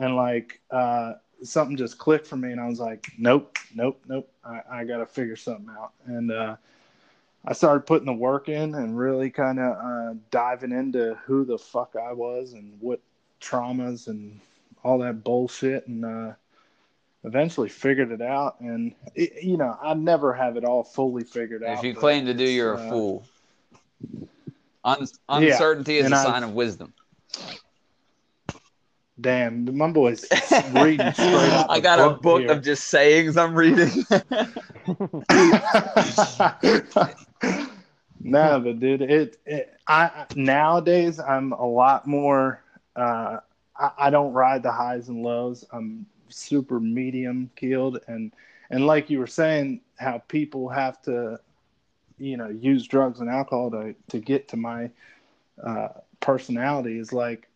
and 0.00 0.16
like 0.16 0.60
uh, 0.70 1.14
something 1.42 1.76
just 1.76 1.98
clicked 1.98 2.26
for 2.26 2.36
me, 2.36 2.50
and 2.50 2.60
I 2.60 2.66
was 2.66 2.80
like, 2.80 3.06
nope, 3.18 3.58
nope, 3.74 4.00
nope, 4.08 4.28
I, 4.44 4.60
I 4.70 4.84
got 4.84 4.98
to 4.98 5.06
figure 5.06 5.36
something 5.36 5.70
out, 5.70 5.92
and. 6.06 6.32
uh 6.32 6.56
I 7.42 7.54
started 7.54 7.86
putting 7.86 8.04
the 8.04 8.12
work 8.12 8.50
in 8.50 8.74
and 8.74 8.98
really 8.98 9.30
kind 9.30 9.58
of 9.58 9.72
uh, 9.72 10.14
diving 10.30 10.72
into 10.72 11.18
who 11.24 11.46
the 11.46 11.56
fuck 11.56 11.96
I 11.96 12.12
was 12.12 12.52
and 12.52 12.78
what 12.80 13.00
traumas 13.40 14.08
and 14.08 14.38
all 14.84 14.98
that 14.98 15.24
bullshit, 15.24 15.86
and 15.86 16.04
uh, 16.04 16.32
eventually 17.24 17.70
figured 17.70 18.12
it 18.12 18.20
out. 18.20 18.60
And 18.60 18.94
it, 19.14 19.42
you 19.42 19.56
know, 19.56 19.74
I 19.82 19.94
never 19.94 20.34
have 20.34 20.58
it 20.58 20.64
all 20.66 20.84
fully 20.84 21.24
figured 21.24 21.64
out. 21.64 21.78
If 21.78 21.82
you 21.84 21.94
claim 21.94 22.26
to 22.26 22.34
do, 22.34 22.44
you're 22.44 22.74
a 22.74 22.76
uh, 22.76 22.90
fool. 22.90 23.26
Un- 24.84 25.08
uncertainty 25.30 25.96
is 25.96 26.04
and 26.04 26.12
a 26.12 26.18
I've- 26.18 26.26
sign 26.26 26.42
of 26.42 26.52
wisdom. 26.52 26.92
Damn, 29.20 29.76
my 29.76 29.90
boy's 29.90 30.24
reading 30.72 31.12
straight 31.12 31.50
out. 31.50 31.70
I 31.70 31.76
the 31.76 31.80
got 31.80 31.98
a 32.00 32.10
book 32.10 32.42
here. 32.42 32.50
of 32.50 32.62
just 32.62 32.84
sayings 32.86 33.36
I'm 33.36 33.54
reading. 33.54 33.90
no, 38.20 38.60
but 38.60 38.80
dude, 38.80 39.02
it, 39.02 39.36
it 39.46 39.76
I 39.86 40.26
nowadays 40.34 41.18
I'm 41.20 41.52
a 41.52 41.66
lot 41.66 42.06
more. 42.06 42.62
Uh, 42.96 43.38
I, 43.78 43.90
I 43.98 44.10
don't 44.10 44.32
ride 44.32 44.62
the 44.62 44.72
highs 44.72 45.08
and 45.08 45.22
lows. 45.22 45.64
I'm 45.72 46.06
super 46.28 46.80
medium 46.80 47.50
keeled, 47.56 48.00
and 48.06 48.32
and 48.70 48.86
like 48.86 49.10
you 49.10 49.18
were 49.18 49.26
saying, 49.26 49.80
how 49.98 50.22
people 50.28 50.68
have 50.68 51.02
to, 51.02 51.40
you 52.18 52.36
know, 52.36 52.48
use 52.48 52.86
drugs 52.86 53.20
and 53.20 53.28
alcohol 53.28 53.70
to 53.72 53.94
to 54.08 54.18
get 54.18 54.48
to 54.48 54.56
my 54.56 54.90
uh, 55.62 55.88
personality 56.20 56.98
is 56.98 57.12
like 57.12 57.49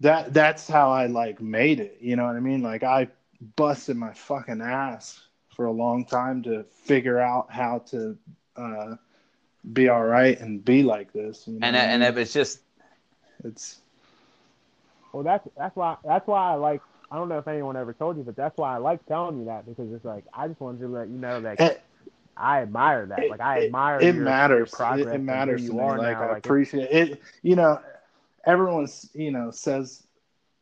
that. 0.00 0.32
That's 0.32 0.66
how 0.68 0.90
I 0.90 1.06
like 1.06 1.40
made 1.40 1.80
it. 1.80 1.98
You 2.00 2.16
know 2.16 2.24
what 2.26 2.36
I 2.36 2.40
mean? 2.40 2.62
Like 2.62 2.82
I 2.82 3.08
busted 3.56 3.96
my 3.96 4.12
fucking 4.12 4.60
ass 4.60 5.20
for 5.48 5.66
a 5.66 5.72
long 5.72 6.04
time 6.04 6.42
to 6.44 6.64
figure 6.64 7.18
out 7.18 7.50
how 7.50 7.78
to 7.90 8.16
uh, 8.56 8.96
be 9.72 9.88
all 9.88 10.04
right 10.04 10.38
and 10.40 10.64
be 10.64 10.82
like 10.82 11.12
this. 11.12 11.46
You 11.46 11.60
know 11.60 11.68
and 11.68 11.74
what 11.74 11.82
I 11.82 11.88
and 11.92 12.02
mean? 12.02 12.04
it 12.04 12.14
was 12.14 12.32
just 12.32 12.60
it's 13.44 13.80
Well, 15.12 15.22
that's 15.22 15.46
that's 15.56 15.76
why 15.76 15.96
that's 16.04 16.26
why 16.26 16.52
I 16.52 16.54
like. 16.54 16.82
I 17.10 17.16
don't 17.16 17.28
know 17.28 17.38
if 17.38 17.48
anyone 17.48 17.76
ever 17.76 17.92
told 17.94 18.16
you, 18.18 18.22
but 18.24 18.36
that's 18.36 18.56
why 18.58 18.74
I 18.74 18.78
like 18.78 19.04
telling 19.06 19.38
you 19.38 19.46
that 19.46 19.66
because 19.66 19.92
it's 19.92 20.04
like 20.04 20.24
I 20.32 20.48
just 20.48 20.60
wanted 20.60 20.80
to 20.80 20.88
let 20.88 21.08
you 21.08 21.18
know 21.18 21.40
that 21.42 21.58
it, 21.58 21.82
I 22.36 22.62
admire 22.62 23.06
that. 23.06 23.28
Like 23.28 23.40
I 23.40 23.58
admire 23.58 24.02
it 24.02 24.12
your, 24.12 24.36
your 24.42 24.60
matters. 24.60 24.70
progress. 24.70 25.20
It, 25.20 25.20
it 25.20 25.20
matters 25.20 25.64
you 25.64 25.70
to 25.70 25.74
me. 25.74 25.90
are 25.90 25.98
Like 25.98 26.18
now. 26.18 26.22
I 26.22 26.32
Like, 26.32 26.46
it's- 26.46 26.58
appreciate 26.58 26.90
it. 26.90 27.20
You 27.42 27.56
know, 27.56 27.80
everyone's 28.46 29.10
you 29.14 29.30
know 29.30 29.50
says 29.50 30.06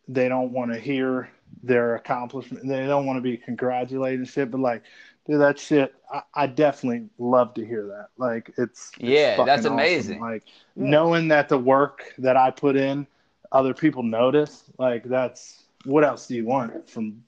they 0.09 0.29
don't 0.29 0.53
want 0.53 0.73
to 0.73 0.79
hear 0.79 1.29
their 1.63 1.97
accomplishment. 1.97 2.69
They 2.69 2.87
don't 2.87 3.07
want 3.07 3.17
to 3.17 3.21
be 3.23 3.37
congratulated 3.37 4.21
and 4.21 4.29
shit. 4.29 4.51
But 4.51 4.61
like, 4.61 4.83
dude, 5.27 5.41
that 5.41 5.59
shit, 5.59 5.95
I, 6.13 6.23
I 6.35 6.47
definitely 6.47 7.09
love 7.19 7.55
to 7.55 7.65
hear 7.67 7.87
that. 7.89 8.09
Like, 8.17 8.53
it's, 8.57 8.93
it's 8.99 8.99
Yeah, 8.99 9.37
that's 9.45 9.65
fucking 9.65 9.73
awesome. 9.73 9.73
amazing. 9.73 10.21
Like 10.21 10.45
Yeah. 10.77 10.91
knowing 10.91 11.29
that 11.29 11.49
the 11.49 11.59
work 11.59 12.15
that 12.19 12.37
I 12.37 12.51
put 12.51 12.77
in, 12.77 13.07
other 13.53 13.75
people 13.75 14.03
notice. 14.03 14.65
Like 14.79 15.05
that's 15.05 15.65
what 15.85 16.05
else 16.05 16.27
do 16.27 16.35
you 16.35 16.45
want 16.45 16.89
from 16.89 17.23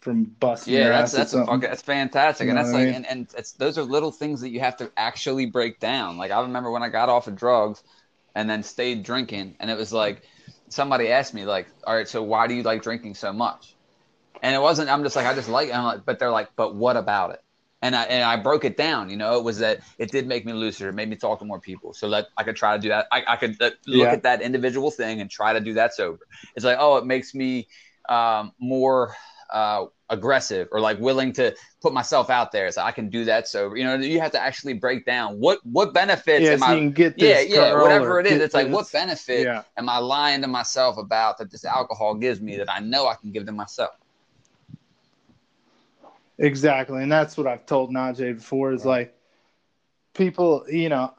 from 0.00 0.24
busting 0.24 0.74
yeah, 0.74 0.84
your 0.84 0.92
that's 0.92 1.14
ass 1.14 1.14
at 1.14 1.18
that's 1.18 1.32
a 1.34 1.46
fucking, 1.46 1.60
that's 1.60 1.82
fantastic, 1.82 2.46
You 2.46 2.50
and 2.50 2.58
that's 2.58 2.72
what 2.72 2.80
I 2.80 2.80
like 2.80 2.86
mean? 2.86 2.94
and, 2.96 3.06
and 3.06 3.34
it's 3.38 3.52
those 3.52 3.78
are 3.78 3.82
little 3.82 4.10
things 4.10 4.40
that 4.40 4.50
you 4.50 4.58
have 4.60 4.76
to 4.78 4.90
actually 4.96 5.46
break 5.46 5.78
down. 5.78 6.18
Like 6.18 6.32
I 6.32 6.40
remember 6.40 6.70
when 6.70 6.82
I 6.82 6.88
got 6.88 7.08
off 7.08 7.28
of 7.28 7.36
drugs, 7.36 7.84
and 8.34 8.48
then 8.48 8.62
stayed 8.62 9.02
drinking, 9.04 9.56
and 9.60 9.70
it 9.70 9.76
was 9.78 9.92
like 9.92 10.22
somebody 10.70 11.08
asked 11.10 11.34
me 11.34 11.44
like, 11.44 11.68
all 11.86 11.94
right, 11.94 12.08
so 12.08 12.22
why 12.22 12.46
do 12.46 12.54
you 12.54 12.62
like 12.62 12.82
drinking 12.82 13.14
so 13.14 13.32
much? 13.32 13.76
And 14.42 14.54
it 14.54 14.60
wasn't. 14.60 14.90
I'm 14.90 15.02
just 15.04 15.16
like 15.16 15.26
I 15.26 15.34
just 15.34 15.48
like. 15.48 15.68
it. 15.68 15.74
I'm 15.76 15.84
like, 15.84 16.04
but 16.04 16.18
they're 16.18 16.30
like, 16.30 16.50
but 16.56 16.74
what 16.74 16.96
about 16.96 17.32
it? 17.32 17.40
And 17.80 17.96
I 17.96 18.04
and 18.04 18.24
I 18.24 18.36
broke 18.36 18.64
it 18.64 18.76
down. 18.76 19.10
You 19.10 19.16
know, 19.16 19.38
it 19.38 19.44
was 19.44 19.58
that 19.58 19.80
it 19.98 20.10
did 20.10 20.26
make 20.26 20.44
me 20.46 20.52
looser. 20.52 20.88
It 20.88 20.94
made 20.94 21.08
me 21.08 21.16
talk 21.16 21.38
to 21.40 21.44
more 21.44 21.60
people, 21.60 21.94
so 21.94 22.10
that 22.10 22.26
I 22.36 22.44
could 22.44 22.56
try 22.56 22.76
to 22.76 22.82
do 22.82 22.88
that. 22.88 23.06
I, 23.12 23.22
I 23.28 23.36
could 23.36 23.60
uh, 23.62 23.70
look 23.86 24.12
Yeah. 24.12 24.12
at 24.12 24.22
that 24.24 24.42
individual 24.42 24.90
thing 24.90 25.20
and 25.20 25.30
try 25.30 25.52
to 25.52 25.60
do 25.60 25.74
that 25.74 25.94
sober. 25.94 26.20
It's 26.56 26.64
like, 26.64 26.78
oh, 26.80 26.96
it 26.96 27.06
makes 27.06 27.34
me 27.34 27.68
um, 28.08 28.52
more 28.60 29.14
uh, 29.52 29.86
aggressive 30.10 30.68
or 30.72 30.80
like 30.80 30.98
willing 31.00 31.32
to 31.34 31.54
put 31.82 31.92
myself 31.92 32.30
out 32.30 32.52
there. 32.52 32.70
So 32.70 32.82
I 32.82 32.92
can 32.92 33.08
do 33.10 33.24
that 33.26 33.48
So 33.48 33.74
You 33.74 33.84
know, 33.84 33.94
you 33.96 34.20
have 34.20 34.32
to 34.32 34.40
actually 34.40 34.74
break 34.74 35.04
down 35.06 35.38
what 35.40 35.58
what 35.64 35.94
benefits 35.94 36.50
yeah, 36.50 36.52
am 36.52 36.62
I 36.62 36.74
you 36.74 36.80
can 36.80 36.92
get 36.92 37.18
yeah, 37.18 37.40
this 37.40 37.46
yeah, 37.46 37.74
whatever 37.74 38.20
it 38.20 38.26
is. 38.26 38.40
It's 38.40 38.54
like, 38.54 38.68
this- 38.68 38.70
what 38.70 38.90
benefit 38.92 39.48
Yeah, 39.48 39.62
am 39.76 39.88
I 39.88 39.98
lying 39.98 40.42
to 40.42 40.48
myself 40.48 40.96
about 40.98 41.38
that 41.38 41.50
this 41.50 41.64
alcohol 41.64 42.14
gives 42.14 42.40
me 42.40 42.56
that 42.58 42.70
I 42.72 42.80
know 42.80 43.06
I 43.06 43.14
can 43.16 43.32
give 43.32 43.46
to 43.46 43.52
myself? 43.52 43.90
exactly, 46.38 47.02
and 47.02 47.10
that's 47.10 47.36
what 47.36 47.46
I've 47.46 47.66
told 47.66 47.92
Najee 47.92 48.36
before. 48.36 48.72
Is 48.72 48.84
Right. 48.84 48.86
like 48.86 49.14
people, 50.14 50.64
you 50.68 50.88
know, 50.88 51.12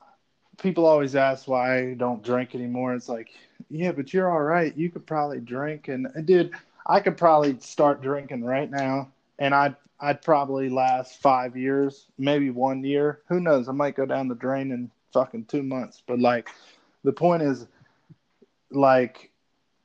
people 0.62 0.86
always 0.86 1.16
ask 1.16 1.48
why 1.48 1.78
I 1.80 1.94
don't 1.94 2.24
drink 2.24 2.56
anymore. 2.56 2.94
It's 2.96 3.10
like, 3.10 3.30
yeah, 3.70 3.92
but 3.92 4.14
you're 4.14 4.32
all 4.32 4.42
right. 4.44 4.76
You 4.76 4.90
could 4.90 5.06
probably 5.06 5.40
drink, 5.40 5.88
and 5.88 6.08
and 6.16 6.26
dude, 6.26 6.52
I 6.86 7.00
could 7.00 7.18
probably 7.18 7.58
start 7.60 8.02
drinking 8.02 8.44
right 8.44 8.70
now, 8.70 9.12
and 9.40 9.54
I'd 9.56 9.76
I'd 10.00 10.22
probably 10.22 10.70
last 10.70 11.22
five 11.22 11.56
years, 11.56 12.08
maybe 12.18 12.50
one 12.50 12.84
year. 12.84 13.22
Who 13.30 13.40
knows? 13.40 13.70
I 13.70 13.72
might 13.72 13.96
go 13.96 14.06
down 14.06 14.28
the 14.28 14.36
drain 14.36 14.72
in 14.72 14.92
fucking 15.14 15.46
two 15.46 15.64
months. 15.64 16.04
But 16.06 16.20
like, 16.20 16.50
the 17.06 17.14
point 17.14 17.44
is, 17.44 17.66
like, 18.72 19.32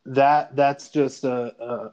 that 0.07 0.57
that's 0.57 0.89
just 0.89 1.25
a 1.25 1.93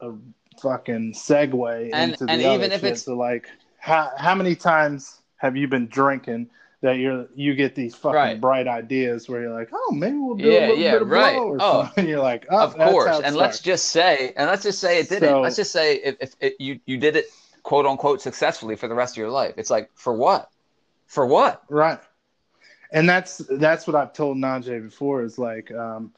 a, 0.00 0.08
a 0.08 0.14
fucking 0.60 1.12
segue 1.14 1.90
And- 1.92 2.12
into 2.12 2.26
the 2.26 2.32
and 2.32 2.42
other 2.44 2.54
even 2.54 2.72
if 2.72 2.84
it's- 2.84 3.02
so 3.04 3.16
like, 3.16 3.48
how 3.78 4.10
how 4.16 4.34
many 4.34 4.54
times 4.54 5.20
have 5.36 5.56
you 5.56 5.66
been 5.68 5.86
drinking? 5.88 6.48
That 6.86 6.98
you're 6.98 7.26
you 7.34 7.54
get 7.56 7.74
these 7.74 7.96
fucking 7.96 8.14
Right. 8.14 8.40
bright 8.40 8.68
ideas 8.68 9.28
where 9.28 9.40
you're 9.42 9.52
like, 9.52 9.70
oh, 9.72 9.92
maybe 9.92 10.16
we'll 10.18 10.36
do 10.36 10.48
Yeah, 10.50 10.58
a 10.58 10.60
little 10.68 10.76
yeah, 10.78 10.92
bit 10.92 11.02
of 11.02 11.08
right. 11.08 11.34
blow 11.36 11.48
or 11.48 11.58
Oh, 11.60 11.82
something. 11.82 12.08
You're 12.12 12.22
like, 12.22 12.46
oh, 12.48 12.58
of 12.58 12.76
that's 12.76 12.90
course. 12.92 13.20
And 13.20 13.34
let's 13.34 13.58
just 13.60 13.88
say, 13.88 14.32
and 14.36 14.48
let's 14.48 14.62
just 14.62 14.78
say 14.80 15.00
it 15.00 15.08
didn't. 15.08 15.28
So- 15.30 15.40
let's 15.40 15.56
just 15.56 15.72
say 15.72 15.96
if, 15.96 16.16
if 16.20 16.34
it, 16.40 16.54
you 16.60 16.78
you 16.86 16.96
did 16.96 17.16
it 17.16 17.26
quote 17.64 17.86
unquote 17.86 18.22
successfully 18.22 18.76
for 18.76 18.86
the 18.88 18.94
rest 18.94 19.14
of 19.14 19.18
your 19.18 19.30
life. 19.30 19.54
It's 19.56 19.70
like 19.70 19.90
for 19.94 20.14
what? 20.14 20.48
For 21.08 21.26
what? 21.26 21.62
Right. 21.68 21.98
And 22.92 23.08
that's 23.08 23.38
that's 23.58 23.86
what 23.88 23.96
I've 23.96 24.12
told 24.12 24.36
Najee 24.36 24.80
before 24.82 25.22
is 25.24 25.38
like 25.38 25.72
um, 25.72 26.12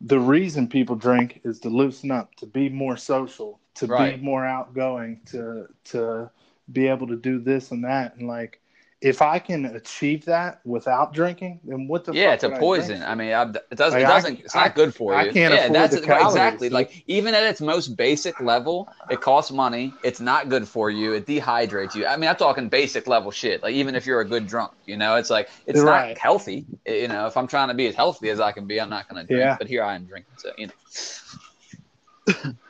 the 0.00 0.20
reason 0.20 0.68
people 0.68 0.94
drink 0.94 1.40
is 1.44 1.58
to 1.60 1.68
loosen 1.68 2.12
up, 2.12 2.34
to 2.36 2.46
be 2.46 2.68
more 2.68 2.96
social, 2.96 3.58
to 3.74 3.86
Right. 3.86 4.16
be 4.16 4.22
more 4.22 4.46
outgoing, 4.46 5.20
to 5.32 5.66
to 5.92 6.30
be 6.70 6.86
able 6.86 7.08
to 7.08 7.16
do 7.16 7.40
this 7.40 7.72
and 7.72 7.84
that. 7.84 8.14
And 8.16 8.28
like 8.28 8.60
if 9.02 9.20
I 9.20 9.38
can 9.38 9.66
achieve 9.66 10.24
that 10.24 10.60
without 10.64 11.12
drinking, 11.12 11.60
then 11.64 11.86
what 11.86 12.04
the 12.04 12.14
yeah, 12.14 12.26
fuck 12.30 12.34
it's 12.34 12.44
a 12.44 12.54
I 12.54 12.58
poison. 12.58 12.96
drink 12.98 13.04
I, 13.10 13.14
mean, 13.14 13.32
I, 13.32 13.42
it 13.42 13.76
doesn't. 13.76 14.00
Like, 14.00 14.08
it 14.08 14.12
doesn't. 14.12 14.40
it's 14.40 14.56
I- 14.56 14.64
not 14.64 14.74
good 14.74 14.94
for 14.94 15.12
you. 15.12 15.18
I 15.18 15.32
can't 15.32 15.52
yeah, 15.52 15.60
afford 15.60 15.74
that's 15.74 15.94
the 15.94 16.00
calories, 16.00 16.26
exactly. 16.34 16.70
Like 16.70 17.04
even 17.06 17.34
at 17.34 17.42
its 17.44 17.60
most 17.60 17.88
basic 17.96 18.40
level, 18.40 18.88
it 19.10 19.20
costs 19.20 19.52
money. 19.52 19.92
It's 20.02 20.20
not 20.20 20.48
good 20.48 20.66
for 20.66 20.90
you. 20.90 21.12
It 21.12 21.26
dehydrates 21.26 21.94
you. 21.94 22.06
I 22.06 22.16
mean, 22.16 22.28
I'm 22.30 22.36
talking 22.36 22.68
basic 22.70 23.06
level 23.06 23.30
shit. 23.30 23.62
Like 23.62 23.74
even 23.74 23.94
if 23.94 24.06
you're 24.06 24.20
a 24.20 24.24
good 24.28 24.46
drunk, 24.46 24.72
you 24.86 24.96
know, 24.96 25.16
it's 25.16 25.28
like 25.30 25.50
it's 25.66 25.80
Right. 25.80 26.08
not 26.10 26.18
healthy. 26.18 26.64
Eh, 26.86 27.02
you 27.02 27.08
know, 27.08 27.26
if 27.26 27.36
I'm 27.36 27.46
trying 27.46 27.68
to 27.68 27.74
be 27.74 27.86
as 27.88 27.94
healthy 27.94 28.30
as 28.30 28.40
I 28.40 28.52
can 28.52 28.66
be, 28.66 28.80
I'm 28.80 28.88
not 28.90 29.08
going 29.08 29.20
to 29.26 29.26
drink. 29.30 29.40
Yeah. 29.44 29.56
But 29.58 29.68
here 29.68 29.82
I 29.84 29.94
am 29.94 30.06
drinking. 30.06 30.32
So 30.38 30.52
you 30.56 30.68
know. 30.68 32.52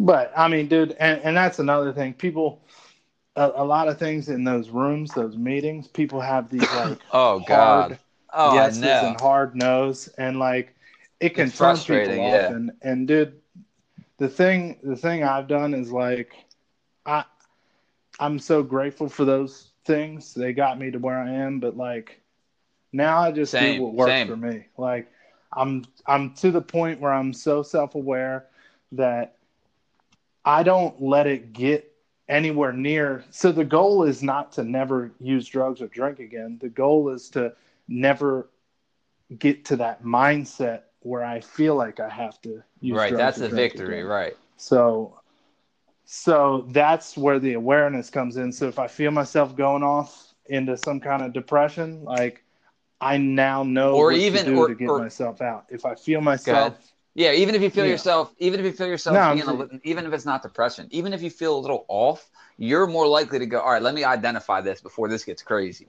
But 0.00 0.32
I 0.36 0.46
mean, 0.48 0.68
dude, 0.68 0.92
and, 1.00 1.20
and 1.22 1.36
that's 1.36 1.58
another 1.58 1.92
thing. 1.92 2.14
People, 2.14 2.62
a, 3.38 3.62
a 3.62 3.64
lot 3.64 3.88
of 3.88 3.98
things 3.98 4.28
in 4.28 4.44
those 4.44 4.70
rooms, 4.70 5.14
those 5.14 5.36
meetings, 5.36 5.88
people 5.88 6.20
have 6.20 6.50
these 6.50 6.72
like 6.72 7.02
Oh 7.12 7.40
hard 7.40 7.96
God. 7.96 7.98
Oh, 8.32 8.50
yeses 8.50 8.68
I 8.68 8.70
know. 8.70 9.14
and 9.14 9.16
hard 9.16 9.56
no's, 9.56 10.08
and 10.18 10.38
like 10.38 10.74
it 11.20 11.30
can 11.30 11.50
It's 11.50 11.52
turn 11.52 11.82
frustrating, 11.82 12.00
people 12.00 12.20
yeah. 12.20 12.20
off. 12.20 12.50
And 12.50 12.72
and 12.82 13.08
dude, 13.08 13.40
the 14.18 14.28
thing 14.28 14.78
the 14.82 14.96
thing 14.96 15.24
I've 15.24 15.48
done 15.48 15.74
is 15.74 15.92
like, 15.92 16.34
I 17.06 17.24
I'm 18.20 18.38
so 18.38 18.62
grateful 18.62 19.08
for 19.08 19.24
those 19.24 19.72
things. 19.84 20.34
They 20.34 20.52
got 20.52 20.78
me 20.78 20.90
to 20.90 20.98
where 20.98 21.18
I 21.18 21.30
am, 21.30 21.60
but 21.60 21.76
like 21.76 22.22
now 22.92 23.20
I 23.20 23.32
just 23.32 23.58
Same, 23.58 23.58
do 23.58 23.74
what 23.74 23.94
works 23.94 24.22
same. 24.22 24.26
for 24.26 24.36
me. 24.36 24.66
Like 24.76 25.10
I'm 25.56 25.84
I'm 26.06 26.34
to 26.36 26.50
the 26.50 26.62
point 26.62 27.00
where 27.00 27.12
I'm 27.12 27.32
so 27.32 27.62
self-aware 27.62 28.46
that 28.92 29.36
I 30.44 30.62
don't 30.62 31.00
let 31.00 31.26
it 31.26 31.52
get 31.52 31.87
anywhere 32.28 32.72
near. 32.72 33.24
So 33.30 33.52
the 33.52 33.64
goal 33.64 34.04
is 34.04 34.22
not 34.22 34.52
to 34.52 34.64
never 34.64 35.10
use 35.20 35.46
drugs 35.46 35.80
or 35.80 35.86
drink 35.88 36.18
again. 36.18 36.58
The 36.60 36.68
goal 36.68 37.08
is 37.10 37.28
to 37.30 37.54
never 37.88 38.48
get 39.38 39.64
to 39.66 39.76
that 39.76 40.02
mindset 40.04 40.82
where 41.00 41.24
I 41.24 41.40
feel 41.40 41.74
like 41.74 42.00
I 42.00 42.08
have 42.08 42.40
to 42.42 42.62
use 42.80 42.96
right. 42.96 43.14
That's 43.16 43.38
drink 43.38 43.54
victory. 43.54 43.98
again. 44.00 44.06
Right. 44.10 44.36
So 44.56 45.14
so 46.04 46.66
that's 46.70 47.16
where 47.16 47.38
the 47.38 47.52
awareness 47.54 48.08
comes 48.10 48.36
in. 48.38 48.50
So 48.52 48.66
if 48.66 48.78
I 48.78 48.88
feel 48.88 49.10
myself 49.10 49.54
going 49.56 49.82
off 49.82 50.32
into 50.46 50.76
some 50.76 51.00
kind 51.00 51.22
of 51.22 51.32
depression, 51.34 52.02
like 52.04 52.42
I 53.00 53.18
now 53.18 53.62
know 53.62 53.92
Or 53.94 54.12
even- 54.12 54.46
to 54.46 54.56
or- 54.56 54.68
to 54.68 54.74
get 54.74 54.88
or- 54.88 54.98
myself 54.98 55.40
out. 55.42 55.66
If 55.68 55.84
I 55.84 55.94
feel 55.94 56.20
myself 56.20 56.74
Yeah, 57.18 57.32
even 57.32 57.56
if 57.56 57.62
you 57.62 57.70
feel 57.70 57.84
Yeah. 57.84 57.90
yourself, 57.90 58.32
even 58.38 58.60
if 58.60 58.66
you 58.66 58.72
feel 58.72 58.86
yourself 58.86 59.14
No, 59.14 59.26
being 59.26 59.42
a, 59.48 59.68
even 59.82 60.06
if 60.06 60.12
it's 60.12 60.24
not 60.24 60.40
depression, 60.40 60.86
even 60.92 61.12
if 61.12 61.20
you 61.20 61.30
feel 61.30 61.56
a 61.56 61.58
little 61.58 61.84
off, 61.88 62.30
you're 62.58 62.86
more 62.86 63.08
likely 63.08 63.40
to 63.40 63.46
go, 63.46 63.60
all 63.60 63.72
right, 63.72 63.82
let 63.82 63.94
me 63.94 64.04
identify 64.04 64.60
this 64.60 64.80
before 64.80 65.08
this 65.08 65.24
gets 65.24 65.42
crazy. 65.42 65.88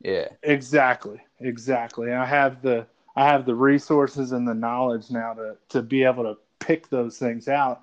Yeah. 0.00 0.28
Exactly, 0.42 1.20
exactly. 1.40 2.12
I 2.12 2.24
have 2.24 2.62
the 2.62 2.86
I 3.16 3.24
have 3.26 3.46
the 3.46 3.54
resources 3.54 4.32
and 4.32 4.46
the 4.46 4.54
knowledge 4.54 5.10
now 5.10 5.34
to 5.34 5.56
to 5.70 5.82
be 5.82 6.04
able 6.04 6.24
to 6.24 6.36
pick 6.60 6.88
those 6.88 7.18
things 7.18 7.48
out 7.48 7.82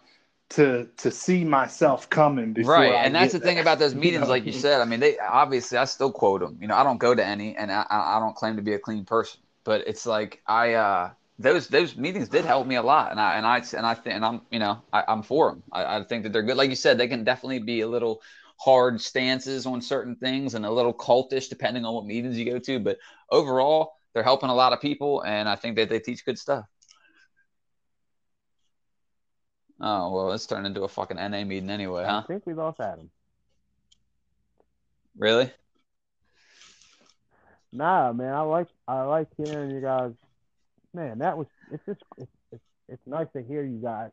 to 0.49 0.87
to 0.97 1.11
see 1.11 1.43
myself 1.43 2.09
coming 2.09 2.53
before 2.53 2.95
right. 2.95 2.99
I 2.99 3.05
And 3.05 3.15
that's 3.15 3.31
the 3.31 3.39
get 3.39 3.43
thing 3.43 3.59
about 3.59 3.79
those 3.79 3.95
You 3.95 3.99
meetings, 4.01 4.27
know? 4.27 4.29
like 4.29 4.45
you 4.45 4.51
said. 4.53 4.81
I 4.81 4.85
mean, 4.85 4.99
they 4.99 5.17
obviously, 5.19 5.77
I 5.77 5.85
still 5.85 6.11
quote 6.11 6.41
them. 6.41 6.57
You 6.61 6.67
know, 6.67 6.75
I 6.75 6.83
don't 6.83 6.97
go 6.97 7.15
to 7.15 7.25
any, 7.25 7.55
and 7.55 7.71
I, 7.71 7.85
I 7.89 8.17
I 8.17 8.19
don't 8.19 8.35
claim 8.35 8.55
to 8.57 8.61
be 8.61 8.73
a 8.73 8.79
clean 8.79 9.05
person, 9.05 9.41
but 9.63 9.87
it's 9.87 10.05
like 10.05 10.41
I, 10.47 10.73
uh, 10.73 11.11
those 11.39 11.67
those 11.67 11.95
meetings 11.95 12.29
did 12.29 12.45
help 12.45 12.67
me 12.67 12.75
a 12.75 12.83
lot, 12.83 13.11
and 13.11 13.19
I 13.19 13.35
and 13.35 13.45
I 13.45 13.63
and 13.75 13.85
I 13.85 13.93
think 13.93 14.15
and 14.15 14.25
I'm 14.25 14.41
you 14.51 14.59
know 14.59 14.81
I, 14.91 15.03
I'm 15.07 15.23
for 15.23 15.49
them. 15.49 15.63
I, 15.71 15.97
I 15.97 16.03
think 16.03 16.23
that 16.23 16.33
they're 16.33 16.43
good. 16.43 16.57
Like 16.57 16.69
you 16.69 16.75
said, 16.75 16.97
they 16.97 17.07
can 17.07 17.23
definitely 17.23 17.59
be 17.59 17.81
a 17.81 17.87
little 17.87 18.21
hard 18.59 19.01
stances 19.01 19.65
on 19.65 19.81
certain 19.81 20.15
things 20.15 20.53
and 20.53 20.65
a 20.65 20.71
little 20.71 20.93
cultish 20.93 21.49
depending 21.49 21.85
on 21.85 21.93
what 21.93 22.05
meetings 22.05 22.37
you 22.37 22.45
go 22.45 22.59
to. 22.59 22.79
But 22.79 22.99
overall, 23.29 23.93
they're 24.13 24.23
helping 24.23 24.49
a 24.49 24.55
lot 24.55 24.73
of 24.73 24.81
people, 24.81 25.21
and 25.21 25.49
I 25.49 25.55
think 25.55 25.75
that 25.77 25.89
they 25.89 25.99
teach 25.99 26.23
good 26.23 26.37
stuff. 26.37 26.65
Oh 29.81 30.11
well, 30.11 30.31
it's 30.33 30.45
turned 30.45 30.67
into 30.67 30.83
a 30.83 30.87
fucking 30.87 31.17
NA 31.17 31.43
meeting 31.43 31.69
anyway, 31.69 32.05
huh? 32.05 32.21
I 32.23 32.27
think 32.27 32.45
we 32.45 32.53
lost 32.53 32.79
Adam. 32.79 33.09
Really? 35.17 35.51
Nah, 37.71 38.13
man, 38.13 38.33
I 38.33 38.41
like 38.41 38.67
I 38.87 39.01
like 39.01 39.27
hearing 39.35 39.71
you 39.71 39.81
guys. 39.81 40.11
Man, 40.93 41.19
that 41.19 41.37
was 41.37 41.47
it's 41.71 41.83
just 41.85 42.01
it's 42.17 42.31
it's, 42.51 42.63
it's 42.89 43.01
nice 43.07 43.27
to 43.35 43.41
hear 43.43 43.63
you 43.63 43.79
guys 43.81 44.11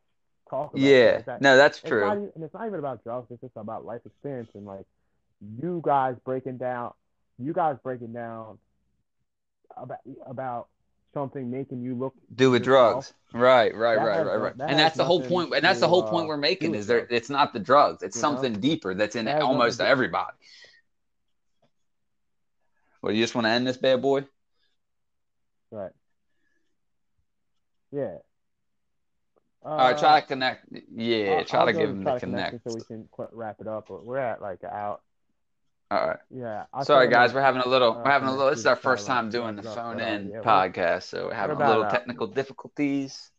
talk 0.49 0.73
about. 0.73 0.81
Yeah. 0.83 1.21
that- 1.23 1.43
No, 1.43 1.57
that's 1.57 1.79
it's 1.79 1.89
true. 1.89 2.07
Not, 2.07 2.17
and 2.17 2.45
it's 2.45 2.55
not 2.55 2.67
even 2.67 2.79
about 2.79 3.05
drugs. 3.05 3.29
It's 3.31 3.41
just 3.41 3.57
about 3.57 3.85
life 3.85 4.01
experience 4.07 4.51
and 4.55 4.65
like 4.65 4.87
you 5.59 5.81
guys 5.85 6.17
breaking 6.25 6.59
down, 6.59 6.93
you 7.39 7.53
guys 7.53 7.77
breaking 7.83 8.13
down 8.13 8.59
about 9.77 9.99
about 10.27 10.69
something 11.13 11.51
making 11.51 11.83
you 11.83 11.95
look 11.95 12.15
do 12.35 12.51
with 12.51 12.65
yourself. 12.65 12.93
drugs. 12.93 13.15
Right, 13.33 13.75
right, 13.75 13.97
That 13.97 14.05
right, 14.05 14.17
has 14.19 14.27
right, 14.27 14.37
right. 14.37 14.59
that 14.59 14.71
And 14.71 14.79
that's 14.79 14.97
the 14.97 15.05
whole 15.05 15.21
point. 15.23 15.53
And 15.55 15.65
that's 15.65 15.79
to, 15.79 15.83
the 15.83 15.89
whole 15.89 16.05
point 16.09 16.29
we're 16.29 16.37
making 16.37 16.75
is 16.75 16.87
there. 16.87 17.07
It's 17.11 17.29
not 17.31 17.53
the 17.53 17.59
drugs. 17.61 18.03
It's 18.03 18.17
You 18.17 18.23
know? 18.23 18.29
something 18.29 18.55
deeper 18.61 18.95
that's 18.95 19.17
in 19.17 19.25
That 19.27 19.43
almost 19.43 19.81
everybody. 19.81 20.33
Well, 23.03 23.13
you 23.13 23.23
just 23.23 23.35
want 23.35 23.47
to 23.47 23.51
end 23.51 23.67
this 23.67 23.77
bad 23.77 24.03
boy? 24.03 24.25
right. 25.71 25.93
Yeah. 27.93 28.17
Uh, 29.65 29.69
All 29.69 29.77
right, 29.79 29.99
try 29.99 30.21
to 30.21 30.27
connect. 30.27 30.67
Yeah, 30.95 31.33
I'll- 31.39 31.45
try 31.45 31.61
I'll 31.61 31.67
to 31.67 31.73
give 31.73 31.91
him 31.91 32.03
the 32.05 32.19
connect 32.19 32.63
so 32.65 32.75
we 32.75 32.81
can 32.83 33.09
wrap 33.33 33.61
it 33.61 33.67
up. 33.69 33.91
We're 33.91 34.17
at 34.19 34.41
like 34.41 34.65
out. 34.65 35.03
All 35.91 36.07
right. 36.09 36.19
Yeah. 36.31 36.65
I'll 36.73 36.85
Sorry, 36.85 37.09
guys. 37.09 37.35
We're 37.35 37.43
having 37.43 37.63
a 37.63 37.69
little. 37.69 37.93
uh, 37.93 38.03
We're 38.03 38.11
having 38.11 38.29
a 38.29 38.33
little. 38.33 38.51
This 38.51 38.61
is 38.61 38.67
our 38.67 38.77
first 38.77 39.07
time 39.07 39.29
doing 39.29 39.57
the 39.57 39.63
wrap 39.63 39.73
it 39.73 39.79
up, 39.79 39.85
phone 39.85 40.01
uh, 40.01 40.05
in 40.07 40.31
yeah, 40.31 40.41
podcast, 40.41 41.03
so 41.03 41.27
we're 41.27 41.35
having 41.35 41.57
a 41.61 41.67
little 41.69 41.83
uh, 41.83 41.91
technical 41.91 42.27
difficulties. 42.29 43.31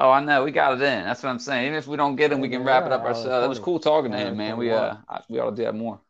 Oh, 0.00 0.10
I 0.10 0.24
know. 0.24 0.44
We 0.44 0.52
got 0.52 0.72
it 0.74 0.82
in. 0.82 1.04
That's 1.04 1.22
what 1.22 1.28
I'm 1.28 1.38
saying. 1.40 1.66
Even 1.66 1.78
if 1.78 1.86
we 1.86 1.96
don't 1.96 2.16
get 2.16 2.32
him, 2.32 2.40
we 2.40 2.48
can 2.48 2.60
man, 2.64 2.66
wrap 2.68 2.86
it 2.86 2.92
up 2.92 3.02
ourselves. 3.02 3.44
It 3.44 3.48
was 3.48 3.58
cool 3.58 3.80
talking 3.80 4.12
to 4.12 4.16
him, 4.18 4.36
man. 4.36 4.56
We 4.56 4.70
uh, 4.72 4.96
I- 5.08 5.22
we 5.28 5.38
ought 5.40 5.50
to 5.50 5.56
do 5.56 5.64
that 5.64 5.74
more. 5.74 6.00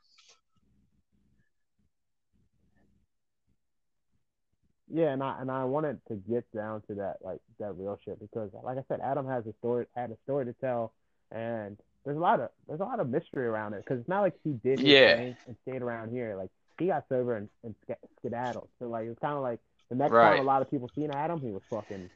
Yeah, 4.92 5.12
and 5.12 5.22
I 5.22 5.40
and 5.40 5.50
I 5.50 5.64
wanted 5.64 5.98
to 6.08 6.14
get 6.16 6.50
down 6.54 6.82
to 6.88 6.94
that 6.94 7.18
like 7.22 7.40
that 7.60 7.72
real 7.76 7.98
shit 8.04 8.18
because 8.20 8.50
like 8.62 8.78
I 8.78 8.84
said, 8.88 9.00
Adam 9.02 9.26
has 9.26 9.46
a 9.46 9.52
story 9.58 9.86
had 9.94 10.10
a 10.10 10.16
story 10.24 10.46
to 10.46 10.52
tell, 10.54 10.92
and 11.30 11.76
there's 12.04 12.16
a 12.16 12.20
lot 12.20 12.40
of 12.40 12.48
there's 12.66 12.80
a 12.80 12.84
lot 12.84 12.98
of 13.00 13.08
mystery 13.08 13.46
around 13.46 13.74
it 13.74 13.84
because 13.84 14.00
it's 14.00 14.08
not 14.08 14.22
like 14.22 14.34
he 14.44 14.52
did 14.52 14.78
his 14.80 14.88
Yeah. 14.88 15.16
and 15.46 15.56
stayed 15.62 15.82
around 15.82 16.10
here. 16.10 16.36
Like 16.36 16.50
he 16.78 16.86
got 16.86 17.04
sober 17.08 17.36
and, 17.36 17.48
and 17.64 17.74
skedaddled. 18.20 18.68
So 18.78 18.88
like 18.88 19.06
it's 19.08 19.18
kind 19.20 19.34
of 19.34 19.42
like 19.42 19.58
the 19.90 19.94
next 19.96 20.12
Right. 20.12 20.30
time 20.36 20.40
a 20.40 20.42
lot 20.42 20.62
of 20.62 20.70
people 20.70 20.90
seen 20.94 21.10
Adam, 21.10 21.40
he 21.40 21.50
was 21.50 21.62
fucking. 21.70 22.08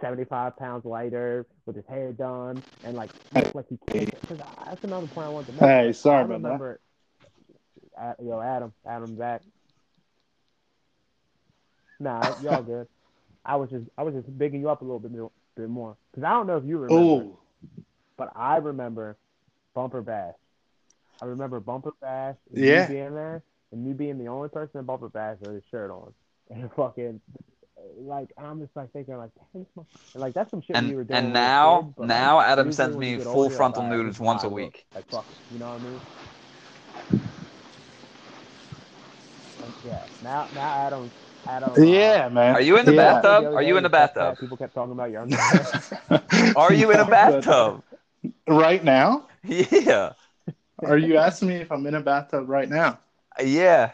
75 0.00 0.56
pounds 0.56 0.84
lighter 0.84 1.44
with 1.66 1.74
his 1.74 1.84
hair 1.86 2.12
done 2.12 2.62
and 2.84 2.96
like 2.96 3.10
looked 3.34 3.54
like 3.56 3.66
he 3.68 3.76
can't. 3.92 4.08
Cause 4.28 4.38
that's 4.64 4.84
another 4.84 5.08
point 5.08 5.26
I 5.26 5.30
wanted 5.30 5.46
to 5.46 5.52
make. 5.54 5.60
Hey, 5.62 5.92
sorry 5.92 6.18
I 6.18 6.20
about 6.22 6.42
that. 6.42 6.46
remember, 6.48 6.80
uh, 8.00 8.12
yo, 8.22 8.40
Adam, 8.40 8.72
Adam 8.86 9.16
back. 9.16 9.42
Nah, 12.00 12.34
y'all 12.42 12.62
good. 12.62 12.86
I 13.44 13.56
was 13.56 13.70
just 13.70 13.84
I 13.96 14.02
was 14.02 14.14
just 14.14 14.38
bigging 14.38 14.60
you 14.60 14.68
up 14.68 14.82
a 14.82 14.84
little 14.84 14.98
bit 15.00 15.10
more, 15.10 15.30
bit 15.56 15.68
more 15.68 15.96
because 16.10 16.24
I 16.24 16.30
don't 16.30 16.46
know 16.46 16.56
if 16.56 16.64
you 16.64 16.78
remember, 16.78 17.12
Oh, 17.12 17.38
but 18.16 18.30
I 18.36 18.56
remember 18.56 19.16
Bumper 19.74 20.02
Bash. 20.02 20.34
I 21.20 21.24
remember 21.26 21.60
Bumper 21.60 21.92
Bash. 22.00 22.36
and 22.54 22.64
Yeah. 22.64 22.82
You 22.82 22.94
being 22.94 23.14
there 23.14 23.42
and 23.72 23.86
you 23.86 23.94
being 23.94 24.18
the 24.18 24.28
only 24.28 24.48
person 24.48 24.78
in 24.80 24.84
Bumper 24.86 25.08
Bash 25.08 25.38
with 25.40 25.56
a 25.56 25.62
shirt 25.70 25.90
on 25.90 26.12
and 26.50 26.70
fucking 26.74 27.20
like 27.96 28.28
I'm 28.36 28.60
just 28.60 28.74
like 28.76 28.92
thinking 28.92 29.16
like 29.16 29.30
damn, 29.52 29.62
this 29.62 29.70
mo- 29.76 29.86
and, 30.14 30.20
like 30.20 30.34
that's 30.34 30.50
some 30.50 30.60
shit 30.60 30.76
we 30.76 30.94
were 30.94 31.04
And 31.04 31.06
doing. 31.06 31.18
and 31.18 31.32
when 31.32 31.32
we 31.32 31.38
were 31.38 31.44
now 31.48 31.80
kids, 31.82 31.94
but, 31.96 32.06
now 32.06 32.36
like, 32.36 32.48
Adam 32.48 32.72
sends 32.72 32.96
me 32.96 33.16
full 33.18 33.28
older, 33.28 33.38
you're 33.38 33.42
like, 33.50 33.56
frontal 33.56 33.82
"All 33.84 33.88
right, 33.90 33.96
nudes 34.04 34.20
once 34.20 34.42
how 34.42 34.48
a 34.48 34.50
I 34.50 34.54
look." 34.54 34.74
week. 34.74 34.86
Like 34.94 35.04
fuck, 35.10 35.26
you 35.50 35.58
know 35.58 35.66
what 35.68 35.74
I 35.74 35.78
mean? 35.78 36.00
And, 39.62 39.72
yeah. 39.84 40.04
Now 40.20 40.48
now 40.52 40.86
Adam 40.86 41.12
Adam. 41.48 41.70
uh, 41.70 41.80
yeah, 41.80 42.28
man. 42.28 42.54
Are 42.54 42.60
you 42.60 42.76
in 42.78 42.84
the 42.84 42.94
yeah. 42.94 43.20
bathtub? 43.20 43.44
the 43.44 43.56
Are 43.56 43.62
you 43.62 43.76
in 43.76 43.82
the 43.82 43.88
the 43.88 43.96
fact 43.96 44.14
that 44.14 44.20
bathtub? 44.20 44.40
People 44.40 44.56
kept 44.58 44.74
talking 44.74 44.92
about 44.92 45.10
your 45.10 45.22
underwear. 45.22 46.52
Are 46.56 46.72
you 46.72 46.90
in 46.92 47.00
a 47.00 47.06
bathtub? 47.06 47.82
right 48.46 48.82
now? 48.84 49.26
Yeah, 49.44 50.12
Are 50.84 50.98
you 50.98 51.16
asking 51.16 51.48
me 51.48 51.56
if 51.56 51.72
I'm 51.72 51.86
in 51.86 51.94
a 51.94 52.00
bathtub 52.00 52.48
right 52.48 52.68
now? 52.68 52.98
yeah. 53.42 53.92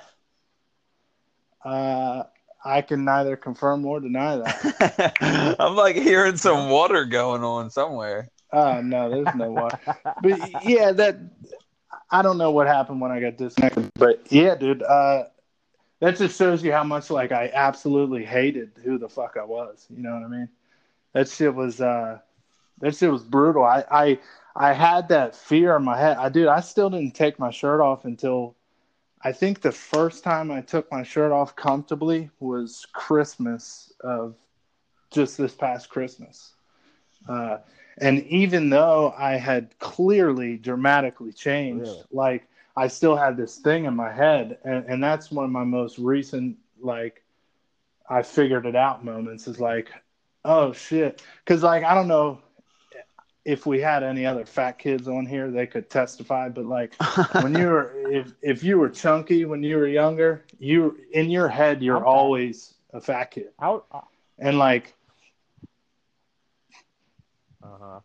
Uh, 1.64 2.24
I 2.64 2.82
can 2.82 3.04
neither 3.04 3.36
confirm 3.36 3.82
nor 3.82 4.00
deny 4.00 4.36
that. 4.36 5.56
I'm 5.60 5.76
like 5.76 5.96
hearing 5.96 6.36
some 6.36 6.70
water 6.70 7.04
going 7.04 7.44
on 7.44 7.70
somewhere. 7.70 8.30
Uh, 8.52 8.80
no, 8.82 9.10
there's 9.10 9.34
no 9.34 9.50
water. 9.50 9.78
But 10.22 10.64
yeah, 10.64 10.92
that 10.92 11.18
I 12.10 12.22
don't 12.22 12.38
know 12.38 12.50
what 12.50 12.66
happened 12.66 13.00
when 13.00 13.10
I 13.10 13.20
got 13.20 13.36
disconnected. 13.36 13.90
But 13.94 14.32
yeah, 14.32 14.54
dude, 14.54 14.82
uh, 14.82 15.24
that 16.04 16.18
just 16.18 16.36
shows 16.36 16.62
you 16.62 16.70
how 16.70 16.84
much 16.84 17.08
like 17.08 17.32
I 17.32 17.50
absolutely 17.54 18.26
hated 18.26 18.72
who 18.84 18.98
the 18.98 19.08
fuck 19.08 19.36
I 19.40 19.44
was. 19.44 19.86
You 19.88 20.02
know 20.02 20.12
what 20.12 20.22
I 20.22 20.28
mean? 20.28 20.48
That 21.14 21.28
shit 21.28 21.54
was 21.54 21.80
uh, 21.80 22.18
that 22.80 22.94
shit 22.94 23.10
was 23.10 23.22
brutal. 23.22 23.64
I 23.64 23.84
I 23.90 24.18
I 24.54 24.72
had 24.74 25.08
that 25.08 25.34
fear 25.34 25.74
in 25.76 25.82
my 25.82 25.98
head. 25.98 26.18
I 26.18 26.28
dude, 26.28 26.48
I 26.48 26.60
still 26.60 26.90
didn't 26.90 27.14
take 27.14 27.38
my 27.38 27.50
shirt 27.50 27.80
off 27.80 28.04
until 28.04 28.54
I 29.22 29.32
think 29.32 29.62
the 29.62 29.72
first 29.72 30.22
time 30.22 30.50
I 30.50 30.60
took 30.60 30.90
my 30.92 31.02
shirt 31.02 31.32
off 31.32 31.56
comfortably 31.56 32.28
was 32.38 32.86
Christmas 32.92 33.90
of 34.00 34.34
just 35.10 35.38
this 35.38 35.54
past 35.54 35.88
Christmas. 35.88 36.54
Uh, 37.26 37.58
and 37.96 38.22
even 38.24 38.68
though 38.68 39.14
I 39.16 39.36
had 39.36 39.78
clearly 39.78 40.58
dramatically 40.58 41.32
changed, 41.32 41.86
Really? 41.86 42.02
like 42.12 42.48
I 42.76 42.88
still 42.88 43.16
had 43.16 43.36
this 43.36 43.58
thing 43.58 43.84
in 43.84 43.94
my 43.94 44.12
head, 44.12 44.58
and, 44.64 44.84
and 44.86 45.02
that's 45.02 45.30
one 45.30 45.44
of 45.44 45.50
my 45.50 45.64
most 45.64 45.98
recent 45.98 46.56
like 46.80 47.22
I 48.08 48.22
figured 48.22 48.66
it 48.66 48.76
out 48.76 49.04
moments 49.04 49.46
is 49.48 49.60
like, 49.60 49.90
oh 50.44 50.72
shit, 50.72 51.22
because 51.44 51.62
like 51.62 51.84
I 51.84 51.94
don't 51.94 52.08
know 52.08 52.40
if 53.44 53.66
we 53.66 53.80
had 53.80 54.02
any 54.02 54.26
other 54.26 54.44
fat 54.44 54.78
kids 54.78 55.06
on 55.08 55.26
here, 55.26 55.50
they 55.50 55.66
could 55.66 55.90
testify, 55.90 56.48
but 56.48 56.64
like 56.66 56.94
when 57.42 57.54
you 57.54 57.68
were 57.68 57.92
if 58.10 58.32
if 58.42 58.62
you 58.64 58.78
were 58.78 58.88
chunky 58.88 59.44
when 59.44 59.62
you 59.62 59.76
were 59.76 59.86
younger, 59.86 60.44
you 60.58 60.98
in 61.12 61.30
your 61.30 61.48
head 61.48 61.82
you're 61.82 61.98
I'm 61.98 62.04
always 62.04 62.74
a 62.92 63.00
fat 63.00 63.30
kid, 63.32 63.48
uh 63.58 63.78
and 64.38 64.58
like 64.58 64.94
Uh 67.62 67.66
huh. 67.80 68.00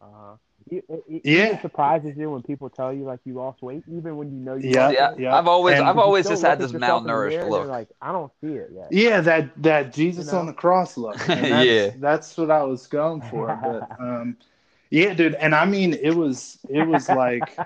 Uh 0.00 0.06
huh. 0.12 0.36
It, 0.70 0.84
it, 0.88 1.04
it 1.08 1.22
Yeah. 1.24 1.46
even 1.46 1.60
surprises 1.60 2.16
you 2.16 2.30
when 2.30 2.42
people 2.42 2.70
tell 2.70 2.92
you 2.92 3.04
like 3.04 3.20
you 3.24 3.34
lost 3.34 3.62
weight, 3.62 3.82
even 3.88 4.16
when 4.16 4.30
you 4.30 4.38
know 4.38 4.54
you 4.54 4.70
Yeah, 4.70 4.84
lost 4.86 4.94
Yeah, 4.94 5.10
weight. 5.10 5.20
yeah. 5.20 5.36
I've 5.36 5.46
always, 5.48 5.78
And 5.78 5.88
I've 5.88 5.98
always 5.98 6.28
just 6.28 6.42
had 6.42 6.58
this 6.58 6.70
at 6.70 6.74
yourself 6.80 7.02
in 7.02 7.06
the 7.08 7.12
mirror 7.12 7.30
malnourished 7.30 7.40
and 7.42 7.50
look. 7.50 7.68
Like, 7.68 7.88
I 8.00 8.12
don't 8.12 8.32
see 8.40 8.54
it 8.54 8.70
yet. 8.74 8.88
Yeah, 8.92 9.20
that 9.22 9.62
that 9.62 9.92
Jesus 9.92 10.26
You 10.26 10.32
know? 10.32 10.38
on 10.40 10.46
the 10.46 10.52
cross 10.52 10.96
look. 10.96 11.18
That's, 11.26 11.66
Yeah. 11.68 11.90
that's 11.96 12.36
what 12.36 12.50
I 12.50 12.62
was 12.62 12.86
going 12.86 13.20
for. 13.22 13.56
But 13.62 14.00
um, 14.00 14.36
yeah, 14.90 15.14
dude, 15.14 15.34
and 15.34 15.54
I 15.54 15.64
mean, 15.64 15.94
it 15.94 16.14
was 16.14 16.58
it 16.68 16.86
was 16.86 17.08
like 17.08 17.56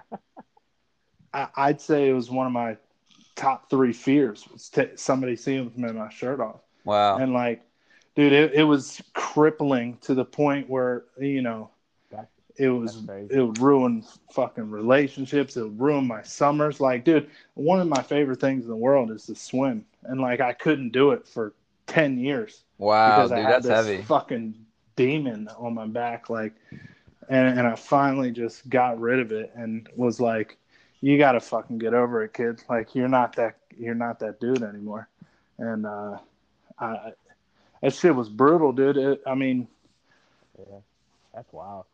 I, 1.32 1.48
I'd 1.56 1.80
say 1.80 2.08
it 2.08 2.12
was 2.12 2.30
one 2.30 2.46
of 2.46 2.52
my 2.52 2.76
top 3.36 3.68
three 3.68 3.92
fears 3.92 4.46
was 4.52 4.68
t- 4.68 4.88
somebody 4.96 5.36
seeing 5.36 5.72
me 5.76 5.84
with 5.86 5.96
my 5.96 6.08
shirt 6.10 6.40
off, 6.40 6.60
Wow. 6.84 7.16
and 7.16 7.32
like, 7.32 7.62
dude, 8.14 8.32
it, 8.32 8.52
it 8.54 8.62
was 8.64 9.02
crippling 9.14 9.98
to 10.02 10.14
the 10.14 10.24
point 10.24 10.68
where 10.70 11.04
you 11.18 11.42
know 11.42 11.70
That's- 11.70 11.73
it 12.56 12.68
was 12.68 13.02
it 13.30 13.40
would 13.40 13.58
ruin 13.58 14.04
fucking 14.32 14.70
relationships. 14.70 15.56
It 15.56 15.62
would 15.62 15.80
ruin 15.80 16.06
my 16.06 16.22
summers. 16.22 16.80
Like, 16.80 17.04
dude, 17.04 17.30
one 17.54 17.80
of 17.80 17.88
my 17.88 18.02
favorite 18.02 18.40
things 18.40 18.64
in 18.64 18.70
the 18.70 18.76
world 18.76 19.10
is 19.10 19.26
to 19.26 19.34
swim, 19.34 19.84
and 20.04 20.20
like 20.20 20.40
I 20.40 20.52
couldn't 20.52 20.90
do 20.92 21.10
it 21.12 21.26
for 21.26 21.54
ten 21.86 22.18
years 22.18 22.64
Wow, 22.78 23.08
because 23.16 23.30
dude, 23.30 23.38
I 23.38 23.42
had 23.42 23.62
that's 23.62 23.66
this 23.66 23.86
heavy. 23.86 24.02
fucking 24.02 24.54
demon 24.96 25.48
on 25.58 25.74
my 25.74 25.86
back. 25.86 26.30
Like, 26.30 26.54
and 27.28 27.58
and 27.58 27.66
I 27.66 27.74
finally 27.74 28.30
just 28.30 28.68
got 28.68 29.00
rid 29.00 29.18
of 29.20 29.32
it 29.32 29.52
and 29.54 29.88
was 29.96 30.20
like, 30.20 30.56
you 31.00 31.18
got 31.18 31.32
to 31.32 31.40
fucking 31.40 31.78
get 31.78 31.94
over 31.94 32.22
it, 32.24 32.32
kid. 32.34 32.62
Like, 32.68 32.94
you're 32.94 33.08
not 33.08 33.36
that 33.36 33.56
you're 33.76 33.94
not 33.94 34.20
that 34.20 34.40
dude 34.40 34.62
anymore. 34.62 35.08
And 35.58 35.86
uh, 35.86 36.18
I 36.78 37.12
that 37.82 37.92
shit 37.94 38.14
was 38.14 38.28
brutal, 38.28 38.72
dude. 38.72 38.96
It, 38.96 39.22
I 39.26 39.34
mean. 39.34 39.68
Yeah, 40.58 40.78
that's 41.34 41.52
wild. 41.52 41.86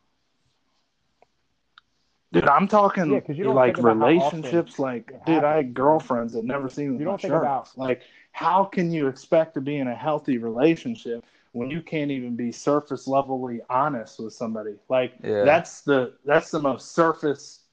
Dude, 2.32 2.47
I'm 2.48 2.69
talking 2.69 3.12
Yeah, 3.12 3.20
'cause 3.20 3.36
you 3.36 3.44
don't 3.44 3.57
like 3.57 3.74
think 3.74 3.78
about 3.86 3.98
how 3.98 4.07
relationships. 4.07 4.78
Like, 4.78 5.24
dude, 5.24 5.43
I 5.43 5.57
had 5.57 5.74
girlfriends 5.74 6.32
that 6.35 6.44
never 6.44 6.69
seen 6.69 6.93
You 6.93 6.98
my 7.01 7.05
don't 7.05 7.20
think 7.20 7.32
shirt 7.32 7.43
about- 7.43 7.77
Like, 7.77 8.02
how 8.32 8.65
can 8.65 8.93
you 8.93 9.09
expect 9.09 9.55
to 9.55 9.61
be 9.61 9.78
in 9.78 9.89
a 9.89 9.94
healthy 9.94 10.39
relationship 10.39 11.24
when 11.52 11.70
you 11.70 11.82
can't 11.82 12.12
even 12.12 12.36
be 12.36 12.52
surface 12.52 13.09
levelly 13.09 13.61
honest 13.69 14.20
with 14.20 14.32
somebody? 14.32 14.78
Like, 14.89 15.15
Yeah. 15.24 15.43
that's 15.44 15.81
the 15.81 16.16
that's 16.24 16.51
the 16.52 16.61
most 16.61 16.93
surface 16.93 17.65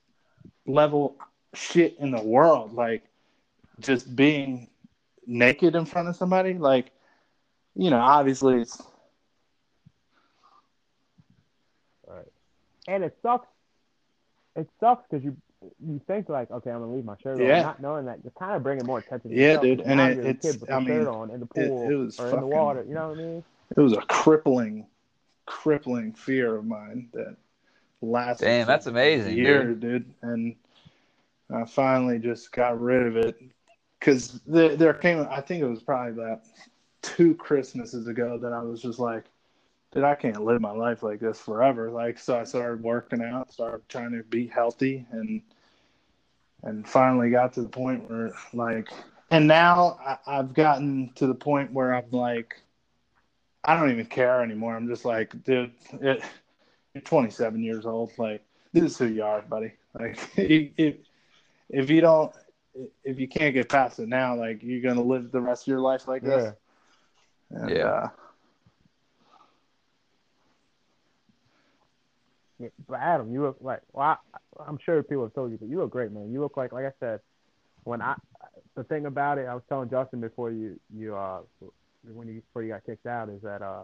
level 0.66 1.18
shit 1.54 1.96
in 2.00 2.10
the 2.10 2.22
world. 2.24 2.74
Like, 2.74 3.04
just 3.80 4.16
being 4.16 4.70
naked 5.28 5.76
in 5.76 5.86
front 5.86 6.08
of 6.08 6.16
somebody. 6.16 6.56
Like, 6.56 6.92
you 7.76 7.92
know, 7.92 8.00
obviously 8.00 8.62
it's 8.62 8.82
Right. 12.08 12.32
And 12.88 13.04
it 13.04 13.16
sucks. 13.22 13.48
It 14.58 14.68
sucks 14.80 15.06
because 15.10 15.24
you 15.24 15.38
you 15.84 16.00
think 16.08 16.30
like, 16.30 16.52
okay, 16.52 16.70
I'm 16.70 16.80
gonna 16.82 16.94
leave 16.94 17.06
my 17.06 17.16
shirt 17.22 17.40
Yeah. 17.40 17.58
on, 17.60 17.64
not 17.64 17.82
knowing 17.82 18.06
that 18.06 18.20
you're 18.24 18.32
kind 18.38 18.56
of 18.56 18.64
bringing 18.64 18.86
more 18.86 19.00
attention. 19.00 19.32
To 19.32 19.36
Yeah, 19.36 19.46
yourself, 19.48 19.64
dude, 19.64 19.78
'cause 19.80 19.88
and 19.88 19.98
now 19.98 20.08
it- 20.08 20.16
you're 20.18 20.26
it's- 20.28 20.52
kid 20.54 20.62
with 20.62 20.72
I 20.72 20.80
mean, 20.80 20.88
shirt 20.88 21.08
on 21.08 21.32
in 21.32 21.40
the 21.40 21.46
it- 21.56 21.68
pool 21.70 21.90
it 21.90 21.96
was 21.96 22.20
or 22.20 22.30
in 22.30 22.40
the 22.42 22.48
water. 22.48 22.84
You 22.88 22.94
know 22.94 23.10
what 23.10 23.18
I 23.18 23.22
mean? 23.22 23.44
it 23.76 23.80
was 23.80 23.94
a 23.94 24.02
crippling, 24.02 24.86
crippling 25.46 26.14
fear 26.14 26.56
of 26.56 26.66
mine 26.66 27.10
that 27.14 27.36
lasted. 28.02 28.46
Damn, 28.46 28.68
that's 28.68 28.86
amazing, 28.88 29.36
Years, 29.38 29.78
dude. 29.80 30.06
And 30.22 30.56
I 31.50 31.66
finally 31.66 32.20
just 32.20 32.52
got 32.52 32.80
rid 32.80 33.08
of 33.08 33.18
it 33.18 33.42
because 34.00 34.40
there, 34.46 34.76
there 34.76 34.94
came. 34.94 35.26
I 35.30 35.42
think 35.42 35.62
it 35.64 35.68
was 35.68 35.82
probably 35.82 36.12
about 36.22 36.42
two 37.02 37.34
Christmases 37.36 38.08
ago 38.08 38.38
that 38.38 38.54
I 38.54 38.62
was 38.62 38.82
just 38.82 39.00
like, 39.00 39.26
dude, 39.98 40.06
I 40.06 40.14
can't 40.14 40.44
live 40.44 40.62
my 40.62 40.72
life 40.72 41.02
like 41.02 41.20
this 41.20 41.40
forever. 41.40 41.90
Like, 41.90 42.20
so 42.20 42.40
I 42.40 42.44
started 42.44 42.84
working 42.84 43.24
out, 43.24 43.52
started 43.52 43.90
trying 43.90 44.12
to 44.12 44.22
be 44.22 44.46
healthy, 44.46 45.08
and 45.12 45.42
and 46.62 46.88
finally 46.88 47.32
got 47.32 47.54
to 47.54 47.64
the 47.64 47.70
point 47.70 48.08
where 48.08 48.32
like, 48.54 48.90
and 49.32 49.48
now 49.48 49.98
I, 50.06 50.38
I've 50.38 50.54
gotten 50.54 51.12
to 51.16 51.26
the 51.26 51.36
point 51.36 51.74
where 51.74 51.96
I'm 51.96 52.12
like. 52.12 52.62
I 53.64 53.78
don't 53.78 53.92
even 53.92 54.06
care 54.06 54.42
anymore. 54.42 54.78
I'm 54.78 54.88
just 54.88 55.04
like, 55.04 55.44
dude, 55.44 55.74
it, 56.00 56.24
you're 56.94 57.02
27 57.02 57.62
years 57.62 57.86
old. 57.86 58.12
Like, 58.18 58.42
this 58.72 58.84
is 58.84 58.98
who 58.98 59.08
you 59.08 59.24
are, 59.24 59.42
buddy. 59.42 59.74
Like, 60.00 60.18
if 60.38 60.96
if 61.70 61.90
you 61.90 62.00
don't, 62.00 62.32
if 63.04 63.20
you 63.20 63.28
can't 63.28 63.54
get 63.54 63.68
past 63.68 64.00
it 64.00 64.08
now, 64.08 64.38
like, 64.38 64.64
you're 64.64 64.82
gonna 64.82 65.06
live 65.06 65.34
the 65.34 65.42
rest 65.42 65.64
of 65.64 65.68
your 65.68 65.82
life 65.82 66.08
like 66.08 66.24
this. 66.24 66.54
And, 67.50 67.72
Yeah. 67.72 67.84
Uh, 67.84 68.10
Yeah, 72.60 72.70
But 72.88 73.00
Adam, 73.00 73.32
you 73.32 73.42
look 73.44 73.58
like 73.62 73.82
well, 73.94 74.18
I, 74.34 74.64
I'm 74.68 74.80
sure 74.84 75.02
people 75.04 75.24
have 75.24 75.34
told 75.34 75.52
you, 75.52 75.58
but 75.58 75.70
you 75.70 75.78
look 75.80 75.92
great, 75.92 76.12
man. 76.12 76.32
You 76.32 76.42
look 76.42 76.58
like, 76.58 76.72
like 76.72 76.86
I 76.86 76.92
said, 77.00 77.20
when 77.84 78.02
I 78.02 78.16
the 78.76 78.84
thing 78.84 79.06
about 79.06 79.38
it, 79.38 79.48
I 79.48 79.54
was 79.54 79.64
telling 79.70 79.90
Justin 79.90 80.22
before 80.22 80.52
you 80.52 80.80
you 80.96 81.16
uh 81.16 81.40
when 82.14 82.28
you 82.28 82.42
before 82.42 82.64
you 82.64 82.70
got 82.70 82.86
kicked 82.86 83.06
out 83.06 83.30
is 83.30 83.42
that 83.42 83.62
uh 83.62 83.84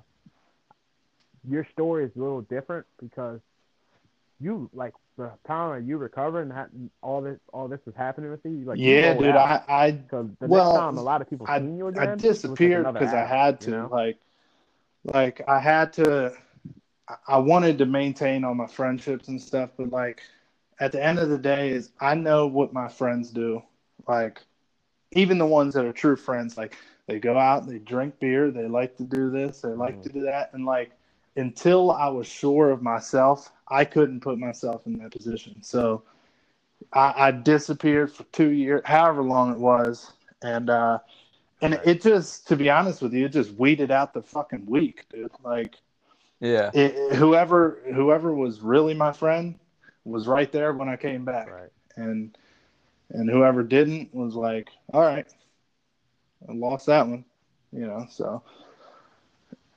your 1.49 1.67
story 1.71 2.05
is 2.05 2.11
a 2.15 2.19
little 2.19 2.41
different 2.41 2.85
because 3.01 3.39
you 4.39 4.69
like 4.73 4.93
the 5.17 5.31
time 5.47 5.79
that 5.79 5.87
you 5.87 5.97
recovered 5.97 6.41
and 6.41 6.53
had, 6.53 6.67
all 7.01 7.21
this 7.21 7.39
all 7.53 7.67
this 7.67 7.79
was 7.85 7.95
happening 7.95 8.31
with 8.31 8.39
you. 8.43 8.51
you 8.51 8.65
like 8.65 8.79
yeah, 8.79 9.11
rolled 9.11 9.23
dude. 9.23 9.35
out. 9.35 9.63
I, 9.67 9.85
I, 9.85 9.99
So 10.09 10.29
the 10.39 10.47
well, 10.47 10.73
next 10.73 10.79
time 10.79 10.97
a 10.97 11.03
lot 11.03 11.21
of 11.21 11.29
people 11.29 11.45
I, 11.47 11.59
seen 11.59 11.77
you 11.77 11.87
again, 11.87 12.09
like 12.09 12.17
disappeared 12.17 12.91
because 12.93 13.13
I 13.13 13.25
had 13.25 13.61
to. 13.61 13.71
you 13.71 13.77
know? 13.77 13.89
Like, 13.91 14.17
like 15.03 15.41
I 15.47 15.59
had 15.59 15.93
to. 15.93 16.33
I- 17.27 17.38
wanted 17.38 17.77
to 17.80 17.85
maintain 17.85 18.43
all 18.43 18.55
my 18.55 18.67
friendships 18.67 19.27
and 19.27 19.41
stuff, 19.41 19.71
but 19.77 19.91
like, 19.91 20.21
at 20.80 20.91
the 20.91 21.03
end 21.03 21.19
of 21.19 21.30
the 21.30 21.38
day, 21.38 21.69
is 21.69 21.91
I 21.99 22.15
know 22.15 22.47
what 22.47 22.73
my 22.73 22.88
friends 22.88 23.30
do. 23.30 23.61
Like, 24.07 24.41
even 25.11 25.38
the 25.38 25.45
ones 25.45 25.73
that 25.73 25.85
are 25.85 25.93
true 25.93 26.15
friends, 26.15 26.57
like 26.57 26.75
they 27.07 27.19
go 27.19 27.38
out, 27.38 27.67
they 27.67 27.80
drink 27.80 28.19
beer, 28.19 28.51
they 28.51 28.67
like 28.67 28.97
to 28.97 29.03
do 29.03 29.30
this, 29.30 29.61
they 29.61 29.69
like 29.69 30.01
to 30.03 30.09
do 30.09 30.21
that, 30.21 30.51
and 30.53 30.65
like 30.65 30.91
until 31.35 31.91
I 31.91 32.07
was 32.09 32.27
sure 32.27 32.69
of 32.69 32.81
myself, 32.81 33.51
I 33.67 33.85
couldn't 33.85 34.21
put 34.21 34.38
myself 34.38 34.85
in 34.85 34.97
that 34.99 35.11
position. 35.11 35.61
So 35.63 36.03
I, 36.91 37.13
I 37.27 37.31
disappeared 37.31 38.11
for 38.11 38.23
two 38.25 38.49
years, 38.51 38.81
however 38.85 39.23
long 39.23 39.51
it 39.51 39.59
was, 39.59 40.13
and 40.41 40.69
uh, 40.69 40.99
and 41.61 41.80
it 41.85 42.01
just, 42.01 42.47
to 42.49 42.55
be 42.55 42.69
honest 42.69 43.01
with 43.01 43.13
you, 43.13 43.25
it 43.25 43.30
just 43.31 43.51
weeded 43.53 43.89
out 43.89 44.13
the 44.13 44.21
fucking 44.21 44.65
weak, 44.65 45.05
dude. 45.09 45.31
Like 45.43 45.75
Yeah. 46.44 46.72
it, 46.74 47.15
whoever 47.15 47.80
whoever 47.94 48.34
was 48.36 48.60
really 48.60 48.94
my 48.94 49.14
friend 49.14 49.57
was 50.03 50.28
right 50.28 50.52
there 50.52 50.74
when 50.74 50.90
I 50.90 50.98
came 50.98 51.24
back, 51.24 51.49
right. 51.49 51.70
and 51.95 52.38
and 53.11 53.30
whoever 53.30 53.64
didn't 53.64 54.14
was 54.14 54.36
like, 54.36 54.68
all 54.94 54.99
right, 55.02 55.26
I 56.49 56.52
lost 56.52 56.88
that 56.88 57.07
one, 57.07 57.24
you 57.72 57.88
know. 57.88 58.06
So 58.10 58.44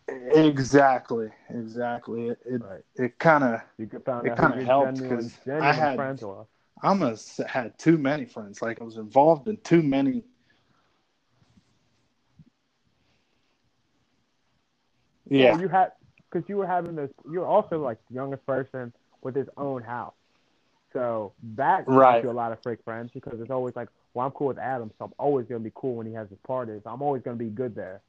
exactly, 0.09 1.29
exactly. 1.51 2.31
It 2.31 2.39
it, 2.45 2.63
Right. 2.63 2.85
it 2.97 3.19
kind 3.21 3.45
of 3.45 3.61
You 3.79 3.87
could 3.87 4.01
It 4.01 4.37
kinda 4.37 4.65
helped 4.65 4.97
genuine, 4.99 5.31
'cause 5.31 5.39
I 5.49 5.73
had- 5.73 5.97
friends 5.97 6.23
were. 6.25 6.47
I 6.83 6.89
almost 6.89 7.39
had 7.39 7.79
too 7.79 7.97
many 7.97 8.25
friends. 8.27 8.61
Like 8.61 8.81
I 8.81 8.85
was 8.85 8.97
involved 8.97 9.47
in 9.47 9.57
too 9.59 9.83
many. 9.83 10.25
Yeah, 15.29 15.53
Well, 15.53 15.61
you 15.61 15.69
had 15.69 15.93
because 16.37 16.49
you 16.51 16.59
were 16.59 16.67
having 16.67 16.97
this. 16.97 17.11
You 17.31 17.41
were 17.41 17.47
also 17.47 17.83
like 17.83 17.99
the 18.09 18.15
youngest 18.17 18.47
person 18.47 18.93
with 19.23 19.37
his 19.37 19.49
own 19.57 19.83
house, 19.83 20.15
so 20.93 21.33
that 21.57 21.87
gives 22.03 22.19
Right. 22.19 22.23
you 22.23 22.31
a 22.31 22.33
lot 22.33 22.53
of 22.53 22.59
fake 22.65 22.81
friends 22.85 23.11
because 23.15 23.41
it's 23.41 23.51
always 23.51 23.77
like, 23.77 23.89
well, 24.15 24.27
I'm 24.27 24.33
cool 24.33 24.49
with 24.49 24.59
Adam, 24.59 24.91
so 24.99 25.07
I'm 25.07 25.13
always 25.19 25.47
gonna 25.47 25.61
be 25.61 25.73
cool 25.75 25.97
when 25.97 26.07
he 26.07 26.15
has 26.15 26.29
his 26.31 26.39
parties. 26.47 26.83
I'm 26.87 27.03
always 27.03 27.23
gonna 27.23 27.37
be 27.37 27.51
good 27.51 27.75
there. 27.75 28.03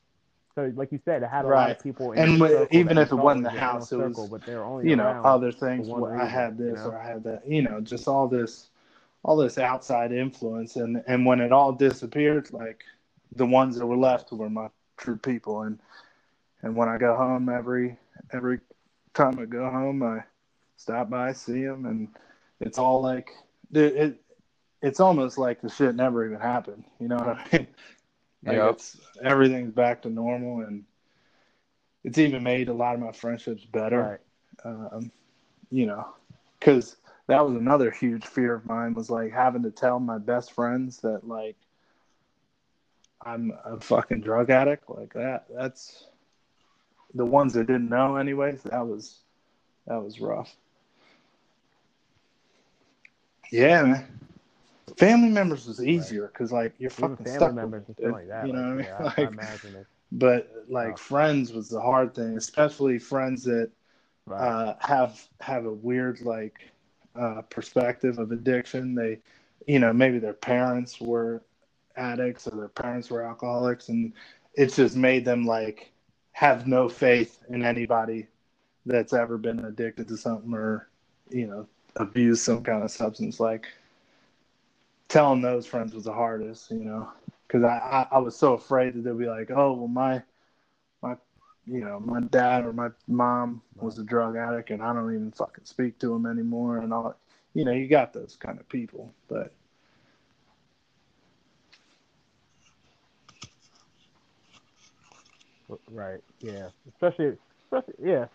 So, 0.55 0.71
like 0.75 0.91
you 0.91 0.99
said, 1.05 1.23
it 1.23 1.29
had 1.29 1.45
a 1.45 1.49
lot 1.49 1.71
of 1.71 1.81
people. 1.81 2.13
In 2.13 2.21
And 2.21 2.27
your 2.27 2.37
wi- 2.39 2.67
circle 2.67 2.69
even 2.71 2.97
if 2.97 3.11
it 3.11 3.15
wasn't 3.15 3.43
the 3.45 3.51
house, 3.51 3.91
it 3.91 3.97
was, 3.97 4.17
circle, 4.17 4.27
but 4.27 4.45
they're 4.45 4.63
only 4.65 4.89
you 4.89 4.95
know 4.95 5.15
other 5.23 5.51
things. 5.51 5.89
one 5.89 6.03
Where 6.03 6.15
I 6.15 6.25
reason, 6.25 6.27
had 6.27 6.57
you 6.63 6.71
this 6.71 6.73
know? 6.73 6.93
or 6.93 6.97
I 6.97 7.05
had 7.07 7.23
that. 7.23 7.47
You 7.47 7.63
know, 7.63 7.81
just 7.81 8.07
all 8.07 8.27
this, 8.27 8.69
all 9.23 9.37
this 9.37 9.57
outside 9.57 10.11
influence, 10.11 10.75
and 10.75 11.03
and 11.07 11.25
when 11.25 11.39
it 11.41 11.51
all 11.51 11.73
disappeared, 11.73 12.51
like 12.53 12.83
the 13.35 13.45
ones 13.45 13.77
that 13.77 13.85
were 13.87 13.97
left 13.97 14.31
were 14.31 14.49
my 14.49 14.69
true 14.97 15.17
people, 15.17 15.61
and 15.61 15.79
and 16.61 16.75
when 16.75 16.89
I 16.89 16.97
go 16.97 17.15
home 17.15 17.49
every 17.49 17.97
every 18.31 18.59
time 19.13 19.39
I 19.39 19.45
go 19.45 19.69
home, 19.69 20.03
I 20.03 20.23
stop 20.77 21.09
by, 21.09 21.33
see 21.33 21.63
them, 21.63 21.85
and 21.85 22.07
it's 22.59 22.77
all 22.77 23.01
like 23.01 23.31
it, 23.73 23.95
it 23.95 24.21
it's 24.81 24.99
almost 24.99 25.37
like 25.37 25.61
the 25.61 25.69
shit 25.69 25.95
never 25.95 26.25
even 26.25 26.39
happened. 26.39 26.85
You 26.99 27.07
know 27.07 27.17
what 27.17 27.27
I 27.29 27.47
mean? 27.57 27.67
Like 28.45 28.57
Yep. 28.57 28.75
it's 28.75 28.97
everything's 29.23 29.73
back 29.73 30.03
to 30.03 30.09
normal, 30.09 30.61
and 30.61 30.85
it's 32.03 32.17
even 32.19 32.43
made 32.43 32.69
a 32.69 32.73
lot 32.73 32.93
of 32.93 33.01
my 33.01 33.11
friendships 33.11 33.65
better 33.65 34.01
Right. 34.01 34.19
um, 34.63 35.11
you 35.71 35.85
know, 35.87 36.07
because 36.59 36.95
that 37.27 37.45
was 37.45 37.55
another 37.57 37.91
huge 37.91 38.25
fear 38.25 38.53
of 38.53 38.65
mine 38.65 38.93
was 38.93 39.09
like 39.09 39.33
having 39.33 39.63
to 39.63 39.71
tell 39.71 39.99
my 39.99 40.17
best 40.17 40.53
friends 40.53 40.97
that 40.99 41.27
like 41.27 41.57
I'm 43.25 43.51
a 43.65 43.79
fucking 43.79 44.21
drug 44.21 44.49
addict 44.49 44.89
like 44.89 45.13
that. 45.13 45.47
That's 45.53 46.05
the 47.17 47.25
ones 47.25 47.53
that 47.53 47.67
didn't 47.67 47.89
know 47.89 48.17
anyways. 48.17 48.63
That 48.63 48.87
was 48.87 49.21
that 49.87 50.03
was 50.03 50.19
rough. 50.19 50.55
Yeah, 53.51 53.83
man. 53.83 54.07
Family 54.97 55.29
members 55.29 55.67
was 55.67 55.83
easier 55.83 56.27
because 56.27 56.51
like 56.51 56.73
you're 56.79 56.89
Even 56.97 57.15
fucking 57.15 57.25
family 57.25 57.51
stuck. 57.51 57.53
members 57.53 57.87
with 57.87 57.97
it, 57.97 58.07
like 58.07 58.27
that. 58.27 58.49
You 58.49 58.53
know 58.53 58.61
what 58.61 58.67
I 58.67 58.75
mean? 58.75 58.87
yeah, 58.87 59.09
I, 59.19 59.23
I 59.25 59.27
imagine 59.27 59.75
it. 59.75 59.87
but 60.11 60.49
like 60.69 60.97
Oh. 60.97 60.97
friends 60.97 61.53
was 61.53 61.69
the 61.69 61.81
hard 61.81 62.13
thing, 62.15 62.37
especially 62.37 62.99
friends 62.99 63.43
that 63.45 63.71
Right. 64.25 64.53
uh, 64.53 64.73
have 64.81 65.27
have 65.41 65.65
a 65.65 65.73
weird 65.73 66.21
like 66.21 66.71
uh, 67.19 67.41
perspective 67.43 68.19
of 68.19 68.31
addiction. 68.31 68.95
They, 68.95 69.19
you 69.67 69.79
know, 69.79 69.93
maybe 69.93 70.19
their 70.19 70.33
parents 70.33 70.99
were 71.01 71.43
addicts 71.95 72.47
or 72.47 72.55
their 72.57 72.67
parents 72.69 73.09
were 73.09 73.23
alcoholics, 73.23 73.89
and 73.89 74.13
it's 74.55 74.75
just 74.75 74.95
made 74.95 75.25
them 75.25 75.45
like 75.45 75.91
have 76.37 76.67
no 76.67 76.87
faith 76.87 77.39
in 77.49 77.65
anybody 77.65 78.27
that's 78.85 79.11
ever 79.11 79.39
been 79.39 79.65
addicted 79.65 80.07
to 80.07 80.15
something 80.15 80.53
or 80.53 80.87
you 81.31 81.47
know 81.47 81.67
abused 81.95 82.43
some 82.43 82.61
kind 82.61 82.83
of 82.83 82.91
substance. 82.91 83.39
Like 83.39 83.65
telling 85.07 85.41
those 85.41 85.65
friends 85.65 85.95
was 85.95 86.03
the 86.03 86.13
hardest, 86.13 86.69
you 86.69 86.83
know, 86.83 87.09
because 87.47 87.63
I, 87.63 87.79
I 88.11 88.17
I 88.17 88.17
was 88.19 88.35
so 88.35 88.53
afraid 88.53 88.93
that 88.93 89.03
they'd 89.03 89.17
be 89.17 89.25
like, 89.25 89.49
oh 89.49 89.73
well, 89.73 89.87
my 89.87 90.21
my 91.01 91.15
you 91.65 91.79
know, 91.83 91.99
my 91.99 92.19
dad 92.21 92.65
or 92.65 92.71
my 92.71 92.89
mom 93.07 93.63
was 93.77 93.97
a 93.97 94.03
drug 94.03 94.35
addict 94.35 94.69
and 94.69 94.83
I 94.83 94.93
don't 94.93 95.11
even 95.11 95.31
fucking 95.31 95.65
speak 95.65 95.97
to 96.01 96.13
him 96.13 96.27
anymore 96.27 96.77
and 96.77 96.93
all 96.93 97.15
you 97.55 97.65
know, 97.65 97.71
you 97.71 97.87
got 97.87 98.13
those 98.13 98.37
kind 98.39 98.59
of 98.59 98.69
people. 98.69 99.11
But 99.27 99.53
Right. 105.89 106.19
Yeah. 106.39 106.69
Especially, 106.93 107.37
especially 107.65 107.95
yeah. 108.03 108.25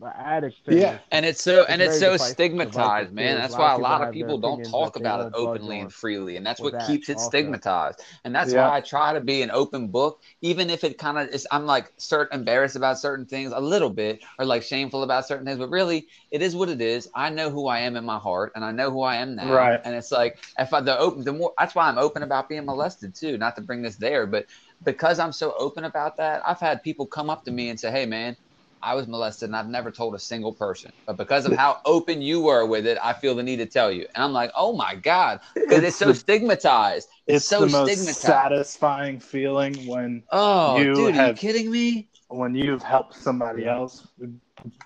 The 0.00 0.16
addict 0.16 0.56
thing. 0.66 0.76
Yeah. 0.78 0.92
is- 0.96 1.00
And 1.10 1.24
it's 1.26 1.42
so 1.42 1.62
It's 1.62 1.70
and 1.70 1.82
it's 1.82 1.98
so 1.98 2.12
divisive- 2.12 2.34
stigmatized, 2.34 2.76
divisive, 2.76 3.12
man. 3.14 3.38
That's 3.38 3.56
why 3.56 3.72
a 3.74 3.78
lot 3.78 3.94
of 4.02 4.06
have 4.08 4.14
their 4.14 4.22
people 4.22 4.38
don't 4.38 4.62
talk 4.62 4.94
about 4.96 5.26
it 5.26 5.32
openly 5.34 5.80
and 5.80 5.92
freely, 5.92 6.36
and 6.36 6.46
that's 6.46 6.60
what 6.60 6.72
that 6.74 6.86
keeps 6.86 7.08
it 7.08 7.16
also. 7.16 7.30
stigmatized. 7.30 8.02
And 8.24 8.32
that's 8.34 8.52
Yeah. 8.52 8.68
why 8.68 8.76
I 8.76 8.80
try 8.82 9.14
to 9.14 9.20
be 9.20 9.40
an 9.42 9.50
open 9.50 9.88
book, 9.88 10.20
even 10.42 10.68
if 10.70 10.84
it 10.84 10.98
kind 10.98 11.18
of 11.18 11.28
is. 11.30 11.46
I'm 11.50 11.64
like 11.66 11.92
certain 11.96 12.38
embarrassed 12.40 12.76
about 12.76 12.98
certain 12.98 13.24
things 13.24 13.52
a 13.52 13.58
little 13.58 13.90
bit, 13.90 14.22
or 14.38 14.44
like 14.44 14.62
shameful 14.62 15.02
about 15.02 15.26
certain 15.26 15.46
things. 15.46 15.58
But 15.58 15.70
really, 15.70 16.06
it 16.30 16.42
is 16.42 16.54
what 16.54 16.68
it 16.68 16.82
is. 16.82 17.08
I 17.14 17.30
know 17.30 17.48
who 17.50 17.66
I 17.68 17.80
am 17.80 17.96
in 17.96 18.04
my 18.04 18.18
heart, 18.18 18.52
and 18.54 18.64
I 18.64 18.70
know 18.70 18.90
who 18.90 19.00
I 19.00 19.16
am 19.16 19.34
now. 19.34 19.50
Right. 19.52 19.80
And 19.82 19.96
it's 19.96 20.12
like 20.12 20.38
if 20.58 20.74
I 20.74 20.80
the 20.82 20.96
open, 20.98 21.24
the 21.24 21.32
more 21.32 21.54
that's 21.58 21.74
why 21.74 21.88
I'm 21.88 21.98
open 21.98 22.22
about 22.22 22.50
being 22.50 22.66
molested 22.66 23.14
too. 23.14 23.38
Not 23.38 23.56
to 23.56 23.62
bring 23.62 23.80
this 23.82 23.96
there, 23.96 24.26
but 24.26 24.44
because 24.84 25.18
I'm 25.18 25.32
so 25.32 25.54
open 25.58 25.84
about 25.84 26.16
that, 26.16 26.42
I've 26.46 26.60
had 26.60 26.82
people 26.82 27.06
come 27.06 27.30
up 27.30 27.44
to 27.44 27.50
me 27.50 27.68
and 27.70 27.78
say, 27.78 27.90
"Hey, 27.90 28.06
man." 28.06 28.36
I 28.80 28.94
was 28.94 29.08
molested 29.08 29.48
and 29.48 29.56
I've 29.56 29.66
never 29.68 29.90
told 29.90 30.14
a 30.14 30.20
single 30.20 30.52
person. 30.52 30.92
But 31.04 31.16
because 31.16 31.46
of 31.46 31.52
how 31.52 31.78
open 31.84 32.22
you 32.22 32.40
were 32.40 32.64
with 32.64 32.86
it, 32.86 32.96
I 33.02 33.12
feel 33.12 33.34
the 33.34 33.42
need 33.42 33.56
to 33.56 33.66
tell 33.66 33.90
you. 33.90 34.06
And 34.14 34.22
I'm 34.22 34.32
like, 34.32 34.52
oh 34.54 34.72
my 34.72 34.94
God, 34.94 35.40
because 35.54 35.78
it's, 35.78 35.86
It's 35.88 35.96
so 35.96 36.12
stigmatized. 36.12 37.08
It's, 37.26 37.38
it's 37.38 37.46
so 37.46 37.62
the 37.62 37.72
most 37.72 37.90
stigmatized. 37.90 38.20
satisfying 38.20 39.18
feeling 39.18 39.74
when 39.88 40.22
oh, 40.30 40.78
you 40.78 40.94
dude, 40.94 41.16
are 41.16 41.26
you 41.28 41.34
kidding 41.34 41.72
me? 41.72 42.08
when 42.28 42.54
you've 42.54 42.82
helped 42.82 43.14
somebody 43.14 43.66
else 43.66 44.06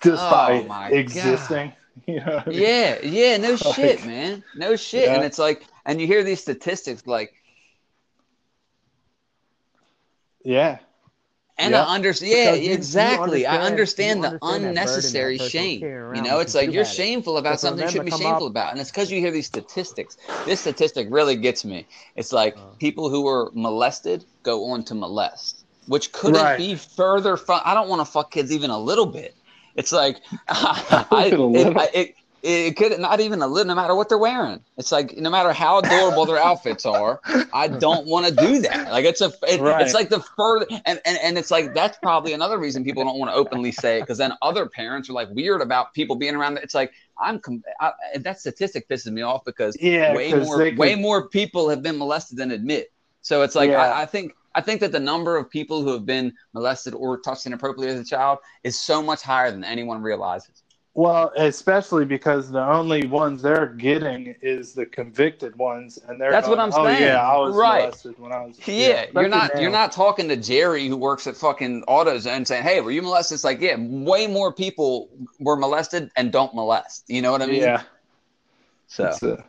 just 0.02 0.22
Oh, 0.22 0.62
by 0.64 0.88
existing. 0.90 1.72
You 2.06 2.20
know 2.20 2.42
I 2.46 2.48
mean? 2.48 2.58
Yeah, 2.58 3.00
yeah, 3.02 3.36
no 3.36 3.50
Like- 3.62 3.74
shit, 3.74 4.06
man. 4.06 4.42
No 4.56 4.74
shit. 4.76 5.10
And 5.10 5.22
it's 5.22 5.38
like, 5.38 5.66
and 5.84 6.00
you 6.00 6.06
hear 6.06 6.24
these 6.24 6.40
statistics 6.40 7.06
like, 7.06 7.34
Yeah. 10.44 10.78
and 11.58 11.72
Yeah. 11.72 11.84
I 11.84 11.94
understand. 11.94 12.32
Yeah, 12.32 12.52
Because 12.52 12.68
exactly. 12.76 13.46
I 13.46 13.58
understand- 13.64 14.24
the 14.24 14.28
understand 14.28 14.64
that 14.64 14.66
unnecessary 14.68 15.38
shame. 15.38 15.80
You 15.82 16.22
know, 16.22 16.38
it's 16.40 16.54
like 16.54 16.66
you 16.68 16.72
you're 16.72 16.82
it. 16.82 16.88
shameful 16.88 17.36
about 17.36 17.60
So 17.60 17.68
something 17.68 17.84
you 17.84 17.90
shouldn't 17.90 18.10
be 18.10 18.16
shameful 18.22 18.46
up- 18.46 18.50
about. 18.50 18.72
And 18.72 18.80
it's 18.80 18.90
because 18.90 19.10
you 19.12 19.20
hear 19.20 19.30
these 19.30 19.46
statistics. 19.46 20.16
This 20.46 20.60
statistic 20.60 21.06
really 21.10 21.36
gets 21.36 21.64
me. 21.64 21.86
It's 22.16 22.32
like 22.32 22.56
Uh. 22.56 22.60
people 22.78 23.08
who 23.10 23.22
were 23.22 23.50
molested 23.54 24.24
go 24.42 24.64
on 24.72 24.82
to 24.84 24.94
molest, 24.94 25.64
which 25.86 26.10
couldn't 26.12 26.42
Right. 26.42 26.58
be 26.58 26.74
further 26.74 27.36
from. 27.36 27.60
I 27.64 27.74
don't 27.74 27.88
want 27.88 28.00
to 28.00 28.06
fuck 28.06 28.30
kids 28.32 28.50
even 28.50 28.70
a 28.70 28.78
little 28.78 29.06
bit. 29.06 29.34
It's 29.76 29.92
like 29.92 30.16
I, 30.48 31.30
it. 31.32 31.76
I, 31.76 31.90
it, 31.94 32.14
it 32.42 32.76
could 32.76 32.98
not 32.98 33.20
even 33.20 33.40
a 33.40 33.46
little, 33.46 33.68
no 33.68 33.74
matter 33.76 33.94
what 33.94 34.08
they're 34.08 34.18
wearing. 34.18 34.60
It's 34.76 34.90
like 34.90 35.16
no 35.16 35.30
matter 35.30 35.52
how 35.52 35.78
adorable 35.78 36.26
their 36.26 36.38
outfits 36.42 36.84
are, 36.84 37.20
I 37.52 37.68
don't 37.68 38.06
want 38.06 38.26
to 38.26 38.34
do 38.34 38.60
that. 38.62 38.90
Like 38.90 39.04
it's 39.04 39.20
a, 39.20 39.32
it, 39.46 39.60
Right. 39.60 39.80
it's 39.82 39.94
like 39.94 40.08
the 40.08 40.20
further, 40.36 40.66
and, 40.84 41.00
and 41.04 41.18
and 41.22 41.38
it's 41.38 41.50
like 41.52 41.72
that's 41.72 41.98
probably 42.02 42.32
another 42.32 42.58
reason 42.58 42.82
people 42.82 43.04
don't 43.04 43.18
want 43.18 43.30
to 43.30 43.36
openly 43.36 43.70
say 43.70 43.98
it 43.98 44.00
because 44.00 44.18
then 44.18 44.32
other 44.42 44.66
parents 44.66 45.08
are 45.08 45.12
like 45.12 45.28
weird 45.30 45.62
about 45.62 45.94
people 45.94 46.16
being 46.16 46.34
around. 46.34 46.58
It's 46.58 46.74
like 46.74 46.92
I'm, 47.20 47.38
com- 47.38 47.62
I, 47.80 47.92
that 48.16 48.40
statistic 48.40 48.88
pisses 48.88 49.12
me 49.12 49.22
off 49.22 49.44
because 49.44 49.76
Yeah. 49.80 50.12
way 50.14 50.32
more, 50.34 50.58
they 50.58 50.72
way 50.72 50.94
more 50.96 51.28
people 51.28 51.68
have 51.68 51.82
been 51.82 51.96
molested 51.96 52.38
than 52.38 52.50
admit. 52.50 52.90
So 53.20 53.42
it's 53.42 53.54
like 53.54 53.70
Yeah. 53.70 53.82
I, 53.82 54.02
I 54.02 54.06
think 54.06 54.32
I 54.54 54.60
think 54.60 54.80
that 54.80 54.92
the 54.92 55.00
number 55.00 55.36
of 55.36 55.48
people 55.48 55.82
who 55.82 55.92
have 55.92 56.04
been 56.04 56.34
molested 56.52 56.92
or 56.92 57.18
touched 57.20 57.46
inappropriately 57.46 57.94
as 57.94 58.00
a 58.00 58.04
child 58.04 58.38
is 58.64 58.78
so 58.78 59.00
much 59.00 59.22
higher 59.22 59.50
than 59.50 59.64
anyone 59.64 60.02
realizes. 60.02 60.61
Well, 60.94 61.32
especially 61.38 62.04
because 62.04 62.50
the 62.50 62.62
only 62.62 63.06
ones 63.06 63.40
they're 63.40 63.66
getting 63.68 64.34
is 64.42 64.74
the 64.74 64.84
convicted 64.84 65.56
ones, 65.56 65.98
and 66.06 66.20
they're 66.20 66.30
That's 66.30 66.48
what 66.48 66.58
I'm 66.58 66.70
oh, 66.74 66.84
saying. 66.84 67.02
yeah, 67.02 67.26
I 67.26 67.38
was 67.38 67.56
Right. 67.56 67.80
molested 67.84 68.18
when 68.18 68.30
I 68.30 68.44
was 68.44 68.60
Yeah, 68.66 69.06
you're 69.14 69.28
not 69.28 69.54
now. 69.54 69.60
you're 69.60 69.70
not 69.70 69.92
talking 69.92 70.28
to 70.28 70.36
Jerry 70.36 70.88
who 70.88 70.98
works 70.98 71.26
at 71.26 71.34
fucking 71.34 71.84
AutoZone 71.88 72.46
saying, 72.46 72.62
"Hey, 72.62 72.82
were 72.82 72.90
you 72.90 73.00
molested?" 73.00 73.36
It's 73.36 73.44
like, 73.44 73.60
yeah, 73.62 73.76
way 73.78 74.26
more 74.26 74.52
people 74.52 75.08
were 75.40 75.56
molested 75.56 76.10
and 76.14 76.30
don't 76.30 76.54
molest. 76.54 77.04
You 77.08 77.22
know 77.22 77.32
what 77.32 77.40
I 77.40 77.46
mean? 77.46 77.62
yeah. 77.62 77.82
So 78.86 79.06
It's, 79.06 79.22
uh, 79.22 79.42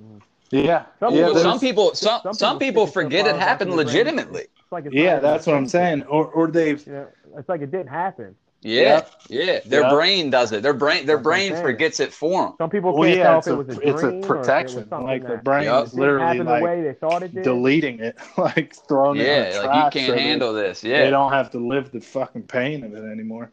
Mm. 0.00 0.20
Yeah, 0.52 0.84
Some 1.00 1.14
yeah, 1.14 1.32
some 1.34 1.58
people 1.58 1.94
some 1.94 2.20
some 2.22 2.34
some 2.34 2.58
people 2.58 2.86
people 2.86 2.86
stick 2.86 3.12
it 3.12 3.24
so 3.24 3.24
forget 3.24 3.26
it 3.26 3.36
happened 3.40 3.72
legitimately. 3.74 4.42
It's 4.42 4.70
like 4.72 4.86
it's 4.86 4.94
yeah, 4.94 5.14
not 5.14 5.18
even 5.18 5.22
that's 5.30 5.46
what 5.46 5.56
I'm 5.56 5.66
saying. 5.66 6.02
Or, 6.04 6.26
or 6.26 6.48
they've, 6.48 6.86
You 6.86 6.92
know, 6.92 7.08
it's 7.38 7.48
like 7.48 7.62
it 7.62 7.70
didn't 7.70 7.88
happen. 7.88 8.36
Yeah, 8.60 9.06
yeah. 9.28 9.60
Their 9.64 9.80
Yeah. 9.80 9.90
brain 9.90 10.30
does 10.30 10.52
it. 10.52 10.62
Their 10.62 10.74
brain 10.74 11.06
their 11.06 11.16
That's 11.16 11.24
brain 11.24 11.52
saying. 11.52 11.62
forgets 11.64 11.98
it 12.00 12.12
for 12.12 12.42
them. 12.44 12.54
Some 12.58 12.70
people 12.70 12.92
well, 12.92 13.08
can't 13.08 13.16
yeah, 13.18 13.24
tell 13.24 13.38
it's 13.38 13.46
if 13.48 13.50
a, 13.50 13.54
it 13.54 13.56
was 13.56 13.68
a 13.68 13.80
it's 13.88 14.00
dream 14.02 14.04
a 14.04 14.06
or 14.06 14.12
it 14.12 14.26
protection. 14.26 14.76
was 14.76 14.88
something 14.88 15.06
Like 15.06 15.22
the 15.22 15.28
that 15.28 15.44
brain 15.44 15.64
Yup. 15.64 15.86
is 15.86 15.94
literally 15.94 16.24
happen 16.26 16.46
the 16.46 16.52
like 16.52 16.62
way 16.62 16.82
they 16.82 16.92
thought 16.92 17.22
it 17.24 17.34
did. 17.34 17.42
deleting 17.44 17.98
it, 18.00 18.16
like 18.36 18.74
throwing 18.86 19.18
it 19.18 19.26
in 19.26 19.52
Yeah, 19.54 19.60
like 19.62 19.94
you 19.94 20.00
can't 20.00 20.16
they- 20.16 20.22
handle 20.22 20.52
this. 20.52 20.84
Yeah, 20.84 21.04
they 21.04 21.10
don't 21.10 21.32
have 21.32 21.50
to 21.52 21.58
live 21.58 21.90
the 21.90 22.00
fucking 22.00 22.42
pain 22.42 22.84
of 22.84 22.94
it 22.94 23.02
anymore. 23.10 23.50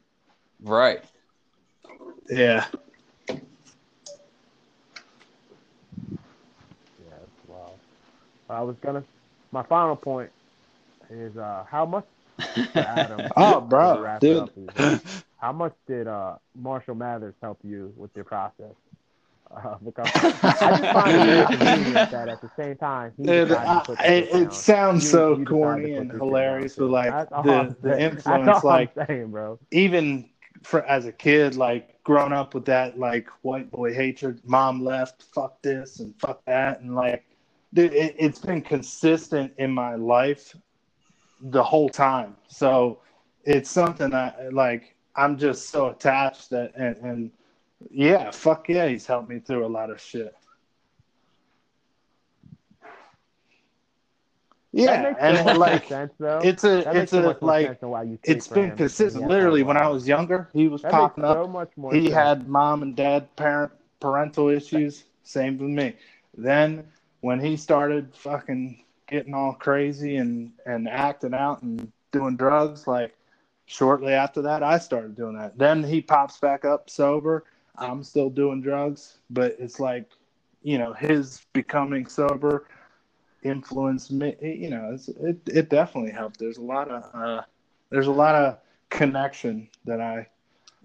right. 0.62 1.02
Yeah. 2.30 2.66
Yeah, 3.28 3.36
that's 7.10 7.48
wild. 7.48 7.80
I 8.50 8.62
was 8.62 8.76
gonna. 8.82 9.04
My 9.52 9.64
final 9.64 9.96
point 9.96 10.30
is 11.10 11.36
uh, 11.38 11.64
how 11.70 11.86
much 11.86 12.06
Adam. 12.76 13.30
Oh, 13.36 13.62
bro, 13.62 14.18
dude. 14.20 14.38
up 14.38 14.52
is, 14.58 14.70
uh, 14.78 15.00
how 15.38 15.52
much 15.52 15.74
did 15.88 16.08
uh, 16.08 16.36
Marshall 16.56 16.96
Mathers 16.96 17.34
help 17.42 17.60
you 17.64 17.94
with 17.98 18.12
your 18.16 18.26
process? 18.26 18.74
Uh, 19.52 19.76
because 19.84 20.08
I 20.14 20.32
just 20.32 20.94
find 20.94 21.30
it 21.30 21.48
convenient 21.48 22.12
that 22.12 22.28
at 22.30 22.42
the 22.42 22.52
same 22.56 22.76
time 22.76 23.14
he 23.18 23.24
Dude, 23.24 23.52
I- 23.52 23.80
to 23.80 23.86
put 23.86 23.98
the 23.98 24.18
it, 24.18 24.30
it 24.44 24.54
sounds 24.54 25.04
You- 25.06 25.10
so 25.10 25.38
you 25.38 25.46
corny 25.46 25.94
and 25.94 26.12
hilarious, 26.12 26.76
down, 26.76 26.92
but 26.92 26.92
like 26.92 27.30
the 27.44 27.76
the 27.82 28.00
influence, 28.06 28.64
like 28.64 28.92
saying, 29.08 29.32
bro. 29.32 29.58
even 29.72 30.30
for 30.62 30.84
as 30.84 31.06
a 31.06 31.12
kid, 31.12 31.56
like 31.56 32.02
growing 32.04 32.32
up 32.34 32.54
with 32.54 32.66
that 32.66 33.00
like 33.00 33.28
white 33.42 33.72
boy 33.72 33.94
hatred, 33.94 34.40
mom 34.46 34.84
left, 34.84 35.24
fuck 35.24 35.62
this 35.64 36.00
and 36.00 36.14
fuck 36.20 36.46
that, 36.46 36.82
and 36.82 36.94
like, 36.96 37.24
dude, 37.24 37.29
it, 37.76 38.16
it's 38.18 38.40
been 38.40 38.62
consistent 38.62 39.54
in 39.58 39.72
my 39.72 39.96
life 39.96 40.56
the 41.42 41.64
whole 41.64 41.90
time. 41.90 42.36
So 42.48 43.02
it's 43.44 43.70
something 43.70 44.10
that 44.12 44.54
like 44.54 44.96
I'm 45.16 45.38
just 45.38 45.70
so 45.70 45.88
attached 45.88 46.50
that 46.52 46.74
and, 46.76 46.98
and 46.98 47.32
yeah, 47.90 48.32
fuck 48.32 48.68
yeah, 48.70 48.88
he's 48.88 49.06
helped 49.06 49.30
me 49.30 49.40
through 49.40 49.66
a 49.66 49.68
lot 49.68 49.90
of 49.90 50.02
shit. 50.02 50.36
Yeah, 54.72 55.16
and 55.20 55.58
like 55.58 55.88
sense, 55.88 56.14
it's 56.20 56.64
a 56.64 56.84
that 56.84 56.96
it's 56.96 57.14
a 57.14 57.36
like 57.42 57.66
sense 57.66 57.80
than 57.80 57.90
why 57.90 58.04
you 58.04 58.20
it's 58.24 58.48
been 58.48 58.76
consistent. 58.76 59.28
Literally, 59.28 59.64
when 59.64 59.78
I 59.78 59.88
was 59.88 60.08
younger, 60.08 60.50
he 60.54 60.68
was 60.68 60.82
That 60.84 60.92
popping 60.92 61.24
up. 61.24 61.38
so 61.38 61.48
much 61.48 61.72
more 61.76 61.94
He 61.94 62.06
sense. 62.06 62.14
had 62.14 62.48
mom 62.48 62.84
and 62.84 62.96
dad 62.96 63.36
parent 63.36 63.72
parental 64.00 64.50
issues. 64.50 65.06
Same 65.24 65.58
with 65.58 65.70
me. 65.70 65.96
Then 66.38 66.86
when 67.22 67.40
he 67.40 67.58
started 67.58 68.16
fucking 68.16 68.84
getting 69.08 69.34
all 69.34 69.54
crazy 69.54 70.18
and 70.18 70.52
and 70.66 70.88
acting 70.88 71.34
out 71.34 71.62
and 71.62 71.92
doing 72.12 72.36
drugs, 72.36 72.88
like 72.88 73.16
shortly 73.66 74.14
after 74.14 74.42
that, 74.42 74.64
I 74.64 74.80
started 74.80 75.16
doing 75.16 75.38
that. 75.38 75.58
Then 75.58 75.84
he 75.84 76.02
pops 76.02 76.38
back 76.38 76.66
up 76.66 76.90
sober. 76.90 77.46
I'm 77.78 78.04
still 78.04 78.30
doing 78.30 78.62
drugs, 78.62 79.20
but 79.30 79.56
it's 79.60 79.80
like, 79.80 80.10
you 80.64 80.78
know, 80.78 80.94
his 80.94 81.46
becoming 81.54 82.08
sober 82.08 82.68
influenced 83.44 84.12
me. 84.12 84.36
You 84.42 84.70
know, 84.70 84.92
it's, 84.94 85.08
it 85.10 85.38
it 85.48 85.70
definitely 85.70 86.12
helped. 86.12 86.40
There's 86.40 86.58
a 86.58 86.64
lot 86.64 86.90
of 86.90 87.04
uh, 87.14 87.42
there's 87.90 88.08
a 88.08 88.12
lot 88.12 88.36
of 88.36 88.58
connection 88.90 89.70
that 89.86 90.02
I 90.02 90.28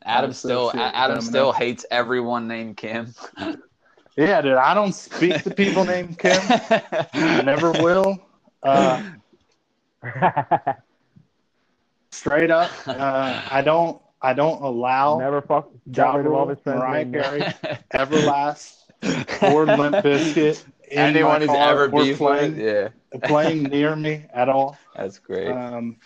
Adam 0.05 0.33
still 0.33 0.71
Adam 0.75 1.21
still 1.21 1.53
hates 1.53 1.87
everyone 1.91 2.47
named 2.47 2.77
Kim. 2.77 3.15
Yeah, 4.17 4.41
dude. 4.43 4.53
I 4.55 4.75
don't 4.75 4.93
speak 4.95 5.43
to 5.43 5.51
people 5.51 5.85
named 5.85 6.19
Kim. 6.19 6.39
I 6.41 7.43
never 7.45 7.73
will. 7.73 8.19
Uh, 8.63 9.03
straight 12.11 12.51
up, 12.51 12.71
uh, 12.87 13.43
I 13.51 13.63
don't. 13.63 14.01
I 14.23 14.33
don't 14.33 14.63
allow 14.63 15.19
Never 15.19 15.43
fuck. 15.43 15.69
Got 15.93 16.17
rid 16.17 16.27
of 16.27 16.33
all 16.33 16.49
his 16.49 16.59
friends. 16.61 16.81
Mariah. 16.81 17.05
Carey, 17.53 17.79
Everlast, 17.93 18.77
or 19.43 19.67
Limp 19.67 19.97
Bizkit. 19.97 20.65
in 20.91 20.99
Anyone 20.99 21.41
my 21.41 21.47
who's 21.47 21.57
ever 21.57 21.85
or 21.85 22.05
beefed 22.05 22.19
playing, 22.19 22.57
with, 22.57 22.65
yeah, 22.65 22.89
playing 23.25 23.65
near 23.65 23.95
me 23.95 24.25
at 24.33 24.49
all. 24.49 24.79
that's 24.97 25.19
great. 25.19 25.51
Um, 25.51 25.99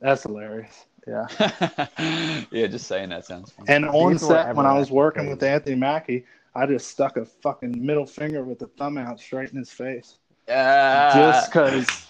that's 0.00 0.24
hilarious. 0.24 0.85
Yeah. 1.06 1.26
yeah, 2.50 2.66
just 2.66 2.86
saying 2.86 3.10
that 3.10 3.24
sounds 3.24 3.52
fun. 3.52 3.66
And 3.68 3.86
on 3.86 4.12
These 4.12 4.26
set, 4.26 4.54
when 4.56 4.66
I 4.66 4.76
was 4.76 4.90
working 4.90 5.22
crazy. 5.24 5.34
with 5.34 5.42
Anthony 5.42 5.76
Mackie, 5.76 6.24
I 6.54 6.66
just 6.66 6.88
stuck 6.88 7.16
a 7.16 7.24
fucking 7.24 7.84
middle 7.84 8.06
finger 8.06 8.42
with 8.42 8.58
the 8.58 8.66
thumb 8.66 8.98
out 8.98 9.20
straight 9.20 9.50
in 9.50 9.58
his 9.58 9.70
face, 9.70 10.18
Uh, 10.48 11.14
just 11.14 11.52
cause, 11.52 12.06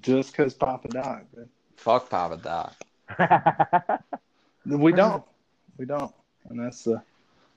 just 0.00 0.34
cause 0.34 0.54
Papa 0.54 0.88
Doc. 0.88 1.24
man. 1.36 1.48
fuck 1.76 2.10
Papa 2.10 2.38
Doc. 2.38 2.74
We 4.66 4.92
don't, 4.92 5.24
we 5.78 5.84
don't, 5.86 6.12
and 6.48 6.58
that's 6.64 6.84
the 6.84 7.02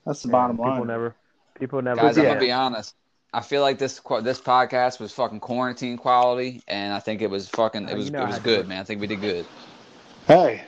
that's 0.06 0.22
the 0.22 0.28
bottom 0.28 0.56
people 0.56 0.64
line. 0.70 0.74
People 0.76 0.86
never. 0.86 1.14
People 1.58 1.82
never. 1.82 2.00
Guys, 2.00 2.18
I'm 2.18 2.24
gonna 2.24 2.40
be 2.40 2.50
honest. 2.52 2.94
I 3.32 3.40
feel 3.40 3.62
like 3.62 3.78
this 3.78 4.00
qu- 4.00 4.20
this 4.22 4.40
podcast 4.40 5.00
was 5.00 5.12
fucking 5.12 5.40
quarantine 5.40 5.96
quality, 5.96 6.62
and 6.68 6.92
I 6.94 7.00
think 7.00 7.20
it 7.20 7.28
was 7.30 7.48
fucking 7.48 7.88
it 7.88 7.92
you 7.92 7.96
was 7.96 8.10
know 8.10 8.22
it 8.24 8.28
was 8.28 8.38
good, 8.38 8.68
man. 8.68 8.80
I 8.80 8.84
think 8.84 9.00
we 9.00 9.06
did 9.06 9.20
good. 9.20 9.46
Hey. 10.26 10.62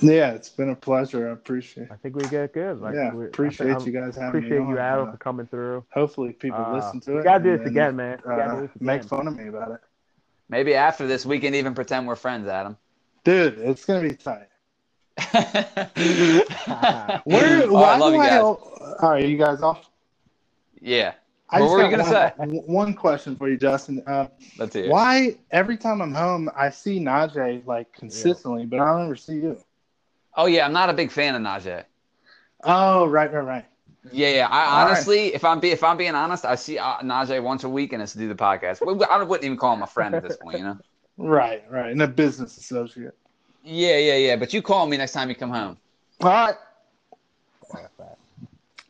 Yeah, 0.00 0.30
it's 0.32 0.48
been 0.48 0.70
a 0.70 0.76
pleasure. 0.76 1.28
I 1.28 1.32
appreciate. 1.32 1.88
I 1.90 1.96
think 1.96 2.14
we 2.16 2.26
get 2.28 2.52
good. 2.52 2.80
Like, 2.80 2.94
yeah, 2.94 3.12
we- 3.12 3.26
appreciate 3.26 3.68
think- 3.74 3.86
you 3.86 3.92
guys 3.92 4.14
having 4.14 4.28
Appreciate 4.28 4.60
me 4.62 4.68
you. 4.70 4.78
Adam, 4.78 5.08
Uh, 5.08 5.12
for 5.12 5.16
coming 5.18 5.46
through. 5.46 5.84
hopefully, 5.92 6.32
people 6.32 6.58
Uh, 6.64 6.74
listen 6.76 7.00
to 7.00 7.12
we 7.14 7.18
it. 7.18 7.24
gotta 7.24 7.42
do 7.44 7.50
and 7.50 7.58
this 7.60 7.64
then, 7.64 7.72
again, 7.72 7.96
man. 7.96 8.18
Uh, 8.24 8.54
do 8.54 8.60
this 8.62 8.70
make 8.80 9.02
fun 9.04 9.26
of 9.26 9.36
me 9.36 9.48
about 9.48 9.72
it, 9.72 9.80
Maybe 10.48 10.74
after 10.74 11.06
this, 11.06 11.26
we 11.26 11.40
can 11.40 11.54
even 11.54 11.74
pretend 11.74 12.06
we're 12.06 12.16
friends, 12.16 12.46
Adam. 12.48 12.76
dude. 13.24 13.58
It's 13.58 13.84
gonna 13.84 14.00
be 14.08 14.14
tight. 14.14 14.48
Where? 15.32 17.20
Where? 17.24 17.62
Oh, 17.64 17.72
why 17.72 17.94
I 17.94 17.96
love 17.98 18.12
do 18.12 18.16
you 18.18 18.22
guys. 18.22 18.32
al- 18.32 18.96
all 19.02 19.10
right, 19.10 19.24
you 19.24 19.36
guys 19.36 19.60
off. 19.62 19.90
Yeah, 20.80 21.14
I 21.50 21.60
What 21.60 21.66
just 21.66 21.72
were 21.76 21.84
you 21.84 21.90
gonna 21.90 22.02
one, 22.36 22.50
say? 22.50 22.72
One 22.72 22.94
question 22.94 23.36
for 23.36 23.48
you, 23.48 23.56
Justin. 23.56 24.02
Uh, 24.06 24.28
let's 24.58 24.74
hear. 24.74 24.84
it. 24.84 24.90
why 24.90 25.36
every 25.50 25.76
time 25.76 26.00
I'm 26.00 26.14
home, 26.14 26.48
I 26.56 26.70
see 26.70 27.00
Najee 27.00 27.66
like 27.66 27.92
consistently, 27.92 28.64
but 28.64 28.80
I 28.80 28.92
don't 28.92 29.06
ever 29.06 29.16
see 29.16 29.34
you? 29.34 29.58
Oh 30.38 30.46
yeah, 30.46 30.64
I'm 30.64 30.72
not 30.72 30.88
a 30.88 30.94
big 30.94 31.10
fan 31.10 31.34
of 31.34 31.42
Najee. 31.42 31.82
Oh, 32.62 33.06
right, 33.06 33.30
right, 33.32 33.44
right. 33.44 33.64
Yeah, 34.12 34.28
yeah. 34.30 34.48
I 34.48 34.64
All 34.64 34.84
right. 34.84 34.90
honestly, 34.92 35.34
if 35.34 35.44
I'm 35.44 35.58
be, 35.60 35.70
if 35.72 35.82
I'm 35.82 35.96
being 35.96 36.14
honest, 36.14 36.44
I 36.44 36.54
see 36.54 36.78
uh, 36.78 36.98
Najee 36.98 37.42
once 37.42 37.64
a 37.64 37.68
week 37.68 37.92
and 37.92 38.00
it's 38.00 38.12
to 38.12 38.18
do 38.18 38.28
the 38.28 38.36
podcast. 38.36 38.80
I 38.80 39.22
wouldn't 39.22 39.44
even 39.44 39.58
call 39.58 39.74
him 39.74 39.82
a 39.82 39.86
friend 39.86 40.14
at 40.14 40.22
this 40.22 40.36
point, 40.36 40.58
you 40.58 40.64
know. 40.64 40.78
Right, 41.20 41.64
right. 41.68 41.90
And 41.90 42.00
a 42.00 42.06
business 42.06 42.56
associate. 42.58 43.16
Yeah, 43.64 43.96
yeah, 43.96 44.14
yeah. 44.14 44.36
But 44.36 44.54
you 44.54 44.62
call 44.62 44.86
me 44.86 44.96
next 44.96 45.10
time 45.10 45.28
you 45.28 45.34
come 45.34 45.50
home. 45.50 45.76
All 46.20 46.28
right. 46.28 46.54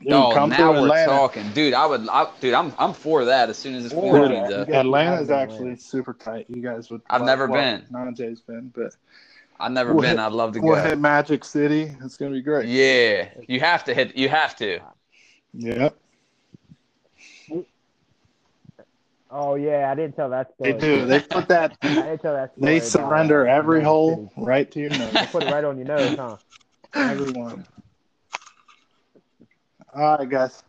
Dude, 0.02 0.12
oh, 0.12 0.30
come 0.34 0.50
now 0.50 0.56
through 0.56 0.68
we're 0.72 0.78
Atlanta. 0.88 1.10
talking, 1.10 1.50
dude. 1.52 1.72
I 1.72 1.86
would, 1.86 2.06
I, 2.06 2.30
dude. 2.40 2.52
I'm, 2.52 2.74
I'm 2.78 2.92
for 2.92 3.24
that 3.24 3.48
as 3.48 3.56
soon 3.56 3.74
as 3.74 3.84
this 3.84 3.92
Dude, 3.92 4.02
quarantine's 4.02 4.50
you 4.50 4.56
up. 4.56 4.68
guys- 4.68 4.76
Atlanta's 4.76 5.28
been 5.28 5.38
actually 5.38 5.76
super 5.76 6.12
tight. 6.12 6.44
You 6.50 6.60
guys 6.60 6.90
would. 6.90 7.00
I've 7.08 7.22
never 7.22 7.46
well, 7.46 7.62
been. 7.62 7.86
Najee's 7.90 8.40
been, 8.42 8.70
but 8.74 8.94
I've 9.60 9.72
never 9.72 9.92
We'll 9.92 10.02
been. 10.02 10.10
hit- 10.10 10.18
I'd 10.20 10.32
love 10.32 10.52
to 10.52 10.60
we'll 10.60 10.76
go. 10.76 10.82
hit 10.82 10.98
Magic 10.98 11.44
City. 11.44 11.92
It's 12.04 12.16
gonna 12.16 12.32
be 12.32 12.42
great. 12.42 12.68
Yeah, 12.68 13.28
you 13.48 13.60
have 13.60 13.84
to 13.84 13.94
hit. 13.94 14.16
You 14.16 14.28
have 14.28 14.54
to. 14.56 14.80
Yep. 15.54 15.96
Oh 19.30 19.56
yeah, 19.56 19.90
I 19.90 19.94
didn't 19.94 20.16
tell 20.16 20.30
that 20.30 20.54
story. 20.54 20.72
They 20.72 20.78
do. 20.78 21.04
They 21.06 21.20
put 21.20 21.48
that. 21.48 21.76
I 21.82 21.88
didn't 21.94 22.22
tell 22.22 22.34
that 22.34 22.54
story. 22.56 22.78
They 22.78 22.80
surrender 22.80 23.46
every 23.46 23.80
Atlantic 23.80 23.86
hole 23.86 24.32
City. 24.34 24.46
right 24.46 24.70
to 24.70 24.80
your 24.80 24.90
nose. 24.90 25.12
They 25.12 25.26
put 25.26 25.42
it 25.42 25.50
right 25.52 25.64
on 25.64 25.76
your 25.76 25.86
nose, 25.86 26.16
huh? 26.16 26.36
Everyone. 26.94 27.66
All 29.94 30.18
right, 30.18 30.28
guys. 30.28 30.62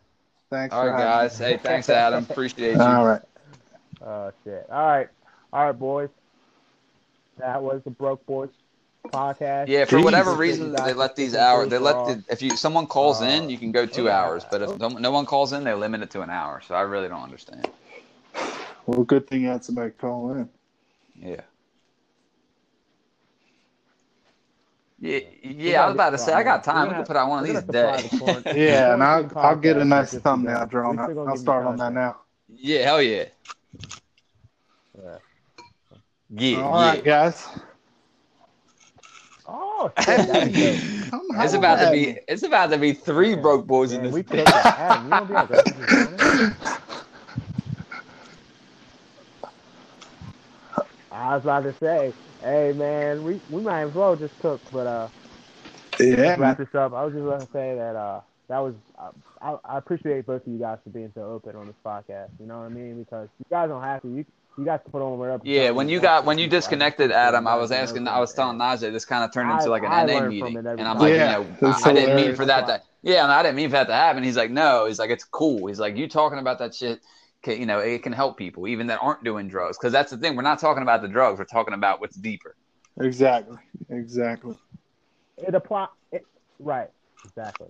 Thanks. 0.49 0.73
All 0.73 0.87
right, 0.87 0.91
for 0.91 0.97
guys. 0.97 1.39
me. 1.39 1.45
Hey, 1.45 1.57
thanks, 1.57 1.89
Adam. 1.89 2.25
Appreciate 2.29 2.73
you. 2.75 2.81
All 2.81 3.05
right. 3.05 3.21
Oh 4.01 4.31
shit. 4.43 4.65
All 4.71 4.87
right, 4.87 5.07
all 5.53 5.65
right, 5.67 5.71
boys. 5.79 6.09
That 7.37 7.61
was 7.61 7.81
the 7.85 7.91
Broke 7.91 8.25
Boys 8.25 8.49
podcast. 9.11 9.67
Yeah, 9.67 9.85
for 9.85 10.01
whatever 10.01 10.33
reason, 10.33 10.73
they 10.73 10.93
let 10.93 11.15
these 11.15 11.35
hours. 11.35 11.69
They 11.69 11.77
let 11.77 11.95
the 12.05 12.23
if 12.29 12.41
you 12.41 12.51
someone 12.51 12.87
calls 12.87 13.21
in, 13.21 13.49
you 13.49 13.57
can 13.57 13.71
go 13.71 13.85
two 13.85 14.09
hours. 14.09 14.45
But 14.49 14.61
if 14.61 14.79
no 14.79 14.89
no 14.89 15.11
one 15.11 15.25
calls 15.25 15.53
in, 15.53 15.63
they 15.63 15.73
limit 15.73 16.01
it 16.01 16.09
to 16.11 16.21
an 16.21 16.29
hour. 16.29 16.61
So 16.67 16.75
I 16.75 16.81
really 16.81 17.07
don't 17.07 17.23
understand. 17.23 17.69
Well, 18.85 19.03
good 19.03 19.27
thing 19.27 19.41
you 19.41 19.49
had 19.49 19.63
somebody 19.63 19.91
call 19.91 20.31
in. 20.31 20.49
Yeah. 21.15 21.41
Yeah, 25.01 25.19
yeah. 25.43 25.83
I 25.83 25.85
was 25.85 25.93
about 25.93 26.09
to 26.09 26.17
say 26.17 26.33
I 26.33 26.43
got 26.43 26.63
time. 26.63 26.89
We 26.89 26.93
can 26.95 27.05
put 27.05 27.15
out 27.15 27.29
one 27.29 27.39
of 27.39 27.45
these 27.45 27.63
today. 27.63 28.09
Yeah, 28.59 28.93
and 28.93 29.03
I'll, 29.03 29.31
I'll 29.35 29.55
get 29.55 29.77
a 29.77 29.85
nice 29.85 30.13
thumbnail 30.13 30.65
drawn. 30.65 30.99
I'll 30.99 31.37
start 31.37 31.65
on 31.65 31.77
that 31.77 31.93
now. 31.93 32.17
Yeah, 32.53 32.83
hell 32.83 33.01
yeah. 33.01 33.25
Yeah. 34.97 35.17
Yeah, 36.31 36.61
All 36.61 36.73
right, 36.73 36.97
yeah. 36.97 37.01
guys. 37.01 37.47
Oh 39.51 39.91
shit, 39.99 40.27
that'd 40.27 40.43
be 40.53 40.59
dope. 40.59 40.77
Come 41.09 41.21
It's 41.41 41.53
about 41.53 41.79
to 41.79 41.91
be. 41.91 42.17
It's 42.27 42.43
about 42.43 42.69
to 42.71 42.77
be 42.77 42.93
three 42.93 43.31
Yeah. 43.31 43.41
broke 43.41 43.65
boys 43.67 43.91
in 43.93 44.03
this. 44.03 44.13
we 44.13 44.23
killed. 44.31 44.47
Adam, 44.47 45.05
you 45.07 45.11
don't 45.11 45.27
be 45.27 45.33
aggressive. 45.35 46.53
I 51.11 51.35
was 51.35 51.43
about 51.43 51.63
to 51.63 51.75
say, 51.79 52.13
hey 52.41 52.73
man, 52.73 53.23
we, 53.23 53.39
we 53.49 53.61
might 53.61 53.83
as 53.83 53.93
well 53.93 54.15
just 54.15 54.37
cook, 54.39 54.61
but 54.71 54.87
uh, 54.87 55.07
Yeah, 55.99 56.35
wrap 56.37 56.57
this 56.57 56.73
up. 56.75 56.93
I 56.93 57.03
was 57.03 57.13
just 57.13 57.23
going 57.23 57.39
to 57.39 57.47
say 57.51 57.75
that 57.75 57.95
uh, 57.95 58.21
that 58.47 58.59
was 58.59 58.75
uh, 58.99 59.11
I, 59.41 59.57
I 59.65 59.77
appreciate 59.77 60.25
both 60.25 60.45
of 60.45 60.53
you 60.53 60.59
guys 60.59 60.77
for 60.83 60.91
being 60.91 61.11
so 61.15 61.23
open 61.23 61.55
on 61.55 61.67
this 61.67 61.75
podcast. 61.85 62.29
You 62.39 62.45
know 62.45 62.59
what 62.59 62.65
I 62.65 62.69
mean? 62.69 62.99
Because 63.03 63.27
you 63.39 63.45
guys 63.49 63.69
don't 63.69 63.81
have 63.83 64.01
to. 64.03 64.07
You 64.09 64.25
you 64.57 64.65
guys 64.65 64.79
can 64.83 64.91
put 64.91 65.01
on 65.01 65.17
whatever. 65.17 65.41
Yeah, 65.45 65.71
when 65.71 65.89
you 65.89 65.99
got 65.99 66.25
when 66.25 66.37
you 66.37 66.47
disconnected, 66.47 67.11
Adam, 67.11 67.47
I 67.47 67.55
was 67.55 67.71
asking. 67.71 68.07
I 68.07 68.19
was 68.19 68.33
telling 68.33 68.57
that. 68.57 68.79
Najee 68.79 68.91
this 68.91 69.05
kind 69.05 69.23
of 69.23 69.33
turned 69.33 69.51
into 69.51 69.69
like 69.69 69.83
an 69.83 69.91
I 69.91 70.05
NA 70.05 70.13
learned 70.13 70.29
meeting, 70.29 70.57
and 70.57 70.81
I'm 70.81 70.97
like, 70.97 71.13
Yeah, 71.13 71.39
you 71.39 71.43
know, 71.45 71.69
it's 71.69 71.85
I 71.85 71.93
didn't 71.93 72.15
mean 72.15 72.35
for 72.35 72.45
that 72.45 72.67
to. 72.67 72.81
Yeah, 73.01 73.23
and 73.23 73.31
I 73.31 73.41
didn't 73.43 73.55
mean 73.55 73.69
for 73.69 73.77
that 73.77 73.87
to 73.87 73.93
happen. 73.93 74.23
He's 74.23 74.35
like, 74.35 74.51
no, 74.51 74.85
he's 74.85 74.99
like, 74.99 75.09
it's 75.09 75.23
cool. 75.23 75.67
He's 75.67 75.79
like, 75.79 75.95
you 75.95 76.09
talking 76.09 76.39
about 76.39 76.59
that 76.59 76.75
shit. 76.75 76.99
Can, 77.41 77.57
you 77.57 77.65
know, 77.65 77.79
it 77.79 78.03
can 78.03 78.11
help 78.11 78.37
people 78.37 78.67
even 78.67 78.87
that 78.87 78.99
aren't 79.01 79.23
doing 79.23 79.47
drugs 79.47 79.77
because 79.77 79.93
that's 79.93 80.11
the 80.11 80.17
thing. 80.17 80.35
We're 80.35 80.41
not 80.41 80.59
talking 80.59 80.83
about 80.83 81.01
the 81.01 81.07
drugs. 81.07 81.39
We're 81.39 81.45
talking 81.45 81.73
about 81.73 82.01
what's 82.01 82.17
deeper. 82.17 82.57
Exactly. 82.99 83.57
Exactly. 83.89 84.57
It 85.37 85.55
apply. 85.55 85.87
It, 86.11 86.25
right. 86.59 86.89
Exactly. 87.23 87.69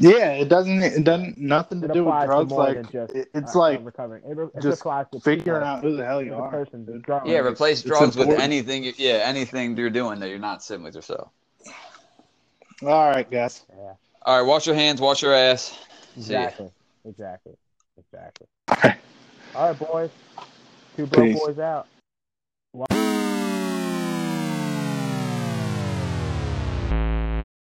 Yeah, 0.00 0.30
it 0.32 0.48
doesn't. 0.48 0.82
It 0.82 1.04
doesn't 1.04 1.36
nothing 1.38 1.80
to 1.82 1.86
It 1.88 1.92
do 1.92 2.04
with 2.04 2.24
drugs. 2.24 2.50
Like 2.52 2.76
than 2.76 2.90
just 2.90 3.14
it- 3.14 3.28
it's 3.34 3.54
uh, 3.54 3.58
like 3.58 3.84
recovering. 3.84 4.22
It, 4.24 4.38
it 4.54 4.62
just 4.62 4.80
applies 4.80 5.06
figuring 5.22 5.62
out 5.62 5.82
who 5.82 5.96
the 5.96 6.04
hell 6.04 6.22
you 6.22 6.34
are. 6.34 6.50
person, 6.50 7.00
drug. 7.02 7.26
Yeah, 7.28 7.38
replace 7.38 7.80
it's 7.80 7.88
drugs 7.88 8.16
with 8.16 8.28
important. 8.28 8.42
anything. 8.42 8.92
Yeah, 8.96 9.22
anything 9.24 9.76
you're 9.76 9.90
doing 9.90 10.18
that 10.20 10.30
you're 10.30 10.38
not 10.38 10.62
sitting 10.62 10.82
with 10.84 10.94
yourself. 10.94 11.28
All 12.82 13.10
right, 13.10 13.30
guys. 13.30 13.62
Yeah. 13.76 13.92
All 14.22 14.38
right, 14.38 14.46
wash 14.46 14.66
your 14.66 14.74
hands, 14.74 15.00
wash 15.00 15.22
your 15.22 15.34
ass. 15.34 15.78
See 16.18 16.32
ya. 16.32 16.40
Exactly. 16.44 16.70
Exactly. 17.04 17.52
Exactly. 17.98 18.46
All 19.54 19.68
right, 19.68 19.78
boys. 19.78 20.10
Two 20.96 21.06
broke 21.06 21.26
Peace. 21.26 21.38
boys 21.38 21.58
out. 21.58 21.86